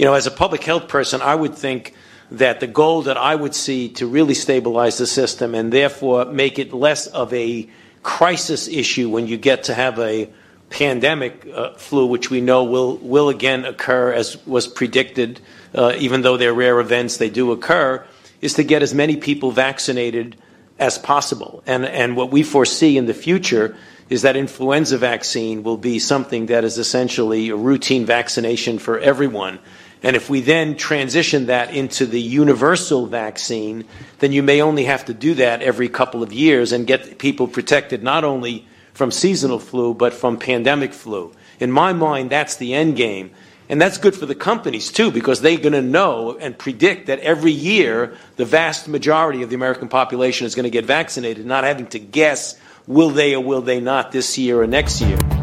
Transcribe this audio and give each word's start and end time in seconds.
you 0.00 0.06
know, 0.06 0.14
as 0.14 0.26
a 0.26 0.30
public 0.30 0.64
health 0.64 0.88
person, 0.88 1.20
I 1.20 1.34
would 1.34 1.54
think 1.54 1.92
that 2.30 2.60
the 2.60 2.66
goal 2.66 3.02
that 3.02 3.18
I 3.18 3.34
would 3.34 3.54
see 3.54 3.90
to 3.90 4.06
really 4.06 4.32
stabilize 4.32 4.96
the 4.96 5.06
system 5.06 5.54
and 5.54 5.70
therefore 5.70 6.24
make 6.24 6.58
it 6.58 6.72
less 6.72 7.06
of 7.06 7.34
a 7.34 7.68
crisis 8.02 8.66
issue 8.66 9.10
when 9.10 9.26
you 9.26 9.36
get 9.36 9.64
to 9.64 9.74
have 9.74 9.98
a 9.98 10.30
pandemic 10.70 11.46
uh, 11.54 11.74
flu, 11.74 12.06
which 12.06 12.30
we 12.30 12.40
know 12.40 12.64
will 12.64 12.96
will 12.96 13.28
again 13.28 13.66
occur 13.66 14.10
as 14.10 14.38
was 14.46 14.66
predicted, 14.66 15.38
uh, 15.74 15.92
even 15.98 16.22
though 16.22 16.38
they're 16.38 16.54
rare 16.54 16.80
events, 16.80 17.18
they 17.18 17.28
do 17.28 17.52
occur, 17.52 18.02
is 18.40 18.54
to 18.54 18.64
get 18.64 18.82
as 18.82 18.94
many 18.94 19.18
people 19.18 19.50
vaccinated 19.50 20.34
as 20.78 20.96
possible. 20.96 21.62
And 21.66 21.84
and 21.84 22.16
what 22.16 22.30
we 22.30 22.42
foresee 22.42 22.96
in 22.96 23.04
the 23.04 23.12
future 23.12 23.76
is 24.08 24.22
that 24.22 24.34
influenza 24.34 24.96
vaccine 24.96 25.62
will 25.62 25.76
be 25.76 25.98
something 25.98 26.46
that 26.46 26.64
is 26.64 26.78
essentially 26.78 27.50
a 27.50 27.56
routine 27.56 28.06
vaccination 28.06 28.78
for 28.78 28.98
everyone. 28.98 29.58
And 30.02 30.16
if 30.16 30.30
we 30.30 30.40
then 30.40 30.76
transition 30.76 31.46
that 31.46 31.74
into 31.74 32.06
the 32.06 32.20
universal 32.20 33.06
vaccine, 33.06 33.84
then 34.18 34.32
you 34.32 34.42
may 34.42 34.62
only 34.62 34.84
have 34.84 35.04
to 35.06 35.14
do 35.14 35.34
that 35.34 35.60
every 35.62 35.88
couple 35.88 36.22
of 36.22 36.32
years 36.32 36.72
and 36.72 36.86
get 36.86 37.18
people 37.18 37.46
protected 37.48 38.02
not 38.02 38.24
only 38.24 38.66
from 38.94 39.10
seasonal 39.10 39.58
flu, 39.58 39.92
but 39.92 40.14
from 40.14 40.38
pandemic 40.38 40.92
flu. 40.92 41.32
In 41.58 41.70
my 41.70 41.92
mind, 41.92 42.30
that's 42.30 42.56
the 42.56 42.72
end 42.72 42.96
game. 42.96 43.30
And 43.68 43.80
that's 43.80 43.98
good 43.98 44.16
for 44.16 44.26
the 44.26 44.34
companies 44.34 44.90
too, 44.90 45.12
because 45.12 45.42
they're 45.42 45.56
going 45.56 45.74
to 45.74 45.82
know 45.82 46.36
and 46.36 46.58
predict 46.58 47.06
that 47.06 47.20
every 47.20 47.52
year 47.52 48.16
the 48.36 48.44
vast 48.44 48.88
majority 48.88 49.42
of 49.42 49.50
the 49.50 49.54
American 49.54 49.88
population 49.88 50.46
is 50.46 50.56
going 50.56 50.64
to 50.64 50.70
get 50.70 50.86
vaccinated, 50.86 51.46
not 51.46 51.62
having 51.62 51.86
to 51.88 52.00
guess 52.00 52.58
will 52.86 53.10
they 53.10 53.34
or 53.34 53.44
will 53.44 53.62
they 53.62 53.80
not 53.80 54.10
this 54.10 54.36
year 54.38 54.60
or 54.60 54.66
next 54.66 55.00
year. 55.00 55.39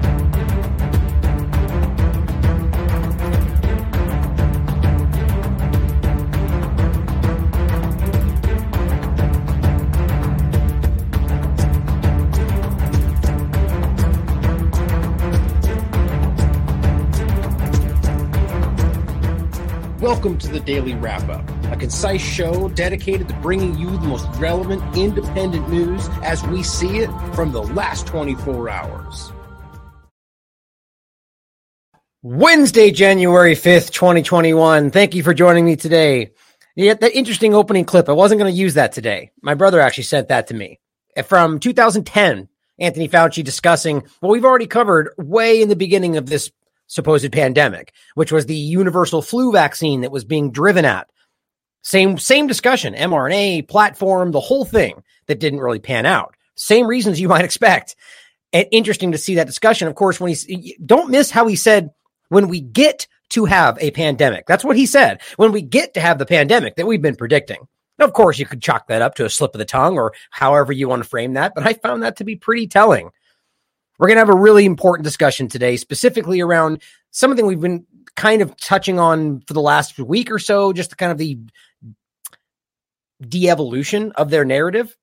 Welcome 20.18 20.40
to 20.40 20.48
the 20.48 20.60
Daily 20.60 20.96
Wrap 20.96 21.30
Up, 21.30 21.48
a 21.72 21.76
concise 21.76 22.24
show 22.24 22.70
dedicated 22.70 23.30
to 23.30 23.36
bringing 23.36 23.78
you 23.78 23.92
the 23.92 24.08
most 24.08 24.28
relevant 24.40 24.82
independent 24.98 25.70
news 25.70 26.10
as 26.24 26.44
we 26.48 26.64
see 26.64 26.98
it 26.98 27.12
from 27.36 27.52
the 27.52 27.62
last 27.62 28.08
24 28.08 28.68
hours. 28.68 29.32
Wednesday, 32.24 32.90
January 32.90 33.54
5th, 33.54 33.92
2021. 33.92 34.90
Thank 34.90 35.14
you 35.14 35.22
for 35.22 35.36
joining 35.36 35.66
me 35.66 35.76
today. 35.76 36.32
Yeah, 36.76 36.96
that 36.96 37.16
interesting 37.16 37.54
opening 37.54 37.86
clip. 37.86 38.10
I 38.10 38.14
wasn't 38.14 38.40
going 38.40 38.52
to 38.52 38.60
use 38.60 38.74
that 38.74 38.94
today. 38.94 39.30
My 39.44 39.54
brother 39.54 39.80
actually 39.80 40.06
sent 40.06 40.30
that 40.30 40.48
to 40.48 40.56
me 40.56 40.80
uh, 41.16 41.22
from 41.22 41.60
2010. 41.60 42.50
Anthony 42.80 43.08
Fauci 43.08 43.44
discussing 43.44 44.02
what 44.22 44.32
we've 44.32 44.46
already 44.46 44.66
covered 44.66 45.12
way 45.20 45.62
in 45.62 45.70
the 45.70 45.76
beginning 45.76 46.18
of 46.18 46.26
this 46.26 46.52
supposed 46.88 47.32
pandemic, 47.32 47.94
which 48.16 48.32
was 48.32 48.46
the 48.46 48.56
universal 48.56 49.22
flu 49.22 49.52
vaccine 49.52 50.02
that 50.02 50.12
was 50.12 50.26
being 50.26 50.52
driven 50.52 50.86
at. 50.86 51.08
Same 51.84 52.18
same 52.18 52.48
discussion, 52.48 52.94
mRNA 52.94 53.68
platform, 53.68 54.32
the 54.32 54.40
whole 54.40 54.66
thing 54.66 55.04
that 55.28 55.40
didn't 55.40 55.60
really 55.60 55.80
pan 55.80 56.06
out. 56.06 56.36
Same 56.56 56.88
reasons 56.88 57.20
you 57.20 57.28
might 57.30 57.46
expect. 57.46 57.96
And 58.54 58.68
interesting 58.72 59.12
to 59.12 59.18
see 59.18 59.36
that 59.36 59.48
discussion. 59.48 59.88
Of 59.88 59.96
course, 59.96 60.20
when 60.20 60.34
he 60.34 60.78
don't 60.84 61.12
miss 61.12 61.30
how 61.30 61.48
he 61.48 61.56
said 61.56 61.92
when 62.30 62.48
we 62.48 62.62
get 62.62 63.08
to 63.30 63.46
have 63.46 63.78
a 63.80 63.92
pandemic. 63.92 64.46
That's 64.48 64.64
what 64.64 64.78
he 64.78 64.86
said. 64.86 65.22
When 65.36 65.52
we 65.52 65.62
get 65.62 65.94
to 65.96 66.02
have 66.02 66.18
the 66.18 66.26
pandemic 66.26 66.76
that 66.76 66.88
we've 66.88 67.02
been 67.02 67.16
predicting. 67.16 67.68
Now, 68.00 68.06
of 68.06 68.14
course, 68.14 68.38
you 68.38 68.46
could 68.46 68.62
chalk 68.62 68.88
that 68.88 69.02
up 69.02 69.16
to 69.16 69.26
a 69.26 69.30
slip 69.30 69.54
of 69.56 69.60
the 69.60 69.66
tongue 69.66 69.98
or 69.98 70.14
however 70.30 70.72
you 70.72 70.88
want 70.88 71.04
to 71.04 71.10
frame 71.10 71.34
that, 71.34 71.54
but 71.56 71.66
I 71.66 71.74
found 71.74 72.04
that 72.04 72.18
to 72.18 72.24
be 72.24 72.36
pretty 72.36 72.68
telling. 72.68 73.10
We're 73.98 74.08
going 74.08 74.18
to 74.18 74.22
have 74.22 74.30
a 74.30 74.36
really 74.36 74.66
important 74.66 75.04
discussion 75.04 75.48
today, 75.48 75.78
specifically 75.78 76.42
around 76.42 76.82
something 77.12 77.46
we've 77.46 77.60
been 77.60 77.86
kind 78.16 78.42
of 78.42 78.56
touching 78.58 79.00
on 79.00 79.42
for 79.42 79.54
the 79.54 79.62
last 79.62 79.98
week 80.00 80.32
or 80.32 80.40
so, 80.40 80.74
just 80.74 80.98
kind 80.98 81.12
of 81.12 81.18
the 81.18 81.40
de-evolution 83.28 84.12
of 84.14 84.30
their 84.30 84.46
narrative 84.46 84.96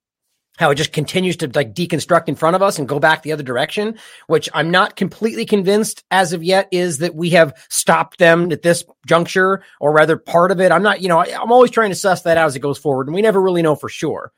how 0.56 0.70
it 0.70 0.76
just 0.76 0.92
continues 0.92 1.36
to 1.38 1.50
like 1.54 1.74
deconstruct 1.74 2.28
in 2.28 2.36
front 2.36 2.54
of 2.54 2.62
us 2.62 2.78
and 2.78 2.88
go 2.88 3.00
back 3.00 3.22
the 3.22 3.32
other 3.32 3.42
direction, 3.42 3.98
which 4.28 4.48
I'm 4.54 4.70
not 4.70 4.96
completely 4.96 5.46
convinced 5.46 6.04
as 6.10 6.32
of 6.32 6.44
yet 6.44 6.68
is 6.70 6.98
that 6.98 7.14
we 7.14 7.30
have 7.30 7.54
stopped 7.68 8.18
them 8.18 8.52
at 8.52 8.62
this 8.62 8.84
juncture, 9.06 9.62
or 9.80 9.92
rather 9.92 10.16
part 10.16 10.52
of 10.52 10.60
it. 10.60 10.70
I'm 10.70 10.82
not, 10.82 11.00
you 11.00 11.08
know, 11.08 11.18
I, 11.18 11.26
am 11.42 11.50
always 11.50 11.70
trying 11.70 11.90
to 11.90 11.96
suss 11.96 12.22
that 12.22 12.36
out 12.36 12.46
as 12.46 12.56
it 12.56 12.60
goes 12.60 12.78
forward, 12.78 13.08
and 13.08 13.14
we 13.14 13.22
never 13.22 13.40
really 13.40 13.62
know 13.62 13.74
for 13.74 13.88
sure. 13.88 14.32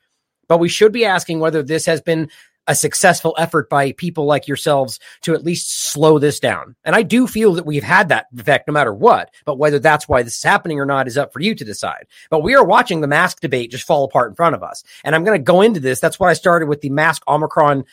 But 0.47 0.59
we 0.59 0.69
should 0.69 0.91
be 0.91 1.05
asking 1.05 1.39
whether 1.39 1.61
this 1.61 1.85
has 1.85 2.01
been 2.01 2.29
a 2.67 2.75
successful 2.75 3.33
effort 3.37 3.69
by 3.69 3.93
people 3.93 4.25
like 4.25 4.47
yourselves 4.47 4.99
to 5.21 5.33
at 5.33 5.43
least 5.43 5.91
slow 5.91 6.19
this 6.19 6.39
down. 6.39 6.75
And 6.83 6.95
I 6.95 7.01
do 7.01 7.25
feel 7.27 7.53
that 7.53 7.65
we've 7.65 7.83
had 7.83 8.09
that 8.09 8.27
effect 8.37 8.67
no 8.67 8.73
matter 8.73 8.93
what, 8.93 9.33
but 9.45 9.57
whether 9.57 9.79
that's 9.79 10.07
why 10.07 10.21
this 10.21 10.37
is 10.37 10.43
happening 10.43 10.79
or 10.79 10.85
not 10.85 11.07
is 11.07 11.17
up 11.17 11.31
for 11.31 11.39
you 11.39 11.55
to 11.55 11.65
decide. 11.65 12.07
But 12.29 12.43
we 12.43 12.55
are 12.55 12.65
watching 12.65 13.01
the 13.01 13.07
mask 13.07 13.39
debate 13.39 13.71
just 13.71 13.87
fall 13.87 14.03
apart 14.03 14.31
in 14.31 14.35
front 14.35 14.55
of 14.55 14.63
us. 14.63 14.83
And 15.03 15.15
I'm 15.15 15.23
going 15.23 15.39
to 15.39 15.43
go 15.43 15.61
into 15.61 15.79
this. 15.79 15.99
That's 15.99 16.19
what 16.19 16.29
I 16.29 16.33
started 16.33 16.67
with 16.67 16.81
the 16.81 16.89
mask 16.89 17.23
Omicron 17.27 17.85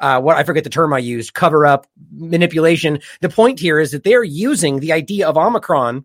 uh, 0.00 0.20
what 0.20 0.36
I 0.36 0.42
forget 0.42 0.64
the 0.64 0.70
term 0.70 0.92
I 0.92 0.98
used, 0.98 1.34
cover 1.34 1.64
up, 1.64 1.86
manipulation. 2.12 2.98
The 3.20 3.28
point 3.28 3.60
here 3.60 3.78
is 3.78 3.92
that 3.92 4.02
they're 4.02 4.24
using 4.24 4.80
the 4.80 4.92
idea 4.92 5.28
of 5.28 5.38
Omicron 5.38 6.04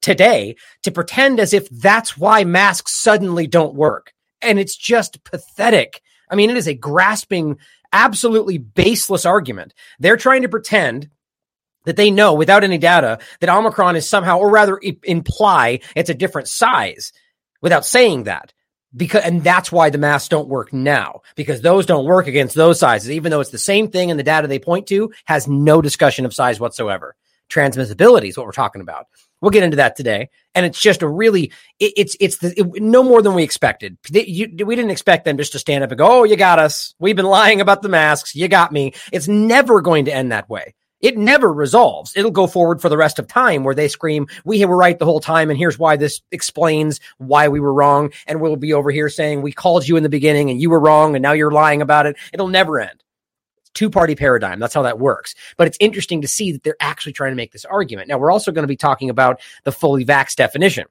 today 0.00 0.56
to 0.82 0.90
pretend 0.90 1.40
as 1.40 1.54
if 1.54 1.68
that's 1.70 2.18
why 2.18 2.44
masks 2.44 3.00
suddenly 3.00 3.46
don't 3.46 3.74
work. 3.74 4.12
And 4.42 4.58
it's 4.58 4.76
just 4.76 5.24
pathetic 5.24 6.02
I 6.32 6.34
mean, 6.34 6.50
it 6.50 6.56
is 6.56 6.66
a 6.66 6.74
grasping, 6.74 7.58
absolutely 7.92 8.58
baseless 8.58 9.26
argument. 9.26 9.74
They're 10.00 10.16
trying 10.16 10.42
to 10.42 10.48
pretend 10.48 11.10
that 11.84 11.96
they 11.96 12.10
know 12.10 12.34
without 12.34 12.64
any 12.64 12.78
data 12.78 13.18
that 13.40 13.50
Omicron 13.50 13.96
is 13.96 14.08
somehow, 14.08 14.38
or 14.38 14.50
rather 14.50 14.80
imply 15.02 15.80
it's 15.94 16.10
a 16.10 16.14
different 16.14 16.48
size 16.48 17.12
without 17.60 17.84
saying 17.84 18.24
that. 18.24 18.52
Because, 18.94 19.24
and 19.24 19.42
that's 19.42 19.72
why 19.72 19.88
the 19.88 19.96
masks 19.96 20.28
don't 20.28 20.48
work 20.48 20.70
now 20.72 21.22
because 21.34 21.62
those 21.62 21.86
don't 21.86 22.04
work 22.04 22.26
against 22.26 22.54
those 22.54 22.78
sizes, 22.78 23.10
even 23.10 23.30
though 23.30 23.40
it's 23.40 23.50
the 23.50 23.56
same 23.56 23.88
thing 23.88 24.10
and 24.10 24.20
the 24.20 24.24
data 24.24 24.46
they 24.46 24.58
point 24.58 24.86
to 24.88 25.10
has 25.24 25.48
no 25.48 25.80
discussion 25.80 26.26
of 26.26 26.34
size 26.34 26.60
whatsoever. 26.60 27.16
Transmissibility 27.48 28.28
is 28.28 28.36
what 28.36 28.44
we're 28.44 28.52
talking 28.52 28.82
about. 28.82 29.06
We'll 29.42 29.50
get 29.50 29.64
into 29.64 29.76
that 29.76 29.96
today. 29.96 30.30
And 30.54 30.64
it's 30.64 30.80
just 30.80 31.02
a 31.02 31.08
really, 31.08 31.52
it, 31.78 31.92
it's, 31.96 32.16
it's 32.20 32.38
the, 32.38 32.58
it, 32.58 32.82
no 32.82 33.02
more 33.02 33.20
than 33.20 33.34
we 33.34 33.42
expected. 33.42 33.98
They, 34.10 34.24
you, 34.24 34.64
we 34.64 34.76
didn't 34.76 34.92
expect 34.92 35.24
them 35.24 35.36
just 35.36 35.52
to 35.52 35.58
stand 35.58 35.84
up 35.84 35.90
and 35.90 35.98
go, 35.98 36.20
Oh, 36.20 36.24
you 36.24 36.36
got 36.36 36.58
us. 36.58 36.94
We've 36.98 37.16
been 37.16 37.26
lying 37.26 37.60
about 37.60 37.82
the 37.82 37.88
masks. 37.88 38.34
You 38.34 38.48
got 38.48 38.72
me. 38.72 38.94
It's 39.12 39.28
never 39.28 39.80
going 39.82 40.06
to 40.06 40.14
end 40.14 40.32
that 40.32 40.48
way. 40.48 40.74
It 41.00 41.18
never 41.18 41.52
resolves. 41.52 42.16
It'll 42.16 42.30
go 42.30 42.46
forward 42.46 42.80
for 42.80 42.88
the 42.88 42.96
rest 42.96 43.18
of 43.18 43.26
time 43.26 43.64
where 43.64 43.74
they 43.74 43.88
scream, 43.88 44.28
we 44.44 44.64
were 44.64 44.76
right 44.76 44.96
the 44.96 45.04
whole 45.04 45.18
time. 45.18 45.50
And 45.50 45.58
here's 45.58 45.76
why 45.76 45.96
this 45.96 46.22
explains 46.30 47.00
why 47.18 47.48
we 47.48 47.58
were 47.58 47.74
wrong. 47.74 48.12
And 48.28 48.40
we'll 48.40 48.54
be 48.54 48.72
over 48.72 48.92
here 48.92 49.08
saying 49.08 49.42
we 49.42 49.50
called 49.50 49.86
you 49.86 49.96
in 49.96 50.04
the 50.04 50.08
beginning 50.08 50.50
and 50.50 50.62
you 50.62 50.70
were 50.70 50.78
wrong. 50.78 51.16
And 51.16 51.22
now 51.22 51.32
you're 51.32 51.50
lying 51.50 51.82
about 51.82 52.06
it. 52.06 52.16
It'll 52.32 52.46
never 52.46 52.78
end 52.78 53.01
two 53.74 53.90
party 53.90 54.14
paradigm. 54.14 54.58
That's 54.58 54.74
how 54.74 54.82
that 54.82 54.98
works. 54.98 55.34
But 55.56 55.66
it's 55.66 55.78
interesting 55.80 56.22
to 56.22 56.28
see 56.28 56.52
that 56.52 56.62
they're 56.62 56.76
actually 56.80 57.12
trying 57.12 57.32
to 57.32 57.36
make 57.36 57.52
this 57.52 57.64
argument. 57.64 58.08
Now, 58.08 58.18
we're 58.18 58.30
also 58.30 58.52
going 58.52 58.64
to 58.64 58.68
be 58.68 58.76
talking 58.76 59.10
about 59.10 59.40
the 59.64 59.72
fully 59.72 60.04
vax 60.04 60.34
definition 60.34 60.86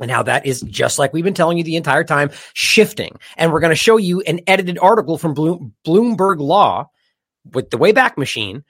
and 0.00 0.10
how 0.10 0.22
that 0.24 0.46
is 0.46 0.60
just 0.62 0.98
like 0.98 1.12
we've 1.12 1.24
been 1.24 1.34
telling 1.34 1.58
you 1.58 1.64
the 1.64 1.76
entire 1.76 2.04
time 2.04 2.30
shifting. 2.54 3.18
And 3.36 3.52
we're 3.52 3.60
going 3.60 3.70
to 3.70 3.76
show 3.76 3.96
you 3.96 4.20
an 4.22 4.40
edited 4.46 4.78
article 4.78 5.18
from 5.18 5.34
Bloomberg 5.34 6.38
Law 6.38 6.90
with 7.52 7.70
the 7.70 7.78
Wayback 7.78 8.16
Machine. 8.16 8.64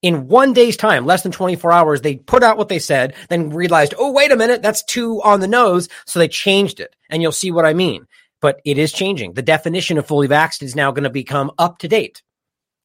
In 0.00 0.26
one 0.26 0.52
day's 0.52 0.76
time, 0.76 1.06
less 1.06 1.22
than 1.22 1.30
24 1.30 1.70
hours, 1.70 2.00
they 2.00 2.16
put 2.16 2.42
out 2.42 2.58
what 2.58 2.68
they 2.68 2.80
said, 2.80 3.14
then 3.28 3.50
realized, 3.50 3.94
oh, 3.96 4.10
wait 4.10 4.32
a 4.32 4.36
minute, 4.36 4.60
that's 4.60 4.82
too 4.84 5.22
on 5.22 5.38
the 5.38 5.46
nose. 5.46 5.88
So 6.06 6.18
they 6.18 6.26
changed 6.26 6.80
it. 6.80 6.96
And 7.08 7.22
you'll 7.22 7.30
see 7.30 7.52
what 7.52 7.64
I 7.64 7.72
mean. 7.72 8.08
But 8.40 8.60
it 8.64 8.78
is 8.78 8.92
changing. 8.92 9.34
The 9.34 9.42
definition 9.42 9.98
of 9.98 10.06
fully 10.08 10.26
vaxxed 10.26 10.64
is 10.64 10.74
now 10.74 10.90
going 10.90 11.04
to 11.04 11.10
become 11.10 11.52
up 11.56 11.78
to 11.78 11.88
date 11.88 12.22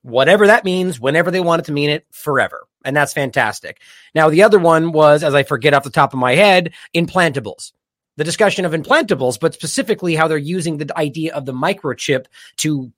whatever 0.08 0.48
that 0.48 0.64
means, 0.64 1.00
whenever 1.00 1.32
they 1.32 1.42
want 1.42 1.60
it 1.60 1.66
to 1.66 1.74
mean 1.74 1.90
it, 1.90 2.06
forever. 2.12 2.66
And 2.86 2.96
that's 2.96 3.12
fantastic. 3.14 3.82
Now, 4.16 4.30
the 4.30 4.44
other 4.44 4.58
one 4.58 4.94
was, 4.94 5.22
as 5.22 5.36
I 5.36 5.44
forget 5.44 5.74
off 5.74 5.84
the 5.84 5.90
top 5.90 6.14
of 6.14 6.20
my 6.20 6.36
head, 6.36 6.74
implantables. 6.96 7.74
The 8.16 8.24
discussion 8.24 8.64
of 8.64 8.72
implantables, 8.72 9.38
but 9.40 9.54
specifically 9.54 10.16
how 10.16 10.28
they're 10.28 10.38
using 10.38 10.78
the 10.78 10.98
idea 10.98 11.36
of 11.36 11.46
the 11.46 11.54
microchip 11.54 12.28
to 12.58 12.92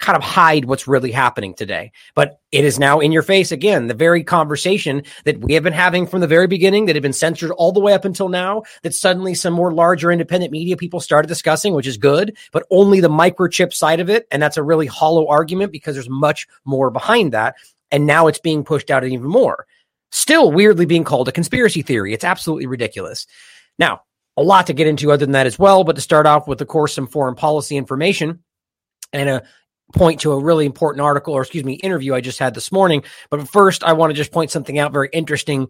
kind 0.00 0.16
of 0.16 0.22
hide 0.22 0.64
what's 0.64 0.88
really 0.88 1.12
happening 1.12 1.54
today. 1.54 1.92
But 2.14 2.40
it 2.52 2.64
is 2.64 2.78
now 2.78 3.00
in 3.00 3.12
your 3.12 3.22
face 3.22 3.52
again, 3.52 3.86
the 3.86 3.94
very 3.94 4.24
conversation 4.24 5.02
that 5.24 5.40
we 5.40 5.54
have 5.54 5.62
been 5.62 5.72
having 5.72 6.06
from 6.06 6.20
the 6.20 6.26
very 6.26 6.46
beginning 6.46 6.86
that 6.86 6.96
had 6.96 7.02
been 7.02 7.12
censored 7.12 7.52
all 7.52 7.72
the 7.72 7.80
way 7.80 7.94
up 7.94 8.04
until 8.04 8.28
now, 8.28 8.64
that 8.82 8.94
suddenly 8.94 9.34
some 9.34 9.54
more 9.54 9.72
larger 9.72 10.10
independent 10.10 10.52
media 10.52 10.76
people 10.76 11.00
started 11.00 11.28
discussing, 11.28 11.74
which 11.74 11.86
is 11.86 11.96
good, 11.96 12.36
but 12.52 12.66
only 12.70 13.00
the 13.00 13.08
microchip 13.08 13.72
side 13.72 14.00
of 14.00 14.10
it. 14.10 14.26
And 14.30 14.42
that's 14.42 14.56
a 14.56 14.62
really 14.62 14.86
hollow 14.86 15.28
argument 15.28 15.72
because 15.72 15.94
there's 15.94 16.10
much 16.10 16.48
more 16.64 16.90
behind 16.90 17.32
that. 17.32 17.54
And 17.90 18.04
now 18.04 18.26
it's 18.26 18.40
being 18.40 18.64
pushed 18.64 18.90
out 18.90 19.04
even 19.04 19.28
more. 19.28 19.66
still 20.14 20.52
weirdly 20.52 20.86
being 20.86 21.02
called 21.02 21.28
a 21.28 21.32
conspiracy 21.32 21.82
theory. 21.82 22.14
It's 22.14 22.24
absolutely 22.24 22.66
ridiculous. 22.66 23.26
Now, 23.80 24.02
a 24.36 24.42
lot 24.42 24.68
to 24.68 24.72
get 24.72 24.86
into 24.86 25.10
other 25.10 25.26
than 25.26 25.32
that 25.32 25.46
as 25.46 25.58
well, 25.58 25.82
but 25.82 25.96
to 25.96 26.02
start 26.02 26.26
off 26.26 26.46
with, 26.46 26.60
of 26.60 26.68
course, 26.68 26.94
some 26.94 27.08
foreign 27.08 27.34
policy 27.34 27.76
information 27.76 28.44
and 29.12 29.28
a 29.28 29.42
point 29.92 30.20
to 30.20 30.32
a 30.32 30.42
really 30.42 30.66
important 30.66 31.02
article 31.02 31.34
or 31.34 31.42
excuse 31.42 31.64
me 31.64 31.74
interview 31.74 32.14
I 32.14 32.20
just 32.20 32.38
had 32.38 32.54
this 32.54 32.72
morning. 32.72 33.04
But 33.30 33.48
first, 33.48 33.84
I 33.84 33.92
want 33.92 34.10
to 34.10 34.14
just 34.14 34.32
point 34.32 34.50
something 34.50 34.78
out 34.78 34.92
very 34.92 35.08
interesting. 35.12 35.68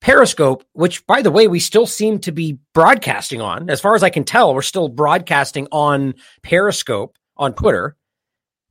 Periscope, 0.00 0.64
which 0.72 1.06
by 1.06 1.22
the 1.22 1.30
way, 1.30 1.48
we 1.48 1.60
still 1.60 1.86
seem 1.86 2.18
to 2.20 2.32
be 2.32 2.58
broadcasting 2.74 3.40
on. 3.40 3.70
As 3.70 3.80
far 3.80 3.94
as 3.94 4.02
I 4.02 4.10
can 4.10 4.24
tell, 4.24 4.54
we're 4.54 4.62
still 4.62 4.88
broadcasting 4.88 5.66
on 5.72 6.14
Periscope 6.42 7.16
on 7.36 7.54
Twitter 7.54 7.96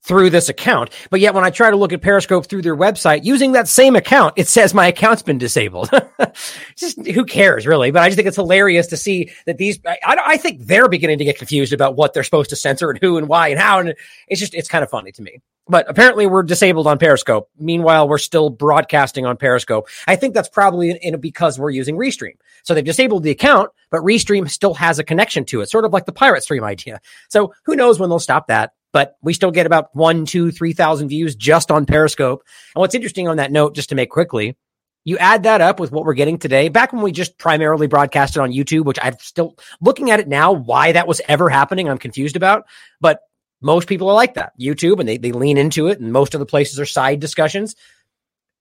through 0.04 0.30
this 0.30 0.50
account. 0.50 0.90
But 1.10 1.20
yet 1.20 1.34
when 1.34 1.44
I 1.44 1.50
try 1.50 1.72
to 1.72 1.78
look 1.78 1.94
at 1.94 2.02
Periscope 2.02 2.46
through 2.46 2.62
their 2.62 2.76
website 2.76 3.24
using 3.24 3.54
that 3.54 3.68
same 3.68 3.96
account, 3.96 4.34
it 4.36 4.48
says 4.48 4.74
my 4.74 4.88
account's 4.88 5.22
been 5.22 5.38
disabled. 5.38 5.90
just 6.76 7.06
who 7.08 7.26
cares 7.26 7.66
really? 7.66 7.92
But 7.92 8.04
I 8.04 8.10
just 8.10 8.18
think 8.18 8.28
it's 8.28 8.38
hilarious 8.38 8.88
to 8.88 8.98
see 8.98 9.32
that 9.46 9.58
these, 9.58 9.80
I, 9.86 10.18
I, 10.26 10.38
think 10.38 10.66
they're 10.66 10.90
beginning 10.90 11.20
to 11.20 11.26
get 11.26 11.38
confused 11.38 11.74
about 11.74 11.96
what 11.96 12.14
they're 12.14 12.24
supposed 12.24 12.50
to 12.50 12.56
censor 12.56 12.90
and 12.90 13.00
who 13.02 13.18
and 13.18 13.28
why 13.28 13.48
and 13.50 13.60
how. 13.60 13.80
And 13.80 13.96
it's 14.28 14.40
just, 14.40 14.54
it's 14.54 14.68
kind 14.68 14.84
of 14.84 14.90
funny 14.90 15.12
to 15.14 15.22
me. 15.22 15.42
But 15.68 15.90
apparently 15.90 16.28
we're 16.28 16.44
disabled 16.44 16.88
on 16.88 17.00
Periscope. 17.00 17.50
Meanwhile, 17.58 18.10
we're 18.10 18.18
still 18.18 18.50
broadcasting 18.50 19.26
on 19.26 19.38
Periscope. 19.38 19.88
I 20.08 20.18
think 20.18 20.34
that's 20.34 20.50
probably 20.50 20.90
in, 20.90 20.98
in 20.98 21.20
because 21.22 21.58
we're 21.58 21.70
using 21.70 21.96
Restream. 21.96 22.34
So 22.64 22.74
they've 22.74 22.84
disabled 22.84 23.24
the 23.24 23.32
account, 23.32 23.72
but 23.90 24.02
Restream 24.02 24.50
still 24.50 24.74
has 24.74 25.00
a 25.00 25.06
connection 25.06 25.46
to 25.46 25.62
it, 25.62 25.70
sort 25.70 25.86
of 25.86 25.94
like 25.94 26.06
the 26.06 26.12
Pirate 26.12 26.44
Stream 26.44 26.66
idea. 26.66 27.00
So 27.30 27.54
who 27.64 27.78
knows 27.78 27.98
when 27.98 28.10
they'll 28.10 28.20
stop 28.20 28.48
that? 28.48 28.74
But 28.94 29.18
we 29.22 29.34
still 29.34 29.52
get 29.52 29.66
about 29.66 29.94
one, 29.94 30.26
two, 30.26 30.52
three 30.52 30.72
thousand 30.72 31.10
views 31.10 31.36
just 31.36 31.72
on 31.72 31.86
Periscope. 31.86 32.44
And 32.76 32.80
what's 32.80 32.96
interesting 32.96 33.28
on 33.28 33.38
that 33.38 33.52
note, 33.52 33.76
just 33.76 33.90
to 33.90 33.96
make 33.96 34.10
quickly, 34.10 34.56
you 35.04 35.18
add 35.18 35.44
that 35.44 35.60
up 35.60 35.80
with 35.80 35.92
what 35.92 36.06
we're 36.06 36.14
getting 36.14 36.38
today. 36.38 36.70
Back 36.70 36.94
when 36.94 37.02
we 37.02 37.12
just 37.12 37.38
primarily 37.38 37.88
broadcasted 37.88 38.42
on 38.42 38.54
YouTube, 38.54 38.86
which 38.86 39.00
I'm 39.02 39.18
still 39.20 39.58
looking 39.82 40.12
at 40.12 40.22
it 40.22 40.30
now, 40.30 40.54
why 40.54 40.94
that 40.94 41.08
was 41.08 41.22
ever 41.28 41.50
happening, 41.50 41.90
I'm 41.90 41.98
confused 41.98 42.38
about. 42.38 42.66
But 43.02 43.20
most 43.62 43.88
people 43.88 44.10
are 44.10 44.16
like 44.16 44.36
that. 44.36 44.54
YouTube 44.60 45.00
and 45.00 45.10
they, 45.10 45.18
they 45.18 45.32
lean 45.32 45.58
into 45.58 45.88
it, 45.88 46.00
and 46.00 46.14
most 46.14 46.34
of 46.34 46.40
the 46.40 46.46
places 46.46 46.80
are 46.80 46.86
side 46.86 47.20
discussions. 47.20 47.76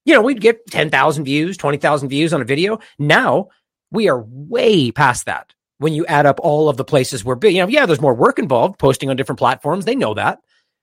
You 0.04 0.14
know, 0.14 0.22
we'd 0.22 0.40
get 0.40 0.66
10,000 0.68 1.24
views, 1.24 1.56
20,000 1.56 2.08
views 2.08 2.32
on 2.32 2.40
a 2.40 2.44
video. 2.44 2.80
Now 2.98 3.48
we 3.92 4.08
are 4.08 4.24
way 4.26 4.90
past 4.90 5.26
that 5.26 5.52
when 5.82 5.92
you 5.92 6.06
add 6.06 6.26
up 6.26 6.40
all 6.40 6.68
of 6.68 6.76
the 6.76 6.84
places 6.84 7.24
we're. 7.24 7.38
You 7.42 7.62
know, 7.62 7.68
yeah, 7.68 7.86
there's 7.86 8.00
more 8.00 8.14
work 8.14 8.38
involved 8.38 8.78
posting 8.78 9.10
on 9.10 9.16
different 9.16 9.38
platforms. 9.38 9.84
They 9.84 9.96
know 9.96 10.14
that, 10.14 10.38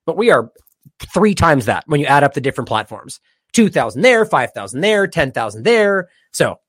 but 0.06 0.18
we 0.18 0.30
are 0.30 0.52
three 1.14 1.34
times 1.34 1.66
that 1.66 1.84
when 1.88 2.00
you 2.00 2.06
add 2.06 2.24
up 2.24 2.34
the 2.34 2.42
different 2.42 2.68
platforms. 2.68 3.20
2,000 3.54 4.02
there, 4.02 4.26
5,000 4.26 4.82
there, 4.82 5.08
10,000 5.08 5.64
there. 5.64 6.10
So 6.32 6.60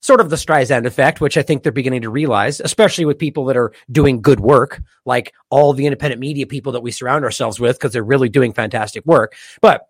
sort 0.00 0.20
of 0.20 0.30
the 0.30 0.36
Streisand 0.36 0.86
effect, 0.86 1.20
which 1.20 1.36
I 1.36 1.42
think 1.42 1.62
they're 1.62 1.72
beginning 1.72 2.02
to 2.02 2.10
realize, 2.10 2.58
especially 2.60 3.04
with 3.04 3.18
people 3.18 3.44
that 3.46 3.56
are 3.56 3.72
doing 3.90 4.20
good 4.20 4.40
work, 4.40 4.80
like 5.04 5.32
all 5.50 5.72
the 5.72 5.86
independent 5.86 6.20
media 6.20 6.46
people 6.46 6.72
that 6.72 6.82
we 6.82 6.90
surround 6.90 7.24
ourselves 7.24 7.60
with, 7.60 7.78
because 7.78 7.92
they're 7.92 8.02
really 8.02 8.28
doing 8.28 8.52
fantastic 8.52 9.04
work. 9.06 9.34
But 9.60 9.86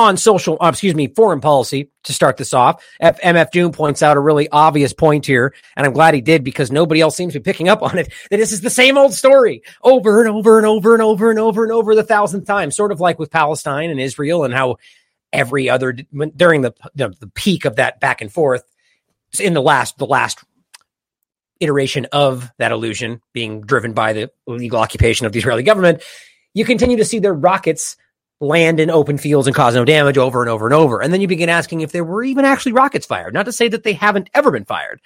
on 0.00 0.16
social, 0.16 0.56
uh, 0.60 0.68
excuse 0.68 0.94
me, 0.94 1.06
foreign 1.08 1.40
policy 1.40 1.90
to 2.04 2.12
start 2.12 2.36
this 2.36 2.52
off. 2.52 2.84
F- 3.00 3.20
MF 3.20 3.50
Doom 3.50 3.72
points 3.72 4.02
out 4.02 4.16
a 4.16 4.20
really 4.20 4.48
obvious 4.48 4.92
point 4.92 5.26
here, 5.26 5.54
and 5.76 5.86
I'm 5.86 5.92
glad 5.92 6.14
he 6.14 6.20
did 6.20 6.42
because 6.42 6.72
nobody 6.72 7.00
else 7.00 7.16
seems 7.16 7.34
to 7.34 7.40
be 7.40 7.44
picking 7.44 7.68
up 7.68 7.82
on 7.82 7.98
it. 7.98 8.12
That 8.30 8.38
this 8.38 8.52
is 8.52 8.62
the 8.62 8.70
same 8.70 8.98
old 8.98 9.14
story 9.14 9.62
over 9.82 10.20
and 10.20 10.28
over 10.28 10.58
and 10.58 10.66
over 10.66 10.94
and 10.94 11.02
over 11.02 11.30
and 11.30 11.38
over 11.38 11.62
and 11.62 11.72
over 11.72 11.94
the 11.94 12.02
thousandth 12.02 12.46
time, 12.46 12.70
sort 12.70 12.92
of 12.92 13.00
like 13.00 13.18
with 13.18 13.30
Palestine 13.30 13.90
and 13.90 14.00
Israel 14.00 14.44
and 14.44 14.52
how 14.52 14.76
every 15.32 15.70
other 15.70 15.92
during 15.92 16.62
the 16.62 16.72
the, 16.94 17.14
the 17.20 17.28
peak 17.28 17.64
of 17.64 17.76
that 17.76 18.00
back 18.00 18.20
and 18.20 18.32
forth 18.32 18.64
in 19.38 19.54
the 19.54 19.62
last 19.62 19.96
the 19.98 20.06
last 20.06 20.42
iteration 21.60 22.06
of 22.12 22.50
that 22.58 22.72
illusion 22.72 23.20
being 23.32 23.60
driven 23.60 23.92
by 23.92 24.12
the 24.12 24.30
illegal 24.46 24.80
occupation 24.80 25.26
of 25.26 25.32
the 25.32 25.38
Israeli 25.38 25.62
government, 25.62 26.02
you 26.54 26.64
continue 26.64 26.96
to 26.96 27.04
see 27.04 27.18
their 27.18 27.34
rockets 27.34 27.96
land 28.40 28.80
in 28.80 28.90
open 28.90 29.18
fields 29.18 29.46
and 29.46 29.54
cause 29.54 29.74
no 29.74 29.84
damage 29.84 30.18
over 30.18 30.42
and 30.42 30.50
over 30.50 30.66
and 30.66 30.74
over. 30.74 31.00
And 31.00 31.12
then 31.12 31.20
you 31.20 31.28
begin 31.28 31.48
asking 31.48 31.82
if 31.82 31.92
there 31.92 32.04
were 32.04 32.24
even 32.24 32.44
actually 32.44 32.72
rockets 32.72 33.06
fired. 33.06 33.34
Not 33.34 33.44
to 33.44 33.52
say 33.52 33.68
that 33.68 33.82
they 33.82 33.92
haven't 33.92 34.30
ever 34.34 34.50
been 34.50 34.64
fired. 34.64 35.00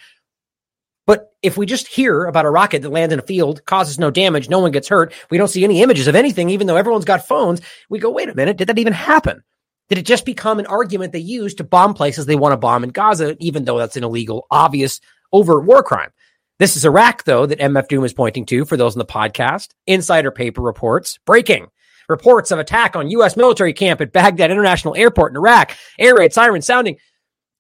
But 1.06 1.32
if 1.42 1.58
we 1.58 1.66
just 1.66 1.86
hear 1.86 2.24
about 2.24 2.46
a 2.46 2.50
rocket 2.50 2.80
that 2.82 2.90
lands 2.90 3.12
in 3.12 3.18
a 3.18 3.22
field, 3.22 3.64
causes 3.66 3.98
no 3.98 4.10
damage, 4.10 4.48
no 4.48 4.60
one 4.60 4.70
gets 4.70 4.88
hurt, 4.88 5.12
we 5.30 5.36
don't 5.36 5.48
see 5.48 5.64
any 5.64 5.82
images 5.82 6.06
of 6.06 6.14
anything, 6.14 6.48
even 6.48 6.66
though 6.66 6.76
everyone's 6.76 7.04
got 7.04 7.26
phones, 7.26 7.60
we 7.90 7.98
go, 7.98 8.10
wait 8.10 8.30
a 8.30 8.34
minute, 8.34 8.56
did 8.56 8.68
that 8.68 8.78
even 8.78 8.94
happen? 8.94 9.42
Did 9.90 9.98
it 9.98 10.06
just 10.06 10.24
become 10.24 10.58
an 10.58 10.66
argument 10.66 11.12
they 11.12 11.18
use 11.18 11.54
to 11.56 11.64
bomb 11.64 11.92
places 11.92 12.24
they 12.24 12.36
want 12.36 12.54
to 12.54 12.56
bomb 12.56 12.84
in 12.84 12.90
Gaza, 12.90 13.36
even 13.38 13.64
though 13.64 13.76
that's 13.76 13.98
an 13.98 14.04
illegal, 14.04 14.46
obvious, 14.50 15.00
overt 15.30 15.66
war 15.66 15.82
crime? 15.82 16.10
This 16.58 16.76
is 16.76 16.86
Iraq, 16.86 17.24
though, 17.24 17.44
that 17.44 17.58
MF 17.58 17.88
Doom 17.88 18.04
is 18.04 18.14
pointing 18.14 18.46
to 18.46 18.64
for 18.64 18.78
those 18.78 18.94
in 18.94 18.98
the 18.98 19.04
podcast. 19.04 19.74
Insider 19.86 20.30
paper 20.30 20.62
reports 20.62 21.18
breaking. 21.26 21.66
Reports 22.08 22.50
of 22.50 22.58
attack 22.58 22.96
on 22.96 23.10
U.S. 23.10 23.36
military 23.36 23.72
camp 23.72 24.00
at 24.00 24.12
Baghdad 24.12 24.50
International 24.50 24.94
Airport 24.94 25.32
in 25.32 25.36
Iraq. 25.36 25.72
Air 25.98 26.16
raid 26.16 26.32
sirens 26.32 26.66
sounding. 26.66 26.98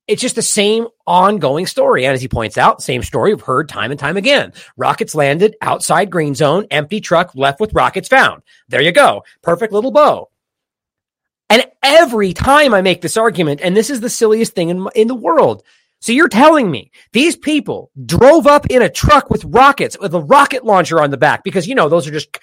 It's 0.06 0.20
just 0.20 0.34
the 0.34 0.42
same 0.42 0.86
ongoing 1.06 1.66
story. 1.66 2.04
And 2.04 2.14
as 2.14 2.20
he 2.20 2.28
points 2.28 2.58
out, 2.58 2.82
same 2.82 3.02
story 3.02 3.32
we've 3.32 3.42
heard 3.42 3.68
time 3.68 3.90
and 3.90 3.98
time 3.98 4.18
again. 4.18 4.52
Rockets 4.76 5.14
landed 5.14 5.56
outside 5.62 6.10
green 6.10 6.34
zone, 6.34 6.66
empty 6.70 7.00
truck 7.00 7.34
left 7.34 7.58
with 7.58 7.72
rockets 7.72 8.08
found. 8.08 8.42
There 8.68 8.82
you 8.82 8.92
go. 8.92 9.24
Perfect 9.42 9.72
little 9.72 9.92
bow. 9.92 10.28
And 11.48 11.64
every 11.82 12.32
time 12.32 12.74
I 12.74 12.82
make 12.82 13.00
this 13.00 13.16
argument, 13.16 13.60
and 13.62 13.76
this 13.76 13.88
is 13.88 14.00
the 14.00 14.10
silliest 14.10 14.54
thing 14.54 14.68
in, 14.68 14.88
in 14.94 15.08
the 15.08 15.14
world. 15.14 15.62
So 16.00 16.12
you're 16.12 16.28
telling 16.28 16.70
me 16.70 16.90
these 17.12 17.34
people 17.34 17.90
drove 18.04 18.46
up 18.46 18.66
in 18.66 18.82
a 18.82 18.90
truck 18.90 19.30
with 19.30 19.44
rockets 19.44 19.98
with 19.98 20.14
a 20.14 20.20
rocket 20.20 20.64
launcher 20.64 21.00
on 21.00 21.10
the 21.10 21.16
back 21.16 21.42
because, 21.42 21.66
you 21.66 21.74
know, 21.74 21.88
those 21.88 22.06
are 22.06 22.10
just 22.10 22.38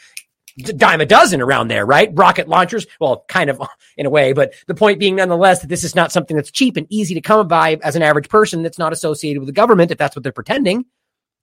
dime 0.61 1.01
a 1.01 1.05
dozen 1.05 1.41
around 1.41 1.67
there, 1.67 1.85
right? 1.85 2.09
Rocket 2.13 2.47
launchers. 2.47 2.87
Well, 2.99 3.25
kind 3.27 3.49
of 3.49 3.61
in 3.97 4.05
a 4.05 4.09
way, 4.09 4.33
but 4.33 4.53
the 4.67 4.75
point 4.75 4.99
being 4.99 5.15
nonetheless 5.15 5.61
that 5.61 5.67
this 5.67 5.83
is 5.83 5.95
not 5.95 6.11
something 6.11 6.35
that's 6.35 6.51
cheap 6.51 6.77
and 6.77 6.87
easy 6.89 7.13
to 7.15 7.21
come 7.21 7.47
by 7.47 7.79
as 7.83 7.95
an 7.95 8.01
average 8.01 8.29
person 8.29 8.63
that's 8.63 8.79
not 8.79 8.93
associated 8.93 9.39
with 9.39 9.47
the 9.47 9.53
government, 9.53 9.91
if 9.91 9.97
that's 9.97 10.15
what 10.15 10.23
they're 10.23 10.31
pretending. 10.31 10.85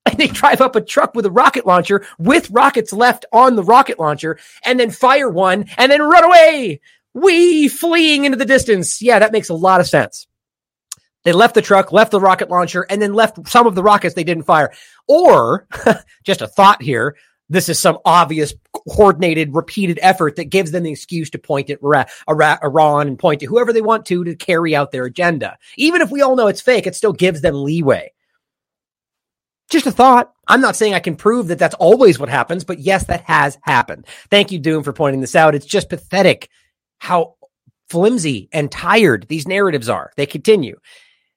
And 0.06 0.16
they 0.18 0.28
drive 0.28 0.60
up 0.60 0.76
a 0.76 0.80
truck 0.80 1.14
with 1.14 1.26
a 1.26 1.30
rocket 1.30 1.66
launcher 1.66 2.06
with 2.18 2.50
rockets 2.50 2.92
left 2.92 3.26
on 3.32 3.56
the 3.56 3.64
rocket 3.64 3.98
launcher 3.98 4.38
and 4.64 4.78
then 4.78 4.90
fire 4.90 5.28
one 5.28 5.66
and 5.76 5.90
then 5.90 6.02
run 6.02 6.24
away. 6.24 6.80
We 7.14 7.68
fleeing 7.68 8.24
into 8.24 8.38
the 8.38 8.44
distance. 8.44 9.02
Yeah, 9.02 9.18
that 9.18 9.32
makes 9.32 9.48
a 9.48 9.54
lot 9.54 9.80
of 9.80 9.88
sense. 9.88 10.26
They 11.24 11.32
left 11.32 11.54
the 11.54 11.62
truck, 11.62 11.92
left 11.92 12.12
the 12.12 12.20
rocket 12.20 12.48
launcher, 12.48 12.86
and 12.88 13.02
then 13.02 13.12
left 13.12 13.48
some 13.48 13.66
of 13.66 13.74
the 13.74 13.82
rockets 13.82 14.14
they 14.14 14.24
didn't 14.24 14.44
fire. 14.44 14.72
Or, 15.08 15.66
just 16.24 16.42
a 16.42 16.46
thought 16.46 16.80
here, 16.80 17.16
this 17.48 17.68
is 17.68 17.78
some 17.78 17.98
obvious 18.04 18.54
coordinated, 18.72 19.54
repeated 19.54 19.98
effort 20.02 20.36
that 20.36 20.50
gives 20.50 20.70
them 20.70 20.82
the 20.82 20.90
excuse 20.90 21.30
to 21.30 21.38
point 21.38 21.70
at 21.70 21.78
uh, 21.82 22.04
Iran 22.28 23.08
and 23.08 23.18
point 23.18 23.40
to 23.40 23.46
whoever 23.46 23.72
they 23.72 23.80
want 23.80 24.06
to 24.06 24.24
to 24.24 24.36
carry 24.36 24.76
out 24.76 24.90
their 24.90 25.04
agenda. 25.04 25.56
Even 25.76 26.00
if 26.00 26.10
we 26.10 26.22
all 26.22 26.36
know 26.36 26.48
it's 26.48 26.60
fake, 26.60 26.86
it 26.86 26.94
still 26.94 27.12
gives 27.12 27.40
them 27.40 27.64
leeway. 27.64 28.12
Just 29.70 29.86
a 29.86 29.92
thought. 29.92 30.32
I'm 30.46 30.60
not 30.62 30.76
saying 30.76 30.94
I 30.94 31.00
can 31.00 31.16
prove 31.16 31.48
that 31.48 31.58
that's 31.58 31.74
always 31.74 32.18
what 32.18 32.30
happens, 32.30 32.64
but 32.64 32.78
yes, 32.78 33.04
that 33.04 33.22
has 33.22 33.58
happened. 33.62 34.06
Thank 34.30 34.50
you, 34.50 34.58
Doom, 34.58 34.82
for 34.82 34.92
pointing 34.92 35.20
this 35.20 35.36
out. 35.36 35.54
It's 35.54 35.66
just 35.66 35.90
pathetic 35.90 36.48
how 36.98 37.34
flimsy 37.90 38.48
and 38.52 38.70
tired 38.70 39.26
these 39.28 39.48
narratives 39.48 39.88
are. 39.88 40.12
They 40.16 40.26
continue. 40.26 40.78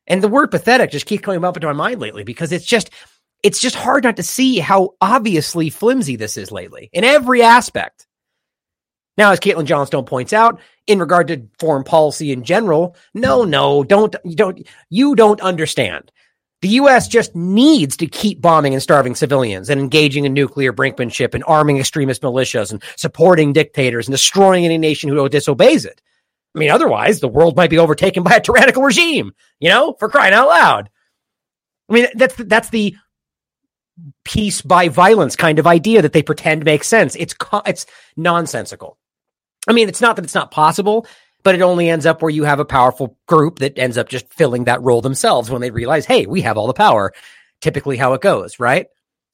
And 0.07 0.21
the 0.21 0.27
word 0.27 0.51
pathetic 0.51 0.91
just 0.91 1.05
keeps 1.05 1.23
coming 1.23 1.43
up 1.43 1.55
into 1.55 1.67
my 1.67 1.73
mind 1.73 2.01
lately 2.01 2.23
because 2.23 2.51
it's 2.51 2.65
just, 2.65 2.89
it's 3.43 3.59
just 3.59 3.75
hard 3.75 4.03
not 4.03 4.17
to 4.17 4.23
see 4.23 4.59
how 4.59 4.95
obviously 5.01 5.69
flimsy 5.69 6.15
this 6.15 6.37
is 6.37 6.51
lately 6.51 6.89
in 6.93 7.03
every 7.03 7.41
aspect. 7.41 8.07
Now, 9.17 9.31
as 9.31 9.39
Caitlin 9.39 9.65
Johnstone 9.65 10.05
points 10.05 10.33
out, 10.33 10.61
in 10.87 10.99
regard 10.99 11.27
to 11.27 11.47
foreign 11.59 11.83
policy 11.83 12.31
in 12.31 12.43
general, 12.43 12.95
no, 13.13 13.43
no, 13.43 13.83
don't, 13.83 14.15
you 14.23 14.35
don't, 14.35 14.67
you 14.89 15.15
don't 15.15 15.41
understand. 15.41 16.11
The 16.61 16.69
U.S. 16.69 17.07
just 17.07 17.35
needs 17.35 17.97
to 17.97 18.07
keep 18.07 18.39
bombing 18.39 18.73
and 18.73 18.83
starving 18.83 19.15
civilians 19.15 19.69
and 19.69 19.81
engaging 19.81 20.25
in 20.25 20.33
nuclear 20.33 20.71
brinkmanship 20.71 21.33
and 21.33 21.43
arming 21.45 21.79
extremist 21.79 22.21
militias 22.21 22.71
and 22.71 22.83
supporting 22.95 23.51
dictators 23.51 24.07
and 24.07 24.13
destroying 24.13 24.63
any 24.63 24.77
nation 24.77 25.09
who 25.09 25.27
disobeys 25.27 25.85
it. 25.85 26.01
I 26.55 26.59
mean, 26.59 26.69
otherwise, 26.69 27.19
the 27.19 27.27
world 27.27 27.55
might 27.55 27.69
be 27.69 27.79
overtaken 27.79 28.23
by 28.23 28.35
a 28.35 28.41
tyrannical 28.41 28.83
regime, 28.83 29.33
you 29.59 29.69
know, 29.69 29.95
for 29.99 30.09
crying 30.09 30.33
out 30.33 30.49
loud. 30.49 30.89
I 31.89 31.93
mean, 31.93 32.07
that's, 32.15 32.35
that's 32.35 32.69
the 32.69 32.95
peace 34.23 34.61
by 34.61 34.89
violence 34.89 35.35
kind 35.35 35.59
of 35.59 35.67
idea 35.67 36.01
that 36.01 36.13
they 36.13 36.23
pretend 36.23 36.65
makes 36.65 36.87
sense. 36.87 37.15
It's 37.15 37.35
it's 37.65 37.85
nonsensical. 38.17 38.97
I 39.67 39.73
mean, 39.73 39.89
it's 39.89 40.01
not 40.01 40.15
that 40.15 40.25
it's 40.25 40.35
not 40.35 40.51
possible, 40.51 41.05
but 41.43 41.55
it 41.55 41.61
only 41.61 41.89
ends 41.89 42.05
up 42.05 42.21
where 42.21 42.31
you 42.31 42.43
have 42.43 42.59
a 42.59 42.65
powerful 42.65 43.17
group 43.27 43.59
that 43.59 43.77
ends 43.77 43.97
up 43.97 44.09
just 44.09 44.31
filling 44.33 44.65
that 44.65 44.81
role 44.81 45.01
themselves 45.01 45.49
when 45.49 45.61
they 45.61 45.71
realize, 45.71 46.05
hey, 46.05 46.25
we 46.25 46.41
have 46.41 46.57
all 46.57 46.67
the 46.67 46.73
power. 46.73 47.13
Typically, 47.61 47.97
how 47.97 48.13
it 48.13 48.21
goes, 48.21 48.59
right? 48.59 48.87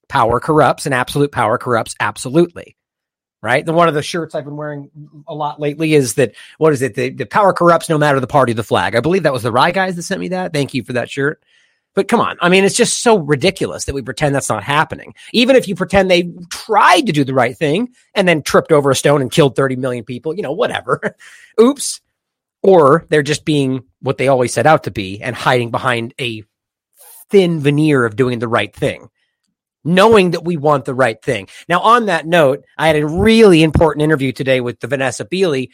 Power 0.09 0.39
corrupts, 0.39 0.85
and 0.85 0.95
absolute 0.95 1.31
power 1.31 1.57
corrupts 1.57 1.95
absolutely. 1.99 2.75
right? 3.41 3.65
The 3.65 3.73
one 3.73 3.87
of 3.87 3.93
the 3.93 4.01
shirts 4.01 4.35
I've 4.35 4.45
been 4.45 4.57
wearing 4.57 4.89
a 5.27 5.33
lot 5.33 5.59
lately 5.59 5.93
is 5.93 6.15
that 6.15 6.33
what 6.57 6.73
is 6.73 6.81
it? 6.81 6.95
The, 6.95 7.09
the 7.09 7.25
power 7.25 7.53
corrupts 7.53 7.89
no 7.89 7.97
matter 7.97 8.19
the 8.19 8.27
party, 8.27 8.53
the 8.53 8.63
flag. 8.63 8.95
I 8.95 8.99
believe 8.99 9.23
that 9.23 9.33
was 9.33 9.43
the 9.43 9.51
Rye 9.51 9.71
guys 9.71 9.95
that 9.95 10.03
sent 10.03 10.19
me 10.19 10.29
that. 10.29 10.53
Thank 10.53 10.73
you 10.73 10.83
for 10.83 10.93
that 10.93 11.09
shirt. 11.09 11.41
But 11.97 12.07
come 12.07 12.19
on. 12.19 12.37
I 12.41 12.49
mean, 12.49 12.63
it's 12.63 12.75
just 12.75 13.01
so 13.01 13.17
ridiculous 13.17 13.85
that 13.85 13.95
we 13.95 14.03
pretend 14.03 14.35
that's 14.35 14.49
not 14.49 14.63
happening. 14.63 15.15
Even 15.33 15.55
if 15.55 15.67
you 15.67 15.73
pretend 15.73 16.11
they 16.11 16.31
tried 16.51 17.07
to 17.07 17.11
do 17.11 17.23
the 17.23 17.33
right 17.33 17.57
thing 17.57 17.89
and 18.13 18.27
then 18.27 18.43
tripped 18.43 18.71
over 18.71 18.91
a 18.91 18.95
stone 18.95 19.19
and 19.19 19.31
killed 19.31 19.55
30 19.55 19.77
million 19.77 20.03
people, 20.03 20.35
you 20.35 20.43
know, 20.43 20.51
whatever. 20.51 21.15
Oops. 21.59 21.99
Or 22.61 23.07
they're 23.09 23.23
just 23.23 23.45
being 23.45 23.83
what 23.99 24.19
they 24.19 24.27
always 24.27 24.53
set 24.53 24.67
out 24.67 24.83
to 24.83 24.91
be 24.91 25.23
and 25.23 25.35
hiding 25.35 25.71
behind 25.71 26.13
a 26.21 26.43
thin 27.31 27.61
veneer 27.61 28.05
of 28.05 28.15
doing 28.15 28.37
the 28.37 28.47
right 28.47 28.75
thing 28.75 29.09
knowing 29.83 30.31
that 30.31 30.43
we 30.43 30.57
want 30.57 30.85
the 30.85 30.93
right 30.93 31.21
thing. 31.23 31.47
Now, 31.69 31.79
on 31.79 32.07
that 32.07 32.27
note, 32.27 32.63
I 32.77 32.87
had 32.87 32.97
a 32.97 33.07
really 33.07 33.63
important 33.63 34.03
interview 34.03 34.33
today 34.33 34.59
with 34.59 34.81
the 34.81 34.87
Vanessa 34.87 35.25
Beeley 35.25 35.69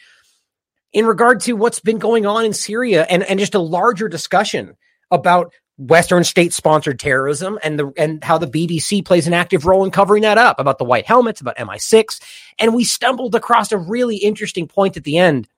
in 0.92 1.04
regard 1.04 1.40
to 1.40 1.54
what's 1.54 1.80
been 1.80 1.98
going 1.98 2.24
on 2.24 2.44
in 2.44 2.52
Syria 2.54 3.04
and, 3.10 3.24
and 3.24 3.40
just 3.40 3.56
a 3.56 3.58
larger 3.58 4.08
discussion 4.08 4.76
about 5.10 5.52
Western 5.76 6.22
state 6.22 6.52
sponsored 6.52 7.00
terrorism 7.00 7.58
and 7.62 7.78
the 7.78 7.92
and 7.96 8.22
how 8.22 8.38
the 8.38 8.46
BBC 8.46 9.04
plays 9.04 9.26
an 9.26 9.32
active 9.34 9.66
role 9.66 9.84
in 9.84 9.90
covering 9.90 10.22
that 10.22 10.38
up 10.38 10.60
about 10.60 10.78
the 10.78 10.84
white 10.84 11.06
helmets, 11.06 11.40
about 11.40 11.56
MI6. 11.56 12.20
And 12.58 12.74
we 12.74 12.84
stumbled 12.84 13.34
across 13.34 13.72
a 13.72 13.78
really 13.78 14.16
interesting 14.16 14.68
point 14.68 14.96
at 14.96 15.04
the 15.04 15.18
end 15.18 15.48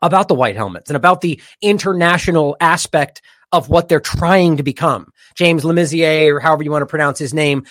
about 0.00 0.28
the 0.28 0.34
white 0.34 0.56
helmets 0.56 0.88
and 0.88 0.96
about 0.96 1.20
the 1.20 1.40
international 1.60 2.56
aspect 2.60 3.20
of 3.52 3.68
what 3.68 3.88
they're 3.88 4.00
trying 4.00 4.56
to 4.58 4.62
become. 4.62 5.12
James 5.34 5.64
Le 5.64 5.74
Mesurier, 5.74 6.34
or 6.34 6.40
however 6.40 6.62
you 6.62 6.70
want 6.70 6.82
to 6.82 6.86
pronounce 6.86 7.18
his 7.18 7.34
name, 7.34 7.64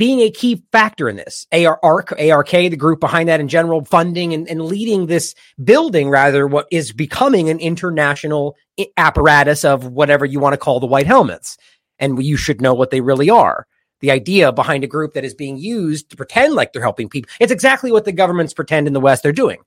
being 0.00 0.20
a 0.20 0.30
key 0.30 0.64
factor 0.72 1.10
in 1.10 1.16
this. 1.16 1.46
AR, 1.52 1.78
ARC, 1.82 2.12
ARK, 2.18 2.48
the 2.48 2.74
group 2.74 3.00
behind 3.00 3.28
that 3.28 3.38
in 3.38 3.48
general, 3.48 3.84
funding 3.84 4.32
and, 4.32 4.48
and 4.48 4.64
leading 4.64 5.04
this 5.04 5.34
building, 5.62 6.08
rather, 6.08 6.46
what 6.46 6.66
is 6.70 6.90
becoming 6.90 7.50
an 7.50 7.60
international 7.60 8.56
apparatus 8.96 9.62
of 9.62 9.84
whatever 9.84 10.24
you 10.24 10.40
want 10.40 10.54
to 10.54 10.56
call 10.56 10.80
the 10.80 10.86
white 10.86 11.06
helmets. 11.06 11.58
And 11.98 12.24
you 12.24 12.38
should 12.38 12.62
know 12.62 12.72
what 12.72 12.88
they 12.88 13.02
really 13.02 13.28
are. 13.28 13.66
The 14.00 14.10
idea 14.10 14.52
behind 14.52 14.84
a 14.84 14.86
group 14.86 15.12
that 15.12 15.24
is 15.26 15.34
being 15.34 15.58
used 15.58 16.08
to 16.08 16.16
pretend 16.16 16.54
like 16.54 16.72
they're 16.72 16.80
helping 16.80 17.10
people. 17.10 17.30
It's 17.38 17.52
exactly 17.52 17.92
what 17.92 18.06
the 18.06 18.12
governments 18.12 18.54
pretend 18.54 18.86
in 18.86 18.94
the 18.94 19.00
West 19.00 19.22
they're 19.22 19.32
doing. 19.32 19.58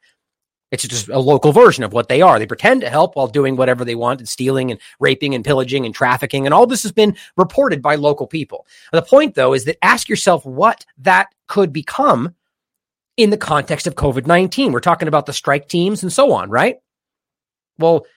It's 0.73 0.87
just 0.87 1.07
a 1.07 1.19
local 1.19 1.51
version 1.51 1.83
of 1.83 1.93
what 1.93 2.09
they 2.09 2.23
are. 2.23 2.39
They 2.39 2.47
pretend 2.47 2.81
to 2.81 2.89
help 2.89 3.15
while 3.15 3.27
doing 3.27 3.55
whatever 3.55 3.85
they 3.85 3.93
want 3.93 4.19
and 4.19 4.27
stealing 4.27 4.71
and 4.71 4.79
raping 4.99 5.35
and 5.35 5.45
pillaging 5.45 5.85
and 5.85 5.93
trafficking. 5.93 6.47
And 6.47 6.53
all 6.53 6.65
this 6.65 6.81
has 6.81 6.91
been 6.91 7.15
reported 7.37 7.79
by 7.79 7.93
local 7.93 8.25
people. 8.25 8.65
The 8.91 9.03
point, 9.03 9.35
though, 9.35 9.53
is 9.53 9.65
that 9.65 9.77
ask 9.83 10.09
yourself 10.09 10.43
what 10.47 10.83
that 10.97 11.27
could 11.47 11.71
become 11.71 12.33
in 13.17 13.29
the 13.29 13.37
context 13.37 13.85
of 13.85 13.93
COVID 13.93 14.25
19. 14.25 14.71
We're 14.71 14.79
talking 14.79 15.07
about 15.07 15.27
the 15.27 15.33
strike 15.33 15.67
teams 15.67 16.01
and 16.01 16.11
so 16.11 16.31
on, 16.33 16.49
right? 16.49 16.77
Well, 17.77 18.07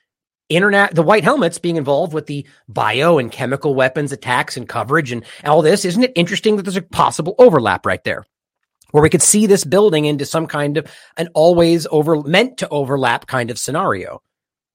internet 0.49 0.95
the 0.95 1.03
white 1.03 1.25
helmets 1.25 1.59
being 1.59 1.77
involved 1.77 2.15
with 2.15 2.25
the 2.25 2.47
bio 2.69 3.19
and 3.19 3.31
chemical 3.31 3.75
weapons 3.75 4.13
attacks 4.13 4.57
and 4.57 4.67
coverage 4.67 5.11
and 5.11 5.25
all 5.45 5.61
this 5.61 5.85
isn't 5.85 6.05
it 6.05 6.13
interesting 6.15 6.55
that 6.55 6.63
there's 6.63 6.77
a 6.77 6.83
possible 6.83 7.35
overlap 7.37 7.85
right 7.85 8.05
there 8.05 8.25
where 8.91 9.03
we 9.03 9.11
could 9.11 9.23
see 9.23 9.47
this 9.47 9.65
building 9.65 10.05
into 10.05 10.25
some 10.25 10.47
kind 10.47 10.77
of 10.77 10.91
an 11.17 11.29
always 11.35 11.87
over 11.91 12.21
meant 12.23 12.59
to 12.59 12.69
overlap 12.69 13.27
kind 13.27 13.51
of 13.51 13.59
scenario. 13.59 14.23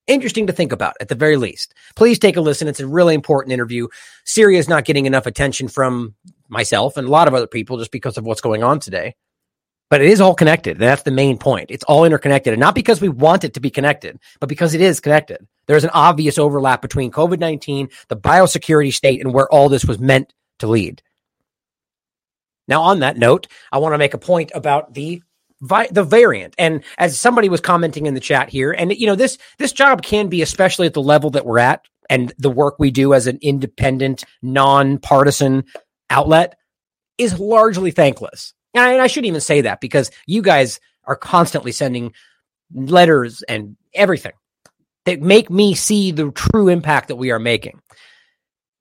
Interesting 0.07 0.47
to 0.47 0.53
think 0.53 0.71
about 0.71 0.95
at 0.99 1.09
the 1.09 1.15
very 1.15 1.37
least. 1.37 1.73
Please 1.95 2.19
take 2.19 2.35
a 2.35 2.41
listen. 2.41 2.67
It's 2.67 2.79
a 2.79 2.87
really 2.87 3.13
important 3.13 3.53
interview. 3.53 3.87
Syria 4.25 4.59
is 4.59 4.67
not 4.67 4.85
getting 4.85 5.05
enough 5.05 5.25
attention 5.25 5.67
from 5.67 6.15
myself 6.49 6.97
and 6.97 7.07
a 7.07 7.11
lot 7.11 7.27
of 7.27 7.33
other 7.33 7.47
people 7.47 7.77
just 7.77 7.91
because 7.91 8.17
of 8.17 8.25
what's 8.25 8.41
going 8.41 8.63
on 8.63 8.79
today. 8.79 9.15
But 9.89 10.01
it 10.01 10.09
is 10.09 10.21
all 10.21 10.33
connected. 10.33 10.79
That's 10.79 11.03
the 11.03 11.11
main 11.11 11.37
point. 11.37 11.69
It's 11.69 11.83
all 11.83 12.05
interconnected. 12.05 12.53
And 12.53 12.59
not 12.61 12.75
because 12.75 13.01
we 13.01 13.09
want 13.09 13.43
it 13.43 13.53
to 13.55 13.59
be 13.59 13.69
connected, 13.69 14.19
but 14.39 14.47
because 14.47 14.73
it 14.73 14.79
is 14.79 15.01
connected. 15.01 15.45
There's 15.67 15.83
an 15.83 15.89
obvious 15.93 16.37
overlap 16.37 16.81
between 16.81 17.11
COVID 17.11 17.39
19, 17.39 17.89
the 18.07 18.15
biosecurity 18.15 18.93
state, 18.93 19.19
and 19.19 19.33
where 19.33 19.51
all 19.51 19.67
this 19.67 19.85
was 19.85 19.99
meant 19.99 20.33
to 20.59 20.67
lead. 20.67 21.03
Now, 22.67 22.83
on 22.83 22.99
that 22.99 23.17
note, 23.17 23.47
I 23.71 23.79
want 23.79 23.93
to 23.93 23.97
make 23.97 24.13
a 24.13 24.19
point 24.19 24.51
about 24.53 24.93
the 24.93 25.21
the 25.91 26.03
variant. 26.03 26.55
And 26.57 26.83
as 26.97 27.19
somebody 27.19 27.47
was 27.47 27.61
commenting 27.61 28.07
in 28.07 28.15
the 28.15 28.19
chat 28.19 28.49
here, 28.49 28.71
and 28.71 28.91
you 28.91 29.05
know 29.05 29.15
this 29.15 29.37
this 29.59 29.71
job 29.71 30.01
can 30.01 30.27
be 30.27 30.41
especially 30.41 30.87
at 30.87 30.93
the 30.93 31.01
level 31.01 31.29
that 31.31 31.45
we're 31.45 31.59
at, 31.59 31.85
and 32.09 32.33
the 32.37 32.49
work 32.49 32.75
we 32.79 32.91
do 32.91 33.13
as 33.13 33.27
an 33.27 33.37
independent, 33.41 34.23
nonpartisan 34.41 35.63
outlet 36.09 36.57
is 37.17 37.39
largely 37.39 37.91
thankless. 37.91 38.53
And 38.73 38.83
I, 38.83 38.93
and 38.93 39.01
I 39.01 39.07
shouldn't 39.07 39.27
even 39.27 39.41
say 39.41 39.61
that 39.61 39.81
because 39.81 40.11
you 40.25 40.41
guys 40.41 40.79
are 41.05 41.15
constantly 41.15 41.71
sending 41.71 42.13
letters 42.73 43.43
and 43.43 43.75
everything 43.93 44.33
that 45.05 45.21
make 45.21 45.49
me 45.49 45.73
see 45.73 46.11
the 46.11 46.31
true 46.31 46.67
impact 46.67 47.07
that 47.07 47.15
we 47.15 47.31
are 47.31 47.39
making. 47.39 47.81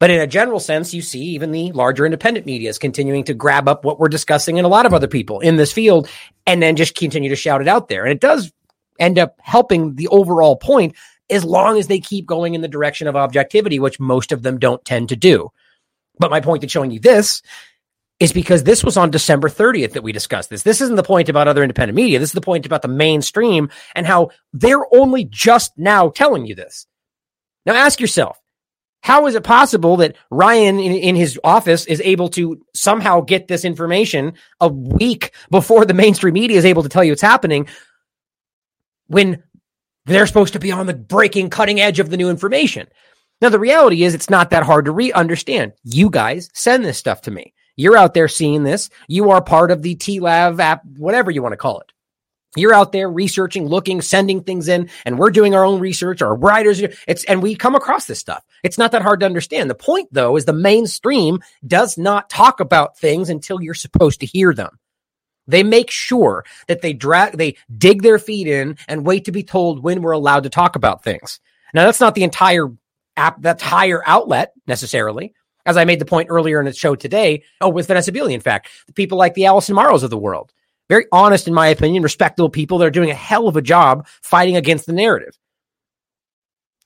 But 0.00 0.11
in 0.11 0.21
a 0.21 0.26
general 0.26 0.59
sense, 0.59 0.95
you 0.95 1.02
see 1.02 1.21
even 1.21 1.52
the 1.52 1.73
larger 1.73 2.07
independent 2.07 2.47
media 2.47 2.71
is 2.71 2.78
continuing 2.78 3.23
to 3.25 3.35
grab 3.35 3.69
up 3.69 3.85
what 3.85 4.00
we're 4.00 4.09
discussing 4.09 4.59
and 4.59 4.64
a 4.64 4.71
lot 4.71 4.87
of 4.87 4.95
other 4.95 5.07
people 5.07 5.40
in 5.40 5.57
this 5.57 5.73
field 5.73 6.09
and 6.47 6.62
then 6.62 6.75
just 6.75 6.97
continue 6.97 7.28
to 7.28 7.37
shout 7.37 7.61
it 7.61 7.69
out 7.69 7.88
there. 7.88 8.04
And 8.04 8.12
it 8.12 8.21
does 8.21 8.50
end 8.99 9.19
up 9.19 9.37
helping 9.40 9.95
the 9.97 10.09
overall 10.09 10.57
point 10.57 10.97
as 11.28 11.45
long 11.45 11.78
as 11.78 11.87
they 11.87 12.00
keep 12.00 12.26
going 12.26 12.54
in 12.54 12.62
the 12.62 12.69
direction 12.69 13.07
of 13.09 13.14
objectivity, 13.14 13.78
which 13.78 14.00
most 14.00 14.33
of 14.33 14.42
them 14.42 14.59
don't 14.59 14.85
tend 14.85 15.11
to 15.11 15.16
do. 15.16 15.50
But 16.19 16.30
my 16.30 16.40
point 16.40 16.62
in 16.62 16.69
showing 16.71 16.90
you 16.90 16.99
this 16.99 17.42
is 18.21 18.33
because 18.33 18.64
this 18.64 18.83
was 18.83 18.97
on 18.97 19.11
December 19.11 19.49
30th 19.49 19.92
that 19.92 20.02
we 20.02 20.12
discussed 20.12 20.50
this. 20.50 20.62
This 20.62 20.80
isn't 20.80 20.97
the 20.97 21.02
point 21.02 21.28
about 21.28 21.47
other 21.47 21.62
independent 21.62 21.97
media. 21.97 22.19
This 22.19 22.30
is 22.30 22.35
the 22.35 22.40
point 22.40 22.66
about 22.66 22.83
the 22.83 22.88
mainstream 22.88 23.71
and 23.95 24.07
how 24.07 24.30
they're 24.52 24.95
only 24.95 25.25
just 25.25 25.73
now 25.76 26.09
telling 26.09 26.47
you 26.47 26.54
this. 26.54 26.87
Now 27.64 27.75
ask 27.75 28.00
yourself, 28.00 28.38
how 29.02 29.26
is 29.26 29.35
it 29.35 29.45
possible 29.45 29.97
that 29.99 30.16
Ryan 30.30 30.78
in, 30.78 30.92
in, 30.92 31.16
his 31.16 31.38
office 31.42 31.87
is 31.87 32.02
able 32.02 32.28
to 32.30 32.61
somehow 32.75 33.21
get 33.23 33.49
this 33.49 33.64
information 33.64 34.35
a 34.61 34.69
week 34.69 35.33
before 35.50 35.85
the 35.85 35.95
mainstream 35.95 36.35
media 36.35 36.59
is 36.59 36.64
able 36.64 36.83
to 36.83 36.88
tell 36.88 37.02
you 37.02 37.12
it's 37.12 37.23
happening 37.23 37.66
when 39.07 39.42
they're 40.07 40.26
supposed 40.26 40.52
to 40.52 40.59
be 40.59 40.73
on 40.73 40.87
the 40.87 40.95
breaking 40.95 41.50
cutting 41.50 41.80
edge 41.80 41.99
of 41.99 42.11
the 42.11 42.16
new 42.16 42.30
information? 42.30 42.88
Now, 43.40 43.49
the 43.49 43.59
reality 43.59 44.04
is 44.04 44.14
it's 44.14 44.30
not 44.30 44.50
that 44.50 44.64
hard 44.64 44.85
to 44.85 44.92
re 44.92 45.12
understand. 45.12 45.73
You 45.83 46.11
guys 46.11 46.50
send 46.52 46.85
this 46.85 46.99
stuff 46.99 47.23
to 47.23 47.30
me. 47.30 47.54
You're 47.76 47.97
out 47.97 48.12
there 48.12 48.28
seeing 48.28 48.64
this. 48.64 48.90
You 49.09 49.30
are 49.30 49.42
part 49.42 49.71
of 49.71 49.80
the 49.80 49.97
TLAV 49.97 50.59
app, 50.59 50.85
whatever 50.99 51.30
you 51.30 51.42
want 51.42 51.54
to 51.54 51.57
call 51.57 51.80
it. 51.80 51.92
You're 52.57 52.75
out 52.75 52.90
there 52.90 53.09
researching, 53.09 53.66
looking, 53.66 54.00
sending 54.00 54.42
things 54.42 54.66
in, 54.66 54.90
and 55.04 55.19
we're 55.19 55.30
doing 55.30 55.54
our 55.54 55.64
own 55.64 55.78
research. 55.78 56.21
Our 56.21 56.35
writers, 56.35 56.83
it's 57.07 57.25
and 57.25 57.42
we 57.42 57.54
come 57.54 57.76
across 57.76 58.07
this 58.07 58.19
stuff. 58.19 58.45
It's 58.64 58.78
not 58.78 58.90
that 58.92 59.02
hard 59.02 59.21
to 59.21 59.26
understand. 59.26 59.71
The 59.71 59.76
point, 59.76 60.09
though, 60.11 60.37
is 60.37 60.45
the 60.47 60.52
mainstream 60.52 61.40
does 61.64 61.97
not 61.97 62.28
talk 62.28 62.59
about 62.59 62.99
things 62.99 63.30
until 63.30 63.62
you're 63.62 63.75
supposed 63.75 64.21
to 64.21 64.26
hear 64.26 64.52
them. 64.52 64.78
They 65.47 65.62
make 65.62 65.90
sure 65.90 66.45
that 66.66 66.83
they 66.83 66.92
drag, 66.92 67.37
they 67.37 67.57
dig 67.76 68.02
their 68.02 68.19
feet 68.19 68.49
in 68.49 68.76
and 68.88 69.07
wait 69.07 69.26
to 69.26 69.33
be 69.33 69.42
told 69.42 69.83
when 69.83 70.02
we're 70.02 70.12
allowed 70.12 70.42
to 70.45 70.50
talk 70.50 70.76
about 70.76 71.04
things. 71.04 71.40
Now, 71.73 71.87
that's 71.87 72.00
not 72.00 72.14
the 72.14 72.25
entire 72.25 72.69
app, 73.16 73.42
that 73.42 73.62
entire 73.62 74.02
outlet 74.07 74.52
necessarily. 74.66 75.35
As 75.66 75.76
I 75.76 75.85
made 75.85 76.00
the 76.00 76.07
point 76.07 76.30
earlier 76.30 76.59
in 76.59 76.64
the 76.64 76.73
show 76.73 76.97
today, 76.97 77.45
oh, 77.61 77.69
with 77.69 77.87
Vanessa 77.87 78.11
Beeley, 78.11 78.33
in 78.33 78.40
fact, 78.40 78.69
the 78.87 78.92
people 78.92 79.19
like 79.19 79.35
the 79.35 79.47
Allison 79.47 79.75
Morrows 79.75 80.02
of 80.02 80.11
the 80.11 80.19
world 80.19 80.52
very 80.90 81.06
honest, 81.12 81.47
in 81.49 81.54
my 81.54 81.68
opinion, 81.68 82.02
respectable 82.02 82.50
people 82.50 82.78
that 82.78 82.87
are 82.87 82.90
doing 82.90 83.11
a 83.11 83.14
hell 83.14 83.47
of 83.47 83.56
a 83.56 83.62
job 83.62 84.06
fighting 84.23 84.56
against 84.56 84.87
the 84.87 84.92
narrative 84.92 85.38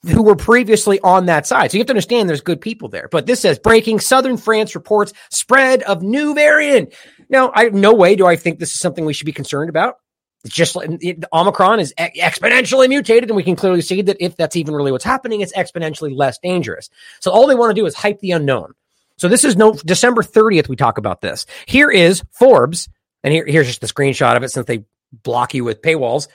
who 0.02 0.22
were 0.22 0.36
previously 0.36 1.00
on 1.00 1.24
that 1.26 1.46
side. 1.46 1.70
So 1.70 1.76
you 1.76 1.80
have 1.80 1.86
to 1.86 1.92
understand 1.92 2.28
there's 2.28 2.42
good 2.42 2.60
people 2.60 2.90
there. 2.90 3.08
But 3.10 3.24
this 3.24 3.40
says 3.40 3.58
breaking 3.58 4.00
Southern 4.00 4.36
France 4.36 4.74
reports 4.74 5.14
spread 5.30 5.82
of 5.84 6.02
new 6.02 6.34
variant. 6.34 6.92
Now, 7.30 7.50
I 7.54 7.70
no 7.70 7.94
way 7.94 8.14
do 8.14 8.26
I 8.26 8.36
think 8.36 8.58
this 8.58 8.74
is 8.74 8.80
something 8.80 9.06
we 9.06 9.14
should 9.14 9.24
be 9.24 9.32
concerned 9.32 9.70
about. 9.70 9.96
It's 10.44 10.54
just 10.54 10.76
it, 11.00 11.24
Omicron 11.32 11.80
is 11.80 11.94
exponentially 11.98 12.90
mutated, 12.90 13.30
and 13.30 13.36
we 13.36 13.42
can 13.42 13.56
clearly 13.56 13.80
see 13.80 14.02
that 14.02 14.18
if 14.20 14.36
that's 14.36 14.56
even 14.56 14.74
really 14.74 14.92
what's 14.92 15.02
happening, 15.02 15.40
it's 15.40 15.54
exponentially 15.54 16.14
less 16.14 16.38
dangerous. 16.38 16.90
So 17.20 17.30
all 17.30 17.46
they 17.46 17.54
want 17.54 17.74
to 17.74 17.80
do 17.80 17.86
is 17.86 17.94
hype 17.94 18.20
the 18.20 18.32
unknown. 18.32 18.74
So 19.16 19.28
this 19.28 19.44
is 19.44 19.56
no 19.56 19.72
December 19.72 20.22
30th. 20.22 20.68
We 20.68 20.76
talk 20.76 20.98
about 20.98 21.22
this. 21.22 21.46
Here 21.64 21.90
is 21.90 22.22
Forbes 22.32 22.90
and 23.24 23.32
here, 23.32 23.44
here's 23.46 23.66
just 23.66 23.80
the 23.80 23.88
screenshot 23.88 24.36
of 24.36 24.44
it 24.44 24.50
since 24.50 24.66
they 24.66 24.84
block 25.12 25.54
you 25.54 25.64
with 25.64 25.82
paywalls. 25.82 26.28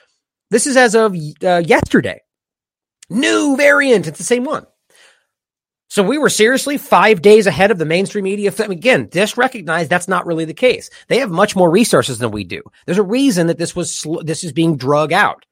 This 0.50 0.67
is 0.67 0.75
as 0.75 0.96
of 0.96 1.15
uh, 1.43 1.62
yesterday. 1.65 2.22
New 3.10 3.55
variant. 3.55 4.08
It's 4.08 4.17
the 4.17 4.24
same 4.24 4.43
one. 4.43 4.65
So 5.89 6.03
we 6.03 6.17
were 6.19 6.29
seriously 6.29 6.77
five 6.77 7.22
days 7.22 7.48
ahead 7.48 7.72
of 7.72 7.79
the 7.79 7.86
mainstream 7.86 8.24
media. 8.24 8.53
Again, 8.60 9.10
just 9.12 9.38
recognize 9.38 9.88
that's 9.88 10.08
not 10.08 10.25
really 10.27 10.46
the 10.46 10.53
case. 10.53 10.89
They 11.08 11.19
have 11.19 11.31
much 11.31 11.55
more 11.55 11.69
resources 11.69 12.19
than 12.19 12.31
we 12.31 12.43
do. 12.43 12.62
There's 12.86 13.00
a 13.00 13.03
reason 13.03 13.48
that 13.48 13.58
this 13.58 13.75
was 13.75 13.98
sl- 13.98 14.22
this 14.24 14.43
is 14.43 14.51
being 14.51 14.77
drug 14.77 15.12
out. 15.12 15.46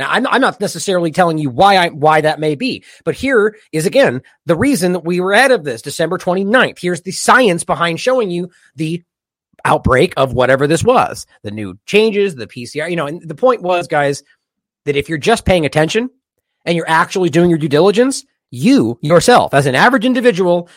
Now, 0.00 0.10
I'm, 0.10 0.26
I'm 0.26 0.40
not 0.40 0.60
necessarily 0.60 1.12
telling 1.12 1.38
you 1.38 1.50
why 1.50 1.76
I, 1.76 1.88
why 1.90 2.22
that 2.22 2.40
may 2.40 2.54
be, 2.54 2.84
but 3.04 3.14
here 3.14 3.56
is 3.70 3.86
again 3.86 4.22
the 4.46 4.56
reason 4.56 4.92
that 4.94 5.04
we 5.04 5.20
were 5.20 5.32
ahead 5.32 5.52
of 5.52 5.62
this 5.62 5.82
December 5.82 6.18
29th. 6.18 6.78
Here's 6.80 7.02
the 7.02 7.12
science 7.12 7.62
behind 7.62 8.00
showing 8.00 8.30
you 8.30 8.50
the 8.74 9.04
outbreak 9.64 10.14
of 10.16 10.32
whatever 10.32 10.66
this 10.66 10.84
was, 10.84 11.26
the 11.42 11.50
new 11.50 11.78
changes, 11.86 12.34
the 12.34 12.46
PCR, 12.46 12.88
you 12.88 12.96
know, 12.96 13.06
and 13.06 13.26
the 13.26 13.34
point 13.34 13.62
was, 13.62 13.88
guys, 13.88 14.22
that 14.84 14.96
if 14.96 15.08
you're 15.08 15.18
just 15.18 15.44
paying 15.44 15.66
attention 15.66 16.10
and 16.64 16.76
you're 16.76 16.88
actually 16.88 17.30
doing 17.30 17.50
your 17.50 17.58
due 17.58 17.68
diligence, 17.68 18.24
you 18.50 18.98
yourself, 19.02 19.54
as 19.54 19.66
an 19.66 19.74
average 19.74 20.04
individual, 20.04 20.68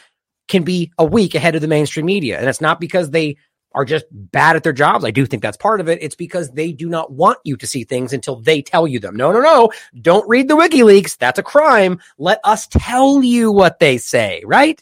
can 0.48 0.64
be 0.64 0.92
a 0.98 1.06
week 1.06 1.36
ahead 1.36 1.56
of 1.56 1.62
the 1.62 1.68
mainstream 1.68 2.06
media. 2.06 2.38
And 2.38 2.48
it's 2.48 2.62
not 2.62 2.80
because 2.80 3.12
they 3.12 3.38
are 3.74 3.86
just 3.86 4.06
bad 4.12 4.56
at 4.56 4.64
their 4.64 4.74
jobs. 4.74 5.04
I 5.04 5.12
do 5.12 5.26
think 5.26 5.42
that's 5.42 5.58
part 5.58 5.80
of 5.80 5.90
it. 5.90 6.00
It's 6.02 6.16
because 6.16 6.52
they 6.52 6.72
do 6.72 6.88
not 6.90 7.12
want 7.12 7.40
you 7.44 7.58
to 7.58 7.66
see 7.66 7.84
things 7.84 8.14
until 8.14 8.36
they 8.36 8.62
tell 8.62 8.88
you 8.88 9.00
them. 9.00 9.16
No, 9.16 9.32
no, 9.32 9.42
no. 9.42 9.72
Don't 10.00 10.28
read 10.30 10.48
the 10.48 10.56
WikiLeaks. 10.56 11.18
That's 11.18 11.40
a 11.40 11.44
crime. 11.44 12.00
Let 12.18 12.40
us 12.44 12.68
tell 12.68 13.24
you 13.24 13.52
what 13.52 13.80
they 13.80 13.98
say, 13.98 14.44
right? 14.46 14.82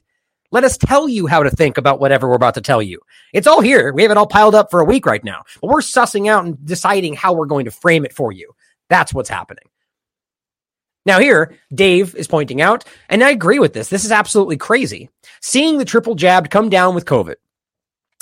Let 0.51 0.65
us 0.65 0.77
tell 0.77 1.07
you 1.07 1.27
how 1.27 1.43
to 1.43 1.49
think 1.49 1.77
about 1.77 1.99
whatever 1.99 2.27
we're 2.27 2.35
about 2.35 2.55
to 2.55 2.61
tell 2.61 2.81
you. 2.81 2.99
It's 3.33 3.47
all 3.47 3.61
here. 3.61 3.93
We 3.93 4.01
have 4.01 4.11
it 4.11 4.17
all 4.17 4.27
piled 4.27 4.53
up 4.53 4.69
for 4.69 4.81
a 4.81 4.85
week 4.85 5.05
right 5.05 5.23
now, 5.23 5.43
but 5.61 5.69
we're 5.69 5.79
sussing 5.79 6.29
out 6.29 6.45
and 6.45 6.63
deciding 6.65 7.13
how 7.13 7.33
we're 7.33 7.45
going 7.45 7.65
to 7.65 7.71
frame 7.71 8.03
it 8.03 8.13
for 8.13 8.31
you. 8.31 8.53
That's 8.89 9.13
what's 9.13 9.29
happening. 9.29 9.63
Now, 11.05 11.19
here, 11.19 11.57
Dave 11.73 12.13
is 12.15 12.27
pointing 12.27 12.61
out, 12.61 12.83
and 13.09 13.23
I 13.23 13.31
agree 13.31 13.59
with 13.59 13.73
this. 13.73 13.89
This 13.89 14.05
is 14.05 14.11
absolutely 14.11 14.57
crazy. 14.57 15.09
Seeing 15.41 15.77
the 15.77 15.85
triple 15.85 16.15
jabbed 16.15 16.51
come 16.51 16.69
down 16.69 16.93
with 16.93 17.05
COVID 17.05 17.35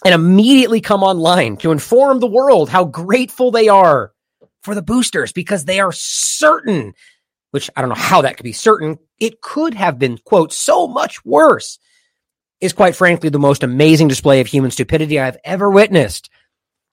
and 0.05 0.13
immediately 0.13 0.79
come 0.79 1.03
online 1.03 1.57
to 1.57 1.71
inform 1.71 2.19
the 2.19 2.27
world 2.27 2.69
how 2.69 2.86
grateful 2.86 3.51
they 3.51 3.67
are 3.67 4.13
for 4.62 4.75
the 4.75 4.81
boosters 4.81 5.33
because 5.33 5.65
they 5.65 5.79
are 5.79 5.91
certain, 5.91 6.93
which 7.51 7.69
I 7.75 7.81
don't 7.81 7.89
know 7.89 7.95
how 7.95 8.21
that 8.21 8.38
could 8.38 8.43
be 8.45 8.53
certain. 8.53 8.98
It 9.19 9.41
could 9.41 9.74
have 9.74 10.00
been, 10.00 10.17
quote, 10.19 10.53
so 10.53 10.88
much 10.88 11.25
worse, 11.25 11.79
is 12.61 12.73
quite 12.73 12.95
frankly 12.95 13.29
the 13.29 13.39
most 13.39 13.63
amazing 13.63 14.07
display 14.07 14.41
of 14.41 14.47
human 14.47 14.71
stupidity 14.71 15.19
I've 15.19 15.37
ever 15.43 15.69
witnessed. 15.69 16.29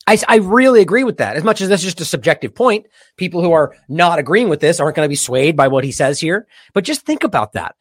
I, 0.06 0.18
I 0.28 0.36
really 0.36 0.80
agree 0.80 1.04
with 1.04 1.16
that. 1.18 1.36
As 1.36 1.42
much 1.42 1.60
as 1.60 1.68
that's 1.68 1.82
just 1.82 2.00
a 2.00 2.04
subjective 2.04 2.54
point, 2.54 2.86
people 3.16 3.42
who 3.42 3.52
are 3.52 3.74
not 3.88 4.20
agreeing 4.20 4.48
with 4.48 4.60
this 4.60 4.78
aren't 4.78 4.94
going 4.94 5.06
to 5.06 5.10
be 5.10 5.16
swayed 5.16 5.56
by 5.56 5.68
what 5.68 5.84
he 5.84 5.90
says 5.90 6.20
here. 6.20 6.46
But 6.74 6.84
just 6.84 7.02
think 7.02 7.24
about 7.24 7.54
that. 7.54 7.74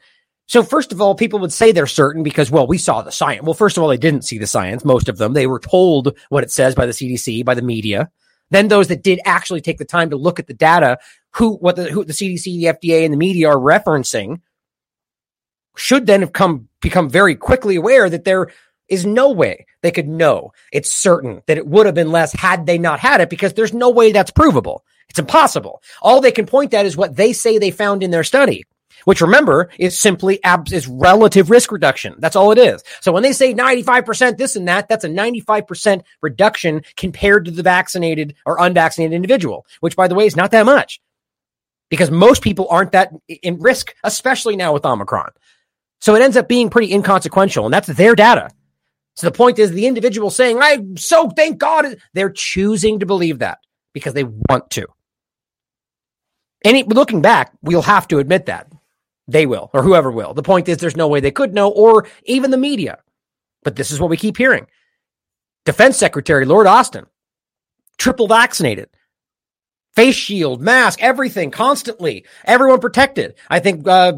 So 0.48 0.64
first 0.64 0.92
of 0.92 1.02
all, 1.02 1.16
people 1.16 1.40
would 1.40 1.54
say 1.54 1.72
they're 1.72 1.88
certain 1.88 2.24
because, 2.24 2.52
well, 2.52 2.68
we 2.68 2.78
saw 2.78 3.02
the 3.02 3.12
science. 3.12 3.44
Well, 3.44 3.54
first 3.54 3.78
of 3.78 3.84
all, 3.84 3.90
they 3.90 3.98
didn't 3.98 4.24
see 4.26 4.38
the 4.38 4.48
science. 4.48 4.86
Most 4.86 5.10
of 5.10 5.18
them, 5.18 5.34
they 5.34 5.48
were 5.48 5.60
told 5.60 6.18
what 6.30 6.44
it 6.44 6.52
says 6.52 6.76
by 6.76 6.86
the 6.86 6.92
CDC, 6.92 7.46
by 7.46 7.56
the 7.56 7.62
media. 7.62 8.12
Then 8.52 8.68
those 8.68 8.88
that 8.90 9.04
did 9.04 9.20
actually 9.26 9.62
take 9.62 9.80
the 9.80 9.86
time 9.86 10.12
to 10.12 10.18
look 10.18 10.40
at 10.40 10.46
the 10.46 10.54
data, 10.54 11.00
who, 11.32 11.56
what 11.58 11.76
the, 11.76 11.86
who 11.86 12.06
the 12.06 12.14
CDC, 12.14 12.44
the 12.44 12.66
FDA, 12.66 13.04
and 13.04 13.14
the 13.14 13.18
media 13.18 13.50
are 13.50 13.58
referencing, 13.58 14.42
should 15.76 16.06
then 16.06 16.22
have 16.22 16.34
come 16.34 16.68
become 16.82 17.10
very 17.10 17.36
quickly 17.36 17.76
aware 17.76 18.10
that 18.10 18.24
there 18.24 18.48
is 18.88 19.06
no 19.06 19.32
way 19.32 19.66
they 19.82 19.92
could 19.92 20.08
know. 20.08 20.52
It's 20.72 20.92
certain 20.92 21.42
that 21.48 21.58
it 21.58 21.68
would 21.68 21.86
have 21.86 21.96
been 21.96 22.12
less 22.12 22.32
had 22.34 22.66
they 22.66 22.78
not 22.78 23.00
had 23.00 23.22
it 23.22 23.30
because 23.30 23.54
there's 23.54 23.74
no 23.74 23.90
way 23.90 24.12
that's 24.12 24.32
provable. 24.32 24.86
It's 25.10 25.20
impossible. 25.20 25.82
All 26.02 26.22
they 26.22 26.32
can 26.32 26.46
point 26.46 26.74
at 26.74 26.86
is 26.86 26.98
what 26.98 27.16
they 27.16 27.34
say 27.34 27.58
they 27.58 27.72
found 27.72 28.04
in 28.04 28.12
their 28.12 28.24
study 28.24 28.66
which 29.06 29.22
remember 29.22 29.70
is 29.80 29.98
simply 29.98 30.40
is 30.72 30.88
relative 30.88 31.50
risk 31.50 31.72
reduction. 31.72 32.16
That's 32.20 32.36
all 32.36 32.52
it 32.52 32.58
is. 32.58 32.84
So 33.02 33.12
when 33.12 33.24
they 33.24 33.34
say 33.34 33.54
95% 33.54 34.38
this 34.38 34.56
and 34.56 34.68
that, 34.68 34.88
that's 34.90 35.04
a 35.04 35.10
95% 35.10 36.02
reduction 36.22 36.82
compared 36.98 37.46
to 37.46 37.52
the 37.52 37.64
vaccinated 37.64 38.36
or 38.46 38.60
unvaccinated 38.60 39.14
individual, 39.14 39.66
which 39.80 39.96
by 39.96 40.08
the 40.08 40.16
way 40.16 40.26
is 40.26 40.36
not 40.36 40.52
that 40.52 40.66
much 40.66 41.00
because 41.90 42.12
most 42.12 42.42
people 42.42 42.68
aren't 42.70 42.92
that 42.94 43.14
in 43.28 43.60
risk, 43.60 43.94
especially 44.04 44.56
now 44.56 44.74
with 44.74 44.86
Omicron. 44.86 45.30
So 46.02 46.16
it 46.16 46.22
ends 46.22 46.38
up 46.38 46.48
being 46.48 46.70
pretty 46.70 46.94
inconsequential 46.94 47.66
and 47.66 47.74
that's 47.74 47.88
their 47.88 48.16
data. 48.16 48.50
So 49.16 49.28
the 49.28 49.36
point 49.36 49.60
is 49.60 49.72
the 49.72 49.88
individual 49.88 50.30
saying, 50.30 50.60
I 50.62 50.80
so 50.98 51.30
thank 51.30 51.58
God 51.58 51.98
they're 52.14 52.30
choosing 52.30 53.00
to 53.00 53.06
believe 53.06 53.40
that 53.40 53.60
because 53.94 54.14
they 54.14 54.26
want 54.26 54.70
to. 54.72 54.88
Any 56.64 56.84
looking 56.84 57.22
back, 57.22 57.54
we'll 57.62 57.82
have 57.84 58.08
to 58.10 58.20
admit 58.20 58.48
that. 58.48 58.68
They 59.28 59.46
will, 59.46 59.72
or 59.74 59.82
whoever 59.82 60.12
will. 60.12 60.34
The 60.34 60.44
point 60.44 60.70
is, 60.70 60.78
there's 60.78 60.98
no 60.98 61.08
way 61.08 61.20
they 61.20 61.32
could 61.32 61.54
know, 61.54 61.70
or 61.70 62.08
even 62.26 62.52
the 62.52 62.58
media. 62.58 63.00
But 63.64 63.76
this 63.76 63.90
is 63.90 64.00
what 64.00 64.10
we 64.10 64.18
keep 64.18 64.38
hearing. 64.38 64.68
Defense 65.66 65.98
Secretary 65.98 66.46
Lloyd 66.46 66.68
Austin, 66.68 67.08
triple 67.98 68.28
vaccinated, 68.28 68.90
face 69.96 70.16
shield, 70.16 70.62
mask, 70.62 71.02
everything, 71.02 71.50
constantly, 71.50 72.26
everyone 72.44 72.80
protected. 72.80 73.34
I 73.50 73.60
think 73.60 73.88
uh, 73.88 74.14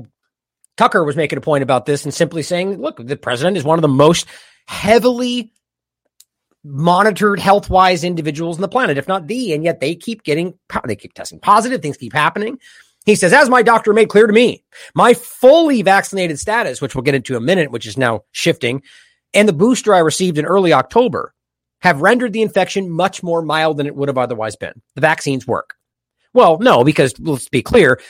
Tucker 0.78 1.04
was 1.04 1.16
making 1.16 1.38
a 1.38 1.42
point 1.42 1.63
about 1.63 1.86
this 1.86 2.06
and 2.06 2.13
simply 2.13 2.44
saying, 2.44 2.80
look, 2.80 3.06
the 3.06 3.18
president 3.18 3.58
is 3.58 3.63
one 3.63 3.78
of 3.78 3.82
the 3.82 3.88
most 3.88 4.28
heavily 4.68 5.52
monitored 6.63 7.40
health 7.40 7.70
wise 7.70 8.04
individuals 8.04 8.58
on 8.58 8.62
the 8.62 8.68
planet, 8.68 8.98
if 8.98 9.08
not 9.08 9.28
the, 9.28 9.54
and 9.54 9.63
yet 9.63 9.80
they 9.80 9.96
keep 9.96 10.24
getting, 10.24 10.54
they 10.86 10.96
keep 10.96 11.13
testing 11.13 11.40
positive, 11.40 11.82
things 11.82 11.98
keep 11.98 12.13
happening. 12.13 12.60
He 13.06 13.16
says, 13.16 13.32
as 13.32 13.50
my 13.50 13.62
doctor 13.62 13.94
made 13.94 14.10
clear 14.10 14.28
to 14.28 14.34
me, 14.34 14.66
my 14.94 15.13
fully 15.13 15.82
vaccinated 15.82 16.40
status, 16.40 16.82
which 16.82 16.94
we'll 16.94 17.04
get 17.04 17.16
into 17.16 17.38
a 17.38 17.42
minute, 17.42 17.72
which 17.72 17.88
is 17.88 17.98
now 17.98 18.26
shifting, 18.32 18.84
and 19.34 19.48
the 19.48 19.54
booster 19.54 19.96
I 19.96 20.00
received 20.00 20.38
in 20.38 20.46
early 20.46 20.74
October 20.74 21.34
have 21.82 22.02
rendered 22.02 22.34
the 22.34 22.42
infection 22.42 22.90
much 22.90 23.24
more 23.24 23.42
mild 23.42 23.78
than 23.78 23.88
it 23.88 23.96
would 23.96 24.10
have 24.10 24.18
otherwise 24.18 24.56
been. 24.56 24.82
The 24.96 25.02
vaccines 25.02 25.48
work. 25.48 25.76
Well, 26.34 26.58
no, 26.60 26.84
because 26.84 27.18
let's 27.20 27.48
be 27.48 27.62
clear, 27.62 28.02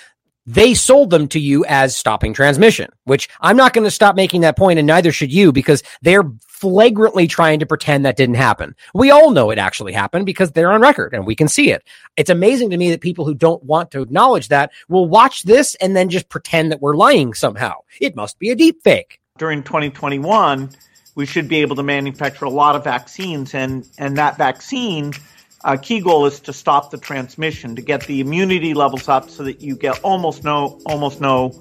they 0.47 0.73
sold 0.73 1.09
them 1.09 1.27
to 1.27 1.39
you 1.39 1.65
as 1.65 1.95
stopping 1.95 2.33
transmission, 2.33 2.89
which 3.03 3.29
I'm 3.41 3.57
not 3.57 3.73
going 3.73 3.83
to 3.83 3.91
stop 3.91 4.15
making 4.15 4.41
that 4.41 4.57
point, 4.57 4.79
and 4.79 4.87
neither 4.87 5.11
should 5.11 5.31
you, 5.31 5.51
because 5.51 5.83
they're 6.01 6.23
flagrantly 6.47 7.27
trying 7.27 7.59
to 7.59 7.65
pretend 7.65 8.05
that 8.05 8.15
didn't 8.15 8.35
happen. 8.35 8.73
We 8.95 9.11
all 9.11 9.29
know 9.29 9.51
it 9.51 9.59
actually 9.59 9.93
happened 9.93 10.25
because 10.25 10.53
they're 10.53 10.71
on 10.71 10.81
record 10.81 11.13
and 11.13 11.27
we 11.27 11.35
can 11.35 11.47
see 11.47 11.69
it. 11.69 11.83
It's 12.15 12.31
amazing 12.31 12.71
to 12.71 12.77
me 12.77 12.89
that 12.89 13.01
people 13.01 13.25
who 13.25 13.35
don't 13.35 13.61
want 13.61 13.91
to 13.91 14.01
acknowledge 14.01 14.47
that 14.47 14.71
will 14.89 15.07
watch 15.07 15.43
this 15.43 15.75
and 15.75 15.95
then 15.95 16.09
just 16.09 16.29
pretend 16.29 16.71
that 16.71 16.81
we're 16.81 16.95
lying 16.95 17.35
somehow. 17.35 17.75
It 18.01 18.15
must 18.15 18.39
be 18.39 18.49
a 18.49 18.55
deep 18.55 18.81
fake. 18.83 19.19
During 19.37 19.61
2021, 19.61 20.71
we 21.13 21.25
should 21.27 21.47
be 21.47 21.57
able 21.57 21.75
to 21.75 21.83
manufacture 21.83 22.45
a 22.45 22.49
lot 22.49 22.75
of 22.75 22.83
vaccines, 22.83 23.53
and, 23.53 23.87
and 23.99 24.17
that 24.17 24.37
vaccine 24.37 25.13
uh, 25.67 25.75
key 25.75 25.99
goal 25.99 26.25
is 26.25 26.39
to 26.39 26.53
stop 26.53 26.91
the 26.91 26.97
transmission, 26.97 27.75
to 27.75 27.81
get 27.81 28.07
the 28.07 28.21
immunity 28.21 28.73
levels 28.73 29.09
up 29.09 29.29
so 29.29 29.43
that 29.43 29.61
you 29.61 29.75
get 29.75 29.99
almost 30.01 30.43
no 30.45 30.79
almost 30.85 31.19
no 31.19 31.53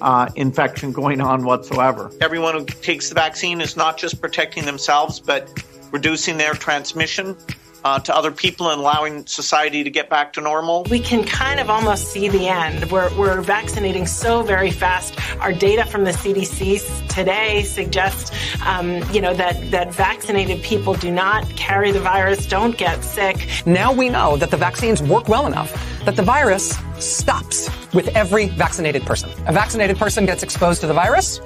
uh, 0.00 0.28
infection 0.34 0.90
going 0.90 1.20
on 1.20 1.44
whatsoever. 1.44 2.10
Everyone 2.20 2.54
who 2.54 2.64
takes 2.64 3.08
the 3.08 3.14
vaccine 3.14 3.60
is 3.60 3.76
not 3.76 3.96
just 3.96 4.20
protecting 4.20 4.64
themselves, 4.64 5.20
but 5.20 5.48
reducing 5.92 6.38
their 6.38 6.54
transmission 6.54 7.36
uh, 7.84 7.98
to 8.00 8.16
other 8.16 8.30
people 8.30 8.70
and 8.70 8.80
allowing 8.80 9.26
society 9.26 9.84
to 9.84 9.90
get 9.90 10.08
back 10.08 10.34
to 10.34 10.40
normal? 10.40 10.84
We 10.84 11.00
can 11.00 11.24
kind 11.24 11.60
of 11.60 11.70
almost 11.70 12.12
see 12.12 12.28
the 12.28 12.48
end. 12.48 12.90
We're, 12.90 13.14
we're 13.16 13.40
vaccinating 13.40 14.06
so 14.06 14.42
very 14.42 14.70
fast. 14.70 15.18
Our 15.40 15.52
data 15.52 15.84
from 15.84 16.04
the 16.04 16.12
CDC 16.12 17.08
today 17.08 17.62
suggests, 17.62 18.30
um, 18.64 19.02
you 19.12 19.20
know, 19.20 19.34
that, 19.34 19.70
that 19.70 19.94
vaccinated 19.94 20.62
people 20.62 20.94
do 20.94 21.10
not 21.10 21.48
carry 21.50 21.92
the 21.92 22.00
virus, 22.00 22.46
don't 22.46 22.76
get 22.76 23.02
sick. 23.04 23.48
Now 23.66 23.92
we 23.92 24.08
know 24.08 24.36
that 24.36 24.50
the 24.50 24.56
vaccines 24.56 25.02
work 25.02 25.28
well 25.28 25.46
enough 25.46 25.72
that 26.04 26.16
the 26.16 26.22
virus 26.22 26.78
stops 26.98 27.70
with 27.94 28.08
every 28.08 28.48
vaccinated 28.48 29.02
person. 29.02 29.30
A 29.46 29.52
vaccinated 29.52 29.96
person 29.96 30.26
gets 30.26 30.42
exposed 30.42 30.80
to 30.80 30.86
the 30.86 30.94
virus. 30.94 31.40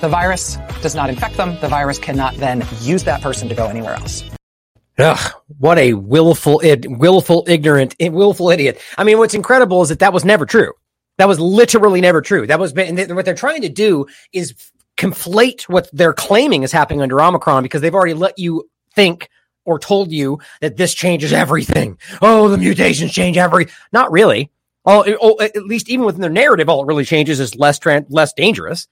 The 0.00 0.08
virus 0.08 0.56
does 0.80 0.94
not 0.94 1.10
infect 1.10 1.36
them. 1.36 1.58
The 1.60 1.68
virus 1.68 1.98
cannot 1.98 2.36
then 2.36 2.64
use 2.80 3.04
that 3.04 3.20
person 3.20 3.48
to 3.48 3.54
go 3.54 3.66
anywhere 3.66 3.94
else. 3.94 4.27
Ugh, 4.98 5.32
what 5.58 5.78
a 5.78 5.94
willful, 5.94 6.60
willful, 6.86 7.44
ignorant, 7.46 7.94
willful 8.00 8.50
idiot. 8.50 8.80
I 8.96 9.04
mean, 9.04 9.18
what's 9.18 9.34
incredible 9.34 9.80
is 9.82 9.90
that 9.90 10.00
that 10.00 10.12
was 10.12 10.24
never 10.24 10.44
true. 10.44 10.72
That 11.18 11.28
was 11.28 11.38
literally 11.38 12.00
never 12.00 12.20
true. 12.20 12.46
That 12.46 12.58
was, 12.58 12.74
what 12.74 13.24
they're 13.24 13.34
trying 13.34 13.62
to 13.62 13.68
do 13.68 14.06
is 14.32 14.54
conflate 14.96 15.62
what 15.62 15.88
they're 15.92 16.12
claiming 16.12 16.64
is 16.64 16.72
happening 16.72 17.00
under 17.00 17.20
Omicron 17.20 17.62
because 17.62 17.80
they've 17.80 17.94
already 17.94 18.14
let 18.14 18.38
you 18.38 18.68
think 18.94 19.28
or 19.64 19.78
told 19.78 20.10
you 20.10 20.40
that 20.60 20.76
this 20.76 20.94
changes 20.94 21.32
everything. 21.32 21.98
Oh, 22.20 22.48
the 22.48 22.58
mutations 22.58 23.12
change 23.12 23.36
every, 23.36 23.68
not 23.92 24.10
really. 24.10 24.50
All, 24.84 25.04
oh, 25.20 25.40
at 25.40 25.56
least 25.64 25.88
even 25.88 26.06
within 26.06 26.22
their 26.22 26.30
narrative, 26.30 26.68
all 26.68 26.82
it 26.82 26.86
really 26.86 27.04
changes 27.04 27.38
is 27.38 27.54
less, 27.54 27.78
less 28.08 28.32
dangerous 28.32 28.88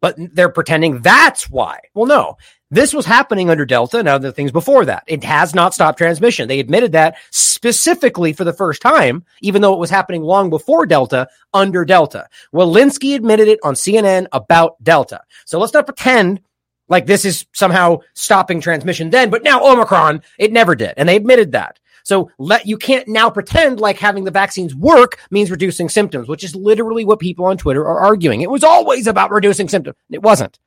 but 0.00 0.16
they're 0.32 0.50
pretending 0.50 1.02
that's 1.02 1.50
why. 1.50 1.80
Well, 1.94 2.06
no, 2.06 2.36
this 2.70 2.94
was 2.94 3.06
happening 3.06 3.50
under 3.50 3.66
Delta 3.66 3.98
and 3.98 4.08
other 4.08 4.30
things 4.30 4.52
before 4.52 4.84
that. 4.84 5.04
It 5.06 5.24
has 5.24 5.54
not 5.54 5.74
stopped 5.74 5.98
transmission. 5.98 6.48
They 6.48 6.60
admitted 6.60 6.92
that 6.92 7.16
specifically 7.30 8.32
for 8.32 8.44
the 8.44 8.52
first 8.52 8.80
time, 8.80 9.24
even 9.42 9.60
though 9.60 9.74
it 9.74 9.80
was 9.80 9.90
happening 9.90 10.22
long 10.22 10.50
before 10.50 10.86
Delta 10.86 11.28
under 11.52 11.84
Delta. 11.84 12.28
Walensky 12.54 13.14
admitted 13.14 13.48
it 13.48 13.58
on 13.64 13.74
CNN 13.74 14.26
about 14.32 14.82
Delta. 14.82 15.22
So 15.44 15.58
let's 15.58 15.74
not 15.74 15.86
pretend 15.86 16.40
like 16.88 17.06
this 17.06 17.24
is 17.24 17.46
somehow 17.52 17.98
stopping 18.14 18.60
transmission 18.60 19.10
then, 19.10 19.30
but 19.30 19.42
now 19.42 19.64
Omicron, 19.64 20.22
it 20.38 20.52
never 20.52 20.74
did. 20.74 20.94
And 20.96 21.08
they 21.08 21.16
admitted 21.16 21.52
that. 21.52 21.78
So 22.04 22.30
let 22.38 22.66
you 22.66 22.76
can't 22.76 23.06
now 23.08 23.30
pretend 23.30 23.78
like 23.78 23.98
having 23.98 24.24
the 24.24 24.30
vaccines 24.30 24.74
work 24.74 25.18
means 25.30 25.50
reducing 25.50 25.88
symptoms, 25.88 26.28
which 26.28 26.44
is 26.44 26.56
literally 26.56 27.04
what 27.04 27.18
people 27.18 27.44
on 27.44 27.56
Twitter 27.56 27.82
are 27.82 28.00
arguing. 28.00 28.40
It 28.40 28.50
was 28.50 28.64
always 28.64 29.06
about 29.06 29.30
reducing 29.30 29.68
symptoms. 29.68 29.96
It 30.10 30.22
wasn't. 30.22 30.58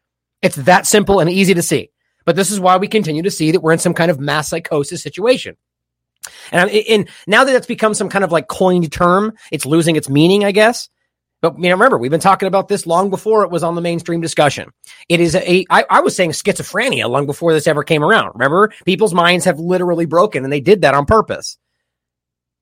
It's 0.41 0.57
that 0.57 0.85
simple 0.85 1.19
and 1.19 1.29
easy 1.29 1.53
to 1.53 1.61
see. 1.61 1.89
But 2.25 2.35
this 2.35 2.51
is 2.51 2.59
why 2.59 2.77
we 2.77 2.87
continue 2.87 3.23
to 3.23 3.31
see 3.31 3.51
that 3.51 3.61
we're 3.61 3.73
in 3.73 3.79
some 3.79 3.93
kind 3.93 4.11
of 4.11 4.19
mass 4.19 4.49
psychosis 4.49 5.03
situation. 5.03 5.57
And, 6.51 6.69
and 6.69 7.09
now 7.27 7.43
that 7.43 7.51
that's 7.51 7.67
become 7.67 7.93
some 7.93 8.09
kind 8.09 8.23
of 8.23 8.31
like 8.31 8.47
coined 8.47 8.91
term, 8.91 9.33
it's 9.51 9.65
losing 9.65 9.95
its 9.95 10.09
meaning, 10.09 10.45
I 10.45 10.51
guess. 10.51 10.89
But 11.41 11.57
you 11.57 11.63
know, 11.63 11.71
remember, 11.71 11.97
we've 11.97 12.09
been 12.09 12.21
talking 12.21 12.47
about 12.47 12.69
this 12.69 12.87
long 12.87 13.09
before 13.09 13.43
it 13.43 13.51
was 13.51 13.63
on 13.63 13.75
the 13.75 13.81
mainstream 13.81 14.21
discussion. 14.21 14.69
It 15.09 15.19
is 15.19 15.35
a, 15.35 15.65
I, 15.69 15.83
I 15.89 15.99
was 15.99 16.15
saying 16.15 16.31
schizophrenia 16.31 17.09
long 17.09 17.25
before 17.25 17.51
this 17.51 17.67
ever 17.67 17.83
came 17.83 18.01
around. 18.01 18.31
Remember, 18.35 18.71
people's 18.85 19.13
minds 19.13 19.43
have 19.43 19.59
literally 19.59 20.05
broken 20.05 20.45
and 20.45 20.53
they 20.53 20.61
did 20.61 20.81
that 20.81 20.93
on 20.93 21.05
purpose. 21.05 21.57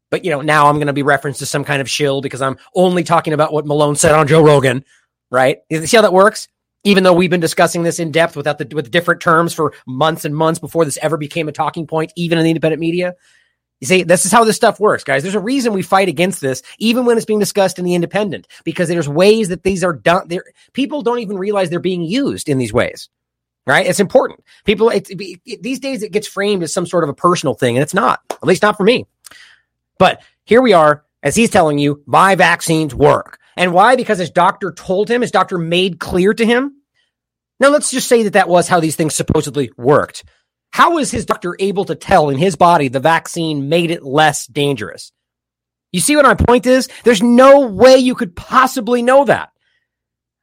But 0.09 0.25
you 0.25 0.31
know, 0.31 0.41
now 0.41 0.67
I'm 0.67 0.75
going 0.75 0.87
to 0.87 0.93
be 0.93 1.03
referenced 1.03 1.39
to 1.39 1.45
some 1.45 1.63
kind 1.63 1.79
of 1.79 1.89
shill 1.89 2.21
because 2.21 2.41
I'm 2.41 2.57
only 2.73 3.03
talking 3.03 3.33
about 3.33 3.53
what 3.53 3.67
Malone 3.67 3.95
said 3.95 4.13
on 4.13 4.27
Joe 4.27 4.41
Rogan, 4.41 4.83
right? 5.29 5.59
You 5.69 5.85
see 5.85 5.97
how 5.97 6.01
that 6.01 6.11
works? 6.11 6.47
Even 6.83 7.03
though 7.03 7.13
we've 7.13 7.29
been 7.29 7.39
discussing 7.39 7.83
this 7.83 7.99
in 7.99 8.11
depth 8.11 8.35
without 8.35 8.57
the 8.57 8.67
with 8.73 8.89
different 8.89 9.21
terms 9.21 9.53
for 9.53 9.73
months 9.85 10.25
and 10.25 10.35
months 10.35 10.59
before 10.59 10.83
this 10.83 10.97
ever 11.01 11.17
became 11.17 11.47
a 11.47 11.51
talking 11.51 11.85
point, 11.85 12.11
even 12.15 12.37
in 12.37 12.43
the 12.43 12.49
independent 12.49 12.79
media. 12.79 13.15
You 13.79 13.87
see, 13.87 14.03
this 14.03 14.25
is 14.27 14.31
how 14.31 14.43
this 14.43 14.55
stuff 14.55 14.79
works, 14.79 15.03
guys. 15.03 15.23
There's 15.23 15.35
a 15.35 15.39
reason 15.39 15.73
we 15.73 15.81
fight 15.81 16.07
against 16.07 16.39
this, 16.39 16.61
even 16.77 17.03
when 17.03 17.17
it's 17.17 17.25
being 17.25 17.39
discussed 17.39 17.79
in 17.79 17.85
the 17.85 17.95
independent, 17.95 18.47
because 18.63 18.87
there's 18.87 19.09
ways 19.09 19.49
that 19.49 19.63
these 19.63 19.83
are 19.83 19.93
done. 19.93 20.27
There, 20.27 20.43
people 20.73 21.01
don't 21.01 21.17
even 21.17 21.37
realize 21.37 21.71
they're 21.71 21.79
being 21.79 22.03
used 22.03 22.47
in 22.47 22.59
these 22.59 22.71
ways, 22.71 23.09
right? 23.65 23.87
It's 23.87 23.99
important. 23.99 24.43
People, 24.65 24.89
it, 24.89 25.07
it, 25.09 25.63
these 25.63 25.79
days, 25.79 26.03
it 26.03 26.11
gets 26.11 26.27
framed 26.27 26.61
as 26.61 26.71
some 26.71 26.85
sort 26.85 27.03
of 27.03 27.09
a 27.09 27.15
personal 27.15 27.55
thing, 27.55 27.75
and 27.75 27.81
it's 27.81 27.95
not. 27.95 28.21
At 28.29 28.43
least 28.43 28.61
not 28.61 28.77
for 28.77 28.83
me. 28.83 29.07
But 29.97 30.21
here 30.45 30.61
we 30.61 30.73
are, 30.73 31.03
as 31.23 31.35
he's 31.35 31.49
telling 31.49 31.79
you, 31.79 32.03
my 32.05 32.35
vaccines 32.35 32.93
work, 32.93 33.39
and 33.57 33.73
why? 33.73 33.95
Because 33.95 34.19
his 34.19 34.29
doctor 34.29 34.71
told 34.71 35.09
him, 35.09 35.21
his 35.21 35.31
doctor 35.31 35.57
made 35.57 35.99
clear 35.99 36.33
to 36.33 36.45
him. 36.45 36.73
Now, 37.59 37.69
let's 37.69 37.91
just 37.91 38.07
say 38.07 38.23
that 38.23 38.33
that 38.33 38.49
was 38.49 38.67
how 38.67 38.79
these 38.79 38.95
things 38.95 39.13
supposedly 39.13 39.71
worked. 39.77 40.23
How 40.71 40.95
was 40.95 41.11
his 41.11 41.25
doctor 41.25 41.55
able 41.59 41.85
to 41.85 41.95
tell 41.95 42.29
in 42.29 42.37
his 42.37 42.55
body 42.55 42.87
the 42.87 42.99
vaccine 42.99 43.69
made 43.69 43.91
it 43.91 44.03
less 44.03 44.47
dangerous? 44.47 45.11
You 45.91 45.99
see 45.99 46.15
what 46.15 46.25
my 46.25 46.35
point 46.35 46.65
is? 46.65 46.89
There's 47.03 47.21
no 47.21 47.67
way 47.67 47.97
you 47.97 48.15
could 48.15 48.35
possibly 48.35 49.01
know 49.01 49.25
that. 49.25 49.49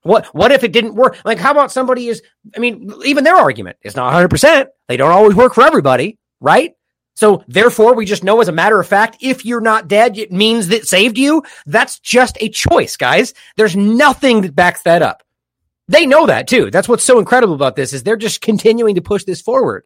What 0.02 0.26
what 0.26 0.52
if 0.52 0.62
it 0.62 0.72
didn't 0.72 0.94
work? 0.94 1.18
Like, 1.24 1.38
how 1.38 1.50
about 1.50 1.72
somebody 1.72 2.08
is, 2.08 2.22
I 2.54 2.60
mean, 2.60 2.92
even 3.04 3.24
their 3.24 3.36
argument 3.36 3.78
is 3.82 3.96
not 3.96 4.12
100%. 4.12 4.66
They 4.86 4.96
don't 4.96 5.10
always 5.10 5.34
work 5.34 5.54
for 5.54 5.64
everybody, 5.64 6.18
right? 6.40 6.74
So 7.18 7.42
therefore, 7.48 7.96
we 7.96 8.06
just 8.06 8.22
know 8.22 8.40
as 8.40 8.46
a 8.46 8.52
matter 8.52 8.78
of 8.78 8.86
fact, 8.86 9.16
if 9.20 9.44
you're 9.44 9.60
not 9.60 9.88
dead, 9.88 10.16
it 10.16 10.30
means 10.30 10.68
that 10.68 10.86
saved 10.86 11.18
you. 11.18 11.42
That's 11.66 11.98
just 11.98 12.38
a 12.40 12.48
choice, 12.48 12.96
guys. 12.96 13.34
There's 13.56 13.74
nothing 13.74 14.42
that 14.42 14.54
backs 14.54 14.82
that 14.82 15.02
up. 15.02 15.24
They 15.88 16.06
know 16.06 16.26
that 16.26 16.46
too. 16.46 16.70
That's 16.70 16.88
what's 16.88 17.02
so 17.02 17.18
incredible 17.18 17.56
about 17.56 17.74
this 17.74 17.92
is 17.92 18.04
they're 18.04 18.16
just 18.16 18.40
continuing 18.40 18.94
to 18.94 19.00
push 19.00 19.24
this 19.24 19.40
forward. 19.40 19.82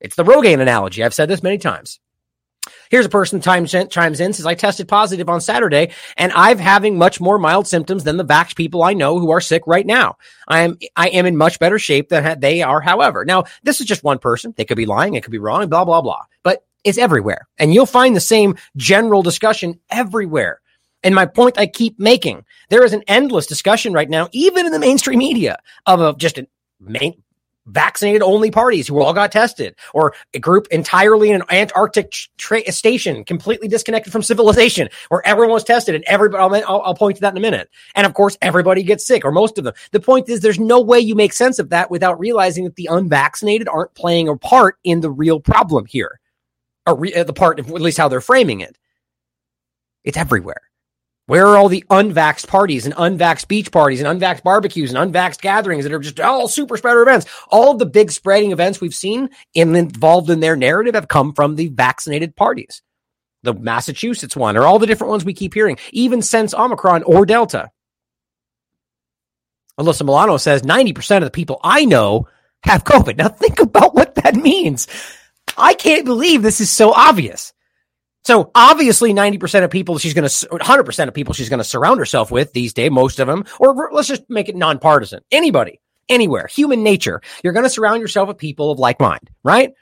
It's 0.00 0.16
the 0.16 0.24
Rogaine 0.24 0.60
analogy. 0.60 1.04
I've 1.04 1.14
said 1.14 1.28
this 1.28 1.44
many 1.44 1.56
times. 1.56 2.00
Here's 2.90 3.06
a 3.06 3.10
person 3.10 3.36
in, 3.36 3.88
chimes 3.88 4.20
in 4.20 4.32
says, 4.32 4.46
I 4.46 4.54
tested 4.54 4.88
positive 4.88 5.28
on 5.28 5.40
Saturday 5.40 5.92
and 6.16 6.32
I'm 6.34 6.58
having 6.58 6.98
much 6.98 7.20
more 7.20 7.38
mild 7.38 7.66
symptoms 7.66 8.04
than 8.04 8.16
the 8.16 8.24
vax 8.24 8.54
people 8.54 8.82
I 8.82 8.94
know 8.94 9.18
who 9.18 9.30
are 9.30 9.40
sick 9.40 9.62
right 9.66 9.86
now. 9.86 10.16
I 10.48 10.60
am, 10.60 10.78
I 10.96 11.08
am 11.08 11.26
in 11.26 11.36
much 11.36 11.58
better 11.58 11.78
shape 11.78 12.08
than 12.08 12.40
they 12.40 12.62
are. 12.62 12.80
However, 12.80 13.24
now 13.24 13.44
this 13.62 13.80
is 13.80 13.86
just 13.86 14.04
one 14.04 14.18
person. 14.18 14.54
They 14.56 14.64
could 14.64 14.76
be 14.76 14.86
lying. 14.86 15.14
It 15.14 15.22
could 15.22 15.30
be 15.30 15.38
wrong, 15.38 15.68
blah, 15.68 15.84
blah, 15.84 16.02
blah, 16.02 16.24
but 16.42 16.64
it's 16.84 16.98
everywhere. 16.98 17.48
And 17.58 17.72
you'll 17.72 17.86
find 17.86 18.16
the 18.16 18.20
same 18.20 18.56
general 18.76 19.22
discussion 19.22 19.78
everywhere. 19.90 20.60
And 21.02 21.14
my 21.14 21.26
point 21.26 21.58
I 21.58 21.66
keep 21.66 21.98
making, 21.98 22.44
there 22.68 22.84
is 22.84 22.92
an 22.92 23.04
endless 23.08 23.46
discussion 23.46 23.92
right 23.92 24.08
now, 24.08 24.28
even 24.32 24.66
in 24.66 24.72
the 24.72 24.78
mainstream 24.78 25.18
media 25.18 25.58
of 25.86 26.00
a, 26.00 26.14
just 26.14 26.38
a 26.38 26.46
main, 26.78 27.22
vaccinated 27.66 28.22
only 28.22 28.50
parties 28.50 28.88
who 28.88 29.00
all 29.00 29.12
got 29.12 29.32
tested, 29.32 29.74
or 29.94 30.14
a 30.34 30.38
group 30.38 30.66
entirely 30.70 31.30
in 31.30 31.36
an 31.36 31.46
Antarctic 31.50 32.12
tra- 32.38 32.70
station, 32.72 33.24
completely 33.24 33.68
disconnected 33.68 34.12
from 34.12 34.22
civilization, 34.22 34.88
where 35.08 35.26
everyone 35.26 35.52
was 35.52 35.64
tested 35.64 35.94
and 35.94 36.04
everybody, 36.06 36.62
I'll, 36.64 36.80
I'll, 36.82 36.94
point 36.94 37.16
to 37.16 37.20
that 37.22 37.32
in 37.32 37.38
a 37.38 37.40
minute. 37.40 37.68
And 37.94 38.06
of 38.06 38.14
course, 38.14 38.36
everybody 38.42 38.82
gets 38.82 39.06
sick, 39.06 39.24
or 39.24 39.32
most 39.32 39.58
of 39.58 39.64
them. 39.64 39.74
The 39.92 40.00
point 40.00 40.28
is, 40.28 40.40
there's 40.40 40.60
no 40.60 40.80
way 40.80 40.98
you 40.98 41.14
make 41.14 41.32
sense 41.32 41.58
of 41.58 41.70
that 41.70 41.90
without 41.90 42.18
realizing 42.18 42.64
that 42.64 42.76
the 42.76 42.88
unvaccinated 42.90 43.68
aren't 43.68 43.94
playing 43.94 44.28
a 44.28 44.36
part 44.36 44.76
in 44.84 45.00
the 45.00 45.10
real 45.10 45.40
problem 45.40 45.86
here, 45.86 46.20
or 46.86 46.96
re- 46.96 47.22
the 47.22 47.32
part, 47.32 47.58
at 47.58 47.68
least 47.68 47.98
how 47.98 48.08
they're 48.08 48.20
framing 48.20 48.60
it. 48.60 48.76
It's 50.04 50.16
everywhere. 50.16 50.62
Where 51.30 51.46
are 51.46 51.56
all 51.56 51.68
the 51.68 51.84
unvaxxed 51.90 52.48
parties 52.48 52.86
and 52.86 52.94
unvaxxed 52.96 53.46
beach 53.46 53.70
parties 53.70 54.02
and 54.02 54.20
unvaxxed 54.20 54.42
barbecues 54.42 54.92
and 54.92 55.14
unvaxxed 55.14 55.40
gatherings 55.40 55.84
that 55.84 55.92
are 55.92 56.00
just 56.00 56.18
all 56.18 56.48
super 56.48 56.76
spreader 56.76 57.02
events? 57.02 57.24
All 57.50 57.70
of 57.70 57.78
the 57.78 57.86
big 57.86 58.10
spreading 58.10 58.50
events 58.50 58.80
we've 58.80 58.92
seen 58.92 59.30
in, 59.54 59.76
involved 59.76 60.28
in 60.28 60.40
their 60.40 60.56
narrative 60.56 60.96
have 60.96 61.06
come 61.06 61.32
from 61.32 61.54
the 61.54 61.68
vaccinated 61.68 62.34
parties. 62.34 62.82
The 63.44 63.54
Massachusetts 63.54 64.34
one 64.34 64.56
or 64.56 64.64
all 64.64 64.80
the 64.80 64.88
different 64.88 65.12
ones 65.12 65.24
we 65.24 65.32
keep 65.32 65.54
hearing, 65.54 65.78
even 65.92 66.20
since 66.20 66.52
Omicron 66.52 67.04
or 67.04 67.24
Delta. 67.24 67.70
Alyssa 69.78 70.02
Milano 70.02 70.36
says 70.36 70.62
90% 70.62 71.18
of 71.18 71.22
the 71.22 71.30
people 71.30 71.60
I 71.62 71.84
know 71.84 72.26
have 72.64 72.82
COVID. 72.82 73.16
Now 73.18 73.28
think 73.28 73.60
about 73.60 73.94
what 73.94 74.16
that 74.16 74.34
means. 74.34 74.88
I 75.56 75.74
can't 75.74 76.04
believe 76.04 76.42
this 76.42 76.60
is 76.60 76.70
so 76.70 76.92
obvious. 76.92 77.52
So 78.24 78.50
obviously 78.54 79.14
90% 79.14 79.64
of 79.64 79.70
people 79.70 79.98
she's 79.98 80.14
going 80.14 80.28
to, 80.28 80.46
100% 80.48 81.08
of 81.08 81.14
people 81.14 81.34
she's 81.34 81.48
going 81.48 81.58
to 81.58 81.64
surround 81.64 81.98
herself 81.98 82.30
with 82.30 82.52
these 82.52 82.74
days, 82.74 82.90
most 82.90 83.18
of 83.18 83.26
them, 83.26 83.44
or 83.58 83.90
let's 83.92 84.08
just 84.08 84.28
make 84.28 84.48
it 84.48 84.56
nonpartisan. 84.56 85.20
Anybody, 85.30 85.80
anywhere, 86.08 86.46
human 86.46 86.82
nature. 86.82 87.22
You're 87.42 87.54
going 87.54 87.64
to 87.64 87.70
surround 87.70 88.02
yourself 88.02 88.28
with 88.28 88.36
people 88.36 88.70
of 88.70 88.78
like 88.78 89.00
mind, 89.00 89.30
right? 89.42 89.72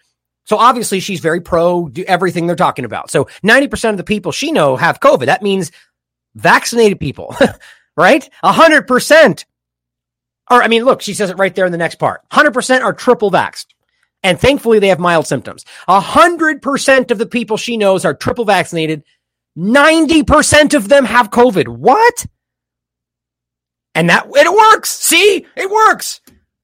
So 0.44 0.56
obviously 0.56 1.00
she's 1.00 1.20
very 1.20 1.40
pro 1.40 1.88
do 1.88 2.04
everything 2.04 2.46
they're 2.46 2.56
talking 2.56 2.84
about. 2.84 3.10
So 3.10 3.24
90% 3.44 3.90
of 3.90 3.96
the 3.96 4.04
people 4.04 4.32
she 4.32 4.52
know 4.52 4.76
have 4.76 5.00
COVID. 5.00 5.26
That 5.26 5.42
means 5.42 5.72
vaccinated 6.34 7.00
people, 7.00 7.36
right? 7.96 8.28
100%. 8.44 9.44
Or, 10.50 10.62
I 10.62 10.68
mean, 10.68 10.84
look, 10.84 11.02
she 11.02 11.12
says 11.12 11.28
it 11.28 11.38
right 11.38 11.54
there 11.54 11.66
in 11.66 11.72
the 11.72 11.78
next 11.78 11.96
part. 11.96 12.22
100% 12.30 12.82
are 12.82 12.94
triple 12.94 13.30
vaxxed. 13.30 13.66
And 14.22 14.40
thankfully, 14.40 14.78
they 14.78 14.88
have 14.88 14.98
mild 14.98 15.26
symptoms. 15.26 15.64
A 15.86 16.00
hundred 16.00 16.60
percent 16.60 17.10
of 17.10 17.18
the 17.18 17.26
people 17.26 17.56
she 17.56 17.76
knows 17.76 18.04
are 18.04 18.14
triple 18.14 18.44
vaccinated. 18.44 19.04
90% 19.56 20.74
of 20.74 20.88
them 20.88 21.04
have 21.04 21.30
COVID. 21.30 21.68
What? 21.68 22.26
And 23.94 24.08
that, 24.10 24.26
it 24.32 24.52
works. 24.52 24.90
See, 24.90 25.46
it 25.56 25.70
works. 25.70 26.20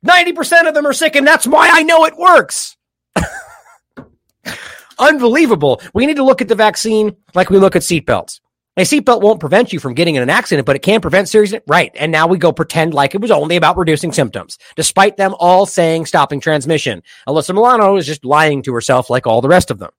90% 0.07 0.69
of 0.69 0.75
them 0.75 0.87
are 0.87 0.93
sick. 0.93 1.17
And 1.17 1.27
that's 1.27 1.47
why 1.47 1.69
I 1.73 1.83
know 1.83 2.05
it 2.05 2.17
works. 2.17 2.77
Unbelievable. 4.99 5.81
We 5.93 6.07
need 6.07 6.17
to 6.17 6.25
look 6.25 6.41
at 6.41 6.49
the 6.49 6.55
vaccine 6.55 7.17
like 7.35 7.51
we 7.51 7.59
look 7.59 7.75
at 7.75 7.83
seatbelts. 7.83 8.41
A 8.77 8.81
seatbelt 8.81 9.23
won't 9.23 9.39
prevent 9.39 9.73
you 9.73 9.79
from 9.79 9.95
getting 9.95 10.17
in 10.17 10.23
an 10.23 10.31
accident, 10.31 10.67
but 10.67 10.75
it 10.75 10.81
can 10.81 11.01
prevent 11.01 11.29
serious. 11.29 11.55
Right. 11.69 11.93
And 11.95 12.11
now 12.11 12.27
we 12.27 12.39
go 12.39 12.53
pretend 12.53 12.93
like 12.93 13.15
it 13.15 13.21
was 13.21 13.31
only 13.31 13.55
about 13.55 13.77
reducing 13.77 14.13
symptoms, 14.13 14.59
despite 14.75 15.17
them 15.17 15.35
all 15.39 15.65
saying 15.65 16.07
stopping 16.07 16.41
transmission. 16.41 17.03
Alyssa 17.29 17.55
Milano 17.55 17.97
is 17.97 18.07
just 18.07 18.25
lying 18.25 18.63
to 18.63 18.75
herself 18.75 19.11
like 19.11 19.29
all 19.29 19.41
the 19.41 19.49
rest 19.49 19.71
of 19.71 19.79
them. 19.79 19.91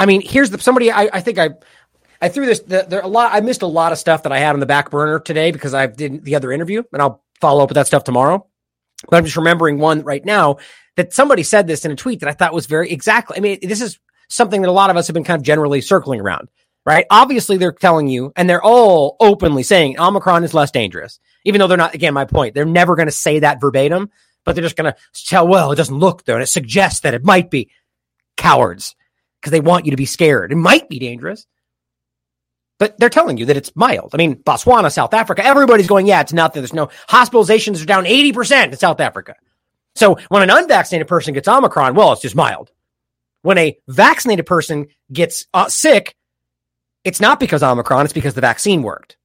I 0.00 0.06
mean, 0.06 0.22
here's 0.22 0.50
the 0.50 0.58
somebody 0.58 0.90
I, 0.90 1.10
I 1.12 1.20
think 1.20 1.38
I 1.38 1.50
I 2.20 2.28
threw 2.28 2.46
this 2.46 2.60
the, 2.60 2.86
there 2.88 3.00
a 3.02 3.06
lot 3.06 3.32
I 3.32 3.40
missed 3.40 3.62
a 3.62 3.66
lot 3.66 3.92
of 3.92 3.98
stuff 3.98 4.24
that 4.24 4.32
I 4.32 4.38
had 4.38 4.54
on 4.54 4.60
the 4.60 4.66
back 4.66 4.90
burner 4.90 5.20
today 5.20 5.52
because 5.52 5.74
I 5.74 5.86
did 5.86 6.24
the 6.24 6.34
other 6.34 6.50
interview 6.50 6.82
and 6.92 7.00
I'll 7.00 7.22
follow 7.40 7.62
up 7.62 7.68
with 7.68 7.76
that 7.76 7.86
stuff 7.86 8.02
tomorrow. 8.02 8.46
But 9.08 9.16
I'm 9.16 9.24
just 9.24 9.36
remembering 9.36 9.78
one 9.78 10.02
right 10.02 10.24
now 10.24 10.56
that 10.96 11.12
somebody 11.12 11.42
said 11.42 11.66
this 11.66 11.84
in 11.84 11.92
a 11.92 11.96
tweet 11.96 12.20
that 12.20 12.28
I 12.28 12.32
thought 12.32 12.52
was 12.52 12.66
very 12.66 12.90
exactly. 12.90 13.36
I 13.36 13.40
mean, 13.40 13.58
this 13.62 13.80
is 13.80 13.98
something 14.30 14.62
that 14.62 14.70
a 14.70 14.72
lot 14.72 14.90
of 14.90 14.96
us 14.96 15.06
have 15.06 15.14
been 15.14 15.24
kind 15.24 15.38
of 15.38 15.44
generally 15.44 15.80
circling 15.80 16.20
around, 16.20 16.48
right? 16.86 17.04
Obviously, 17.10 17.56
they're 17.56 17.72
telling 17.72 18.08
you, 18.08 18.32
and 18.36 18.48
they're 18.48 18.62
all 18.62 19.16
openly 19.20 19.62
saying 19.62 19.98
Omicron 19.98 20.44
is 20.44 20.54
less 20.54 20.70
dangerous, 20.70 21.20
even 21.44 21.58
though 21.58 21.66
they're 21.66 21.76
not, 21.76 21.94
again, 21.94 22.14
my 22.14 22.24
point, 22.24 22.54
they're 22.54 22.64
never 22.64 22.96
going 22.96 23.08
to 23.08 23.12
say 23.12 23.40
that 23.40 23.60
verbatim, 23.60 24.10
but 24.44 24.54
they're 24.54 24.64
just 24.64 24.76
going 24.76 24.92
to 24.92 24.98
tell, 25.26 25.46
well, 25.46 25.72
it 25.72 25.76
doesn't 25.76 25.98
look 25.98 26.24
there, 26.24 26.36
and 26.36 26.42
it 26.42 26.46
suggests 26.46 27.00
that 27.00 27.14
it 27.14 27.24
might 27.24 27.50
be 27.50 27.70
cowards 28.36 28.94
because 29.40 29.52
they 29.52 29.60
want 29.60 29.84
you 29.84 29.90
to 29.90 29.96
be 29.96 30.06
scared. 30.06 30.52
It 30.52 30.56
might 30.56 30.88
be 30.88 30.98
dangerous. 30.98 31.46
But 32.78 32.98
they're 32.98 33.10
telling 33.10 33.36
you 33.36 33.44
that 33.46 33.58
it's 33.58 33.76
mild. 33.76 34.14
I 34.14 34.16
mean, 34.16 34.36
Botswana, 34.36 34.90
South 34.90 35.12
Africa, 35.12 35.44
everybody's 35.44 35.86
going, 35.86 36.06
yeah, 36.06 36.22
it's 36.22 36.32
nothing. 36.32 36.62
There's 36.62 36.72
no 36.72 36.88
hospitalizations 37.08 37.82
are 37.82 37.86
down 37.86 38.04
80% 38.06 38.72
in 38.72 38.76
South 38.78 39.00
Africa. 39.00 39.34
So 39.96 40.16
when 40.30 40.42
an 40.42 40.48
unvaccinated 40.48 41.06
person 41.06 41.34
gets 41.34 41.46
Omicron, 41.46 41.94
well, 41.94 42.12
it's 42.12 42.22
just 42.22 42.34
mild. 42.34 42.70
When 43.42 43.58
a 43.58 43.78
vaccinated 43.88 44.46
person 44.46 44.88
gets 45.12 45.46
uh, 45.54 45.68
sick, 45.68 46.14
it's 47.04 47.20
not 47.20 47.40
because 47.40 47.62
Omicron, 47.62 48.04
it's 48.04 48.12
because 48.12 48.34
the 48.34 48.40
vaccine 48.40 48.82
worked. 48.82 49.16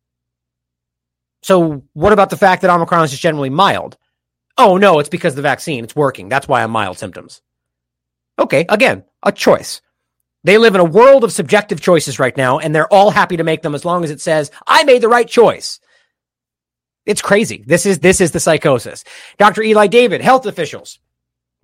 So, 1.44 1.84
what 1.94 2.14
about 2.14 2.30
the 2.30 2.38
fact 2.38 2.62
that 2.62 2.72
Omicron 2.72 3.04
is 3.04 3.12
just 3.12 3.22
generally 3.22 3.50
mild? 3.50 3.98
Oh, 4.58 4.78
no, 4.78 5.00
it's 5.00 5.10
because 5.10 5.36
the 5.36 5.42
vaccine, 5.42 5.84
it's 5.84 5.96
working. 5.96 6.30
That's 6.30 6.48
why 6.48 6.64
I'm 6.64 6.72
mild 6.72 6.98
symptoms. 6.98 7.42
Okay, 8.40 8.66
again, 8.70 9.04
a 9.22 9.32
choice. 9.32 9.82
They 10.44 10.58
live 10.58 10.76
in 10.76 10.82
a 10.82 10.86
world 10.86 11.24
of 11.24 11.32
subjective 11.32 11.82
choices 11.82 12.20
right 12.20 12.36
now, 12.36 12.60
and 12.60 12.74
they're 12.74 12.92
all 12.92 13.10
happy 13.10 13.38
to 13.38 13.44
make 13.44 13.62
them 13.62 13.76
as 13.76 13.84
long 13.84 14.04
as 14.04 14.12
it 14.12 14.22
says, 14.22 14.52
I 14.66 14.84
made 14.84 15.02
the 15.02 15.10
right 15.10 15.28
choice. 15.28 15.80
It's 17.06 17.22
crazy. 17.22 17.64
This 17.66 17.86
is 17.86 18.00
this 18.00 18.20
is 18.20 18.32
the 18.32 18.40
psychosis. 18.40 19.04
Dr. 19.38 19.62
Eli 19.62 19.88
David, 19.88 20.22
health 20.22 20.46
officials, 20.46 21.00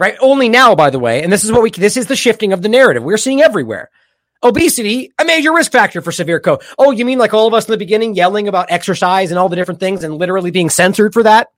right? 0.01 0.17
Only 0.19 0.49
now, 0.49 0.73
by 0.73 0.89
the 0.89 0.97
way, 0.97 1.21
and 1.21 1.31
this 1.31 1.43
is 1.43 1.51
what 1.51 1.61
we 1.61 1.69
this 1.69 1.95
is 1.95 2.07
the 2.07 2.15
shifting 2.15 2.53
of 2.53 2.63
the 2.63 2.69
narrative 2.69 3.03
we're 3.03 3.17
seeing 3.17 3.39
everywhere. 3.39 3.91
Obesity, 4.43 5.13
a 5.19 5.23
major 5.23 5.53
risk 5.53 5.71
factor 5.71 6.01
for 6.01 6.11
severe 6.11 6.39
COVID. 6.39 6.63
Oh, 6.79 6.89
you 6.89 7.05
mean 7.05 7.19
like 7.19 7.35
all 7.35 7.47
of 7.47 7.53
us 7.53 7.67
in 7.67 7.71
the 7.71 7.77
beginning 7.77 8.15
yelling 8.15 8.47
about 8.47 8.71
exercise 8.71 9.29
and 9.29 9.37
all 9.37 9.47
the 9.47 9.55
different 9.55 9.79
things 9.79 10.03
and 10.03 10.17
literally 10.17 10.49
being 10.49 10.71
censored 10.71 11.13
for 11.13 11.21
that? 11.21 11.49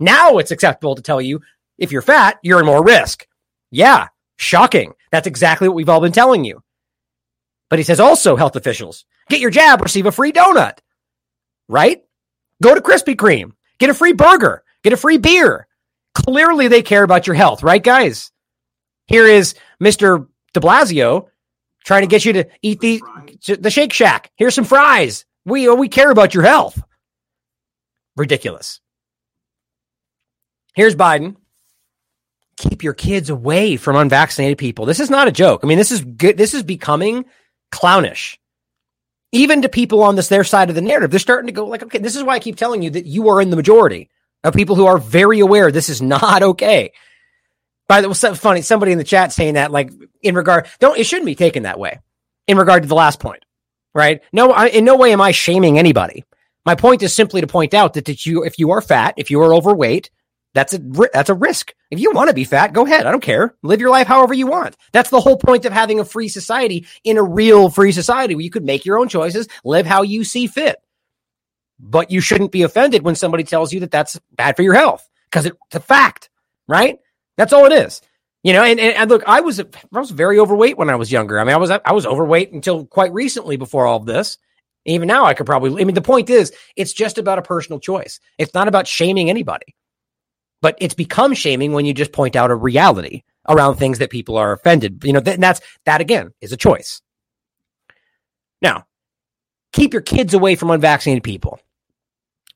Now 0.00 0.38
it's 0.38 0.50
acceptable 0.50 0.96
to 0.96 1.02
tell 1.02 1.20
you 1.20 1.40
if 1.78 1.92
you're 1.92 2.02
fat, 2.02 2.40
you're 2.42 2.58
in 2.58 2.66
more 2.66 2.84
risk. 2.84 3.28
Yeah, 3.70 4.08
shocking. 4.36 4.94
That's 5.12 5.28
exactly 5.28 5.68
what 5.68 5.76
we've 5.76 5.88
all 5.88 6.00
been 6.00 6.10
telling 6.10 6.44
you. 6.44 6.64
But 7.70 7.78
he 7.78 7.84
says 7.84 8.00
also, 8.00 8.34
health 8.34 8.56
officials, 8.56 9.04
get 9.28 9.38
your 9.38 9.50
jab, 9.50 9.80
receive 9.82 10.06
a 10.06 10.12
free 10.12 10.32
donut. 10.32 10.78
Right? 11.68 12.02
Go 12.60 12.74
to 12.74 12.80
Krispy 12.80 13.14
Kreme, 13.14 13.52
get 13.78 13.90
a 13.90 13.94
free 13.94 14.14
burger, 14.14 14.64
get 14.82 14.92
a 14.92 14.96
free 14.96 15.18
beer. 15.18 15.68
Clearly, 16.26 16.68
they 16.68 16.82
care 16.82 17.02
about 17.02 17.26
your 17.26 17.36
health, 17.36 17.62
right, 17.62 17.82
guys? 17.82 18.32
Here 19.06 19.26
is 19.26 19.54
Mr. 19.82 20.26
de 20.52 20.60
Blasio 20.60 21.28
trying 21.84 22.02
to 22.02 22.08
get 22.08 22.24
you 22.24 22.34
to 22.34 22.48
eat 22.60 22.80
the, 22.80 23.00
the 23.58 23.70
Shake 23.70 23.92
Shack. 23.92 24.30
Here's 24.36 24.54
some 24.54 24.64
fries. 24.64 25.24
We, 25.44 25.68
we 25.70 25.88
care 25.88 26.10
about 26.10 26.34
your 26.34 26.42
health. 26.42 26.82
Ridiculous. 28.16 28.80
Here's 30.74 30.96
Biden. 30.96 31.36
Keep 32.56 32.82
your 32.82 32.94
kids 32.94 33.30
away 33.30 33.76
from 33.76 33.96
unvaccinated 33.96 34.58
people. 34.58 34.84
This 34.84 35.00
is 35.00 35.10
not 35.10 35.28
a 35.28 35.32
joke. 35.32 35.60
I 35.62 35.66
mean, 35.66 35.78
this 35.78 35.92
is 35.92 36.00
good. 36.00 36.36
This 36.36 36.54
is 36.54 36.64
becoming 36.64 37.24
clownish 37.70 38.38
even 39.32 39.62
to 39.62 39.68
people 39.68 40.02
on 40.02 40.16
this 40.16 40.28
their 40.28 40.44
side 40.44 40.68
of 40.68 40.74
the 40.74 40.80
narrative, 40.80 41.10
they're 41.10 41.20
starting 41.20 41.46
to 41.48 41.52
go 41.52 41.66
like, 41.66 41.82
okay, 41.82 41.98
this 41.98 42.16
is 42.16 42.22
why 42.22 42.34
I 42.34 42.38
keep 42.38 42.56
telling 42.56 42.82
you 42.82 42.90
that 42.90 43.06
you 43.06 43.28
are 43.28 43.40
in 43.40 43.50
the 43.50 43.56
majority 43.56 44.08
of 44.44 44.54
people 44.54 44.76
who 44.76 44.86
are 44.86 44.98
very 44.98 45.40
aware 45.40 45.70
this 45.70 45.88
is 45.88 46.02
not 46.02 46.42
okay. 46.42 46.92
By 47.88 48.02
the 48.02 48.08
way, 48.08 48.14
so 48.14 48.34
funny, 48.34 48.62
somebody 48.62 48.92
in 48.92 48.98
the 48.98 49.04
chat 49.04 49.32
saying 49.32 49.54
that, 49.54 49.70
like 49.70 49.90
in 50.22 50.34
regard, 50.34 50.66
don't 50.78 50.98
it 50.98 51.04
shouldn't 51.04 51.26
be 51.26 51.34
taken 51.34 51.62
that 51.62 51.78
way. 51.78 52.00
In 52.46 52.56
regard 52.56 52.82
to 52.82 52.88
the 52.88 52.94
last 52.94 53.20
point, 53.20 53.44
right? 53.94 54.22
No, 54.32 54.52
I, 54.52 54.68
in 54.68 54.84
no 54.84 54.96
way 54.96 55.12
am 55.12 55.20
I 55.20 55.32
shaming 55.32 55.78
anybody. 55.78 56.24
My 56.64 56.74
point 56.74 57.02
is 57.02 57.14
simply 57.14 57.40
to 57.40 57.46
point 57.46 57.74
out 57.74 57.94
that, 57.94 58.06
that 58.06 58.26
you, 58.26 58.44
if 58.44 58.58
you 58.58 58.70
are 58.70 58.80
fat, 58.80 59.14
if 59.16 59.30
you 59.30 59.40
are 59.40 59.54
overweight, 59.54 60.10
that's 60.54 60.74
a 60.74 60.78
that's 61.12 61.30
a 61.30 61.34
risk. 61.34 61.74
If 61.90 62.00
you 62.00 62.10
want 62.12 62.28
to 62.28 62.34
be 62.34 62.44
fat, 62.44 62.72
go 62.72 62.84
ahead. 62.84 63.06
I 63.06 63.10
don't 63.10 63.22
care. 63.22 63.54
Live 63.62 63.80
your 63.80 63.90
life 63.90 64.06
however 64.06 64.34
you 64.34 64.46
want. 64.46 64.76
That's 64.92 65.10
the 65.10 65.20
whole 65.20 65.36
point 65.36 65.64
of 65.64 65.72
having 65.72 66.00
a 66.00 66.04
free 66.04 66.28
society 66.28 66.86
in 67.04 67.16
a 67.16 67.22
real 67.22 67.70
free 67.70 67.92
society 67.92 68.34
where 68.34 68.44
you 68.44 68.50
could 68.50 68.64
make 68.64 68.84
your 68.84 68.98
own 68.98 69.08
choices, 69.08 69.46
live 69.64 69.86
how 69.86 70.02
you 70.02 70.24
see 70.24 70.46
fit. 70.46 70.82
But 71.80 72.10
you 72.10 72.20
shouldn't 72.20 72.52
be 72.52 72.62
offended 72.62 73.02
when 73.02 73.14
somebody 73.14 73.44
tells 73.44 73.72
you 73.72 73.80
that 73.80 73.90
that's 73.90 74.20
bad 74.32 74.56
for 74.56 74.62
your 74.62 74.74
health 74.74 75.08
because 75.30 75.46
it's 75.46 75.56
a 75.74 75.80
fact, 75.80 76.28
right? 76.66 76.98
That's 77.36 77.52
all 77.52 77.66
it 77.66 77.72
is. 77.72 78.02
You 78.42 78.52
know, 78.52 78.62
and, 78.62 78.78
and, 78.78 78.94
and, 78.96 79.10
look, 79.10 79.22
I 79.26 79.40
was 79.40 79.60
I 79.60 79.64
was 79.92 80.10
very 80.10 80.38
overweight 80.38 80.78
when 80.78 80.90
I 80.90 80.96
was 80.96 81.10
younger. 81.10 81.38
I 81.38 81.44
mean, 81.44 81.54
I 81.54 81.58
was 81.58 81.70
I 81.70 81.92
was 81.92 82.06
overweight 82.06 82.52
until 82.52 82.86
quite 82.86 83.12
recently 83.12 83.56
before 83.56 83.86
all 83.86 83.96
of 83.96 84.06
this. 84.06 84.38
Even 84.84 85.08
now, 85.08 85.24
I 85.24 85.34
could 85.34 85.46
probably. 85.46 85.82
I 85.82 85.84
mean, 85.84 85.94
the 85.94 86.00
point 86.00 86.30
is, 86.30 86.52
it's 86.76 86.92
just 86.92 87.18
about 87.18 87.38
a 87.38 87.42
personal 87.42 87.80
choice. 87.80 88.20
It's 88.38 88.54
not 88.54 88.68
about 88.68 88.86
shaming 88.86 89.28
anybody. 89.28 89.74
But 90.60 90.76
it's 90.80 90.94
become 90.94 91.34
shaming 91.34 91.72
when 91.72 91.84
you 91.84 91.94
just 91.94 92.12
point 92.12 92.36
out 92.36 92.50
a 92.50 92.54
reality 92.54 93.22
around 93.48 93.76
things 93.76 93.98
that 93.98 94.10
people 94.10 94.36
are 94.36 94.52
offended. 94.52 95.02
You 95.04 95.12
know, 95.12 95.20
th- 95.20 95.38
that's 95.38 95.60
that 95.84 96.00
again 96.00 96.32
is 96.40 96.52
a 96.52 96.56
choice. 96.56 97.00
Now, 98.62 98.86
keep 99.72 99.92
your 99.92 100.02
kids 100.02 100.34
away 100.34 100.56
from 100.56 100.70
unvaccinated 100.70 101.22
people. 101.22 101.60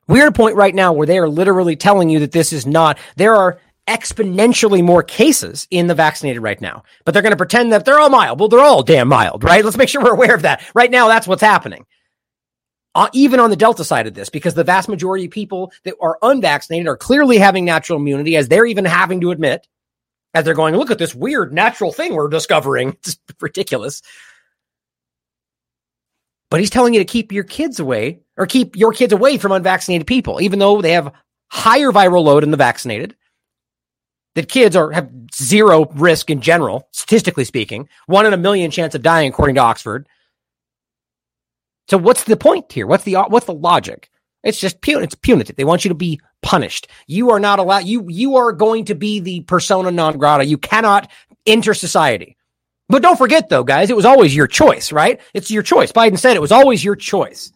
We're 0.07 0.23
at 0.23 0.29
a 0.29 0.31
point 0.31 0.55
right 0.55 0.75
now 0.75 0.93
where 0.93 1.07
they 1.07 1.17
are 1.17 1.29
literally 1.29 1.75
telling 1.75 2.09
you 2.09 2.19
that 2.19 2.31
this 2.31 2.53
is 2.53 2.65
not, 2.65 2.97
there 3.15 3.35
are 3.35 3.59
exponentially 3.87 4.83
more 4.83 5.03
cases 5.03 5.67
in 5.71 5.87
the 5.87 5.95
vaccinated 5.95 6.41
right 6.41 6.59
now, 6.59 6.83
but 7.05 7.13
they're 7.13 7.21
going 7.21 7.31
to 7.31 7.37
pretend 7.37 7.71
that 7.71 7.85
they're 7.85 7.99
all 7.99 8.09
mild. 8.09 8.39
Well, 8.39 8.49
they're 8.49 8.59
all 8.59 8.83
damn 8.83 9.07
mild, 9.07 9.43
right? 9.43 9.63
Let's 9.63 9.77
make 9.77 9.89
sure 9.89 10.03
we're 10.03 10.13
aware 10.13 10.35
of 10.35 10.43
that. 10.43 10.63
Right 10.73 10.91
now, 10.91 11.07
that's 11.07 11.27
what's 11.27 11.41
happening 11.41 11.85
uh, 12.95 13.09
even 13.13 13.39
on 13.39 13.49
the 13.49 13.55
Delta 13.55 13.83
side 13.83 14.07
of 14.07 14.13
this, 14.13 14.29
because 14.29 14.53
the 14.53 14.63
vast 14.63 14.87
majority 14.87 15.25
of 15.25 15.31
people 15.31 15.71
that 15.83 15.95
are 16.01 16.17
unvaccinated 16.21 16.87
are 16.87 16.97
clearly 16.97 17.37
having 17.37 17.65
natural 17.65 17.99
immunity, 17.99 18.35
as 18.35 18.47
they're 18.47 18.65
even 18.65 18.85
having 18.85 19.21
to 19.21 19.31
admit, 19.31 19.67
as 20.33 20.45
they're 20.45 20.53
going, 20.53 20.75
look 20.75 20.91
at 20.91 20.99
this 20.99 21.15
weird 21.15 21.53
natural 21.53 21.91
thing 21.91 22.13
we're 22.13 22.27
discovering. 22.27 22.95
It's 23.05 23.17
ridiculous. 23.41 24.01
But 26.53 26.59
he's 26.59 26.69
telling 26.69 26.93
you 26.93 26.99
to 26.99 27.05
keep 27.05 27.31
your 27.31 27.45
kids 27.45 27.79
away 27.79 28.19
or 28.37 28.45
keep 28.45 28.75
your 28.75 28.91
kids 28.91 29.11
away 29.11 29.39
from 29.39 29.51
unvaccinated 29.51 30.05
people, 30.05 30.39
even 30.39 30.59
though 30.59 30.83
they 30.83 30.91
have 30.91 31.11
higher 31.49 31.91
viral 31.91 32.23
load 32.23 32.43
in 32.43 32.51
the 32.51 32.57
vaccinated. 32.57 33.15
That 34.35 34.49
kids 34.49 34.75
are 34.75 34.91
have 34.91 35.09
zero 35.33 35.85
risk 35.95 36.29
in 36.29 36.41
general, 36.41 36.87
statistically 36.91 37.45
speaking, 37.45 37.89
one 38.05 38.27
in 38.27 38.33
a 38.33 38.37
million 38.37 38.69
chance 38.69 38.93
of 38.93 39.01
dying, 39.01 39.29
according 39.29 39.55
to 39.55 39.61
Oxford. 39.61 40.07
So 41.89 41.97
what's 41.97 42.25
the 42.25 42.37
point 42.37 42.71
here? 42.71 42.85
What's 42.85 43.03
the 43.03 43.15
what's 43.15 43.47
the 43.47 43.53
logic? 43.55 44.11
It's 44.43 44.59
just 44.59 44.81
punitive. 44.81 45.07
It's 45.07 45.15
punitive. 45.15 45.55
They 45.55 45.63
want 45.63 45.83
you 45.83 45.89
to 45.89 45.95
be 45.95 46.21
punished. 46.43 46.85
You 47.07 47.31
are 47.31 47.39
not 47.39 47.57
allowed. 47.57 47.85
You 47.85 48.05
you 48.07 48.35
are 48.35 48.51
going 48.51 48.85
to 48.85 48.93
be 48.93 49.19
the 49.19 49.41
persona 49.41 49.89
non 49.89 50.19
grata. 50.19 50.45
You 50.45 50.59
cannot 50.59 51.09
enter 51.47 51.73
society. 51.73 52.37
But 52.89 53.01
don't 53.01 53.17
forget, 53.17 53.49
though, 53.49 53.63
guys, 53.63 53.89
it 53.89 53.95
was 53.95 54.05
always 54.05 54.35
your 54.35 54.47
choice, 54.47 54.91
right? 54.91 55.19
It's 55.33 55.49
your 55.49 55.63
choice. 55.63 55.91
Biden 55.91 56.19
said 56.19 56.35
it 56.35 56.41
was 56.41 56.51
always 56.51 56.83
your 56.83 56.95
choice. 56.95 57.51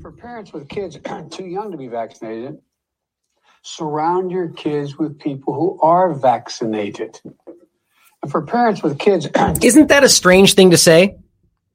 For 0.00 0.12
parents 0.12 0.52
with 0.52 0.68
kids 0.68 0.98
too 1.30 1.46
young 1.46 1.70
to 1.72 1.76
be 1.76 1.88
vaccinated, 1.88 2.58
surround 3.62 4.30
your 4.30 4.48
kids 4.48 4.96
with 4.96 5.18
people 5.18 5.54
who 5.54 5.78
are 5.80 6.12
vaccinated. 6.14 7.20
And 8.22 8.30
for 8.30 8.42
parents 8.42 8.82
with 8.82 8.98
kids, 8.98 9.28
isn't 9.62 9.88
that 9.88 10.04
a 10.04 10.08
strange 10.08 10.54
thing 10.54 10.70
to 10.70 10.76
say? 10.76 11.16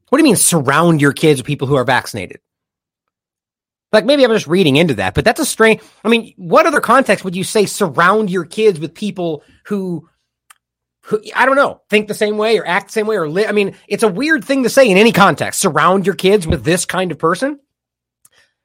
What 0.10 0.17
do 0.17 0.23
you 0.23 0.25
mean 0.25 0.36
surround 0.36 1.01
your 1.01 1.13
kids 1.13 1.39
with 1.39 1.47
people 1.47 1.67
who 1.67 1.75
are 1.75 1.84
vaccinated? 1.84 2.39
Like 3.91 4.06
maybe 4.06 4.23
I'm 4.23 4.32
just 4.32 4.47
reading 4.47 4.75
into 4.75 4.95
that, 4.95 5.13
but 5.13 5.23
that's 5.23 5.39
a 5.39 5.45
strange. 5.45 5.82
I 6.04 6.10
mean, 6.10 6.34
what 6.38 6.65
other 6.65 6.82
context 6.82 7.23
would 7.23 7.36
you 7.36 7.43
say 7.43 7.65
surround 7.65 8.30
your 8.30 8.45
kids 8.45 8.80
with 8.80 8.93
people 8.93 9.43
who, 9.65 10.10
I 11.36 11.46
don't 11.46 11.56
know, 11.56 11.82
think 11.89 12.08
the 12.08 12.13
same 12.13 12.38
way 12.38 12.58
or 12.58 12.65
act 12.65 12.88
the 12.88 12.94
same 12.94 13.08
way 13.08 13.15
or 13.15 13.30
live? 13.30 13.48
I 13.48 13.52
mean, 13.52 13.76
it's 13.88 14.04
a 14.04 14.08
weird 14.08 14.44
thing 14.44 14.63
to 14.63 14.70
say 14.70 14.89
in 14.89 14.98
any 14.98 15.12
context. 15.12 15.60
Surround 15.60 16.06
your 16.06 16.15
kids 16.15 16.48
with 16.48 16.63
this 16.63 16.86
kind 16.86 17.12
of 17.12 17.20
person. 17.20 17.60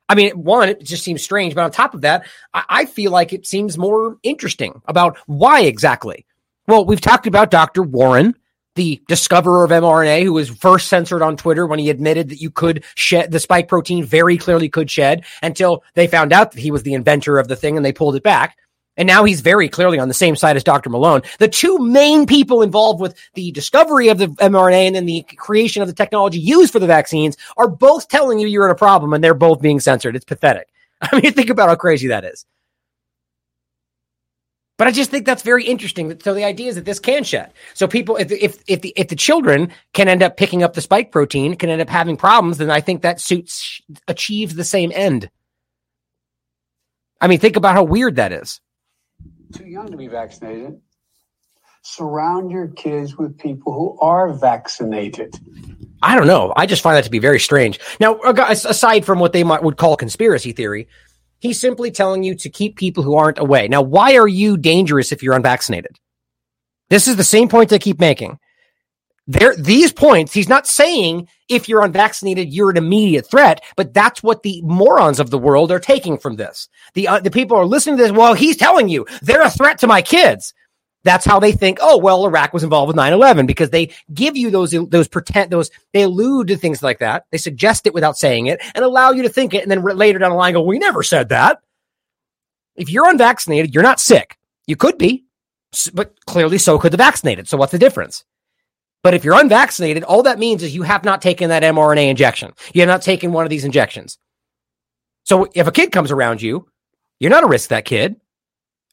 I 0.09 0.15
mean, 0.15 0.33
one, 0.33 0.69
it 0.69 0.83
just 0.83 1.05
seems 1.05 1.23
strange, 1.23 1.55
but 1.55 1.63
on 1.65 1.71
top 1.71 1.95
of 1.95 2.01
that, 2.01 2.27
I, 2.53 2.65
I 2.69 2.85
feel 2.87 3.13
like 3.13 3.33
it 3.33 3.47
seems 3.47 3.79
more 3.79 4.17
interesting 4.23 4.81
about 4.87 5.19
why 5.27 5.63
exactly. 5.63 6.27
Well, 6.67 6.85
we've 6.85 7.01
talked 7.01 7.27
about 7.27 7.51
Dr. 7.51 7.83
Warren 7.83 8.35
the 8.77 9.03
discoverer 9.09 9.65
of 9.65 9.71
mRNA, 9.71 10.23
who 10.23 10.33
was 10.33 10.49
first 10.49 10.89
censored 10.89 11.23
on 11.23 11.37
Twitter 11.37 11.67
when 11.67 11.79
he 11.79 11.91
admitted 11.91 12.29
that 12.29 12.41
you 12.41 12.51
could 12.51 12.85
shed 12.95 13.31
the 13.31 13.41
spike 13.41 13.69
protein 13.69 14.05
very 14.05 14.39
clearly 14.39 14.69
could 14.69 14.91
shed 14.91 15.25
until 15.43 15.83
they 15.95 16.07
found 16.07 16.33
out 16.33 16.53
that 16.53 16.61
he 16.61 16.71
was 16.71 16.83
the 16.83 16.95
inventor 16.95 17.39
of 17.39 17.49
the 17.49 17.57
thing 17.57 17.77
and 17.77 17.85
they 17.85 17.93
pulled 17.93 18.17
it 18.17 18.23
back. 18.23 18.57
And 18.97 19.07
now 19.07 19.25
he's 19.25 19.41
very 19.41 19.69
clearly 19.69 19.99
on 19.99 20.09
the 20.09 20.15
same 20.15 20.37
side 20.37 20.57
as 20.57 20.65
Dr. 20.65 20.91
Malone. 20.91 21.23
The 21.39 21.49
two 21.49 21.79
main 21.79 22.27
people 22.27 22.63
involved 22.63 23.01
with 23.01 23.17
the 23.35 23.51
discovery 23.53 24.09
of 24.09 24.19
the 24.19 24.27
mRNA 24.27 24.89
and 24.89 24.97
then 24.97 25.07
the 25.07 25.23
creation 25.37 25.81
of 25.81 25.89
the 25.89 25.95
technology 25.95 26.39
used 26.39 26.73
for 26.73 26.81
the 26.81 26.87
vaccines 26.87 27.37
are 27.57 27.69
both 27.69 28.09
telling 28.09 28.41
you 28.41 28.49
you're 28.49 28.67
in 28.67 28.73
a 28.73 28.77
problem 28.77 29.13
and 29.13 29.23
they're 29.23 29.35
both 29.35 29.63
being 29.63 29.81
censored. 29.81 30.17
It's 30.17 30.25
pathetic. 30.25 30.69
I 31.01 31.21
mean, 31.21 31.33
think 31.33 31.51
about 31.51 31.69
how 31.69 31.77
crazy 31.77 32.09
that 32.09 32.25
is. 32.25 32.45
But 34.77 34.89
I 34.89 34.93
just 34.93 35.11
think 35.11 35.27
that's 35.27 35.43
very 35.43 35.65
interesting. 35.65 36.19
So 36.21 36.33
the 36.33 36.45
idea 36.45 36.71
is 36.71 36.75
that 36.77 36.87
this 36.87 36.99
can 36.99 37.23
shed. 37.23 37.53
So 37.75 37.87
people, 37.87 38.17
if 38.17 38.33
if 38.33 38.63
if 38.67 38.81
the, 38.81 38.95
if 38.97 39.09
the 39.09 39.15
children 39.15 39.73
can 39.93 40.09
end 40.09 40.23
up 40.23 40.39
picking 40.39 40.63
up 40.63 40.73
the 40.73 40.81
spike 40.81 41.13
protein, 41.13 41.55
can 41.57 41.69
end 41.69 41.83
up 41.83 41.91
having 41.91 42.17
problems, 42.17 42.57
then 42.57 42.71
I 42.71 42.81
think 42.81 43.03
that 43.03 43.21
suits 43.21 43.83
achieves 44.09 44.55
the 44.55 44.65
same 44.65 44.91
end. 44.95 45.29
I 47.21 47.27
mean, 47.27 47.41
think 47.41 47.57
about 47.57 47.75
how 47.75 47.83
weird 47.83 48.17
that 48.17 48.33
is. 48.33 48.59
Too 49.55 49.67
young 49.67 49.91
to 49.91 49.97
be 49.97 50.09
vaccinated. 50.09 50.81
Surround 51.83 52.51
your 52.51 52.69
kids 52.69 53.17
with 53.17 53.39
people 53.39 53.73
who 53.73 53.99
are 54.01 54.33
vaccinated. 54.33 55.35
I 56.03 56.17
don't 56.17 56.27
know. 56.27 56.53
I 56.57 56.67
just 56.67 56.83
find 56.83 56.97
that 56.97 57.05
to 57.05 57.11
be 57.11 57.19
very 57.19 57.41
strange. 57.41 57.81
Now, 58.01 58.19
aside 58.21 59.05
from 59.05 59.19
what 59.19 59.33
they 59.33 59.45
might 59.45 59.63
would 59.63 59.77
call 59.77 59.97
conspiracy 59.97 60.53
theory, 60.53 60.89
He's 61.41 61.59
simply 61.59 61.91
telling 61.91 62.23
you 62.23 62.35
to 62.37 62.51
keep 62.51 62.77
people 62.77 63.03
who 63.03 63.17
aren't 63.17 63.39
away. 63.39 63.67
Now, 63.67 63.81
why 63.81 64.17
are 64.17 64.29
you 64.29 64.59
dangerous 64.59 65.11
if 65.11 65.23
you're 65.23 65.35
unvaccinated? 65.35 65.99
This 66.91 67.09
is 67.09 67.17
the 67.17 67.25
same 67.25 67.49
point 67.49 67.73
I 67.73 67.79
keep 67.79 67.99
making. 67.99 68.39
There, 69.31 69.55
these 69.55 69.93
points, 69.93 70.33
he's 70.33 70.49
not 70.49 70.67
saying 70.67 71.29
if 71.49 71.69
you're 71.69 71.85
unvaccinated, 71.85 72.53
you're 72.53 72.71
an 72.71 72.77
immediate 72.77 73.31
threat, 73.31 73.63
but 73.77 73.95
that's 73.95 74.25
what 74.25 74.43
the 74.43 74.61
morons 74.63 75.21
of 75.21 75.31
the 75.31 75.39
world 75.39 75.71
are 75.71 75.79
taking 75.79 76.19
from 76.19 76.35
this. 76.35 76.69
The, 76.95 77.07
uh, 77.07 77.21
the 77.21 77.31
people 77.31 77.57
are 77.57 77.65
listening 77.65 77.97
to 77.99 78.03
this. 78.03 78.11
Well, 78.11 78.35
he's 78.35 78.57
telling 78.57 78.89
you 78.89 79.07
they're 79.23 79.45
a 79.45 79.49
threat 79.49 79.79
to 79.79 79.87
my 79.87 80.03
kids. 80.03 80.53
That's 81.05 81.25
how 81.25 81.39
they 81.39 81.53
think, 81.53 81.79
oh, 81.81 81.97
well, 81.97 82.27
Iraq 82.27 82.53
was 82.53 82.65
involved 82.65 82.89
with 82.89 82.97
9-11 82.97 83.47
because 83.47 83.71
they 83.71 83.93
give 84.13 84.37
you 84.37 84.51
those, 84.51 84.73
those 84.89 85.07
pretend, 85.07 85.53
those, 85.53 85.71
they 85.93 86.03
allude 86.03 86.49
to 86.49 86.57
things 86.57 86.83
like 86.83 86.99
that. 86.99 87.27
They 87.31 87.39
suggest 87.39 87.87
it 87.87 87.95
without 87.95 88.19
saying 88.19 88.47
it 88.47 88.61
and 88.75 88.85
allow 88.85 89.13
you 89.13 89.23
to 89.23 89.29
think 89.29 89.55
it. 89.55 89.63
And 89.63 89.71
then 89.71 89.85
later 89.85 90.19
down 90.19 90.31
the 90.31 90.37
line 90.37 90.55
go, 90.55 90.63
we 90.63 90.81
never 90.81 91.05
said 91.05 91.29
that. 91.29 91.61
If 92.75 92.91
you're 92.91 93.09
unvaccinated, 93.09 93.75
you're 93.75 93.85
not 93.85 94.01
sick. 94.01 94.37
You 94.67 94.75
could 94.75 94.99
be, 94.99 95.25
but 95.95 96.19
clearly 96.27 96.59
so 96.59 96.81
could 96.81 96.93
the 96.93 96.97
vaccinated. 96.97 97.47
So 97.47 97.57
what's 97.57 97.71
the 97.71 97.79
difference? 97.79 98.25
But 99.03 99.15
if 99.15 99.25
you're 99.25 99.41
unvaccinated, 99.41 100.05
all 100.05 100.25
that 100.25 100.39
means 100.39 100.63
is 100.63 100.75
you 100.75 100.83
have 100.83 101.05
not 101.05 101.23
taken 101.23 101.49
that 101.49 101.63
mRNA 101.63 102.11
injection. 102.11 102.53
You 102.75 102.83
have 102.83 102.89
not 102.89 103.03
taken 103.03 103.33
one 103.33 103.45
of 103.45 103.51
these 103.51 103.65
injections. 103.65 104.19
So 105.25 105.49
if 105.55 105.67
a 105.67 105.73
kid 105.73 105.93
comes 105.93 106.11
around 106.11 106.43
you, 106.43 106.69
you're 107.19 107.31
not 107.31 107.45
a 107.45 107.49
risk 107.49 107.71
that 107.71 107.85
kid 107.85 108.17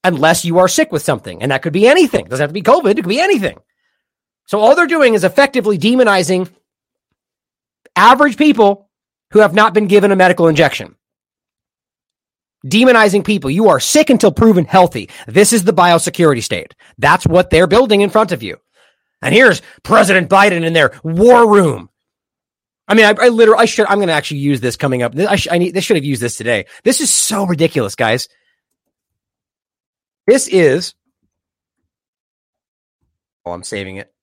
unless 0.04 0.46
you 0.46 0.60
are 0.60 0.68
sick 0.68 0.92
with 0.92 1.02
something. 1.02 1.42
And 1.42 1.52
that 1.52 1.62
could 1.62 1.74
be 1.74 1.88
anything. 1.88 2.26
It 2.26 2.30
doesn't 2.30 2.44
have 2.44 2.50
to 2.50 2.54
be 2.54 2.62
COVID. 2.62 2.92
It 2.92 3.04
could 3.04 3.10
be 3.10 3.20
anything. 3.20 3.60
So 4.46 4.60
all 4.60 4.76
they're 4.76 4.88
doing 4.88 5.14
is 5.14 5.24
effectively 5.24 5.78
demonizing 5.78 6.50
average 7.96 8.38
people 8.38 8.90
who 9.32 9.40
have 9.40 9.54
not 9.54 9.74
been 9.74 9.88
given 9.88 10.12
a 10.12 10.16
medical 10.16 10.48
injection. 10.48 10.96
Demonizing 12.66 13.26
people. 13.26 13.50
You 13.50 13.70
are 13.70 13.80
sick 13.80 14.10
until 14.10 14.32
proven 14.32 14.66
healthy. 14.66 15.10
This 15.28 15.52
is 15.52 15.64
the 15.64 15.74
biosecurity 15.74 16.44
state. 16.44 16.76
That's 16.98 17.28
what 17.28 17.50
they're 17.50 17.68
building 17.68 18.02
in 18.02 18.10
front 18.10 18.32
of 18.32 18.42
you. 18.42 18.58
And 19.22 19.34
here's 19.34 19.62
President 19.84 20.30
Biden 20.30 20.64
in 20.64 20.74
their 20.74 21.00
war 21.04 21.52
room. 21.52 21.90
I 22.88 22.94
mean, 22.94 23.06
I, 23.06 23.26
I 23.26 23.28
literally, 23.30 23.62
I 23.62 23.66
should, 23.66 23.88
I'm 23.88 23.98
going 23.98 24.08
to 24.08 24.14
actually 24.14 24.40
use 24.40 24.62
this 24.62 24.78
coming 24.78 25.04
up. 25.04 25.18
I, 25.18 25.36
sh- 25.36 25.50
I 25.52 25.58
need, 25.58 25.74
they 25.74 25.82
should 25.82 25.98
have 25.98 26.06
used 26.06 26.22
this 26.22 26.38
today. 26.38 26.66
This 26.84 27.02
is 27.02 27.12
so 27.12 27.46
ridiculous, 27.46 27.96
guys. 27.96 28.30
This 30.26 30.48
is, 30.48 30.94
oh, 33.46 33.52
I'm 33.52 33.64
saving 33.64 33.98
it. 33.98 34.14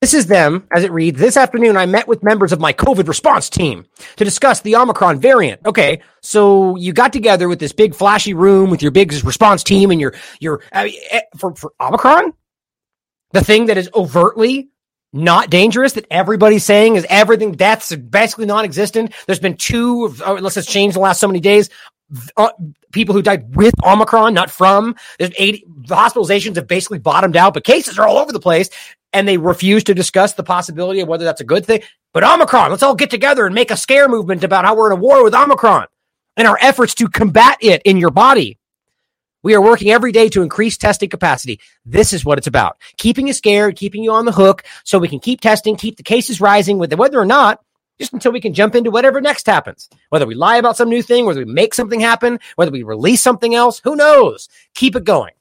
This 0.00 0.14
is 0.14 0.26
them, 0.26 0.66
as 0.74 0.82
it 0.82 0.92
reads. 0.92 1.20
This 1.20 1.36
afternoon, 1.36 1.76
I 1.76 1.84
met 1.84 2.08
with 2.08 2.22
members 2.22 2.52
of 2.52 2.60
my 2.60 2.72
COVID 2.72 3.06
response 3.06 3.50
team 3.50 3.84
to 4.16 4.24
discuss 4.24 4.62
the 4.62 4.76
Omicron 4.76 5.20
variant. 5.20 5.60
Okay, 5.66 6.00
so 6.22 6.74
you 6.76 6.94
got 6.94 7.12
together 7.12 7.48
with 7.48 7.58
this 7.58 7.72
big 7.72 7.94
flashy 7.94 8.32
room 8.32 8.70
with 8.70 8.80
your 8.80 8.92
big 8.92 9.12
response 9.22 9.62
team 9.62 9.90
and 9.90 10.00
your 10.00 10.14
your 10.40 10.62
uh, 10.72 10.88
for 11.36 11.54
for 11.54 11.74
Omicron, 11.78 12.32
the 13.32 13.44
thing 13.44 13.66
that 13.66 13.76
is 13.76 13.90
overtly 13.94 14.70
not 15.12 15.50
dangerous 15.50 15.92
that 15.92 16.06
everybody's 16.10 16.64
saying 16.64 16.96
is 16.96 17.04
everything 17.10 17.52
deaths 17.52 17.94
basically 17.94 18.46
non-existent. 18.46 19.12
There's 19.26 19.40
been 19.40 19.56
two, 19.56 20.14
unless 20.24 20.56
it's 20.56 20.66
changed 20.66 20.96
the 20.96 21.00
last 21.00 21.20
so 21.20 21.26
many 21.26 21.40
days. 21.40 21.68
Uh, 22.36 22.50
people 22.92 23.14
who 23.14 23.22
died 23.22 23.54
with 23.54 23.74
Omicron, 23.84 24.34
not 24.34 24.50
from. 24.50 24.96
There's 25.18 25.30
80, 25.38 25.64
the 25.86 25.94
hospitalizations 25.94 26.56
have 26.56 26.66
basically 26.66 26.98
bottomed 26.98 27.36
out, 27.36 27.54
but 27.54 27.64
cases 27.64 27.98
are 27.98 28.08
all 28.08 28.18
over 28.18 28.32
the 28.32 28.40
place 28.40 28.70
and 29.12 29.26
they 29.26 29.38
refuse 29.38 29.84
to 29.84 29.94
discuss 29.94 30.34
the 30.34 30.42
possibility 30.42 31.00
of 31.00 31.08
whether 31.08 31.24
that's 31.24 31.40
a 31.40 31.44
good 31.44 31.66
thing. 31.66 31.82
But 32.12 32.24
Omicron, 32.24 32.70
let's 32.70 32.82
all 32.82 32.94
get 32.94 33.10
together 33.10 33.46
and 33.46 33.54
make 33.54 33.70
a 33.70 33.76
scare 33.76 34.08
movement 34.08 34.44
about 34.44 34.64
how 34.64 34.74
we're 34.76 34.92
in 34.92 34.98
a 34.98 35.00
war 35.00 35.22
with 35.22 35.34
Omicron 35.34 35.86
and 36.36 36.48
our 36.48 36.58
efforts 36.60 36.94
to 36.96 37.08
combat 37.08 37.58
it 37.60 37.82
in 37.82 37.96
your 37.96 38.10
body. 38.10 38.58
We 39.42 39.54
are 39.54 39.62
working 39.62 39.90
every 39.90 40.12
day 40.12 40.28
to 40.30 40.42
increase 40.42 40.76
testing 40.76 41.08
capacity. 41.08 41.60
This 41.86 42.12
is 42.12 42.24
what 42.24 42.36
it's 42.36 42.46
about. 42.46 42.76
Keeping 42.98 43.26
you 43.26 43.32
scared, 43.32 43.76
keeping 43.76 44.04
you 44.04 44.12
on 44.12 44.26
the 44.26 44.32
hook 44.32 44.64
so 44.84 44.98
we 44.98 45.08
can 45.08 45.20
keep 45.20 45.40
testing, 45.40 45.76
keep 45.76 45.96
the 45.96 46.02
cases 46.02 46.40
rising 46.40 46.78
with 46.78 46.92
whether 46.92 47.18
or 47.18 47.24
not, 47.24 47.60
just 47.98 48.12
until 48.12 48.32
we 48.32 48.40
can 48.40 48.54
jump 48.54 48.74
into 48.74 48.90
whatever 48.90 49.20
next 49.20 49.46
happens. 49.46 49.88
Whether 50.10 50.26
we 50.26 50.34
lie 50.34 50.56
about 50.56 50.76
some 50.76 50.90
new 50.90 51.02
thing, 51.02 51.24
whether 51.24 51.44
we 51.44 51.50
make 51.50 51.74
something 51.74 52.00
happen, 52.00 52.38
whether 52.56 52.70
we 52.70 52.82
release 52.82 53.22
something 53.22 53.54
else, 53.54 53.80
who 53.82 53.96
knows? 53.96 54.48
Keep 54.74 54.96
it 54.96 55.04
going. 55.04 55.32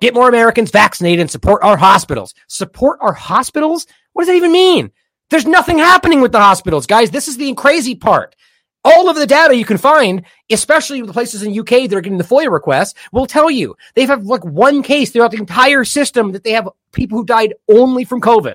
Get 0.00 0.14
more 0.14 0.28
Americans 0.28 0.70
vaccinated 0.70 1.20
and 1.20 1.30
support 1.30 1.62
our 1.62 1.76
hospitals. 1.76 2.34
Support 2.48 2.98
our 3.02 3.12
hospitals? 3.12 3.86
What 4.12 4.22
does 4.22 4.28
that 4.28 4.36
even 4.36 4.52
mean? 4.52 4.92
There's 5.28 5.46
nothing 5.46 5.78
happening 5.78 6.20
with 6.20 6.32
the 6.32 6.40
hospitals, 6.40 6.86
guys. 6.86 7.10
This 7.10 7.28
is 7.28 7.36
the 7.36 7.54
crazy 7.54 7.94
part. 7.94 8.34
All 8.82 9.10
of 9.10 9.16
the 9.16 9.26
data 9.26 9.54
you 9.54 9.66
can 9.66 9.76
find, 9.76 10.24
especially 10.50 11.02
the 11.02 11.12
places 11.12 11.42
in 11.42 11.58
UK 11.58 11.88
that 11.88 11.92
are 11.92 12.00
getting 12.00 12.18
the 12.18 12.24
FOIA 12.24 12.50
requests, 12.50 12.94
will 13.12 13.26
tell 13.26 13.50
you 13.50 13.76
they've 13.94 14.08
like 14.08 14.44
one 14.44 14.82
case 14.82 15.10
throughout 15.10 15.32
the 15.32 15.38
entire 15.38 15.84
system 15.84 16.32
that 16.32 16.44
they 16.44 16.52
have 16.52 16.68
people 16.92 17.18
who 17.18 17.26
died 17.26 17.54
only 17.68 18.04
from 18.04 18.22
COVID. 18.22 18.54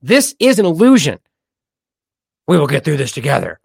This 0.00 0.34
is 0.38 0.58
an 0.58 0.64
illusion. 0.64 1.18
We 2.48 2.58
will 2.58 2.66
get 2.66 2.84
through 2.84 2.96
this 2.96 3.12
together. 3.12 3.60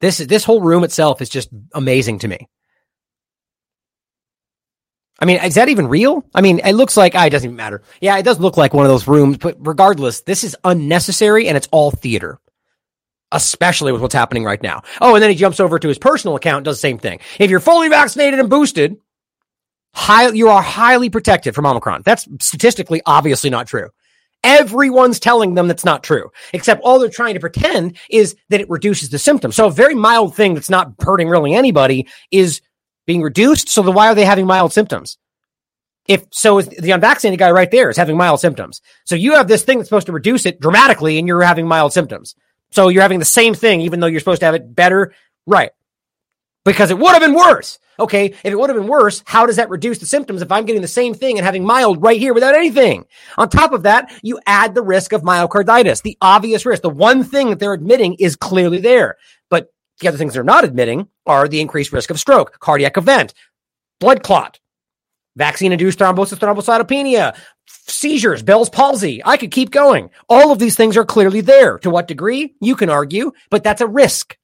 This 0.00 0.18
is 0.18 0.26
this 0.26 0.44
whole 0.44 0.60
room 0.60 0.82
itself 0.82 1.22
is 1.22 1.28
just 1.28 1.48
amazing 1.72 2.18
to 2.20 2.28
me. 2.28 2.48
I 5.20 5.26
mean, 5.26 5.38
is 5.44 5.54
that 5.56 5.68
even 5.68 5.86
real? 5.86 6.24
I 6.34 6.40
mean, 6.40 6.60
it 6.64 6.72
looks 6.72 6.96
like, 6.96 7.14
ah, 7.14 7.26
it 7.26 7.30
doesn't 7.30 7.46
even 7.46 7.56
matter. 7.56 7.82
Yeah, 8.00 8.16
it 8.16 8.22
does 8.22 8.40
look 8.40 8.56
like 8.56 8.72
one 8.72 8.86
of 8.86 8.90
those 8.90 9.06
rooms, 9.06 9.36
but 9.36 9.56
regardless, 9.58 10.22
this 10.22 10.44
is 10.44 10.56
unnecessary 10.64 11.46
and 11.46 11.56
it's 11.58 11.68
all 11.70 11.90
theater, 11.90 12.40
especially 13.30 13.92
with 13.92 14.00
what's 14.00 14.14
happening 14.14 14.44
right 14.44 14.62
now. 14.62 14.82
Oh, 15.00 15.14
and 15.14 15.22
then 15.22 15.30
he 15.30 15.36
jumps 15.36 15.60
over 15.60 15.78
to 15.78 15.88
his 15.88 15.98
personal 15.98 16.36
account 16.36 16.64
does 16.64 16.78
the 16.78 16.80
same 16.80 16.98
thing. 16.98 17.20
If 17.38 17.50
you're 17.50 17.60
fully 17.60 17.88
vaccinated 17.88 18.40
and 18.40 18.48
boosted, 18.48 18.96
high, 19.92 20.30
you 20.30 20.48
are 20.48 20.62
highly 20.62 21.10
protected 21.10 21.54
from 21.54 21.66
Omicron. 21.66 22.02
That's 22.04 22.26
statistically 22.40 23.02
obviously 23.04 23.50
not 23.50 23.66
true. 23.66 23.90
Everyone's 24.42 25.20
telling 25.20 25.52
them 25.52 25.68
that's 25.68 25.84
not 25.84 26.02
true, 26.02 26.30
except 26.54 26.80
all 26.82 26.98
they're 26.98 27.10
trying 27.10 27.34
to 27.34 27.40
pretend 27.40 27.98
is 28.08 28.36
that 28.48 28.62
it 28.62 28.70
reduces 28.70 29.10
the 29.10 29.18
symptoms. 29.18 29.54
So 29.54 29.66
a 29.66 29.70
very 29.70 29.94
mild 29.94 30.34
thing 30.34 30.54
that's 30.54 30.70
not 30.70 30.94
hurting 30.98 31.28
really 31.28 31.52
anybody 31.52 32.08
is 32.30 32.62
being 33.10 33.22
reduced. 33.22 33.68
So 33.68 33.82
then 33.82 33.94
why 33.94 34.06
are 34.06 34.14
they 34.14 34.24
having 34.24 34.46
mild 34.46 34.72
symptoms? 34.72 35.18
If 36.06 36.26
so, 36.30 36.62
the 36.62 36.92
unvaccinated 36.92 37.40
guy 37.40 37.50
right 37.50 37.68
there 37.68 37.90
is 37.90 37.96
having 37.96 38.16
mild 38.16 38.38
symptoms. 38.38 38.80
So 39.04 39.16
you 39.16 39.32
have 39.32 39.48
this 39.48 39.64
thing 39.64 39.78
that's 39.78 39.88
supposed 39.88 40.06
to 40.06 40.12
reduce 40.12 40.46
it 40.46 40.60
dramatically, 40.60 41.18
and 41.18 41.26
you're 41.26 41.42
having 41.42 41.66
mild 41.66 41.92
symptoms. 41.92 42.36
So 42.70 42.88
you're 42.88 43.02
having 43.02 43.18
the 43.18 43.24
same 43.24 43.54
thing, 43.54 43.80
even 43.80 43.98
though 43.98 44.06
you're 44.06 44.20
supposed 44.20 44.40
to 44.42 44.46
have 44.46 44.54
it 44.54 44.76
better, 44.76 45.12
right? 45.44 45.72
Because 46.64 46.92
it 46.92 46.98
would 47.00 47.12
have 47.12 47.20
been 47.20 47.34
worse. 47.34 47.80
Okay, 47.98 48.26
if 48.26 48.44
it 48.44 48.58
would 48.58 48.70
have 48.70 48.78
been 48.78 48.86
worse, 48.86 49.24
how 49.26 49.44
does 49.44 49.56
that 49.56 49.70
reduce 49.70 49.98
the 49.98 50.06
symptoms 50.06 50.40
if 50.40 50.52
I'm 50.52 50.64
getting 50.66 50.82
the 50.82 50.88
same 50.88 51.14
thing 51.14 51.36
and 51.36 51.44
having 51.44 51.64
mild 51.64 52.00
right 52.00 52.18
here 52.18 52.32
without 52.32 52.54
anything? 52.54 53.06
On 53.36 53.48
top 53.48 53.72
of 53.72 53.82
that, 53.82 54.12
you 54.22 54.38
add 54.46 54.74
the 54.74 54.82
risk 54.82 55.12
of 55.12 55.22
myocarditis, 55.22 56.02
the 56.02 56.16
obvious 56.22 56.64
risk. 56.64 56.82
The 56.82 56.90
one 56.90 57.24
thing 57.24 57.50
that 57.50 57.58
they're 57.58 57.74
admitting 57.74 58.14
is 58.14 58.36
clearly 58.36 58.78
there. 58.78 59.16
But 59.48 59.66
the 60.00 60.08
other 60.08 60.18
things 60.18 60.34
they're 60.34 60.42
not 60.42 60.64
admitting 60.64 61.08
are 61.26 61.48
the 61.48 61.60
increased 61.60 61.92
risk 61.92 62.10
of 62.10 62.18
stroke, 62.18 62.58
cardiac 62.60 62.96
event, 62.96 63.34
blood 64.00 64.22
clot, 64.22 64.58
vaccine 65.36 65.72
induced 65.72 65.98
thrombosis, 65.98 66.38
thrombocytopenia, 66.38 67.36
seizures, 67.66 68.42
Bell's 68.42 68.70
palsy. 68.70 69.22
I 69.24 69.36
could 69.36 69.50
keep 69.50 69.70
going. 69.70 70.10
All 70.28 70.52
of 70.52 70.58
these 70.58 70.76
things 70.76 70.96
are 70.96 71.04
clearly 71.04 71.40
there. 71.40 71.78
To 71.78 71.90
what 71.90 72.08
degree? 72.08 72.54
You 72.60 72.76
can 72.76 72.90
argue, 72.90 73.32
but 73.50 73.62
that's 73.62 73.80
a 73.80 73.86
risk. 73.86 74.36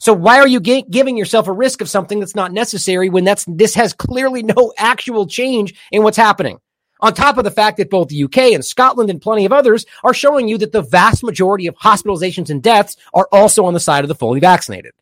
So 0.00 0.12
why 0.12 0.38
are 0.38 0.48
you 0.48 0.60
g- 0.60 0.84
giving 0.90 1.16
yourself 1.16 1.46
a 1.46 1.52
risk 1.52 1.80
of 1.80 1.88
something 1.88 2.18
that's 2.18 2.34
not 2.34 2.52
necessary 2.52 3.10
when 3.10 3.24
that's 3.24 3.44
this 3.46 3.74
has 3.74 3.92
clearly 3.92 4.42
no 4.42 4.72
actual 4.78 5.26
change 5.26 5.74
in 5.92 6.02
what's 6.02 6.16
happening? 6.16 6.58
On 7.04 7.12
top 7.12 7.36
of 7.36 7.44
the 7.44 7.50
fact 7.50 7.76
that 7.76 7.90
both 7.90 8.08
the 8.08 8.24
UK 8.24 8.38
and 8.54 8.64
Scotland 8.64 9.10
and 9.10 9.20
plenty 9.20 9.44
of 9.44 9.52
others 9.52 9.84
are 10.04 10.14
showing 10.14 10.48
you 10.48 10.56
that 10.56 10.72
the 10.72 10.80
vast 10.80 11.22
majority 11.22 11.66
of 11.66 11.76
hospitalizations 11.76 12.48
and 12.48 12.62
deaths 12.62 12.96
are 13.12 13.28
also 13.30 13.66
on 13.66 13.74
the 13.74 13.78
side 13.78 14.04
of 14.04 14.08
the 14.08 14.14
fully 14.14 14.40
vaccinated. 14.40 14.94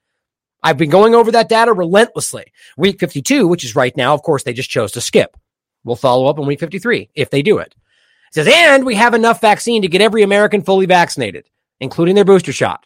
I've 0.64 0.76
been 0.76 0.90
going 0.90 1.14
over 1.14 1.30
that 1.30 1.48
data 1.48 1.72
relentlessly. 1.72 2.46
Week 2.76 2.98
52, 2.98 3.46
which 3.46 3.62
is 3.62 3.76
right 3.76 3.96
now, 3.96 4.14
of 4.14 4.22
course, 4.24 4.42
they 4.42 4.52
just 4.52 4.68
chose 4.68 4.90
to 4.92 5.00
skip. 5.00 5.36
We'll 5.84 5.94
follow 5.94 6.26
up 6.26 6.40
on 6.40 6.46
week 6.48 6.58
53 6.58 7.10
if 7.14 7.30
they 7.30 7.40
do 7.40 7.58
it. 7.58 7.72
It 8.30 8.34
says, 8.34 8.48
and 8.48 8.84
we 8.84 8.96
have 8.96 9.14
enough 9.14 9.40
vaccine 9.40 9.82
to 9.82 9.88
get 9.88 10.00
every 10.00 10.24
American 10.24 10.62
fully 10.62 10.86
vaccinated, 10.86 11.48
including 11.78 12.16
their 12.16 12.24
booster 12.24 12.52
shot. 12.52 12.84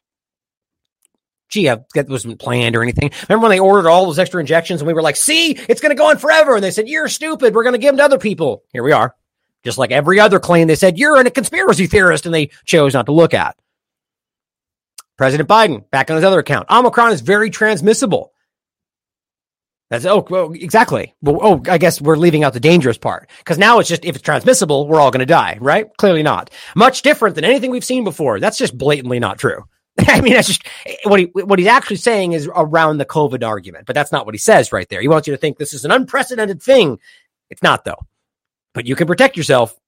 Gee, 1.49 1.67
that 1.67 2.09
wasn't 2.09 2.41
planned 2.41 2.75
or 2.75 2.83
anything. 2.83 3.13
Remember 3.29 3.45
when 3.45 3.51
they 3.51 3.61
ordered 3.61 3.89
all 3.89 4.07
those 4.07 4.19
extra 4.19 4.41
injections 4.41 4.81
and 4.81 4.87
we 4.87 4.95
were 4.95 5.03
like, 5.03 5.17
see, 5.17 5.53
it's 5.53 5.81
going 5.81 5.91
to 5.91 5.97
go 5.97 6.11
on 6.11 6.19
forever. 6.19 6.57
And 6.57 6.65
they 6.65 6.73
said, 6.73 6.89
you're 6.89 7.09
stupid. 7.09 7.55
We're 7.55 7.63
going 7.63 7.75
to 7.75 7.79
give 7.79 7.93
them 7.93 7.99
to 7.99 8.05
other 8.05 8.19
people. 8.19 8.65
Here 8.73 8.83
we 8.83 8.93
are. 8.93 9.15
Just 9.65 9.79
like 9.79 9.91
every 9.91 10.19
other 10.21 10.41
claim, 10.41 10.67
they 10.67 10.75
said, 10.75 10.99
you're 10.99 11.17
a 11.19 11.31
conspiracy 11.31 11.87
theorist 11.87 12.27
and 12.27 12.35
they 12.35 12.51
chose 12.65 12.95
not 12.95 13.07
to 13.07 13.13
look 13.13 13.35
at. 13.35 13.57
President 15.17 15.49
Biden, 15.49 15.89
back 15.91 16.11
on 16.11 16.17
his 16.17 16.25
other 16.25 16.41
account. 16.41 16.71
Omicron 16.71 17.13
is 17.13 17.21
very 17.21 17.51
transmissible. 17.51 18.33
That's 19.89 20.05
oh 20.05 20.53
exactly. 20.53 21.15
Well, 21.23 21.39
oh, 21.41 21.63
I 21.71 21.79
guess 21.79 22.01
we're 22.01 22.17
leaving 22.17 22.43
out 22.43 22.53
the 22.55 22.61
dangerous 22.61 22.99
part 22.99 23.31
because 23.39 23.57
now 23.57 23.79
it's 23.79 23.89
just 23.89 24.05
if 24.05 24.17
it's 24.17 24.23
transmissible, 24.23 24.89
we're 24.89 25.01
all 25.01 25.13
going 25.13 25.21
to 25.21 25.27
die, 25.27 25.59
right? 25.61 25.87
Clearly 25.97 26.25
not. 26.25 26.51
Much 26.75 27.03
different 27.03 27.37
than 27.37 27.45
anything 27.45 27.71
we've 27.71 27.85
seen 27.85 28.03
before. 28.03 28.41
That's 28.41 28.59
just 28.59 28.77
blatantly 28.77 29.21
not 29.21 29.39
true. 29.39 29.65
I 30.09 30.21
mean, 30.21 30.35
that's 30.35 30.49
just 30.49 30.63
what 31.05 31.21
he 31.21 31.27
what 31.27 31.59
he's 31.59 31.69
actually 31.69 31.97
saying 31.97 32.33
is 32.33 32.49
around 32.55 32.99
the 32.99 33.07
COVID 33.07 33.47
argument, 33.47 33.87
but 33.87 33.95
that's 33.95 34.13
not 34.13 34.27
what 34.27 34.35
he 34.35 34.39
says 34.39 34.73
right 34.73 34.89
there. 34.89 35.01
He 35.01 35.09
wants 35.09 35.27
you 35.27 35.33
to 35.35 35.39
think 35.39 35.57
this 35.57 35.73
is 35.73 35.85
an 35.85 35.91
unprecedented 35.91 36.63
thing. 36.63 36.99
It's 37.51 37.63
not 37.63 37.85
though. 37.85 38.07
But 38.75 38.87
you 38.87 38.95
can 38.95 39.07
protect 39.07 39.37
yourself. 39.37 39.79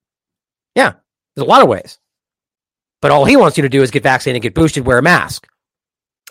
Yeah, 0.74 0.94
there's 1.34 1.46
a 1.46 1.48
lot 1.48 1.62
of 1.62 1.68
ways. 1.68 1.98
But 3.00 3.11
all 3.11 3.24
he 3.24 3.36
wants 3.36 3.56
you 3.56 3.62
to 3.62 3.68
do 3.68 3.82
is 3.82 3.90
get 3.90 4.02
vaccinated, 4.02 4.42
get 4.42 4.54
boosted, 4.54 4.86
wear 4.86 4.98
a 4.98 5.02
mask. 5.02 5.46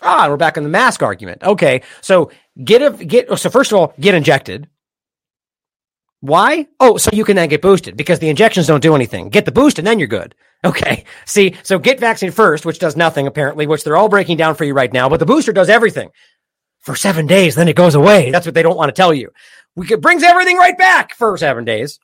Ah, 0.02 0.26
we're 0.28 0.36
back 0.36 0.56
on 0.56 0.64
the 0.64 0.68
mask 0.68 1.02
argument. 1.02 1.42
Okay. 1.42 1.82
So 2.00 2.30
get 2.62 2.82
a, 2.82 3.04
get, 3.04 3.38
so 3.38 3.50
first 3.50 3.72
of 3.72 3.78
all, 3.78 3.94
get 3.98 4.14
injected. 4.14 4.68
Why? 6.20 6.66
Oh, 6.80 6.96
so 6.96 7.10
you 7.12 7.24
can 7.24 7.36
then 7.36 7.48
get 7.48 7.62
boosted 7.62 7.96
because 7.96 8.18
the 8.18 8.28
injections 8.28 8.66
don't 8.66 8.82
do 8.82 8.94
anything. 8.94 9.28
Get 9.28 9.44
the 9.44 9.52
boost 9.52 9.78
and 9.78 9.86
then 9.86 9.98
you're 9.98 10.08
good. 10.08 10.34
Okay. 10.64 11.04
See, 11.24 11.54
so 11.62 11.78
get 11.78 12.00
vaccinated 12.00 12.34
first, 12.34 12.66
which 12.66 12.80
does 12.80 12.96
nothing 12.96 13.28
apparently, 13.28 13.68
which 13.68 13.84
they're 13.84 13.96
all 13.96 14.08
breaking 14.08 14.38
down 14.38 14.56
for 14.56 14.64
you 14.64 14.74
right 14.74 14.92
now, 14.92 15.08
but 15.08 15.20
the 15.20 15.24
booster 15.24 15.52
does 15.52 15.68
everything 15.68 16.10
for 16.80 16.96
seven 16.96 17.28
days. 17.28 17.54
Then 17.54 17.68
it 17.68 17.76
goes 17.76 17.94
away. 17.94 18.32
That's 18.32 18.44
what 18.44 18.56
they 18.56 18.64
don't 18.64 18.76
want 18.76 18.88
to 18.88 18.92
tell 18.92 19.14
you. 19.14 19.30
We 19.76 19.86
it 19.88 20.00
brings 20.00 20.24
everything 20.24 20.56
right 20.56 20.76
back 20.76 21.14
for 21.14 21.38
seven 21.38 21.64
days. 21.64 22.00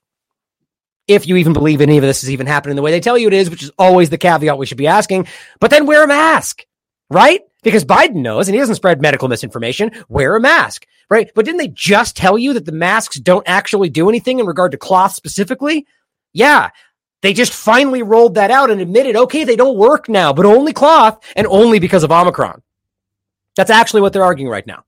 If 1.09 1.27
you 1.27 1.35
even 1.37 1.53
believe 1.53 1.81
any 1.81 1.97
of 1.97 2.03
this 2.03 2.23
is 2.23 2.31
even 2.31 2.47
happening 2.47 2.77
the 2.77 2.83
way 2.83 2.93
they 2.93 3.01
tell 3.01 3.19
you 3.19 3.27
it 3.27 3.35
is, 3.35 3.51
which 3.51 3.65
is 3.65 3.73
always 3.77 4.11
the 4.11 4.19
caveat 4.19 4.57
we 4.57 4.67
should 4.67 4.79
be 4.79 4.87
asking, 4.87 5.27
but 5.59 5.73
then 5.73 5.87
wear 5.87 6.05
a 6.05 6.07
mask, 6.07 6.65
right? 7.11 7.41
Because 7.65 7.85
Biden 7.85 8.17
knows 8.17 8.47
and 8.47 8.55
he 8.55 8.61
doesn't 8.61 8.77
spread 8.77 9.03
medical 9.03 9.27
misinformation. 9.27 9.91
Wear 10.09 10.37
a 10.37 10.41
mask, 10.41 10.87
right? 11.11 11.31
But 11.35 11.45
didn't 11.45 11.59
they 11.59 11.69
just 11.69 12.17
tell 12.17 12.39
you 12.39 12.53
that 12.53 12.67
the 12.67 12.73
masks 12.73 13.19
don't 13.19 13.49
actually 13.49 13.89
do 13.89 14.09
anything 14.09 14.39
in 14.39 14.47
regard 14.47 14.71
to 14.73 14.79
cloth 14.79 15.15
specifically? 15.15 15.87
Yeah. 16.33 16.71
They 17.23 17.33
just 17.33 17.55
finally 17.55 18.03
rolled 18.03 18.35
that 18.35 18.51
out 18.51 18.71
and 18.71 18.83
admitted, 18.83 19.17
okay, 19.17 19.45
they 19.45 19.57
don't 19.57 19.79
work 19.79 20.11
now, 20.11 20.33
but 20.35 20.45
only 20.45 20.75
cloth 20.75 21.25
and 21.35 21.47
only 21.47 21.79
because 21.79 22.05
of 22.05 22.13
Omicron. 22.13 22.63
That's 23.57 23.71
actually 23.71 24.03
what 24.03 24.13
they're 24.13 24.25
arguing 24.25 24.51
right 24.51 24.67
now. 24.67 24.85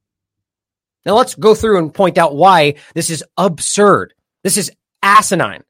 Now 1.06 1.14
let's 1.14 1.34
go 1.34 1.54
through 1.54 1.78
and 1.78 1.94
point 1.94 2.18
out 2.18 2.36
why 2.36 2.74
this 2.94 3.08
is 3.08 3.24
absurd. 3.38 4.12
This 4.42 4.58
is 4.58 4.70
asinine. 5.02 5.64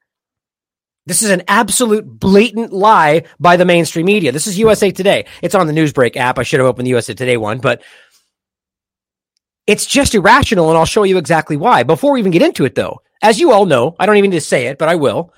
This 1.06 1.22
is 1.22 1.30
an 1.30 1.44
absolute 1.46 2.04
blatant 2.04 2.72
lie 2.72 3.22
by 3.38 3.56
the 3.56 3.64
mainstream 3.64 4.06
media. 4.06 4.32
This 4.32 4.48
is 4.48 4.58
USA 4.58 4.90
Today. 4.90 5.26
It's 5.40 5.54
on 5.54 5.68
the 5.68 5.72
Newsbreak 5.72 6.16
app. 6.16 6.38
I 6.38 6.42
should 6.42 6.58
have 6.58 6.68
opened 6.68 6.86
the 6.86 6.90
USA 6.90 7.14
Today 7.14 7.36
one, 7.36 7.58
but 7.58 7.82
it's 9.68 9.86
just 9.86 10.14
irrational, 10.14 10.68
and 10.68 10.76
I'll 10.76 10.84
show 10.84 11.04
you 11.04 11.18
exactly 11.18 11.56
why. 11.56 11.84
Before 11.84 12.12
we 12.12 12.18
even 12.20 12.32
get 12.32 12.42
into 12.42 12.64
it, 12.64 12.74
though, 12.74 13.02
as 13.22 13.38
you 13.38 13.52
all 13.52 13.66
know, 13.66 13.94
I 13.98 14.06
don't 14.06 14.16
even 14.16 14.30
need 14.30 14.38
to 14.38 14.40
say 14.40 14.66
it, 14.66 14.78
but 14.78 14.88
I 14.88 14.96
will. 14.96 15.32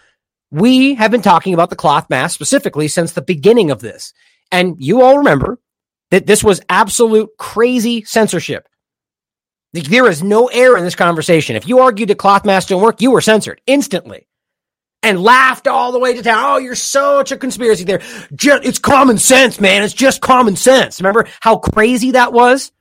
We 0.51 0.95
have 0.95 1.11
been 1.11 1.23
talking 1.23 1.53
about 1.53 1.69
the 1.69 1.77
cloth 1.77 2.09
mask 2.09 2.35
specifically 2.35 2.89
since 2.89 3.13
the 3.13 3.23
beginning 3.23 3.71
of 3.71 3.81
this. 3.81 4.15
And 4.51 4.77
you 4.79 5.03
all 5.03 5.19
remember 5.19 5.59
that 6.11 6.27
this 6.27 6.43
was 6.43 6.63
absolute 6.71 7.29
crazy 7.39 8.05
censorship. 8.05 8.67
There 9.75 10.09
is 10.09 10.23
no 10.23 10.47
air 10.47 10.79
in 10.79 10.85
this 10.85 10.95
conversation. 10.95 11.57
If 11.57 11.69
you 11.69 11.81
argued 11.81 12.09
that 12.09 12.17
cloth 12.17 12.47
masks 12.47 12.71
don't 12.71 12.81
work, 12.81 13.03
you 13.03 13.11
were 13.11 13.21
censored 13.21 13.61
instantly 13.67 14.28
and 15.03 15.23
laughed 15.23 15.69
all 15.69 15.93
the 15.93 15.99
way 15.99 16.15
to 16.15 16.23
town. 16.23 16.45
Oh, 16.45 16.59
you're 16.59 16.75
such 16.75 17.33
a 17.33 17.37
conspiracy 17.37 17.85
there. 17.85 18.03
Just, 18.35 18.65
it's 18.65 18.79
common 18.79 19.19
sense, 19.19 19.61
man. 19.61 19.83
It's 19.83 19.95
just 19.95 20.21
common 20.21 20.57
sense. 20.57 21.01
Remember 21.01 21.29
how 21.41 21.57
crazy 21.59 22.13
that 22.13 22.33
was? 22.33 22.73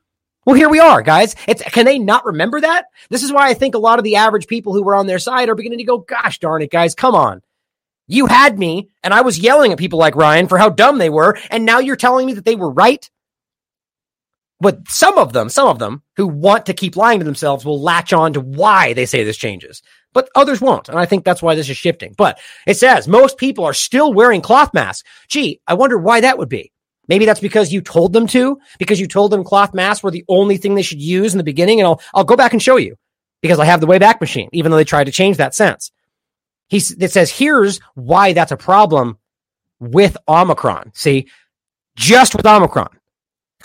Well, 0.46 0.56
here 0.56 0.70
we 0.70 0.80
are, 0.80 1.02
guys. 1.02 1.36
It's, 1.48 1.62
can 1.62 1.86
they 1.86 2.00
not 2.00 2.26
remember 2.26 2.62
that? 2.62 2.86
This 3.10 3.24
is 3.24 3.32
why 3.32 3.50
I 3.50 3.54
think 3.54 3.76
a 3.76 3.80
lot 3.80 4.00
of 4.00 4.06
the 4.06 4.16
average 4.16 4.48
people 4.48 4.74
who 4.74 4.84
were 4.84 4.96
on 4.96 5.06
their 5.06 5.20
side 5.20 5.50
are 5.50 5.56
beginning 5.56 5.80
to 5.80 5.84
go, 5.84 5.98
gosh 6.00 6.40
darn 6.40 6.62
it, 6.62 6.72
guys, 6.72 6.96
come 6.96 7.16
on. 7.16 7.42
You 8.08 8.28
had 8.28 8.58
me 8.58 8.90
and 9.04 9.14
I 9.14 9.22
was 9.22 9.38
yelling 9.38 9.74
at 9.74 9.78
people 9.78 10.00
like 10.00 10.16
Ryan 10.16 10.48
for 10.48 10.58
how 10.58 10.70
dumb 10.70 10.98
they 10.98 11.10
were. 11.10 11.38
And 11.52 11.66
now 11.66 11.80
you're 11.80 11.98
telling 11.98 12.26
me 12.26 12.34
that 12.34 12.46
they 12.46 12.56
were 12.56 12.72
right. 12.72 13.10
But 14.60 14.90
some 14.90 15.18
of 15.18 15.34
them, 15.34 15.50
some 15.50 15.68
of 15.68 15.80
them 15.80 16.02
who 16.16 16.28
want 16.28 16.68
to 16.68 16.74
keep 16.74 16.96
lying 16.96 17.20
to 17.20 17.26
themselves 17.26 17.66
will 17.66 17.82
latch 17.82 18.14
on 18.14 18.34
to 18.34 18.40
why 18.40 18.94
they 18.94 19.06
say 19.06 19.24
this 19.24 19.38
changes 19.38 19.84
but 20.18 20.32
others 20.34 20.60
won't. 20.60 20.90
And 20.90 20.98
I 20.98 21.06
think 21.06 21.24
that's 21.24 21.44
why 21.44 21.54
this 21.54 21.70
is 21.70 21.78
shifting. 21.78 22.16
But 22.18 22.40
it 22.66 22.76
says 22.76 23.08
most 23.08 23.38
people 23.38 23.66
are 23.66 23.74
still 23.74 24.12
wearing 24.12 24.42
cloth 24.42 24.74
masks. 24.74 25.08
Gee, 25.28 25.62
I 25.68 25.76
wonder 25.76 25.96
why 25.96 26.22
that 26.22 26.40
would 26.40 26.50
be. 26.50 26.72
Maybe 27.08 27.28
that's 27.28 27.40
because 27.40 27.72
you 27.72 27.82
told 27.82 28.14
them 28.14 28.26
to, 28.30 28.60
because 28.80 29.00
you 29.00 29.06
told 29.06 29.32
them 29.32 29.44
cloth 29.44 29.76
masks 29.76 30.02
were 30.02 30.10
the 30.10 30.26
only 30.28 30.58
thing 30.58 30.74
they 30.74 30.82
should 30.82 31.00
use 31.00 31.36
in 31.36 31.38
the 31.38 31.44
beginning. 31.44 31.80
And 31.80 31.86
I'll, 31.86 32.02
I'll 32.16 32.24
go 32.24 32.36
back 32.36 32.52
and 32.52 32.64
show 32.64 32.78
you 32.78 32.96
because 33.44 33.60
I 33.60 33.66
have 33.66 33.80
the 33.80 33.86
Wayback 33.86 34.20
Machine, 34.20 34.50
even 34.54 34.72
though 34.72 34.78
they 34.78 34.84
tried 34.84 35.04
to 35.04 35.12
change 35.12 35.38
that 35.38 35.54
sense. 35.54 35.92
He 36.68 36.78
it 37.00 37.12
says, 37.12 37.30
here's 37.30 37.80
why 37.94 38.34
that's 38.34 38.52
a 38.52 38.58
problem 38.58 39.20
with 39.80 40.18
Omicron. 40.28 40.94
See, 40.96 41.28
just 41.96 42.34
with 42.34 42.48
Omicron. 42.48 42.90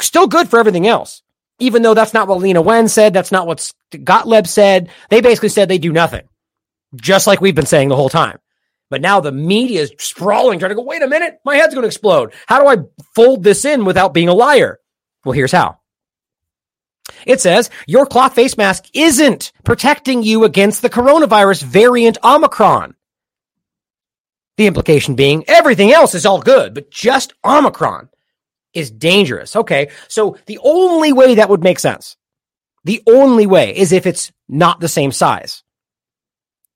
Still 0.01 0.27
good 0.27 0.51
for 0.51 0.59
everything 0.59 0.87
else. 0.87 1.23
Even 1.61 1.81
though 1.81 1.95
that's 1.95 2.13
not 2.13 2.29
what 2.29 2.41
Leana 2.41 2.63
Wen 2.63 2.89
said, 2.89 3.15
that's 3.15 3.33
not 3.33 3.47
what 3.47 3.73
Gottlieb 4.05 4.47
said. 4.47 4.91
They 5.09 5.23
basically 5.23 5.49
said 5.49 5.71
they 5.71 5.79
do 5.79 5.93
nothing 5.93 6.29
just 6.95 7.27
like 7.27 7.41
we've 7.41 7.55
been 7.55 7.67
saying 7.67 7.89
the 7.89 7.97
whole 7.97 8.09
time. 8.09 8.39
But 8.91 9.01
now 9.01 9.21
the 9.21 9.33
media 9.33 9.81
is 9.81 9.93
sprawling, 9.99 10.59
trying 10.59 10.71
to 10.71 10.75
go, 10.75 10.83
wait 10.83 11.03
a 11.03 11.09
minute, 11.09 11.39
my 11.45 11.57
head's 11.57 11.75
going 11.75 11.83
to 11.83 11.89
explode. 11.89 12.35
How 12.47 12.61
do 12.61 12.69
I 12.69 12.85
fold 13.15 13.43
this 13.43 13.65
in 13.65 13.85
without 13.87 14.13
being 14.13 14.29
a 14.29 14.35
liar? 14.35 14.81
Well, 15.25 15.33
here's 15.33 15.53
how. 15.53 15.79
It 17.27 17.41
says 17.41 17.71
your 17.87 18.07
cloth 18.07 18.35
face 18.35 18.57
mask 18.57 18.85
isn't 18.93 19.53
protecting 19.65 20.23
you 20.23 20.45
against 20.45 20.83
the 20.83 20.91
coronavirus 20.91 21.63
variant 21.63 22.19
Omicron. 22.23 22.95
The 24.59 24.67
implication 24.67 25.15
being 25.15 25.45
everything 25.49 25.93
else 25.93 26.15
is 26.15 26.27
all 26.27 26.43
good, 26.43 26.75
but 26.75 26.91
just 26.91 27.33
Omicron 27.45 28.11
is 28.75 28.91
dangerous. 28.91 29.57
Okay. 29.57 29.91
So 30.09 30.37
the 30.47 30.59
only 30.63 31.13
way 31.13 31.37
that 31.37 31.49
would 31.49 31.63
make 31.63 31.79
sense, 31.79 32.17
the 32.85 33.03
only 33.07 33.47
way 33.47 33.77
is 33.77 33.93
if 33.93 34.07
it's 34.07 34.33
not 34.49 34.81
the 34.81 34.89
same 34.89 35.13
size 35.13 35.63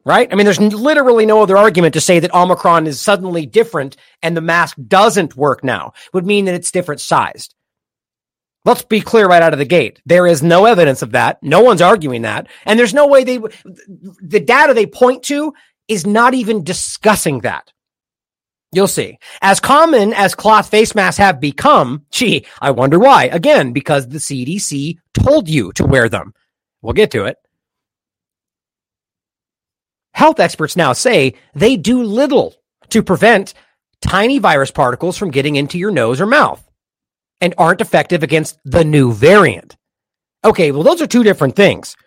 right? 0.06 0.28
I 0.32 0.36
mean, 0.36 0.44
there's 0.44 0.60
literally 0.60 1.26
no 1.26 1.42
other 1.42 1.58
argument 1.58 1.92
to 1.94 2.00
say 2.00 2.20
that 2.20 2.32
Omicron 2.32 2.86
is 2.86 3.00
suddenly 3.00 3.44
different 3.44 3.96
and 4.22 4.36
the 4.36 4.40
mask 4.40 4.78
doesn't 4.86 5.36
work 5.36 5.64
now. 5.64 5.92
It 6.06 6.14
would 6.14 6.24
mean 6.24 6.44
that 6.44 6.54
it's 6.54 6.70
different 6.70 7.00
sized. 7.00 7.54
Let's 8.64 8.82
be 8.82 9.00
clear 9.00 9.26
right 9.26 9.42
out 9.42 9.52
of 9.52 9.58
the 9.58 9.64
gate. 9.64 10.00
There 10.06 10.26
is 10.26 10.44
no 10.44 10.64
evidence 10.64 11.02
of 11.02 11.12
that. 11.12 11.42
No 11.42 11.60
one's 11.60 11.82
arguing 11.82 12.22
that. 12.22 12.46
And 12.64 12.78
there's 12.78 12.94
no 12.94 13.08
way 13.08 13.24
they, 13.24 13.38
the 13.38 14.40
data 14.40 14.74
they 14.74 14.86
point 14.86 15.24
to 15.24 15.52
is 15.88 16.06
not 16.06 16.34
even 16.34 16.64
discussing 16.64 17.40
that. 17.40 17.72
You'll 18.72 18.88
see. 18.88 19.18
As 19.42 19.58
common 19.58 20.12
as 20.12 20.34
cloth 20.34 20.70
face 20.70 20.94
masks 20.94 21.18
have 21.18 21.40
become, 21.40 22.06
gee, 22.10 22.46
I 22.60 22.70
wonder 22.70 22.98
why. 22.98 23.24
Again, 23.24 23.72
because 23.72 24.08
the 24.08 24.18
CDC 24.18 24.98
told 25.14 25.48
you 25.48 25.72
to 25.72 25.84
wear 25.84 26.08
them. 26.08 26.32
We'll 26.82 26.92
get 26.92 27.10
to 27.12 27.24
it. 27.24 27.38
Health 30.16 30.40
experts 30.40 30.76
now 30.76 30.94
say 30.94 31.34
they 31.54 31.76
do 31.76 32.02
little 32.02 32.54
to 32.88 33.02
prevent 33.02 33.52
tiny 34.00 34.38
virus 34.38 34.70
particles 34.70 35.18
from 35.18 35.30
getting 35.30 35.56
into 35.56 35.76
your 35.76 35.90
nose 35.90 36.22
or 36.22 36.26
mouth 36.26 36.66
and 37.42 37.52
aren't 37.58 37.82
effective 37.82 38.22
against 38.22 38.58
the 38.64 38.82
new 38.82 39.12
variant. 39.12 39.76
Okay, 40.42 40.72
well, 40.72 40.84
those 40.84 41.02
are 41.02 41.06
two 41.06 41.22
different 41.22 41.54
things. 41.54 41.98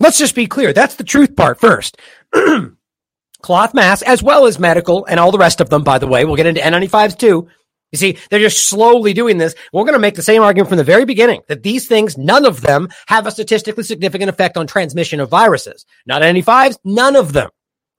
Let's 0.00 0.16
just 0.16 0.34
be 0.34 0.46
clear. 0.46 0.72
That's 0.72 0.94
the 0.94 1.04
truth 1.04 1.36
part 1.36 1.60
first. 1.60 1.98
Cloth 3.42 3.74
masks, 3.74 4.08
as 4.08 4.22
well 4.22 4.46
as 4.46 4.58
medical 4.58 5.04
and 5.04 5.20
all 5.20 5.30
the 5.30 5.36
rest 5.36 5.60
of 5.60 5.68
them, 5.68 5.84
by 5.84 5.98
the 5.98 6.06
way. 6.06 6.24
We'll 6.24 6.36
get 6.36 6.46
into 6.46 6.62
N95s 6.62 7.18
too. 7.18 7.48
You 7.94 7.98
see, 7.98 8.18
they're 8.28 8.40
just 8.40 8.68
slowly 8.68 9.12
doing 9.12 9.38
this. 9.38 9.54
We're 9.72 9.84
going 9.84 9.92
to 9.92 10.00
make 10.00 10.16
the 10.16 10.22
same 10.22 10.42
argument 10.42 10.68
from 10.68 10.78
the 10.78 10.82
very 10.82 11.04
beginning 11.04 11.42
that 11.46 11.62
these 11.62 11.86
things, 11.86 12.18
none 12.18 12.44
of 12.44 12.60
them 12.60 12.88
have 13.06 13.24
a 13.24 13.30
statistically 13.30 13.84
significant 13.84 14.28
effect 14.28 14.56
on 14.56 14.66
transmission 14.66 15.20
of 15.20 15.30
viruses. 15.30 15.86
Not 16.04 16.20
N95s, 16.20 16.76
none 16.82 17.14
of 17.14 17.32
them, 17.32 17.50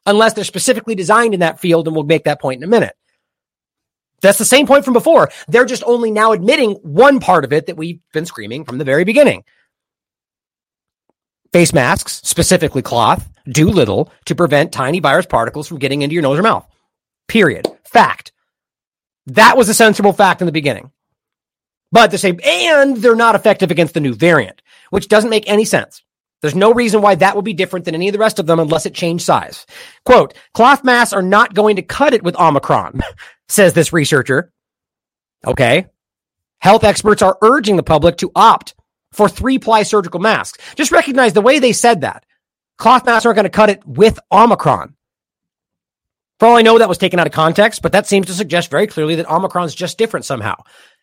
unless 0.06 0.34
they're 0.34 0.44
specifically 0.44 0.96
designed 0.96 1.34
in 1.34 1.40
that 1.40 1.62
field. 1.62 1.88
And 1.88 1.96
we'll 1.96 2.04
make 2.04 2.26
that 2.26 2.42
point 2.42 2.58
in 2.58 2.66
a 2.66 2.70
minute. 2.70 2.94
That's 4.20 4.38
the 4.38 4.44
same 4.44 4.68
point 4.68 4.84
from 4.84 4.94
before. 4.94 5.32
They're 5.48 5.64
just 5.64 5.84
only 5.86 6.12
now 6.12 6.34
admitting 6.34 6.72
one 6.84 7.22
part 7.22 7.46
of 7.46 7.54
it 7.54 7.68
that 7.68 7.78
we've 7.78 8.02
been 8.12 8.26
screaming 8.26 8.66
from 8.66 8.80
the 8.80 8.84
very 8.84 9.06
beginning. 9.06 9.46
Face 11.54 11.72
masks, 11.72 12.20
specifically 12.26 12.82
cloth, 12.82 13.30
do 13.48 13.70
little 13.70 14.12
to 14.26 14.36
prevent 14.36 14.74
tiny 14.74 15.00
virus 15.00 15.26
particles 15.26 15.70
from 15.70 15.80
getting 15.80 16.02
into 16.02 16.16
your 16.16 16.24
nose 16.24 16.38
or 16.38 16.44
mouth. 16.44 16.68
Period. 17.30 17.66
Fact. 17.86 18.34
That 19.28 19.58
was 19.58 19.70
a 19.70 19.74
sensible 19.74 20.14
fact 20.14 20.42
in 20.42 20.46
the 20.46 20.52
beginning. 20.52 20.92
But 21.92 22.12
they 22.12 22.18
say, 22.18 22.38
and 22.44 22.98
they're 22.98 23.16
not 23.16 23.36
effective 23.36 23.72
against 23.72 23.94
the 23.94 24.00
new 24.00 24.14
variant, 24.14 24.62
which 24.90 25.08
doesn't 25.08 25.30
make 25.30 25.50
any 25.50 25.66
sense. 25.66 26.04
There's 26.42 26.56
no 26.56 26.74
reason 26.74 27.02
why 27.02 27.16
that 27.16 27.36
would 27.36 27.46
be 27.46 27.54
different 27.54 27.86
than 27.86 27.96
any 27.96 28.08
of 28.08 28.14
the 28.14 28.20
rest 28.20 28.38
of 28.38 28.46
them 28.46 28.60
unless 28.60 28.86
it 28.86 28.94
changed 28.94 29.26
size. 29.26 29.66
Quote, 30.06 30.34
cloth 30.54 30.84
masks 30.84 31.14
are 31.14 31.24
not 31.24 31.54
going 31.54 31.78
to 31.78 31.82
cut 31.82 32.14
it 32.14 32.22
with 32.22 32.36
Omicron, 32.40 33.02
says 33.48 33.74
this 33.74 33.94
researcher. 33.94 34.52
Okay. 35.48 35.88
Health 36.60 36.84
experts 36.84 37.22
are 37.22 37.38
urging 37.42 37.78
the 37.78 37.84
public 37.84 38.18
to 38.18 38.32
opt 38.36 38.76
for 39.12 39.30
three 39.30 39.58
ply 39.58 39.84
surgical 39.84 40.20
masks. 40.20 40.60
Just 40.76 40.92
recognize 40.92 41.34
the 41.34 41.42
way 41.42 41.60
they 41.60 41.74
said 41.74 42.02
that. 42.02 42.26
Cloth 42.78 43.06
masks 43.06 43.26
aren't 43.26 43.38
going 43.38 43.44
to 43.46 43.50
cut 43.50 43.70
it 43.70 43.86
with 43.86 44.20
Omicron. 44.32 44.96
For 46.40 46.48
all 46.48 46.58
I 46.58 46.62
know, 46.64 46.78
that 46.78 46.90
was 46.90 46.98
taken 46.98 47.20
out 47.20 47.28
of 47.28 47.34
context, 47.34 47.82
but 47.82 47.94
that 47.94 48.08
seems 48.08 48.28
to 48.28 48.34
suggest 48.34 48.70
very 48.70 48.88
clearly 48.88 49.16
that 49.16 49.30
Omicron 49.30 49.66
is 49.66 49.76
just 49.76 49.98
different 49.98 50.26
somehow. 50.26 50.56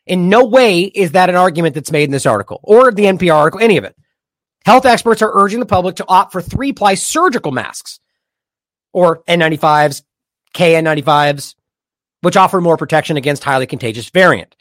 In 0.07 0.29
no 0.29 0.45
way 0.45 0.83
is 0.83 1.13
that 1.13 1.31
an 1.31 1.37
argument 1.37 1.75
that's 1.75 1.93
made 1.93 2.05
in 2.05 2.11
this 2.11 2.27
article 2.27 2.61
or 2.63 2.93
the 2.93 3.05
NPR 3.05 3.35
article, 3.35 3.61
any 3.61 3.77
of 3.77 3.85
it. 3.85 3.97
Health 4.65 4.87
experts 4.87 5.23
are 5.23 5.33
urging 5.33 5.61
the 5.61 5.67
public 5.67 5.97
to 5.97 6.05
opt 6.09 6.33
for 6.33 6.43
three 6.43 6.73
ply 6.73 6.95
surgical 6.95 7.51
masks 7.51 7.99
or 8.93 9.23
N95s, 9.25 10.03
KN95s, 10.55 11.55
which 12.21 12.37
offer 12.37 12.61
more 12.61 12.77
protection 12.77 13.17
against 13.17 13.43
highly 13.43 13.67
contagious 13.67 14.11
variant. 14.11 14.55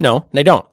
No, 0.00 0.26
they 0.32 0.42
don't. 0.42 0.66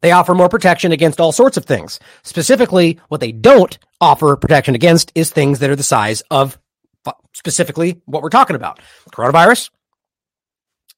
They 0.00 0.12
offer 0.12 0.34
more 0.34 0.48
protection 0.48 0.92
against 0.92 1.20
all 1.20 1.32
sorts 1.32 1.56
of 1.56 1.64
things. 1.64 2.00
Specifically, 2.22 3.00
what 3.08 3.20
they 3.20 3.32
don't 3.32 3.78
offer 4.00 4.36
protection 4.36 4.74
against 4.74 5.12
is 5.14 5.30
things 5.30 5.60
that 5.60 5.70
are 5.70 5.76
the 5.76 5.82
size 5.82 6.22
of 6.30 6.58
specifically 7.34 8.00
what 8.06 8.22
we're 8.22 8.30
talking 8.30 8.56
about 8.56 8.80
coronavirus, 9.12 9.70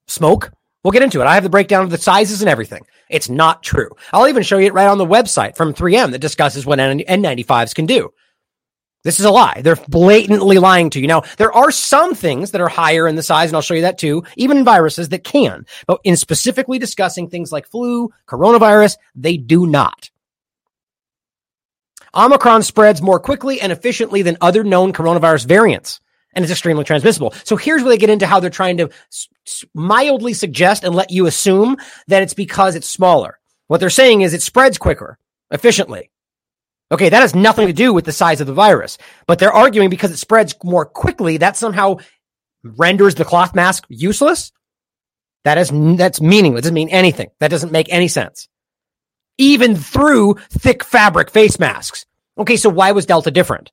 smoke. 0.07 0.53
We'll 0.84 0.92
get 0.92 1.03
into 1.03 1.20
it. 1.20 1.26
I 1.26 1.34
have 1.34 1.42
the 1.42 1.51
breakdown 1.51 1.82
of 1.82 1.90
the 1.90 1.99
sizes 1.99 2.40
and 2.40 2.49
everything. 2.49 2.86
It's 3.11 3.28
not 3.28 3.62
true. 3.62 3.90
I'll 4.12 4.28
even 4.28 4.42
show 4.42 4.59
you 4.59 4.66
it 4.66 4.72
right 4.74 4.86
on 4.86 4.99
the 4.99 5.05
website 5.05 5.57
from 5.57 5.74
3M 5.74 6.12
that 6.12 6.20
discusses 6.20 6.64
what 6.64 6.78
N95s 6.78 7.74
can 7.74 7.86
do. 7.86 8.11
This 9.05 9.20
is 9.20 9.26
a 9.26 9.30
lie. 9.30 9.61
They're 9.62 9.76
blatantly 9.88 10.59
lying 10.59 10.90
to 10.90 11.01
you. 11.01 11.07
Now, 11.07 11.22
there 11.36 11.53
are 11.53 11.70
some 11.70 12.14
things 12.14 12.51
that 12.51 12.61
are 12.61 12.68
higher 12.68 13.07
in 13.07 13.16
the 13.16 13.22
size, 13.22 13.49
and 13.49 13.57
I'll 13.57 13.62
show 13.62 13.74
you 13.74 13.82
that 13.82 13.99
too, 13.99 14.24
even 14.36 14.64
viruses 14.64 15.09
that 15.11 15.24
can. 15.24 15.66
But 15.86 16.01
in 16.05 16.16
specifically 16.16 16.78
discussing 16.78 17.28
things 17.28 17.53
like 17.53 17.66
flu, 17.66 18.11
coronavirus, 18.26 18.96
they 19.14 19.36
do 19.36 19.66
not. 19.66 20.11
Omicron 22.14 22.62
spreads 22.62 23.02
more 23.02 23.20
quickly 23.20 23.61
and 23.61 23.72
efficiently 23.72 24.22
than 24.22 24.36
other 24.40 24.64
known 24.64 24.92
coronavirus 24.92 25.46
variants 25.46 26.00
and 26.34 26.44
it's 26.44 26.52
extremely 26.52 26.84
transmissible. 26.84 27.32
So 27.44 27.56
here's 27.56 27.82
where 27.82 27.90
they 27.90 27.98
get 27.98 28.11
into 28.11 28.26
how 28.26 28.40
they're 28.40 28.50
trying 28.50 28.76
to 28.78 28.90
mildly 29.74 30.34
suggest 30.34 30.84
and 30.84 30.94
let 30.94 31.11
you 31.11 31.26
assume 31.26 31.76
that 32.06 32.22
it's 32.22 32.34
because 32.34 32.74
it's 32.74 32.88
smaller. 32.88 33.38
What 33.66 33.80
they're 33.80 33.90
saying 33.90 34.20
is 34.20 34.34
it 34.34 34.42
spreads 34.42 34.78
quicker, 34.78 35.18
efficiently. 35.50 36.11
Okay, 36.90 37.09
that 37.09 37.20
has 37.20 37.34
nothing 37.34 37.66
to 37.66 37.72
do 37.72 37.92
with 37.92 38.04
the 38.04 38.12
size 38.12 38.40
of 38.40 38.46
the 38.46 38.54
virus, 38.54 38.98
but 39.26 39.38
they're 39.38 39.52
arguing 39.52 39.90
because 39.90 40.11
it 40.11 40.16
spreads 40.16 40.54
more 40.64 40.86
quickly, 40.86 41.36
that 41.38 41.56
somehow 41.56 41.96
renders 42.62 43.14
the 43.14 43.24
cloth 43.24 43.54
mask 43.54 43.84
useless. 43.88 44.52
That 45.44 45.59
is, 45.59 45.70
that's 45.70 46.20
meaningless. 46.20 46.61
It 46.61 46.62
doesn't 46.62 46.74
mean 46.74 46.88
anything. 46.90 47.30
That 47.40 47.50
doesn't 47.50 47.72
make 47.72 47.92
any 47.92 48.09
sense. 48.09 48.48
Even 49.39 49.76
through 49.76 50.34
thick 50.51 50.84
fabric 50.84 51.30
face 51.30 51.59
masks. 51.59 52.05
Okay, 52.36 52.57
so 52.57 52.68
why 52.68 52.93
was 52.93 53.07
Delta 53.07 53.30
different? 53.30 53.72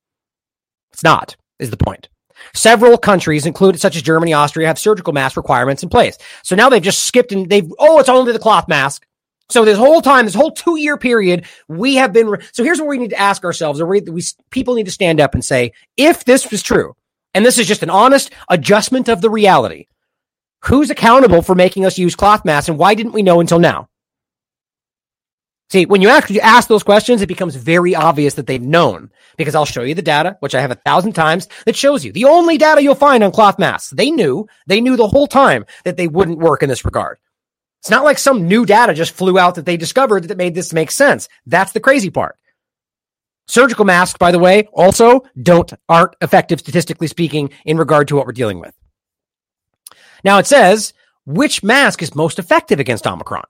It's 0.93 1.03
not, 1.03 1.35
is 1.59 1.71
the 1.71 1.77
point. 1.77 2.09
Several 2.53 2.97
countries, 2.97 3.45
included 3.45 3.79
such 3.79 3.95
as 3.95 4.01
Germany, 4.01 4.33
Austria, 4.33 4.67
have 4.67 4.79
surgical 4.79 5.13
mask 5.13 5.37
requirements 5.37 5.83
in 5.83 5.89
place. 5.89 6.17
So 6.43 6.55
now 6.55 6.69
they've 6.69 6.81
just 6.81 7.03
skipped 7.03 7.31
and 7.31 7.49
they've, 7.49 7.71
oh, 7.79 7.99
it's 7.99 8.09
only 8.09 8.31
the 8.31 8.39
cloth 8.39 8.67
mask. 8.67 9.05
So 9.49 9.63
this 9.63 9.77
whole 9.77 10.01
time, 10.01 10.25
this 10.25 10.33
whole 10.33 10.51
two 10.51 10.77
year 10.77 10.97
period, 10.97 11.45
we 11.67 11.95
have 11.95 12.13
been. 12.13 12.37
so 12.51 12.63
here's 12.63 12.79
what 12.79 12.87
we 12.87 12.97
need 12.97 13.11
to 13.11 13.19
ask 13.19 13.43
ourselves: 13.43 13.79
Or 13.79 13.85
we, 13.85 14.01
we 14.01 14.23
people 14.49 14.73
need 14.73 14.85
to 14.85 14.91
stand 14.91 15.21
up 15.21 15.33
and 15.33 15.45
say, 15.45 15.71
if 15.97 16.25
this 16.25 16.49
was 16.49 16.63
true, 16.63 16.95
and 17.33 17.45
this 17.45 17.57
is 17.57 17.67
just 17.67 17.83
an 17.83 17.89
honest 17.89 18.31
adjustment 18.49 19.07
of 19.07 19.21
the 19.21 19.29
reality, 19.29 19.85
who's 20.63 20.89
accountable 20.89 21.41
for 21.43 21.53
making 21.53 21.85
us 21.85 21.97
use 21.97 22.15
cloth 22.15 22.43
masks, 22.43 22.69
and 22.69 22.79
why 22.79 22.95
didn't 22.95 23.11
we 23.13 23.21
know 23.21 23.39
until 23.39 23.59
now? 23.59 23.87
See, 25.69 25.85
when 25.85 26.01
you 26.01 26.09
actually 26.09 26.41
ask 26.41 26.67
those 26.67 26.83
questions, 26.83 27.21
it 27.21 27.27
becomes 27.27 27.55
very 27.55 27.95
obvious 27.95 28.35
that 28.35 28.45
they've 28.45 28.61
known 28.61 29.09
because 29.35 29.55
I'll 29.55 29.65
show 29.65 29.81
you 29.81 29.95
the 29.95 30.01
data, 30.01 30.37
which 30.39 30.53
I 30.53 30.61
have 30.61 30.71
a 30.71 30.75
thousand 30.75 31.13
times 31.13 31.47
that 31.65 31.75
shows 31.75 32.05
you 32.05 32.11
the 32.11 32.25
only 32.25 32.57
data 32.57 32.83
you'll 32.83 32.93
find 32.93 33.23
on 33.23 33.31
cloth 33.31 33.57
masks. 33.57 33.89
They 33.89 34.11
knew, 34.11 34.47
they 34.67 34.79
knew 34.79 34.95
the 34.95 35.07
whole 35.07 35.27
time 35.27 35.65
that 35.83 35.97
they 35.97 36.07
wouldn't 36.07 36.37
work 36.37 36.61
in 36.61 36.69
this 36.69 36.85
regard. 36.85 37.17
It's 37.81 37.89
not 37.89 38.03
like 38.03 38.19
some 38.19 38.47
new 38.47 38.65
data 38.65 38.93
just 38.93 39.13
flew 39.13 39.39
out 39.39 39.55
that 39.55 39.65
they 39.65 39.77
discovered 39.77 40.25
that 40.25 40.37
made 40.37 40.55
this 40.55 40.73
make 40.73 40.91
sense. 40.91 41.27
That's 41.45 41.71
the 41.71 41.79
crazy 41.79 42.09
part. 42.09 42.37
Surgical 43.47 43.85
masks, 43.85 44.17
by 44.17 44.31
the 44.31 44.39
way, 44.39 44.67
also 44.73 45.23
don't 45.39 45.71
aren't 45.87 46.15
effective 46.21 46.59
statistically 46.59 47.07
speaking 47.07 47.51
in 47.63 47.77
regard 47.77 48.07
to 48.07 48.15
what 48.15 48.25
we're 48.25 48.31
dealing 48.33 48.59
with. 48.59 48.73
Now 50.23 50.39
it 50.39 50.47
says 50.47 50.93
which 51.25 51.63
mask 51.63 52.01
is 52.01 52.15
most 52.15 52.39
effective 52.39 52.79
against 52.79 53.05
Omicron. 53.05 53.45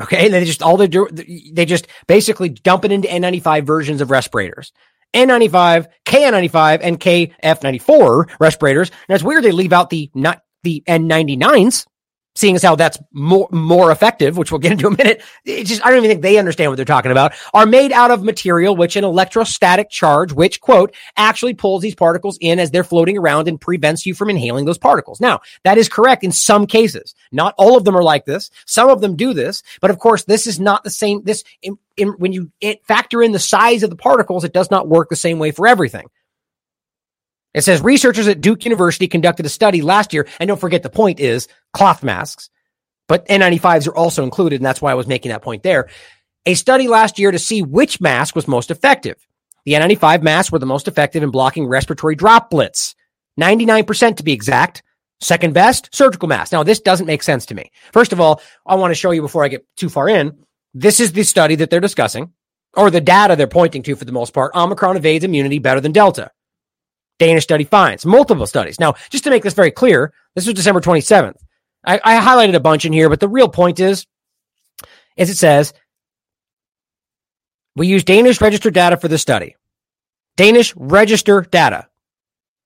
Okay, 0.00 0.28
they 0.28 0.44
just 0.44 0.62
all 0.62 0.76
they 0.76 0.88
do 0.88 1.08
they 1.10 1.64
just 1.64 1.86
basically 2.06 2.48
dump 2.48 2.84
it 2.84 2.92
into 2.92 3.08
N95 3.08 3.64
versions 3.64 4.00
of 4.00 4.10
respirators. 4.10 4.72
N95, 5.14 5.88
KN95, 6.06 6.80
and 6.82 6.98
KF94 6.98 8.30
respirators. 8.40 8.90
Now 9.08 9.14
it's 9.14 9.24
weird 9.24 9.44
they 9.44 9.52
leave 9.52 9.72
out 9.72 9.90
the 9.90 10.10
not 10.14 10.40
the 10.62 10.82
N99s 10.88 11.86
seeing 12.34 12.54
as 12.54 12.62
how 12.62 12.74
that's 12.74 12.98
more 13.12 13.48
more 13.50 13.90
effective, 13.90 14.36
which 14.36 14.50
we'll 14.50 14.58
get 14.58 14.72
into 14.72 14.86
in 14.86 14.94
a 14.94 14.96
minute. 14.96 15.22
Just 15.44 15.84
I 15.84 15.90
don't 15.90 15.98
even 15.98 16.10
think 16.10 16.22
they 16.22 16.38
understand 16.38 16.70
what 16.70 16.76
they're 16.76 16.84
talking 16.84 17.10
about. 17.10 17.32
Are 17.52 17.66
made 17.66 17.92
out 17.92 18.10
of 18.10 18.22
material 18.22 18.76
which 18.76 18.96
an 18.96 19.04
electrostatic 19.04 19.90
charge, 19.90 20.32
which 20.32 20.60
quote 20.60 20.94
actually 21.16 21.54
pulls 21.54 21.82
these 21.82 21.94
particles 21.94 22.38
in 22.40 22.58
as 22.58 22.70
they're 22.70 22.84
floating 22.84 23.18
around 23.18 23.48
and 23.48 23.60
prevents 23.60 24.06
you 24.06 24.14
from 24.14 24.30
inhaling 24.30 24.64
those 24.64 24.78
particles. 24.78 25.20
Now 25.20 25.40
that 25.64 25.78
is 25.78 25.88
correct 25.88 26.24
in 26.24 26.32
some 26.32 26.66
cases. 26.66 27.14
Not 27.30 27.54
all 27.58 27.76
of 27.76 27.84
them 27.84 27.96
are 27.96 28.02
like 28.02 28.24
this. 28.24 28.50
Some 28.66 28.88
of 28.88 29.00
them 29.00 29.16
do 29.16 29.34
this, 29.34 29.62
but 29.80 29.90
of 29.90 29.98
course 29.98 30.24
this 30.24 30.46
is 30.46 30.58
not 30.58 30.84
the 30.84 30.90
same. 30.90 31.22
This 31.22 31.44
in, 31.62 31.78
in, 31.96 32.08
when 32.10 32.32
you 32.32 32.50
factor 32.84 33.22
in 33.22 33.32
the 33.32 33.38
size 33.38 33.82
of 33.82 33.90
the 33.90 33.96
particles, 33.96 34.44
it 34.44 34.52
does 34.52 34.70
not 34.70 34.88
work 34.88 35.08
the 35.08 35.16
same 35.16 35.38
way 35.38 35.50
for 35.50 35.66
everything. 35.66 36.08
It 37.54 37.62
says 37.62 37.82
researchers 37.82 38.28
at 38.28 38.40
Duke 38.40 38.64
University 38.64 39.08
conducted 39.08 39.46
a 39.46 39.50
study 39.50 39.82
last 39.82 40.12
year, 40.12 40.26
and 40.40 40.48
don't 40.48 40.60
forget 40.60 40.82
the 40.82 40.90
point 40.90 41.20
is 41.20 41.48
cloth 41.72 42.02
masks, 42.02 42.48
but 43.08 43.26
N95s 43.28 43.88
are 43.88 43.94
also 43.94 44.24
included, 44.24 44.56
and 44.56 44.64
that's 44.64 44.80
why 44.80 44.90
I 44.90 44.94
was 44.94 45.06
making 45.06 45.30
that 45.30 45.42
point 45.42 45.62
there. 45.62 45.88
A 46.46 46.54
study 46.54 46.88
last 46.88 47.18
year 47.18 47.30
to 47.30 47.38
see 47.38 47.62
which 47.62 48.00
mask 48.00 48.34
was 48.34 48.48
most 48.48 48.70
effective. 48.70 49.16
The 49.64 49.74
N95 49.74 50.22
masks 50.22 50.50
were 50.50 50.58
the 50.58 50.66
most 50.66 50.88
effective 50.88 51.22
in 51.22 51.30
blocking 51.30 51.66
respiratory 51.66 52.16
droplets, 52.16 52.94
99% 53.40 54.16
to 54.16 54.22
be 54.22 54.32
exact. 54.32 54.82
Second 55.20 55.54
best, 55.54 55.88
surgical 55.94 56.28
mask. 56.28 56.50
Now, 56.50 56.64
this 56.64 56.80
doesn't 56.80 57.06
make 57.06 57.22
sense 57.22 57.46
to 57.46 57.54
me. 57.54 57.70
First 57.92 58.12
of 58.12 58.20
all, 58.20 58.42
I 58.66 58.74
want 58.74 58.90
to 58.90 58.96
show 58.96 59.12
you 59.12 59.22
before 59.22 59.44
I 59.44 59.48
get 59.48 59.64
too 59.76 59.88
far 59.88 60.08
in. 60.08 60.36
This 60.74 60.98
is 60.98 61.12
the 61.12 61.22
study 61.22 61.54
that 61.56 61.70
they're 61.70 61.78
discussing, 61.78 62.32
or 62.74 62.90
the 62.90 63.00
data 63.00 63.36
they're 63.36 63.46
pointing 63.46 63.84
to 63.84 63.94
for 63.94 64.04
the 64.04 64.10
most 64.10 64.34
part. 64.34 64.52
Omicron 64.56 64.96
evades 64.96 65.24
immunity 65.24 65.60
better 65.60 65.80
than 65.80 65.92
Delta. 65.92 66.32
Danish 67.18 67.44
study 67.44 67.64
finds 67.64 68.04
multiple 68.04 68.46
studies. 68.46 68.80
Now, 68.80 68.94
just 69.10 69.24
to 69.24 69.30
make 69.30 69.42
this 69.42 69.54
very 69.54 69.70
clear, 69.70 70.12
this 70.34 70.46
was 70.46 70.54
December 70.54 70.80
27th. 70.80 71.36
I, 71.84 72.00
I 72.02 72.20
highlighted 72.20 72.54
a 72.54 72.60
bunch 72.60 72.84
in 72.84 72.92
here, 72.92 73.08
but 73.08 73.20
the 73.20 73.28
real 73.28 73.48
point 73.48 73.80
is, 73.80 74.06
as 75.16 75.30
it 75.30 75.36
says, 75.36 75.72
we 77.74 77.86
use 77.86 78.04
Danish 78.04 78.40
register 78.40 78.70
data 78.70 78.96
for 78.96 79.08
the 79.08 79.18
study. 79.18 79.56
Danish 80.36 80.74
register 80.76 81.42
data. 81.42 81.88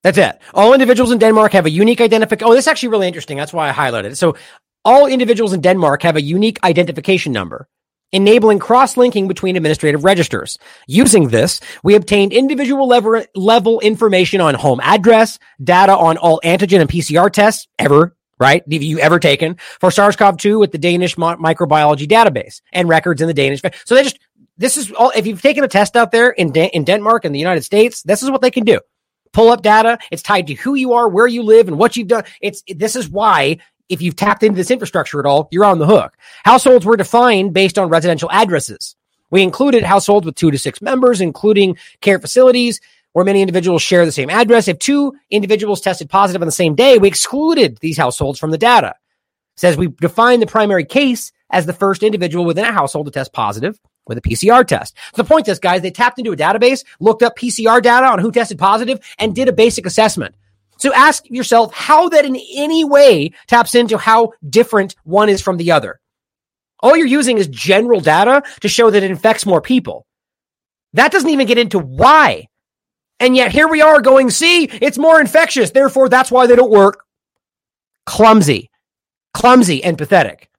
That's 0.02 0.18
it. 0.18 0.40
All 0.54 0.72
individuals 0.72 1.10
in 1.10 1.18
Denmark 1.18 1.52
have 1.52 1.66
a 1.66 1.70
unique 1.70 2.00
identification. 2.00 2.48
Oh, 2.48 2.54
this 2.54 2.64
is 2.64 2.68
actually 2.68 2.90
really 2.90 3.08
interesting. 3.08 3.36
That's 3.36 3.52
why 3.52 3.68
I 3.68 3.72
highlighted 3.72 4.12
it. 4.12 4.16
So 4.16 4.36
all 4.84 5.06
individuals 5.06 5.52
in 5.52 5.60
Denmark 5.60 6.02
have 6.02 6.16
a 6.16 6.22
unique 6.22 6.58
identification 6.62 7.32
number 7.32 7.68
enabling 8.12 8.58
cross-linking 8.58 9.28
between 9.28 9.56
administrative 9.56 10.04
registers. 10.04 10.58
Using 10.86 11.28
this, 11.28 11.60
we 11.82 11.94
obtained 11.94 12.32
individual 12.32 12.86
level, 12.86 13.22
level 13.34 13.80
information 13.80 14.40
on 14.40 14.54
home 14.54 14.80
address, 14.82 15.38
data 15.62 15.96
on 15.96 16.16
all 16.16 16.40
antigen 16.44 16.80
and 16.80 16.90
PCR 16.90 17.32
tests 17.32 17.66
ever, 17.78 18.16
right? 18.38 18.62
You 18.66 18.98
ever 18.98 19.18
taken 19.18 19.56
for 19.80 19.90
SARS-CoV-2 19.90 20.58
with 20.58 20.72
the 20.72 20.78
Danish 20.78 21.16
microbiology 21.16 22.06
database 22.06 22.60
and 22.72 22.88
records 22.88 23.20
in 23.20 23.28
the 23.28 23.34
Danish. 23.34 23.60
So 23.84 23.94
they 23.94 24.02
just, 24.02 24.18
this 24.56 24.76
is 24.76 24.92
all, 24.92 25.12
if 25.14 25.26
you've 25.26 25.42
taken 25.42 25.64
a 25.64 25.68
test 25.68 25.96
out 25.96 26.12
there 26.12 26.30
in, 26.30 26.54
in 26.54 26.84
Denmark 26.84 27.24
and 27.24 27.34
the 27.34 27.38
United 27.38 27.62
States, 27.62 28.02
this 28.02 28.22
is 28.22 28.30
what 28.30 28.40
they 28.40 28.50
can 28.50 28.64
do 28.64 28.80
pull 29.36 29.50
up 29.50 29.60
data. 29.60 29.98
It's 30.10 30.22
tied 30.22 30.46
to 30.46 30.54
who 30.54 30.74
you 30.74 30.94
are, 30.94 31.08
where 31.08 31.26
you 31.26 31.42
live, 31.42 31.68
and 31.68 31.78
what 31.78 31.94
you've 31.94 32.08
done. 32.08 32.24
It's 32.40 32.62
this 32.66 32.96
is 32.96 33.06
why 33.06 33.58
if 33.88 34.02
you've 34.02 34.16
tapped 34.16 34.42
into 34.42 34.56
this 34.56 34.70
infrastructure 34.70 35.20
at 35.20 35.26
all, 35.26 35.48
you're 35.50 35.64
on 35.64 35.78
the 35.78 35.86
hook. 35.86 36.16
Households 36.44 36.84
were 36.84 36.96
defined 36.96 37.52
based 37.52 37.78
on 37.78 37.88
residential 37.88 38.30
addresses. 38.30 38.96
We 39.30 39.42
included 39.42 39.82
households 39.82 40.24
with 40.24 40.36
two 40.36 40.50
to 40.50 40.58
six 40.58 40.80
members, 40.80 41.20
including 41.20 41.76
care 42.00 42.18
facilities 42.18 42.80
where 43.12 43.24
many 43.24 43.40
individuals 43.40 43.80
share 43.80 44.04
the 44.04 44.12
same 44.12 44.28
address. 44.28 44.68
If 44.68 44.78
two 44.78 45.14
individuals 45.30 45.80
tested 45.80 46.10
positive 46.10 46.42
on 46.42 46.46
the 46.46 46.52
same 46.52 46.74
day, 46.74 46.98
we 46.98 47.08
excluded 47.08 47.78
these 47.78 47.96
households 47.96 48.38
from 48.38 48.50
the 48.50 48.58
data. 48.58 48.88
It 48.88 49.60
says 49.60 49.76
we 49.76 49.88
define 49.88 50.40
the 50.40 50.46
primary 50.46 50.84
case 50.84 51.32
as 51.50 51.64
the 51.64 51.72
first 51.72 52.02
individual 52.02 52.44
within 52.44 52.66
a 52.66 52.72
household 52.72 53.06
to 53.06 53.12
test 53.12 53.32
positive 53.32 53.80
with 54.06 54.18
a 54.18 54.20
PCR 54.20 54.66
test. 54.66 54.96
So 55.14 55.22
the 55.22 55.28
point 55.28 55.48
is, 55.48 55.58
guys, 55.58 55.82
they 55.82 55.90
tapped 55.90 56.18
into 56.18 56.32
a 56.32 56.36
database, 56.36 56.84
looked 57.00 57.22
up 57.22 57.38
PCR 57.38 57.82
data 57.82 58.06
on 58.06 58.18
who 58.18 58.30
tested 58.30 58.58
positive, 58.58 59.00
and 59.18 59.34
did 59.34 59.48
a 59.48 59.52
basic 59.52 59.86
assessment. 59.86 60.34
So 60.78 60.92
ask 60.92 61.28
yourself 61.28 61.72
how 61.74 62.08
that 62.10 62.24
in 62.24 62.36
any 62.54 62.84
way 62.84 63.32
taps 63.46 63.74
into 63.74 63.98
how 63.98 64.32
different 64.48 64.94
one 65.04 65.28
is 65.28 65.40
from 65.40 65.56
the 65.56 65.72
other. 65.72 66.00
All 66.80 66.96
you're 66.96 67.06
using 67.06 67.38
is 67.38 67.48
general 67.48 68.00
data 68.00 68.42
to 68.60 68.68
show 68.68 68.90
that 68.90 69.02
it 69.02 69.10
infects 69.10 69.46
more 69.46 69.62
people. 69.62 70.06
That 70.92 71.12
doesn't 71.12 71.30
even 71.30 71.46
get 71.46 71.58
into 71.58 71.78
why. 71.78 72.48
And 73.18 73.34
yet 73.34 73.52
here 73.52 73.68
we 73.68 73.80
are 73.80 74.02
going, 74.02 74.30
see, 74.30 74.64
it's 74.64 74.98
more 74.98 75.20
infectious. 75.20 75.70
Therefore, 75.70 76.08
that's 76.08 76.30
why 76.30 76.46
they 76.46 76.56
don't 76.56 76.70
work. 76.70 77.04
Clumsy, 78.04 78.70
clumsy 79.32 79.82
and 79.82 79.96
pathetic. 79.96 80.50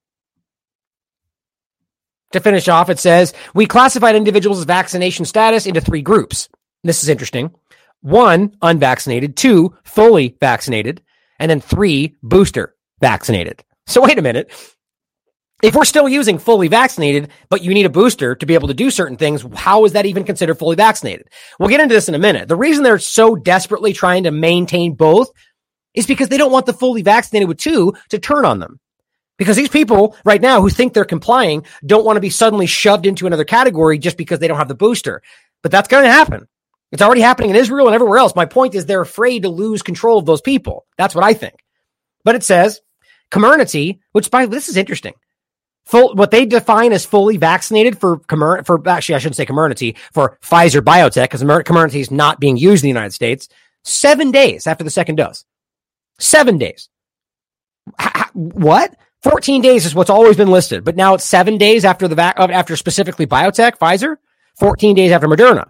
To 2.34 2.40
finish 2.40 2.68
off, 2.68 2.90
it 2.90 3.00
says 3.00 3.34
we 3.54 3.68
classified 3.68 4.16
individuals' 4.16 4.66
vaccination 4.66 5.24
status 5.26 5.66
into 5.66 5.80
three 5.80 6.02
groups. 6.02 6.50
This 6.84 7.04
is 7.04 7.10
interesting 7.10 7.54
one, 8.02 8.56
unvaccinated, 8.62 9.36
two, 9.36 9.76
fully 9.84 10.36
vaccinated, 10.40 11.02
and 11.40 11.50
then 11.50 11.62
three, 11.62 12.16
booster 12.24 12.76
vaccinated. 13.00 13.64
So 13.86 14.02
wait 14.04 14.18
a 14.18 14.22
minute. 14.22 14.52
If 15.64 15.74
we're 15.74 15.86
still 15.86 16.08
using 16.08 16.38
fully 16.38 16.68
vaccinated, 16.68 17.32
but 17.50 17.64
you 17.64 17.74
need 17.74 17.88
a 17.88 17.90
booster 17.90 18.36
to 18.36 18.46
be 18.46 18.54
able 18.54 18.68
to 18.68 18.76
do 18.76 18.92
certain 18.92 19.18
things, 19.18 19.44
how 19.56 19.86
is 19.86 19.94
that 19.94 20.06
even 20.06 20.24
considered 20.24 20.60
fully 20.60 20.76
vaccinated? 20.76 21.30
We'll 21.60 21.70
get 21.70 21.80
into 21.80 21.96
this 21.96 22.08
in 22.08 22.14
a 22.14 22.20
minute. 22.20 22.48
The 22.48 22.56
reason 22.56 22.84
they're 22.84 23.00
so 23.00 23.36
desperately 23.36 23.92
trying 23.92 24.24
to 24.24 24.32
maintain 24.32 24.94
both 24.94 25.32
is 25.96 26.06
because 26.06 26.30
they 26.30 26.38
don't 26.38 26.52
want 26.52 26.68
the 26.68 26.74
fully 26.74 27.02
vaccinated 27.02 27.48
with 27.48 27.58
two 27.58 27.94
to 28.10 28.20
turn 28.20 28.46
on 28.46 28.60
them. 28.60 28.80
Because 29.40 29.56
these 29.56 29.70
people 29.70 30.16
right 30.24 30.42
now 30.42 30.62
who 30.62 30.70
think 30.70 30.94
they're 30.94 31.06
complying 31.06 31.66
don't 31.86 32.06
want 32.06 32.18
to 32.18 32.22
be 32.22 32.30
suddenly 32.30 32.68
shoved 32.68 33.08
into 33.08 33.26
another 33.26 33.46
category 33.46 33.98
just 33.98 34.18
because 34.18 34.40
they 34.40 34.48
don't 34.48 34.58
have 34.58 34.68
the 34.68 34.76
booster. 34.76 35.24
But 35.64 35.72
that's 35.72 35.88
going 35.88 36.04
to 36.04 36.12
happen. 36.12 36.48
It's 36.92 37.02
already 37.02 37.22
happening 37.22 37.50
in 37.50 37.56
Israel 37.56 37.88
and 37.88 37.96
everywhere 37.96 38.20
else. 38.20 38.36
My 38.36 38.46
point 38.46 38.76
is 38.76 38.86
they're 38.86 39.02
afraid 39.02 39.44
to 39.44 39.50
lose 39.50 39.82
control 39.82 40.18
of 40.18 40.26
those 40.26 40.42
people. 40.42 40.86
That's 40.98 41.14
what 41.14 41.24
I 41.24 41.34
think. 41.34 41.56
But 42.24 42.36
it 42.36 42.44
says 42.44 42.82
Comirnaty, 43.32 44.00
which 44.14 44.32
by 44.32 44.46
this 44.46 44.70
is 44.70 44.78
interesting. 44.78 45.14
Full, 45.86 46.16
what 46.16 46.32
they 46.32 46.46
define 46.46 46.92
as 46.92 47.06
fully 47.06 47.38
vaccinated 47.38 47.98
for 48.00 48.20
for 48.28 48.90
actually 48.90 49.16
I 49.16 49.20
shouldn't 49.20 49.38
say 49.38 49.46
Comirnaty 49.46 49.98
for 50.14 50.38
Pfizer 50.42 50.82
BioNTech 50.82 51.24
because 51.24 51.44
Comirnaty 51.44 52.00
is 52.00 52.12
not 52.12 52.40
being 52.40 52.58
used 52.58 52.84
in 52.84 52.88
the 52.88 52.94
United 53.00 53.14
States. 53.14 53.48
Seven 53.84 54.32
days 54.32 54.68
after 54.68 54.84
the 54.84 54.90
second 54.90 55.16
dose. 55.16 55.46
Seven 56.20 56.58
days. 56.58 56.90
H- 58.00 58.26
what? 58.34 58.96
14 59.24 59.62
days 59.62 59.86
is 59.86 59.96
what's 59.96 60.10
always 60.10 60.38
been 60.38 60.52
listed, 60.52 60.84
but 60.84 60.96
now 60.96 61.14
it's 61.14 61.24
seven 61.24 61.58
days 61.58 61.86
after 61.86 62.08
the 62.08 62.16
vac- 62.16 62.40
uh, 62.40 62.48
after 62.52 62.76
specifically 62.76 63.26
BioNTech, 63.26 63.78
Pfizer, 63.78 64.18
14 64.60 64.96
days 64.96 65.12
after 65.12 65.28
Moderna. 65.28 65.70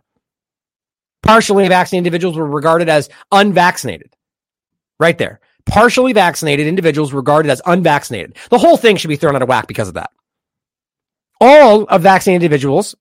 Partially 1.23 1.67
vaccinated 1.67 2.05
individuals 2.05 2.37
were 2.37 2.47
regarded 2.47 2.89
as 2.89 3.09
unvaccinated. 3.31 4.13
Right 4.99 5.17
there. 5.17 5.39
Partially 5.65 6.13
vaccinated 6.13 6.67
individuals 6.67 7.11
regarded 7.11 7.49
as 7.49 7.61
unvaccinated. 7.65 8.37
The 8.49 8.57
whole 8.57 8.77
thing 8.77 8.95
should 8.95 9.09
be 9.09 9.17
thrown 9.17 9.35
out 9.35 9.41
of 9.41 9.49
whack 9.49 9.67
because 9.67 9.89
of 9.89 9.95
that. 9.95 10.11
All 11.41 11.83
of 11.83 12.01
vaccinated 12.01 12.43
individuals, 12.43 12.95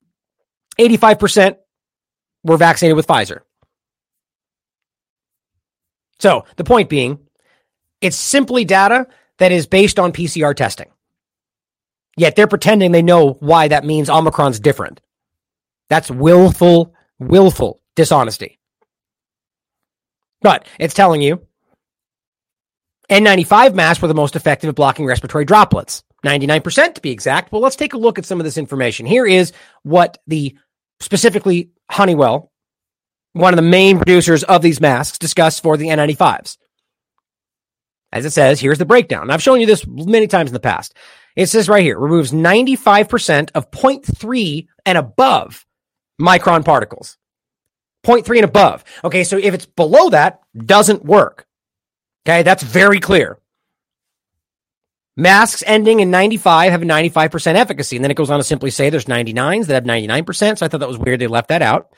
85% 0.79 1.57
were 2.43 2.57
vaccinated 2.57 2.97
with 2.97 3.07
Pfizer. 3.07 3.41
So 6.19 6.45
the 6.57 6.64
point 6.64 6.89
being, 6.89 7.19
it's 8.01 8.17
simply 8.17 8.64
data 8.64 9.07
that 9.39 9.53
is 9.53 9.67
based 9.67 9.99
on 9.99 10.12
PCR 10.12 10.55
testing. 10.55 10.91
Yet 12.17 12.35
they're 12.35 12.47
pretending 12.47 12.93
they 12.93 13.03
know 13.03 13.35
why 13.41 13.69
that 13.69 13.85
means 13.85 14.09
Omicron's 14.09 14.59
different. 14.59 15.01
That's 15.89 16.11
willful, 16.11 16.95
willful 17.19 17.81
dishonesty. 17.97 18.61
But 20.42 20.66
it's 20.78 20.94
telling 20.94 21.22
you 21.22 21.44
N95 23.11 23.74
masks 23.74 24.03
were 24.03 24.09
the 24.09 24.14
most 24.14 24.36
effective 24.36 24.68
at 24.68 24.76
blocking 24.76 25.07
respiratory 25.07 25.44
droplets. 25.44 26.03
99% 26.24 26.94
to 26.94 27.01
be 27.01 27.11
exact. 27.11 27.53
Well, 27.53 27.61
let's 27.61 27.76
take 27.76 27.94
a 27.94 27.99
look 27.99 28.18
at 28.18 28.24
some 28.24 28.40
of 28.40 28.44
this 28.44 28.59
information. 28.59 29.07
Here 29.07 29.26
is 29.26 29.53
what 29.82 30.18
the 30.26 30.57
specifically 31.01 31.70
Honeywell, 31.90 32.51
one 33.32 33.53
of 33.53 33.57
the 33.57 33.62
main 33.62 33.99
producers 33.99 34.42
of 34.42 34.62
these 34.62 34.80
masks, 34.80 35.18
discussed 35.18 35.62
for 35.62 35.76
the 35.76 35.88
N95s. 35.88 36.57
As 38.12 38.24
it 38.24 38.30
says, 38.30 38.61
here's 38.61 38.78
the 38.78 38.86
breakdown. 38.86 39.30
I've 39.30 39.42
shown 39.42 39.61
you 39.61 39.66
this 39.66 39.86
many 39.86 40.26
times 40.26 40.51
in 40.51 40.55
the 40.55 40.61
past. 40.61 40.94
It 41.36 41.47
says 41.47 41.68
right 41.68 41.84
here, 41.84 41.99
removes 41.99 42.32
95% 42.32 43.51
of 43.55 43.70
0.3 43.70 44.66
and 44.86 44.99
above 44.99 45.66
micron 46.20 46.64
particles. 46.64 47.18
0.3 48.07 48.36
and 48.36 48.44
above. 48.44 48.84
Okay, 49.04 49.24
so 49.24 49.36
if 49.36 49.52
it's 49.54 49.66
below 49.66 50.11
that, 50.11 50.40
doesn't 50.57 51.04
work. 51.04 51.46
Okay, 52.26 52.42
that's 52.42 52.62
very 52.62 53.00
clear. 53.00 53.38
Masks 55.16 55.64
ending 55.66 56.00
in 56.00 56.11
95 56.11 56.72
have 56.72 56.82
a 56.82 56.84
95% 56.84 57.54
efficacy. 57.54 57.96
And 57.96 58.04
then 58.04 58.11
it 58.11 58.16
goes 58.16 58.30
on 58.30 58.38
to 58.38 58.44
simply 58.44 58.70
say 58.70 58.90
there's 58.90 59.07
99s 59.07 59.66
that 59.66 59.74
have 59.74 59.84
99%. 59.84 60.59
So 60.59 60.66
I 60.66 60.68
thought 60.68 60.80
that 60.80 60.88
was 60.88 60.98
weird. 60.98 61.20
They 61.20 61.26
left 61.26 61.48
that 61.48 61.62
out. 61.62 61.92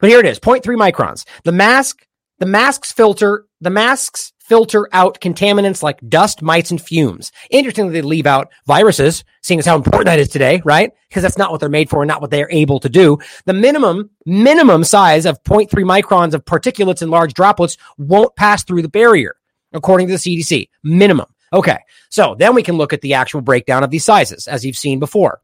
But 0.00 0.08
here 0.08 0.20
it 0.20 0.26
is 0.26 0.40
0.3 0.40 0.62
microns. 0.76 1.24
The 1.44 1.52
mask, 1.52 2.06
the 2.38 2.46
masks 2.46 2.90
filter, 2.90 3.46
the 3.60 3.70
masks 3.70 4.31
filter 4.44 4.88
out 4.92 5.20
contaminants 5.20 5.82
like 5.82 6.00
dust, 6.08 6.42
mites, 6.42 6.70
and 6.70 6.80
fumes. 6.80 7.32
Interestingly, 7.50 7.92
they 7.92 8.02
leave 8.02 8.26
out 8.26 8.52
viruses, 8.66 9.24
seeing 9.42 9.60
as 9.60 9.66
how 9.66 9.76
important 9.76 10.06
that 10.06 10.18
is 10.18 10.28
today, 10.28 10.60
right? 10.64 10.92
Because 11.08 11.22
that's 11.22 11.38
not 11.38 11.50
what 11.50 11.60
they're 11.60 11.68
made 11.68 11.88
for 11.88 12.02
and 12.02 12.08
not 12.08 12.20
what 12.20 12.30
they 12.30 12.42
are 12.42 12.50
able 12.50 12.80
to 12.80 12.88
do. 12.88 13.18
The 13.44 13.52
minimum, 13.52 14.10
minimum 14.26 14.84
size 14.84 15.26
of 15.26 15.42
0.3 15.44 15.68
microns 15.84 16.34
of 16.34 16.44
particulates 16.44 17.02
in 17.02 17.10
large 17.10 17.34
droplets 17.34 17.76
won't 17.98 18.36
pass 18.36 18.64
through 18.64 18.82
the 18.82 18.88
barrier, 18.88 19.36
according 19.72 20.08
to 20.08 20.14
the 20.14 20.18
CDC. 20.18 20.68
Minimum. 20.82 21.26
Okay. 21.52 21.78
So 22.10 22.34
then 22.38 22.54
we 22.54 22.62
can 22.62 22.76
look 22.76 22.92
at 22.92 23.00
the 23.00 23.14
actual 23.14 23.40
breakdown 23.40 23.84
of 23.84 23.90
these 23.90 24.04
sizes, 24.04 24.48
as 24.48 24.64
you've 24.64 24.76
seen 24.76 24.98
before. 24.98 25.40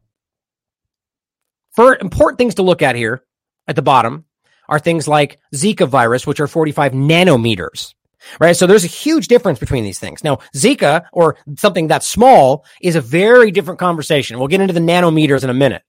For 1.71 1.95
important 1.95 2.37
things 2.37 2.55
to 2.55 2.63
look 2.63 2.81
at 2.81 2.95
here 2.95 3.23
at 3.67 3.75
the 3.75 3.81
bottom 3.81 4.25
are 4.67 4.79
things 4.79 5.07
like 5.07 5.39
Zika 5.55 5.87
virus, 5.87 6.27
which 6.27 6.39
are 6.39 6.47
45 6.47 6.91
nanometers 6.91 7.93
right? 8.39 8.55
So 8.55 8.67
there's 8.67 8.83
a 8.83 8.87
huge 8.87 9.27
difference 9.27 9.59
between 9.59 9.83
these 9.83 9.99
things. 9.99 10.23
Now, 10.23 10.39
Zika 10.55 11.05
or 11.11 11.37
something 11.57 11.87
that's 11.87 12.07
small 12.07 12.65
is 12.81 12.95
a 12.95 13.01
very 13.01 13.51
different 13.51 13.79
conversation. 13.79 14.39
We'll 14.39 14.47
get 14.47 14.61
into 14.61 14.73
the 14.73 14.79
nanometers 14.79 15.43
in 15.43 15.49
a 15.49 15.53
minute. 15.53 15.83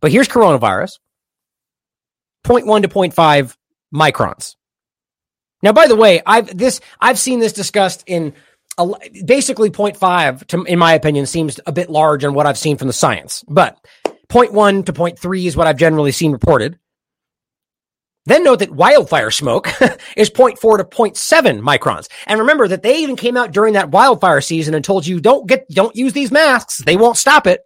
But 0.00 0.12
here's 0.12 0.28
coronavirus 0.28 0.98
0.1 2.44 2.82
to 2.82 2.88
0.5 2.88 3.56
microns. 3.94 4.56
Now, 5.62 5.72
by 5.72 5.86
the 5.86 5.96
way, 5.96 6.22
I've 6.24 6.56
this 6.56 6.80
I've 7.00 7.18
seen 7.18 7.40
this 7.40 7.52
discussed 7.52 8.04
in 8.06 8.34
a, 8.78 8.86
basically 9.24 9.70
0.5 9.70 10.46
to, 10.48 10.62
in 10.64 10.78
my 10.78 10.92
opinion 10.92 11.26
seems 11.26 11.58
a 11.66 11.72
bit 11.72 11.90
large 11.90 12.24
on 12.24 12.34
what 12.34 12.46
I've 12.46 12.58
seen 12.58 12.76
from 12.76 12.88
the 12.88 12.92
science, 12.92 13.42
but 13.48 13.78
0.1 14.28 14.86
to 14.86 14.92
0.3 14.92 15.46
is 15.46 15.56
what 15.56 15.66
I've 15.66 15.78
generally 15.78 16.12
seen 16.12 16.32
reported. 16.32 16.78
Then 18.26 18.42
note 18.42 18.58
that 18.58 18.72
wildfire 18.72 19.30
smoke 19.30 19.68
is 20.16 20.30
0.4 20.30 20.78
to 20.78 20.84
0.7 20.84 21.60
microns. 21.60 22.08
And 22.26 22.40
remember 22.40 22.68
that 22.68 22.82
they 22.82 22.98
even 22.98 23.16
came 23.16 23.36
out 23.36 23.52
during 23.52 23.74
that 23.74 23.90
wildfire 23.90 24.40
season 24.40 24.74
and 24.74 24.84
told 24.84 25.06
you 25.06 25.20
don't 25.20 25.46
get, 25.46 25.68
don't 25.68 25.94
use 25.94 26.12
these 26.12 26.32
masks. 26.32 26.78
They 26.78 26.96
won't 26.96 27.16
stop 27.16 27.46
it. 27.46 27.60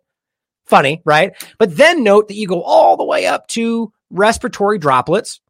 Funny, 0.67 1.03
right? 1.05 1.33
But 1.59 1.77
then 1.77 2.05
note 2.05 2.29
that 2.29 2.37
you 2.37 2.47
go 2.47 2.63
all 2.63 2.97
the 2.97 3.05
way 3.05 3.27
up 3.27 3.49
to 3.49 3.93
respiratory 4.11 4.79
droplets, 4.79 5.41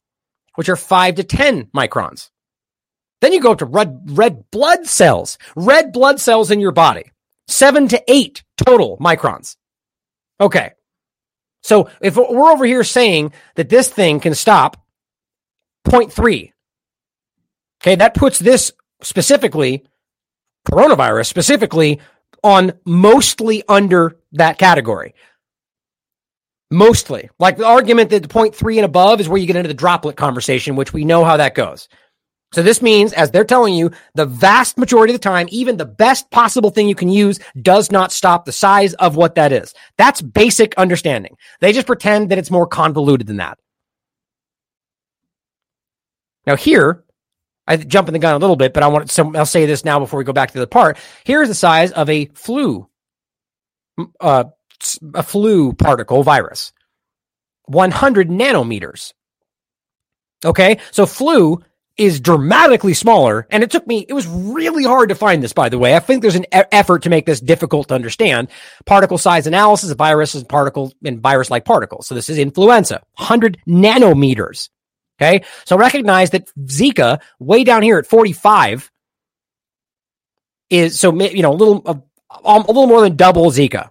which 0.55 0.69
are 0.69 0.77
five 0.77 1.17
to 1.17 1.25
10 1.25 1.67
microns. 1.75 2.31
Then 3.21 3.33
you 3.33 3.41
go 3.41 3.53
up 3.53 3.59
to 3.59 3.67
red, 3.67 4.01
red 4.05 4.51
blood 4.51 4.87
cells, 4.87 5.39
red 5.57 5.93
blood 5.93 6.21
cells 6.21 6.51
in 6.51 6.61
your 6.61 6.73
body, 6.73 7.11
seven 7.49 7.89
to 7.89 8.03
eight 8.09 8.45
total 8.57 8.97
microns. 8.99 9.57
Okay. 10.41 10.71
So 11.63 11.91
if 12.01 12.17
we're 12.17 12.51
over 12.51 12.65
here 12.65 12.85
saying 12.85 13.33
that 13.57 13.69
this 13.69 13.91
thing 13.91 14.21
can 14.21 14.35
stop 14.35 14.80
0.3. 15.91 16.53
Okay, 17.83 17.97
that 17.97 18.15
puts 18.15 18.39
this 18.39 18.73
specifically, 19.03 19.85
coronavirus 20.71 21.27
specifically, 21.27 22.01
on 22.43 22.73
mostly 22.85 23.63
under 23.69 24.17
that 24.33 24.59
category. 24.59 25.15
Mostly. 26.71 27.29
Like 27.39 27.57
the 27.57 27.67
argument 27.67 28.11
that 28.11 28.23
the 28.23 28.29
0.3 28.29 28.77
and 28.77 28.85
above 28.85 29.21
is 29.21 29.29
where 29.29 29.41
you 29.41 29.47
get 29.47 29.57
into 29.57 29.69
the 29.69 29.75
droplet 29.75 30.17
conversation, 30.17 30.77
which 30.77 30.93
we 30.93 31.05
know 31.05 31.25
how 31.25 31.37
that 31.37 31.55
goes. 31.55 31.89
So 32.53 32.63
this 32.63 32.83
means, 32.83 33.13
as 33.13 33.31
they're 33.31 33.45
telling 33.45 33.75
you, 33.75 33.93
the 34.15 34.27
vast 34.27 34.77
majority 34.77 35.15
of 35.15 35.21
the 35.21 35.29
time, 35.29 35.47
even 35.51 35.77
the 35.77 35.85
best 35.85 36.31
possible 36.31 36.71
thing 36.71 36.89
you 36.89 36.97
can 36.97 37.09
use 37.09 37.39
does 37.63 37.93
not 37.93 38.11
stop 38.11 38.45
the 38.45 38.53
size 38.53 38.93
of 38.95 39.17
what 39.17 39.37
that 39.37 39.53
is. 39.53 39.73
That's 39.99 40.21
basic 40.21 40.75
understanding. 40.77 41.37
They 41.61 41.73
just 41.73 41.87
pretend 41.87 42.31
that 42.31 42.39
it's 42.39 42.51
more 42.51 42.67
convoluted 42.67 43.29
than 43.29 43.37
that. 43.37 43.59
Now 46.51 46.57
here, 46.57 47.05
I 47.69 47.77
jump 47.77 48.09
in 48.09 48.13
the 48.13 48.19
gun 48.19 48.35
a 48.35 48.39
little 48.39 48.57
bit, 48.57 48.75
but 48.75 48.83
I 48.83 48.89
want 48.89 49.09
to, 49.09 49.33
I'll 49.37 49.47
say 49.47 49.67
this 49.67 49.85
now 49.85 50.01
before 50.01 50.19
we 50.19 50.25
go 50.25 50.33
back 50.33 50.51
to 50.51 50.59
the 50.59 50.67
part. 50.67 50.99
Here's 51.23 51.47
the 51.47 51.55
size 51.55 51.93
of 51.93 52.11
a 52.11 52.27
flu, 52.35 52.89
uh, 54.19 54.45
a 55.15 55.23
flu 55.23 55.73
particle 55.73 56.25
virus, 56.25 56.73
100 57.67 58.31
nanometers. 58.31 59.13
Okay, 60.45 60.81
so 60.91 61.07
flu 61.07 61.63
is 61.97 62.19
dramatically 62.19 62.95
smaller, 62.95 63.47
and 63.49 63.63
it 63.63 63.71
took 63.71 63.87
me. 63.87 64.05
It 64.09 64.15
was 64.15 64.27
really 64.27 64.83
hard 64.83 65.11
to 65.11 65.15
find 65.15 65.45
this, 65.45 65.53
by 65.53 65.69
the 65.69 65.79
way. 65.79 65.95
I 65.95 66.01
think 66.01 66.23
there's 66.23 66.35
an 66.35 66.47
e- 66.47 66.63
effort 66.73 67.05
to 67.05 67.11
make 67.11 67.27
this 67.27 67.41
difficult 67.41 67.89
to 67.89 67.95
understand. 67.95 68.49
Particle 68.87 69.19
size 69.19 69.47
analysis, 69.47 69.93
a 69.93 69.95
virus 69.95 70.35
is 70.35 70.43
particle 70.43 70.93
and 71.05 71.21
virus-like 71.21 71.65
particles. 71.65 72.09
So 72.09 72.17
this 72.17 72.29
is 72.29 72.39
influenza, 72.39 73.03
100 73.19 73.59
nanometers. 73.69 74.69
Okay. 75.21 75.45
So 75.67 75.77
recognize 75.77 76.31
that 76.31 76.51
Zika 76.61 77.21
way 77.39 77.63
down 77.63 77.83
here 77.83 77.99
at 77.99 78.07
45 78.07 78.91
is 80.71 80.99
so, 80.99 81.13
you 81.15 81.43
know, 81.43 81.53
a 81.53 81.55
little, 81.55 81.83
a, 81.85 81.91
um, 82.45 82.63
a 82.63 82.69
little 82.69 82.87
more 82.87 83.03
than 83.03 83.17
double 83.17 83.51
Zika. 83.51 83.91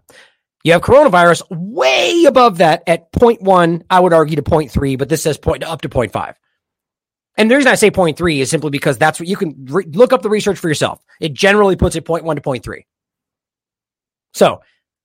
You 0.64 0.74
have 0.74 0.82
coronavirus 0.82 1.44
way 1.52 2.26
above 2.26 2.58
that 2.58 2.84
at 2.88 3.12
0.1. 3.12 3.84
I 3.90 4.00
would 4.00 4.14
argue 4.14 4.36
to 4.36 4.42
0.3, 4.42 4.98
but 4.98 5.08
this 5.08 5.22
says 5.24 5.38
point 5.38 5.64
up 5.64 5.82
to 5.82 5.90
0.5. 5.90 6.34
And 7.38 7.50
the 7.50 7.56
reason 7.56 7.72
I 7.72 7.76
say 7.76 7.92
0.3 7.92 8.40
is 8.40 8.50
simply 8.50 8.70
because 8.70 8.98
that's 8.98 9.20
what 9.20 9.30
you 9.30 9.38
can 9.38 9.66
re- 9.70 9.86
look 9.86 10.12
up 10.12 10.22
the 10.22 10.30
research 10.30 10.58
for 10.58 10.68
yourself. 10.68 11.02
It 11.22 11.34
generally 11.34 11.76
puts 11.78 11.96
it 11.96 12.06
0.1 12.06 12.36
to 12.36 12.42
0.3. 12.42 12.84
So 14.34 14.62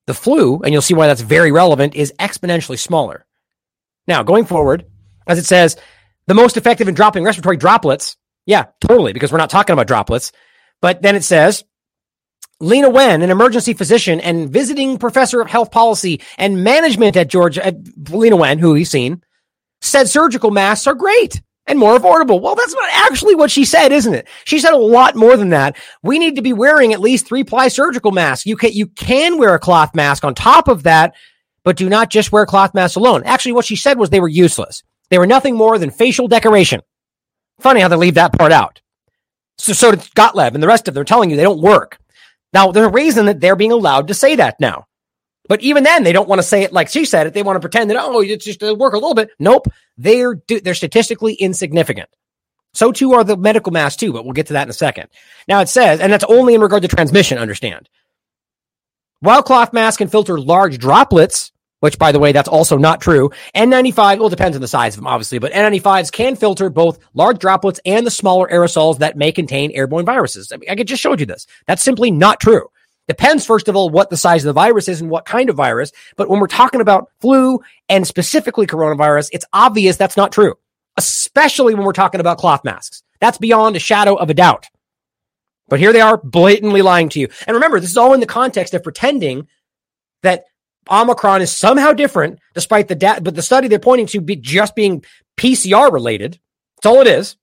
The 0.06 0.14
flu, 0.14 0.60
and 0.62 0.72
you'll 0.72 0.82
see 0.82 0.94
why 0.94 1.06
that's 1.06 1.20
very 1.20 1.52
relevant, 1.52 1.94
is 1.94 2.12
exponentially 2.18 2.78
smaller. 2.78 3.24
Now, 4.06 4.22
going 4.22 4.44
forward, 4.44 4.86
as 5.26 5.38
it 5.38 5.46
says, 5.46 5.76
the 6.26 6.34
most 6.34 6.56
effective 6.56 6.88
in 6.88 6.94
dropping 6.94 7.24
respiratory 7.24 7.56
droplets. 7.56 8.16
Yeah, 8.46 8.66
totally, 8.80 9.12
because 9.12 9.32
we're 9.32 9.38
not 9.38 9.50
talking 9.50 9.72
about 9.72 9.86
droplets. 9.86 10.32
But 10.80 11.02
then 11.02 11.16
it 11.16 11.24
says, 11.24 11.64
Leana 12.62 12.92
Wen, 12.92 13.22
an 13.22 13.30
emergency 13.30 13.74
physician 13.74 14.20
and 14.20 14.50
visiting 14.50 14.98
professor 14.98 15.40
of 15.40 15.48
health 15.48 15.70
policy 15.70 16.20
and 16.38 16.62
management 16.62 17.16
at 17.16 17.28
Georgia, 17.28 17.64
at 17.64 17.82
Leana 17.82 18.38
Wen, 18.38 18.58
who 18.58 18.72
we've 18.72 18.88
seen, 18.88 19.22
said 19.80 20.08
surgical 20.08 20.50
masks 20.50 20.86
are 20.86 20.94
great 20.94 21.42
and 21.66 21.78
more 21.78 21.98
affordable. 21.98 22.40
Well, 22.40 22.54
that's 22.54 22.74
not 22.74 22.88
actually 22.92 23.34
what 23.34 23.50
she 23.50 23.64
said, 23.64 23.92
isn't 23.92 24.14
it? 24.14 24.28
She 24.44 24.58
said 24.58 24.72
a 24.72 24.78
lot 24.78 25.16
more 25.16 25.36
than 25.36 25.50
that. 25.50 25.76
We 26.02 26.18
need 26.18 26.36
to 26.36 26.42
be 26.42 26.52
wearing 26.52 26.92
at 26.92 27.00
least 27.00 27.26
three 27.26 27.44
ply 27.44 27.68
surgical 27.68 28.12
masks. 28.12 28.46
You 28.46 28.56
can, 28.56 28.72
you 28.72 28.86
can 28.86 29.38
wear 29.38 29.54
a 29.54 29.58
cloth 29.58 29.94
mask 29.94 30.24
on 30.24 30.34
top 30.34 30.68
of 30.68 30.84
that, 30.84 31.14
but 31.64 31.76
do 31.76 31.88
not 31.88 32.10
just 32.10 32.32
wear 32.32 32.46
cloth 32.46 32.74
masks 32.74 32.96
alone. 32.96 33.22
Actually, 33.24 33.52
what 33.52 33.64
she 33.64 33.76
said 33.76 33.98
was 33.98 34.10
they 34.10 34.20
were 34.20 34.28
useless. 34.28 34.82
They 35.10 35.18
were 35.18 35.26
nothing 35.26 35.56
more 35.56 35.78
than 35.78 35.90
facial 35.90 36.28
decoration. 36.28 36.80
Funny 37.60 37.80
how 37.80 37.88
they 37.88 37.96
leave 37.96 38.14
that 38.14 38.32
part 38.32 38.52
out. 38.52 38.80
So, 39.58 39.72
so 39.72 39.92
did 39.92 40.14
Gottlieb 40.14 40.54
and 40.54 40.62
the 40.62 40.68
rest 40.68 40.88
of 40.88 40.94
them 40.94 41.02
are 41.02 41.04
telling 41.04 41.30
you 41.30 41.36
they 41.36 41.42
don't 41.42 41.60
work. 41.60 41.98
Now, 42.52 42.72
there's 42.72 42.86
a 42.86 42.90
reason 42.90 43.26
that 43.26 43.40
they're 43.40 43.56
being 43.56 43.72
allowed 43.72 44.08
to 44.08 44.14
say 44.14 44.36
that 44.36 44.60
now. 44.60 44.86
But 45.48 45.60
even 45.60 45.84
then, 45.84 46.04
they 46.04 46.12
don't 46.12 46.28
want 46.28 46.40
to 46.40 46.46
say 46.46 46.62
it 46.62 46.72
like 46.72 46.88
she 46.88 47.04
said 47.04 47.26
it. 47.26 47.34
They 47.34 47.42
want 47.42 47.56
to 47.56 47.60
pretend 47.60 47.90
that, 47.90 47.98
oh, 48.00 48.20
it's 48.20 48.44
just 48.44 48.60
to 48.60 48.74
work 48.74 48.94
a 48.94 48.98
little 48.98 49.14
bit. 49.14 49.30
Nope. 49.38 49.68
They're, 49.98 50.40
they're 50.48 50.74
statistically 50.74 51.34
insignificant. 51.34 52.08
So 52.72 52.90
too 52.90 53.12
are 53.12 53.22
the 53.22 53.36
medical 53.36 53.72
masks 53.72 54.00
too, 54.00 54.12
but 54.12 54.24
we'll 54.24 54.32
get 54.32 54.46
to 54.48 54.54
that 54.54 54.64
in 54.64 54.70
a 54.70 54.74
second. 54.74 55.08
Now 55.46 55.60
it 55.60 55.68
says, 55.68 56.00
and 56.00 56.12
that's 56.12 56.24
only 56.24 56.54
in 56.54 56.60
regard 56.60 56.82
to 56.82 56.88
transmission, 56.88 57.38
understand. 57.38 57.88
While 59.20 59.42
cloth 59.42 59.72
masks 59.72 59.98
can 59.98 60.08
filter 60.08 60.38
large 60.38 60.78
droplets, 60.78 61.52
which 61.84 61.98
by 61.98 62.12
the 62.12 62.18
way, 62.18 62.32
that's 62.32 62.48
also 62.48 62.78
not 62.78 63.02
true. 63.02 63.30
N95, 63.54 64.18
well, 64.18 64.30
depends 64.30 64.56
on 64.56 64.62
the 64.62 64.66
size 64.68 64.94
of 64.94 65.00
them, 65.00 65.06
obviously, 65.06 65.38
but 65.38 65.52
N95s 65.52 66.10
can 66.10 66.34
filter 66.34 66.70
both 66.70 66.98
large 67.12 67.38
droplets 67.38 67.78
and 67.84 68.06
the 68.06 68.10
smaller 68.10 68.48
aerosols 68.48 69.00
that 69.00 69.18
may 69.18 69.30
contain 69.30 69.70
airborne 69.72 70.06
viruses. 70.06 70.50
I, 70.50 70.56
mean, 70.56 70.70
I 70.70 70.82
just 70.82 71.02
showed 71.02 71.20
you 71.20 71.26
this. 71.26 71.46
That's 71.66 71.82
simply 71.82 72.10
not 72.10 72.40
true. 72.40 72.70
Depends, 73.06 73.44
first 73.44 73.68
of 73.68 73.76
all, 73.76 73.90
what 73.90 74.08
the 74.08 74.16
size 74.16 74.46
of 74.46 74.46
the 74.46 74.58
virus 74.58 74.88
is 74.88 75.02
and 75.02 75.10
what 75.10 75.26
kind 75.26 75.50
of 75.50 75.56
virus. 75.56 75.92
But 76.16 76.30
when 76.30 76.40
we're 76.40 76.46
talking 76.46 76.80
about 76.80 77.10
flu 77.20 77.60
and 77.90 78.06
specifically 78.06 78.66
coronavirus, 78.66 79.28
it's 79.34 79.44
obvious 79.52 79.98
that's 79.98 80.16
not 80.16 80.32
true, 80.32 80.54
especially 80.96 81.74
when 81.74 81.84
we're 81.84 81.92
talking 81.92 82.20
about 82.20 82.38
cloth 82.38 82.64
masks. 82.64 83.02
That's 83.20 83.36
beyond 83.36 83.76
a 83.76 83.78
shadow 83.78 84.14
of 84.14 84.30
a 84.30 84.34
doubt. 84.34 84.68
But 85.68 85.80
here 85.80 85.92
they 85.92 86.00
are 86.00 86.16
blatantly 86.16 86.80
lying 86.80 87.10
to 87.10 87.20
you. 87.20 87.28
And 87.46 87.54
remember, 87.54 87.78
this 87.78 87.90
is 87.90 87.98
all 87.98 88.14
in 88.14 88.20
the 88.20 88.26
context 88.26 88.72
of 88.72 88.82
pretending 88.82 89.48
that 90.22 90.44
Omicron 90.90 91.42
is 91.42 91.54
somehow 91.54 91.92
different, 91.92 92.38
despite 92.54 92.88
the 92.88 92.94
data, 92.94 93.20
but 93.20 93.34
the 93.34 93.42
study 93.42 93.68
they're 93.68 93.78
pointing 93.78 94.06
to 94.08 94.20
be 94.20 94.36
just 94.36 94.74
being 94.74 95.04
PCR 95.36 95.92
related. 95.92 96.38
That's 96.76 96.86
all 96.86 97.00
it 97.00 97.06
is. 97.06 97.36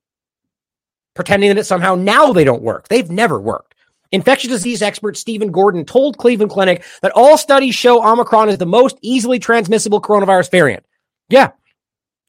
Pretending 1.14 1.50
that 1.50 1.58
it 1.58 1.66
somehow 1.66 1.96
now 1.96 2.34
they 2.34 2.44
don't 2.44 2.62
work. 2.62 2.88
They've 2.88 3.10
never 3.10 3.40
worked. 3.40 3.76
Infectious 4.12 4.52
disease 4.52 4.82
expert 4.82 5.18
Stephen 5.18 5.52
Gordon 5.52 5.86
told 5.86 6.18
Cleveland 6.18 6.52
Clinic 6.52 6.84
that 7.02 7.14
all 7.16 7.38
studies 7.38 7.76
show 7.76 8.04
Omicron 8.04 8.50
is 8.50 8.58
the 8.58 8.66
most 8.66 8.98
easily 9.02 9.40
transmissible 9.40 10.02
coronavirus 10.02 10.52
variant. 10.52 10.86
Yeah, 11.30 11.52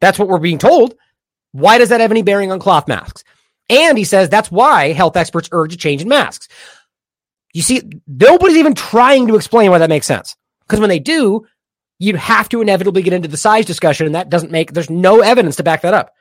that's 0.01 0.19
what 0.19 0.29
we're 0.29 0.39
being 0.39 0.59
told. 0.59 0.95
Why 1.51 1.79
does 1.79 1.89
that 1.91 2.01
have 2.01 2.13
any 2.13 2.23
bearing 2.23 2.53
on 2.53 2.61
cloth 2.61 2.87
masks? 2.87 3.25
And 3.69 3.99
he 3.99 4.05
says 4.05 4.29
that's 4.29 4.51
why 4.51 4.93
health 4.93 5.17
experts 5.17 5.49
urge 5.53 5.75
a 5.75 5.77
change 5.77 6.03
in 6.03 6.09
masks. 6.09 6.49
You 7.53 7.63
see, 7.63 7.83
nobody's 8.07 8.57
even 8.57 8.75
trying 8.75 9.27
to 9.29 9.37
explain 9.37 9.71
why 9.71 9.79
that 9.79 9.89
makes 9.89 10.07
sense. 10.07 10.37
Because 10.73 10.81
when 10.81 10.89
they 10.89 11.01
do, 11.01 11.47
you'd 11.99 12.17
have 12.17 12.49
to 12.49 12.63
inevitably 12.63 13.03
get 13.03 13.13
into 13.13 13.29
the 13.29 13.37
size 13.37 13.67
discussion, 13.67 14.07
and 14.07 14.15
that 14.15 14.31
doesn't 14.31 14.51
make, 14.51 14.73
there's 14.73 14.89
no 14.89 15.21
evidence 15.21 15.57
to 15.57 15.63
back 15.63 15.83
that 15.83 15.93
up. 15.93 16.15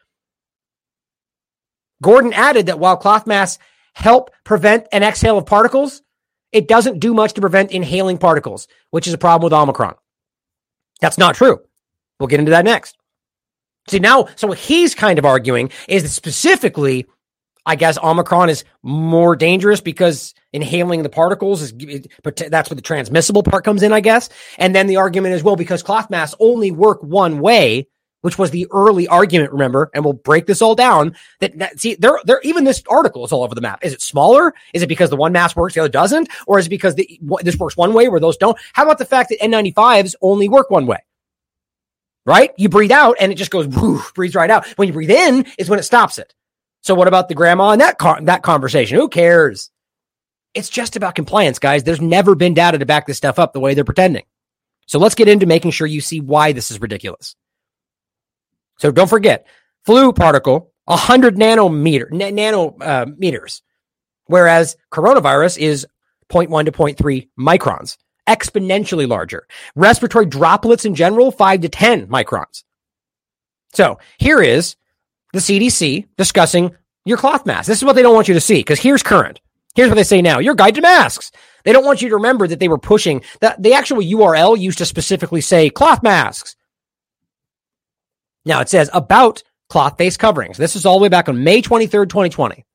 Gordon 2.03 2.33
added 2.33 2.65
that 2.65 2.77
while 2.77 2.97
cloth 2.97 3.25
masks 3.25 3.63
help 3.93 4.29
prevent 4.43 4.87
an 4.91 5.03
exhale 5.03 5.37
of 5.37 5.45
particles, 5.45 6.01
it 6.51 6.67
doesn't 6.67 6.99
do 6.99 7.13
much 7.13 7.31
to 7.35 7.39
prevent 7.39 7.71
inhaling 7.71 8.17
particles, 8.17 8.67
which 8.89 9.07
is 9.07 9.13
a 9.13 9.17
problem 9.17 9.45
with 9.45 9.53
Omicron. 9.53 9.95
That's 10.99 11.17
not 11.17 11.35
true. 11.35 11.61
We'll 12.19 12.27
get 12.27 12.41
into 12.41 12.51
that 12.51 12.65
next. 12.65 12.97
See, 13.87 13.99
now, 13.99 14.27
so 14.35 14.47
what 14.47 14.57
he's 14.57 14.93
kind 14.93 15.17
of 15.17 15.23
arguing 15.23 15.71
is 15.87 16.03
that 16.03 16.09
specifically, 16.09 17.05
I 17.65 17.75
guess 17.75 17.97
Omicron 17.97 18.49
is 18.49 18.63
more 18.81 19.35
dangerous 19.35 19.81
because 19.81 20.33
inhaling 20.51 21.03
the 21.03 21.09
particles 21.09 21.61
is, 21.61 21.73
that's 22.23 22.69
where 22.69 22.75
the 22.75 22.81
transmissible 22.81 23.43
part 23.43 23.63
comes 23.63 23.83
in, 23.83 23.93
I 23.93 23.99
guess. 23.99 24.29
And 24.57 24.75
then 24.75 24.87
the 24.87 24.97
argument 24.97 25.35
is, 25.35 25.43
well, 25.43 25.55
because 25.55 25.83
cloth 25.83 26.09
masks 26.09 26.35
only 26.39 26.71
work 26.71 27.03
one 27.03 27.39
way, 27.39 27.87
which 28.21 28.37
was 28.37 28.51
the 28.51 28.67
early 28.71 29.07
argument, 29.07 29.51
remember, 29.51 29.91
and 29.93 30.03
we'll 30.03 30.13
break 30.13 30.47
this 30.47 30.61
all 30.61 30.73
down. 30.73 31.15
That, 31.39 31.57
that 31.59 31.79
see, 31.79 31.95
there, 31.95 32.19
there, 32.25 32.41
even 32.43 32.63
this 32.63 32.81
article 32.89 33.23
is 33.25 33.31
all 33.31 33.43
over 33.43 33.53
the 33.53 33.61
map. 33.61 33.79
Is 33.83 33.93
it 33.93 34.01
smaller? 34.01 34.53
Is 34.73 34.81
it 34.81 34.87
because 34.87 35.11
the 35.11 35.15
one 35.15 35.31
mask 35.31 35.55
works, 35.55 35.75
the 35.75 35.81
other 35.81 35.89
doesn't, 35.89 36.29
or 36.47 36.57
is 36.57 36.65
it 36.65 36.69
because 36.69 36.95
the, 36.95 37.19
this 37.41 37.57
works 37.57 37.77
one 37.77 37.93
way 37.93 38.09
where 38.09 38.19
those 38.19 38.37
don't? 38.37 38.57
How 38.73 38.83
about 38.83 38.97
the 38.97 39.05
fact 39.05 39.29
that 39.29 39.39
N95s 39.39 40.15
only 40.21 40.49
work 40.49 40.71
one 40.71 40.87
way? 40.87 40.99
Right? 42.25 42.51
You 42.57 42.69
breathe 42.69 42.91
out 42.91 43.17
and 43.19 43.31
it 43.31 43.35
just 43.35 43.51
goes, 43.51 43.67
woof, 43.67 44.13
breathes 44.15 44.35
right 44.35 44.49
out. 44.49 44.67
When 44.77 44.87
you 44.87 44.93
breathe 44.93 45.11
in 45.11 45.45
is 45.57 45.69
when 45.69 45.79
it 45.79 45.83
stops 45.83 46.17
it. 46.17 46.33
So 46.81 46.95
what 46.95 47.07
about 47.07 47.29
the 47.29 47.35
grandma 47.35 47.71
and 47.71 47.81
that 47.81 47.97
car, 47.97 48.19
that 48.21 48.43
conversation? 48.43 48.97
Who 48.97 49.07
cares? 49.07 49.69
It's 50.53 50.69
just 50.69 50.95
about 50.95 51.15
compliance, 51.15 51.59
guys. 51.59 51.83
There's 51.83 52.01
never 52.01 52.35
been 52.35 52.53
data 52.53 52.77
to 52.77 52.85
back 52.85 53.05
this 53.05 53.17
stuff 53.17 53.39
up 53.39 53.53
the 53.53 53.59
way 53.59 53.73
they're 53.73 53.83
pretending. 53.83 54.25
So 54.87 54.99
let's 54.99 55.15
get 55.15 55.29
into 55.29 55.45
making 55.45 55.71
sure 55.71 55.87
you 55.87 56.01
see 56.01 56.19
why 56.19 56.51
this 56.51 56.71
is 56.71 56.81
ridiculous. 56.81 57.35
So 58.79 58.91
don't 58.91 59.09
forget, 59.09 59.47
flu 59.85 60.11
particle, 60.11 60.73
100 60.85 61.37
nanometer, 61.37 62.09
nanometers, 62.09 63.61
uh, 63.61 63.63
whereas 64.25 64.75
coronavirus 64.91 65.59
is 65.59 65.87
0.1 66.29 66.65
to 66.65 66.71
0.3 66.71 67.29
microns, 67.39 67.97
exponentially 68.27 69.07
larger. 69.07 69.47
Respiratory 69.75 70.25
droplets 70.25 70.83
in 70.83 70.95
general, 70.95 71.31
5 71.31 71.61
to 71.61 71.69
10 71.69 72.07
microns. 72.07 72.63
So 73.73 73.99
here 74.17 74.41
is 74.41 74.75
the 75.33 75.39
CDC 75.39 76.07
discussing 76.17 76.75
your 77.05 77.17
cloth 77.17 77.45
mask. 77.45 77.67
This 77.67 77.77
is 77.77 77.83
what 77.83 77.95
they 77.95 78.01
don't 78.01 78.15
want 78.15 78.27
you 78.27 78.33
to 78.33 78.41
see 78.41 78.59
because 78.59 78.79
here's 78.79 79.03
current. 79.03 79.39
Here's 79.75 79.89
what 79.89 79.95
they 79.95 80.03
say 80.03 80.21
now. 80.21 80.39
Your 80.39 80.55
guide 80.55 80.75
to 80.75 80.81
masks. 80.81 81.31
They 81.63 81.73
don't 81.73 81.85
want 81.85 82.01
you 82.01 82.09
to 82.09 82.15
remember 82.15 82.47
that 82.47 82.59
they 82.59 82.67
were 82.67 82.77
pushing 82.77 83.21
that 83.39 83.61
the 83.61 83.73
actual 83.73 83.99
URL 83.99 84.59
used 84.59 84.79
to 84.79 84.85
specifically 84.85 85.41
say 85.41 85.69
cloth 85.69 86.03
masks. 86.03 86.55
Now 88.45 88.59
it 88.61 88.69
says 88.69 88.89
about 88.93 89.43
cloth 89.69 89.97
face 89.97 90.17
coverings. 90.17 90.57
This 90.57 90.75
is 90.75 90.85
all 90.85 90.99
the 90.99 91.03
way 91.03 91.09
back 91.09 91.29
on 91.29 91.43
May 91.43 91.61
23rd, 91.61 92.09
2020. 92.09 92.65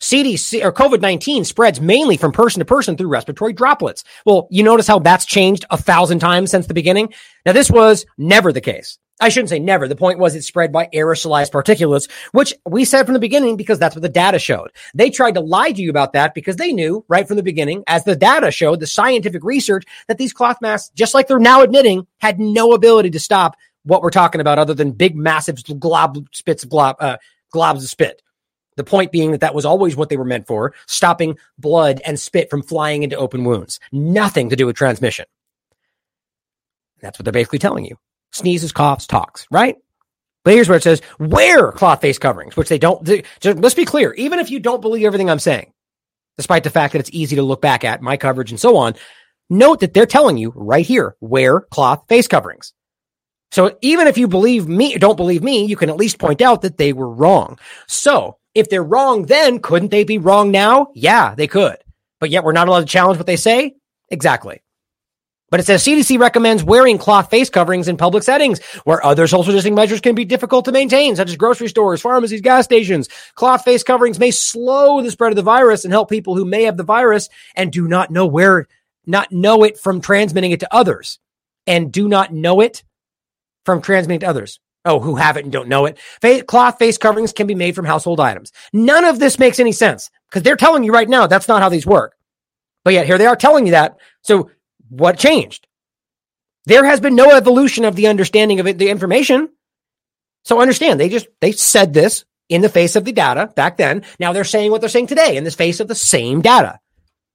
CDC 0.00 0.64
or 0.64 0.72
COVID 0.72 1.00
19 1.00 1.44
spreads 1.44 1.80
mainly 1.80 2.16
from 2.16 2.32
person 2.32 2.60
to 2.60 2.64
person 2.64 2.96
through 2.96 3.08
respiratory 3.08 3.52
droplets. 3.52 4.04
Well, 4.24 4.48
you 4.50 4.62
notice 4.62 4.86
how 4.86 4.98
that's 4.98 5.24
changed 5.24 5.64
a 5.70 5.76
thousand 5.76 6.20
times 6.20 6.50
since 6.50 6.66
the 6.66 6.74
beginning? 6.74 7.12
Now, 7.44 7.52
this 7.52 7.70
was 7.70 8.06
never 8.18 8.52
the 8.52 8.60
case. 8.60 8.98
I 9.18 9.30
shouldn't 9.30 9.48
say 9.48 9.58
never. 9.58 9.88
The 9.88 9.96
point 9.96 10.18
was 10.18 10.34
it 10.34 10.42
spread 10.42 10.72
by 10.72 10.88
aerosolized 10.92 11.50
particulates, 11.50 12.10
which 12.32 12.52
we 12.66 12.84
said 12.84 13.04
from 13.04 13.14
the 13.14 13.18
beginning 13.18 13.56
because 13.56 13.78
that's 13.78 13.94
what 13.94 14.02
the 14.02 14.10
data 14.10 14.38
showed. 14.38 14.72
They 14.94 15.08
tried 15.08 15.34
to 15.34 15.40
lie 15.40 15.72
to 15.72 15.80
you 15.80 15.88
about 15.88 16.12
that 16.12 16.34
because 16.34 16.56
they 16.56 16.72
knew 16.72 17.02
right 17.08 17.26
from 17.26 17.38
the 17.38 17.42
beginning, 17.42 17.82
as 17.86 18.04
the 18.04 18.14
data 18.14 18.50
showed, 18.50 18.80
the 18.80 18.86
scientific 18.86 19.42
research, 19.42 19.84
that 20.08 20.18
these 20.18 20.34
cloth 20.34 20.58
masks, 20.60 20.90
just 20.94 21.14
like 21.14 21.28
they're 21.28 21.38
now 21.38 21.62
admitting, 21.62 22.06
had 22.18 22.38
no 22.38 22.72
ability 22.72 23.10
to 23.10 23.20
stop 23.20 23.56
what 23.84 24.02
we're 24.02 24.10
talking 24.10 24.40
about 24.40 24.58
other 24.58 24.74
than 24.74 24.92
big, 24.92 25.16
massive 25.16 25.62
glob 25.80 26.18
spits 26.32 26.64
of 26.64 26.68
glob, 26.68 26.96
uh, 27.00 27.16
globs 27.54 27.76
of 27.76 27.88
spit. 27.88 28.20
The 28.76 28.84
point 28.84 29.12
being 29.12 29.32
that 29.32 29.40
that 29.40 29.54
was 29.54 29.64
always 29.64 29.96
what 29.96 30.08
they 30.08 30.16
were 30.16 30.24
meant 30.24 30.46
for, 30.46 30.74
stopping 30.86 31.38
blood 31.58 32.00
and 32.04 32.20
spit 32.20 32.50
from 32.50 32.62
flying 32.62 33.02
into 33.02 33.16
open 33.16 33.44
wounds. 33.44 33.80
Nothing 33.90 34.50
to 34.50 34.56
do 34.56 34.66
with 34.66 34.76
transmission. 34.76 35.26
That's 37.00 37.18
what 37.18 37.24
they're 37.24 37.32
basically 37.32 37.58
telling 37.58 37.84
you. 37.84 37.96
Sneezes, 38.32 38.72
coughs, 38.72 39.06
talks, 39.06 39.46
right? 39.50 39.76
But 40.44 40.54
here's 40.54 40.68
where 40.68 40.78
it 40.78 40.82
says, 40.82 41.02
wear 41.18 41.72
cloth 41.72 42.00
face 42.00 42.18
coverings, 42.18 42.56
which 42.56 42.68
they 42.68 42.78
don't. 42.78 43.04
They, 43.04 43.24
let's 43.42 43.74
be 43.74 43.84
clear. 43.84 44.12
Even 44.14 44.38
if 44.38 44.50
you 44.50 44.60
don't 44.60 44.80
believe 44.80 45.04
everything 45.04 45.28
I'm 45.28 45.38
saying, 45.38 45.72
despite 46.36 46.62
the 46.62 46.70
fact 46.70 46.92
that 46.92 47.00
it's 47.00 47.10
easy 47.12 47.36
to 47.36 47.42
look 47.42 47.60
back 47.60 47.82
at 47.82 48.02
my 48.02 48.16
coverage 48.16 48.50
and 48.50 48.60
so 48.60 48.76
on, 48.76 48.94
note 49.50 49.80
that 49.80 49.92
they're 49.94 50.06
telling 50.06 50.36
you 50.36 50.52
right 50.54 50.86
here, 50.86 51.16
wear 51.20 51.62
cloth 51.62 52.04
face 52.08 52.28
coverings. 52.28 52.72
So 53.50 53.76
even 53.80 54.06
if 54.06 54.18
you 54.18 54.28
believe 54.28 54.68
me, 54.68 54.96
don't 54.98 55.16
believe 55.16 55.42
me, 55.42 55.64
you 55.64 55.76
can 55.76 55.88
at 55.88 55.96
least 55.96 56.18
point 56.18 56.42
out 56.42 56.62
that 56.62 56.78
they 56.78 56.92
were 56.92 57.10
wrong. 57.10 57.58
So 57.86 58.38
if 58.56 58.70
they're 58.70 58.82
wrong 58.82 59.26
then, 59.26 59.58
couldn't 59.58 59.90
they 59.90 60.04
be 60.04 60.18
wrong 60.18 60.50
now? 60.50 60.88
Yeah, 60.94 61.34
they 61.34 61.46
could. 61.46 61.76
But 62.20 62.30
yet 62.30 62.42
we're 62.42 62.52
not 62.52 62.68
allowed 62.68 62.80
to 62.80 62.86
challenge 62.86 63.18
what 63.18 63.26
they 63.26 63.36
say? 63.36 63.74
Exactly. 64.08 64.62
But 65.50 65.60
it 65.60 65.66
says 65.66 65.84
CDC 65.84 66.18
recommends 66.18 66.64
wearing 66.64 66.98
cloth 66.98 67.30
face 67.30 67.50
coverings 67.50 67.86
in 67.86 67.96
public 67.96 68.24
settings 68.24 68.60
where 68.84 69.04
other 69.04 69.26
social 69.26 69.44
distancing 69.44 69.74
measures 69.76 70.00
can 70.00 70.14
be 70.14 70.24
difficult 70.24 70.64
to 70.64 70.72
maintain, 70.72 71.14
such 71.14 71.28
as 71.28 71.36
grocery 71.36 71.68
stores, 71.68 72.00
pharmacies, 72.00 72.40
gas 72.40 72.64
stations. 72.64 73.08
Cloth 73.34 73.62
face 73.62 73.84
coverings 73.84 74.18
may 74.18 74.32
slow 74.32 75.02
the 75.02 75.10
spread 75.10 75.30
of 75.30 75.36
the 75.36 75.42
virus 75.42 75.84
and 75.84 75.92
help 75.92 76.10
people 76.10 76.34
who 76.34 76.44
may 76.44 76.64
have 76.64 76.76
the 76.76 76.82
virus 76.82 77.28
and 77.54 77.70
do 77.70 77.86
not 77.86 78.10
know 78.10 78.26
where 78.26 78.66
not 79.06 79.30
know 79.30 79.62
it 79.62 79.78
from 79.78 80.00
transmitting 80.00 80.50
it 80.50 80.60
to 80.60 80.74
others 80.74 81.20
and 81.66 81.92
do 81.92 82.08
not 82.08 82.32
know 82.32 82.60
it 82.60 82.82
from 83.64 83.82
transmitting 83.82 84.20
to 84.20 84.28
others. 84.28 84.58
Oh, 84.86 85.00
who 85.00 85.16
have 85.16 85.36
it 85.36 85.44
and 85.44 85.52
don't 85.52 85.68
know 85.68 85.84
it. 85.86 86.46
Cloth 86.46 86.78
face 86.78 86.96
coverings 86.96 87.32
can 87.32 87.46
be 87.46 87.56
made 87.56 87.74
from 87.74 87.84
household 87.84 88.20
items. 88.20 88.52
None 88.72 89.04
of 89.04 89.18
this 89.18 89.38
makes 89.38 89.58
any 89.58 89.72
sense 89.72 90.10
because 90.30 90.42
they're 90.42 90.56
telling 90.56 90.84
you 90.84 90.92
right 90.92 91.08
now 91.08 91.26
that's 91.26 91.48
not 91.48 91.60
how 91.60 91.68
these 91.68 91.86
work. 91.86 92.14
But 92.84 92.94
yet 92.94 93.06
here 93.06 93.18
they 93.18 93.26
are 93.26 93.36
telling 93.36 93.66
you 93.66 93.72
that. 93.72 93.96
So 94.22 94.50
what 94.88 95.18
changed? 95.18 95.66
There 96.66 96.84
has 96.84 97.00
been 97.00 97.16
no 97.16 97.30
evolution 97.32 97.84
of 97.84 97.96
the 97.96 98.06
understanding 98.06 98.60
of 98.60 98.66
it, 98.66 98.78
the 98.78 98.90
information. 98.90 99.48
So 100.44 100.60
understand, 100.60 101.00
they 101.00 101.08
just 101.08 101.26
they 101.40 101.52
said 101.52 101.92
this 101.92 102.24
in 102.48 102.60
the 102.60 102.68
face 102.68 102.94
of 102.94 103.04
the 103.04 103.12
data 103.12 103.52
back 103.56 103.76
then. 103.76 104.04
Now 104.20 104.32
they're 104.32 104.44
saying 104.44 104.70
what 104.70 104.80
they're 104.80 104.88
saying 104.88 105.08
today 105.08 105.36
in 105.36 105.44
the 105.44 105.50
face 105.50 105.80
of 105.80 105.88
the 105.88 105.94
same 105.96 106.42
data. 106.42 106.78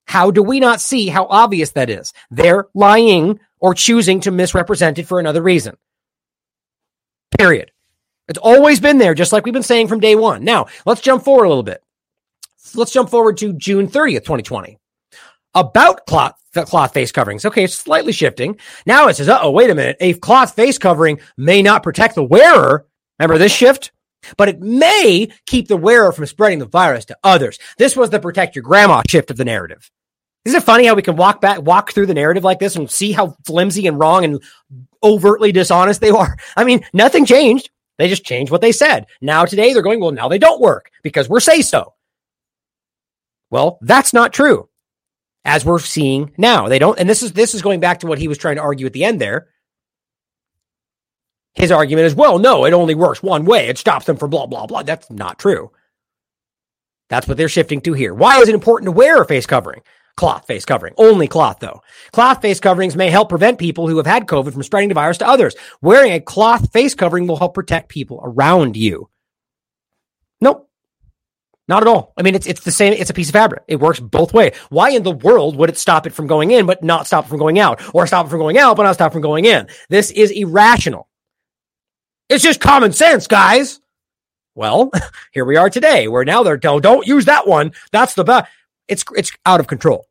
How 0.06 0.32
do 0.32 0.42
we 0.42 0.60
not 0.60 0.82
see 0.82 1.08
how 1.08 1.26
obvious 1.30 1.72
that 1.72 1.90
is? 1.90 2.14
They're 2.30 2.68
lying 2.74 3.40
or 3.60 3.74
choosing 3.74 4.22
to 4.22 4.32
misrepresent 4.32 5.00
it 5.00 5.08
for 5.08 5.20
another 5.20 5.42
reason. 5.42 5.78
Period. 7.38 7.72
It's 8.28 8.40
always 8.40 8.80
been 8.80 8.98
there, 8.98 9.14
just 9.14 9.34
like 9.34 9.46
we've 9.46 9.54
been 9.54 9.64
saying 9.64 9.88
from 9.88 10.00
day 10.00 10.16
one. 10.16 10.44
Now, 10.44 10.68
let's 10.86 11.02
jump 11.02 11.24
forward 11.24 11.46
a 11.46 11.50
little 11.50 11.64
bit. 11.64 11.84
Let's 12.76 12.94
jump 12.94 13.10
forward 13.10 13.38
to 13.38 13.54
June 13.54 13.88
30th, 13.88 14.24
2020. 14.24 14.78
About 15.54 16.06
cloth, 16.06 16.42
the 16.54 16.64
cloth 16.64 16.94
face 16.94 17.12
coverings. 17.12 17.46
Okay, 17.46 17.66
it's 17.66 17.76
slightly 17.76 18.14
shifting. 18.14 18.58
Now 18.86 19.08
it 19.08 19.18
says, 19.18 19.28
oh, 19.30 19.52
wait 19.52 19.70
a 19.70 19.76
minute. 19.76 19.98
A 20.00 20.14
cloth 20.14 20.56
face 20.56 20.78
covering 20.78 21.20
may 21.36 21.62
not 21.62 21.84
protect 21.84 22.16
the 22.16 22.24
wearer. 22.24 22.86
Remember 23.20 23.38
this 23.38 23.52
shift? 23.54 23.92
But 24.38 24.50
it 24.50 24.62
may 24.62 25.30
keep 25.46 25.68
the 25.68 25.78
wearer 25.78 26.12
from 26.12 26.26
spreading 26.28 26.60
the 26.60 26.68
virus 26.68 27.06
to 27.06 27.18
others. 27.24 27.60
This 27.78 27.96
was 27.96 28.12
the 28.12 28.20
protect 28.20 28.56
your 28.56 28.64
grandma 28.64 29.02
shift 29.08 29.32
of 29.32 29.38
the 29.38 29.46
narrative. 29.46 29.92
Isn't 30.46 30.58
it 30.58 30.64
funny 30.64 30.86
how 30.86 30.96
we 30.96 31.04
can 31.04 31.16
walk 31.16 31.40
back, 31.40 31.62
walk 31.62 31.92
through 31.92 32.08
the 32.08 32.14
narrative 32.14 32.44
like 32.44 32.60
this 32.60 32.76
and 32.76 32.90
see 32.90 33.12
how 33.12 33.36
flimsy 33.46 33.86
and 33.88 34.00
wrong 34.00 34.26
and 34.26 34.42
overtly 35.04 35.52
dishonest 35.52 36.02
they 36.02 36.10
are? 36.10 36.36
I 36.58 36.64
mean, 36.64 36.84
nothing 36.94 37.26
changed. 37.26 37.70
They 37.98 38.08
just 38.08 38.26
changed 38.26 38.52
what 38.52 38.62
they 38.62 38.72
said. 38.72 39.06
Now 39.22 39.46
today 39.46 39.74
they're 39.74 39.84
going, 39.84 40.00
well, 40.00 40.12
now 40.12 40.28
they 40.28 40.40
don't 40.40 40.62
work 40.62 40.90
because 41.04 41.30
we're 41.30 41.40
say 41.40 41.62
so. 41.62 41.94
Well, 43.52 43.78
that's 43.82 44.14
not 44.14 44.34
true. 44.34 44.70
As 45.44 45.66
we're 45.66 45.80
seeing 45.80 46.32
now, 46.38 46.68
they 46.68 46.80
don't. 46.80 47.00
And 47.00 47.10
this 47.10 47.22
is, 47.22 47.34
this 47.34 47.54
is 47.54 47.62
going 47.62 47.80
back 47.80 48.00
to 48.00 48.08
what 48.08 48.20
he 48.20 48.28
was 48.28 48.38
trying 48.38 48.56
to 48.56 48.62
argue 48.62 48.86
at 48.86 48.94
the 48.94 49.04
end 49.04 49.20
there. 49.20 49.48
His 51.54 51.72
argument 51.72 52.06
is, 52.06 52.16
well, 52.16 52.40
no, 52.40 52.66
it 52.66 52.74
only 52.74 52.96
works 52.96 53.22
one 53.22 53.46
way. 53.46 53.68
It 53.68 53.78
stops 53.78 54.06
them 54.06 54.18
from 54.18 54.30
blah, 54.30 54.46
blah, 54.46 54.68
blah. 54.68 54.84
That's 54.84 55.10
not 55.12 55.38
true. 55.38 55.72
That's 57.10 57.28
what 57.28 57.38
they're 57.38 57.50
shifting 57.50 57.82
to 57.82 57.94
here. 57.94 58.14
Why 58.14 58.40
is 58.40 58.48
it 58.48 58.56
important 58.56 58.88
to 58.88 58.94
wear 58.94 59.22
a 59.22 59.26
face 59.26 59.46
covering? 59.46 59.82
Cloth 60.16 60.46
face 60.48 60.66
covering. 60.66 60.94
Only 60.98 61.28
cloth, 61.28 61.60
though. 61.60 61.82
Cloth 62.12 62.42
face 62.42 62.60
coverings 62.60 62.96
may 62.96 63.10
help 63.10 63.30
prevent 63.30 63.60
people 63.60 63.88
who 63.88 63.98
have 63.98 64.06
had 64.06 64.28
COVID 64.28 64.54
from 64.54 64.64
spreading 64.64 64.90
the 64.90 64.96
virus 64.96 65.18
to 65.20 65.28
others. 65.28 65.56
Wearing 65.82 66.12
a 66.12 66.20
cloth 66.20 66.72
face 66.72 66.94
covering 66.94 67.28
will 67.28 67.38
help 67.38 67.54
protect 67.54 67.90
people 67.90 68.20
around 68.24 68.76
you. 68.76 69.10
Nope. 70.40 70.70
Not 71.68 71.84
at 71.84 71.88
all. 71.88 72.14
I 72.18 72.22
mean, 72.24 72.36
it's 72.36 72.48
it's 72.48 72.62
the 72.62 72.72
same. 72.72 72.94
It's 72.94 73.10
a 73.10 73.14
piece 73.14 73.30
of 73.30 73.34
fabric. 73.34 73.64
It 73.68 73.80
works 73.80 74.00
both 74.00 74.34
ways. 74.34 74.56
Why 74.70 74.90
in 74.90 75.04
the 75.04 75.12
world 75.12 75.56
would 75.56 75.70
it 75.70 75.78
stop 75.78 76.06
it 76.06 76.14
from 76.14 76.28
going 76.28 76.52
in, 76.52 76.66
but 76.66 76.84
not 76.84 77.08
stop 77.08 77.26
it 77.26 77.30
from 77.30 77.38
going 77.38 77.60
out, 77.60 77.82
or 77.96 78.06
stop 78.08 78.26
it 78.26 78.30
from 78.30 78.40
going 78.40 78.58
out, 78.58 78.76
but 78.76 78.84
not 78.84 78.96
stop 78.96 79.12
it 79.12 79.14
from 79.14 79.22
going 79.22 79.46
in? 79.46 79.68
This 79.88 80.12
is 80.12 80.32
irrational. 80.32 81.08
It's 82.28 82.44
just 82.44 82.60
common 82.60 82.92
sense, 82.92 83.28
guys. 83.28 83.80
Well, 84.54 84.92
here 85.32 85.46
we 85.46 85.56
are 85.56 85.70
today, 85.70 86.08
where 86.08 86.26
now 86.26 86.44
they're 86.44 86.58
don't 86.58 86.82
don't 86.82 87.08
use 87.08 87.26
that 87.26 87.48
one. 87.48 87.72
That's 87.92 88.16
the 88.16 88.24
best. 88.24 88.52
It's 88.92 89.06
it's 89.16 89.32
out 89.46 89.62
of 89.62 89.68
control. 89.68 90.06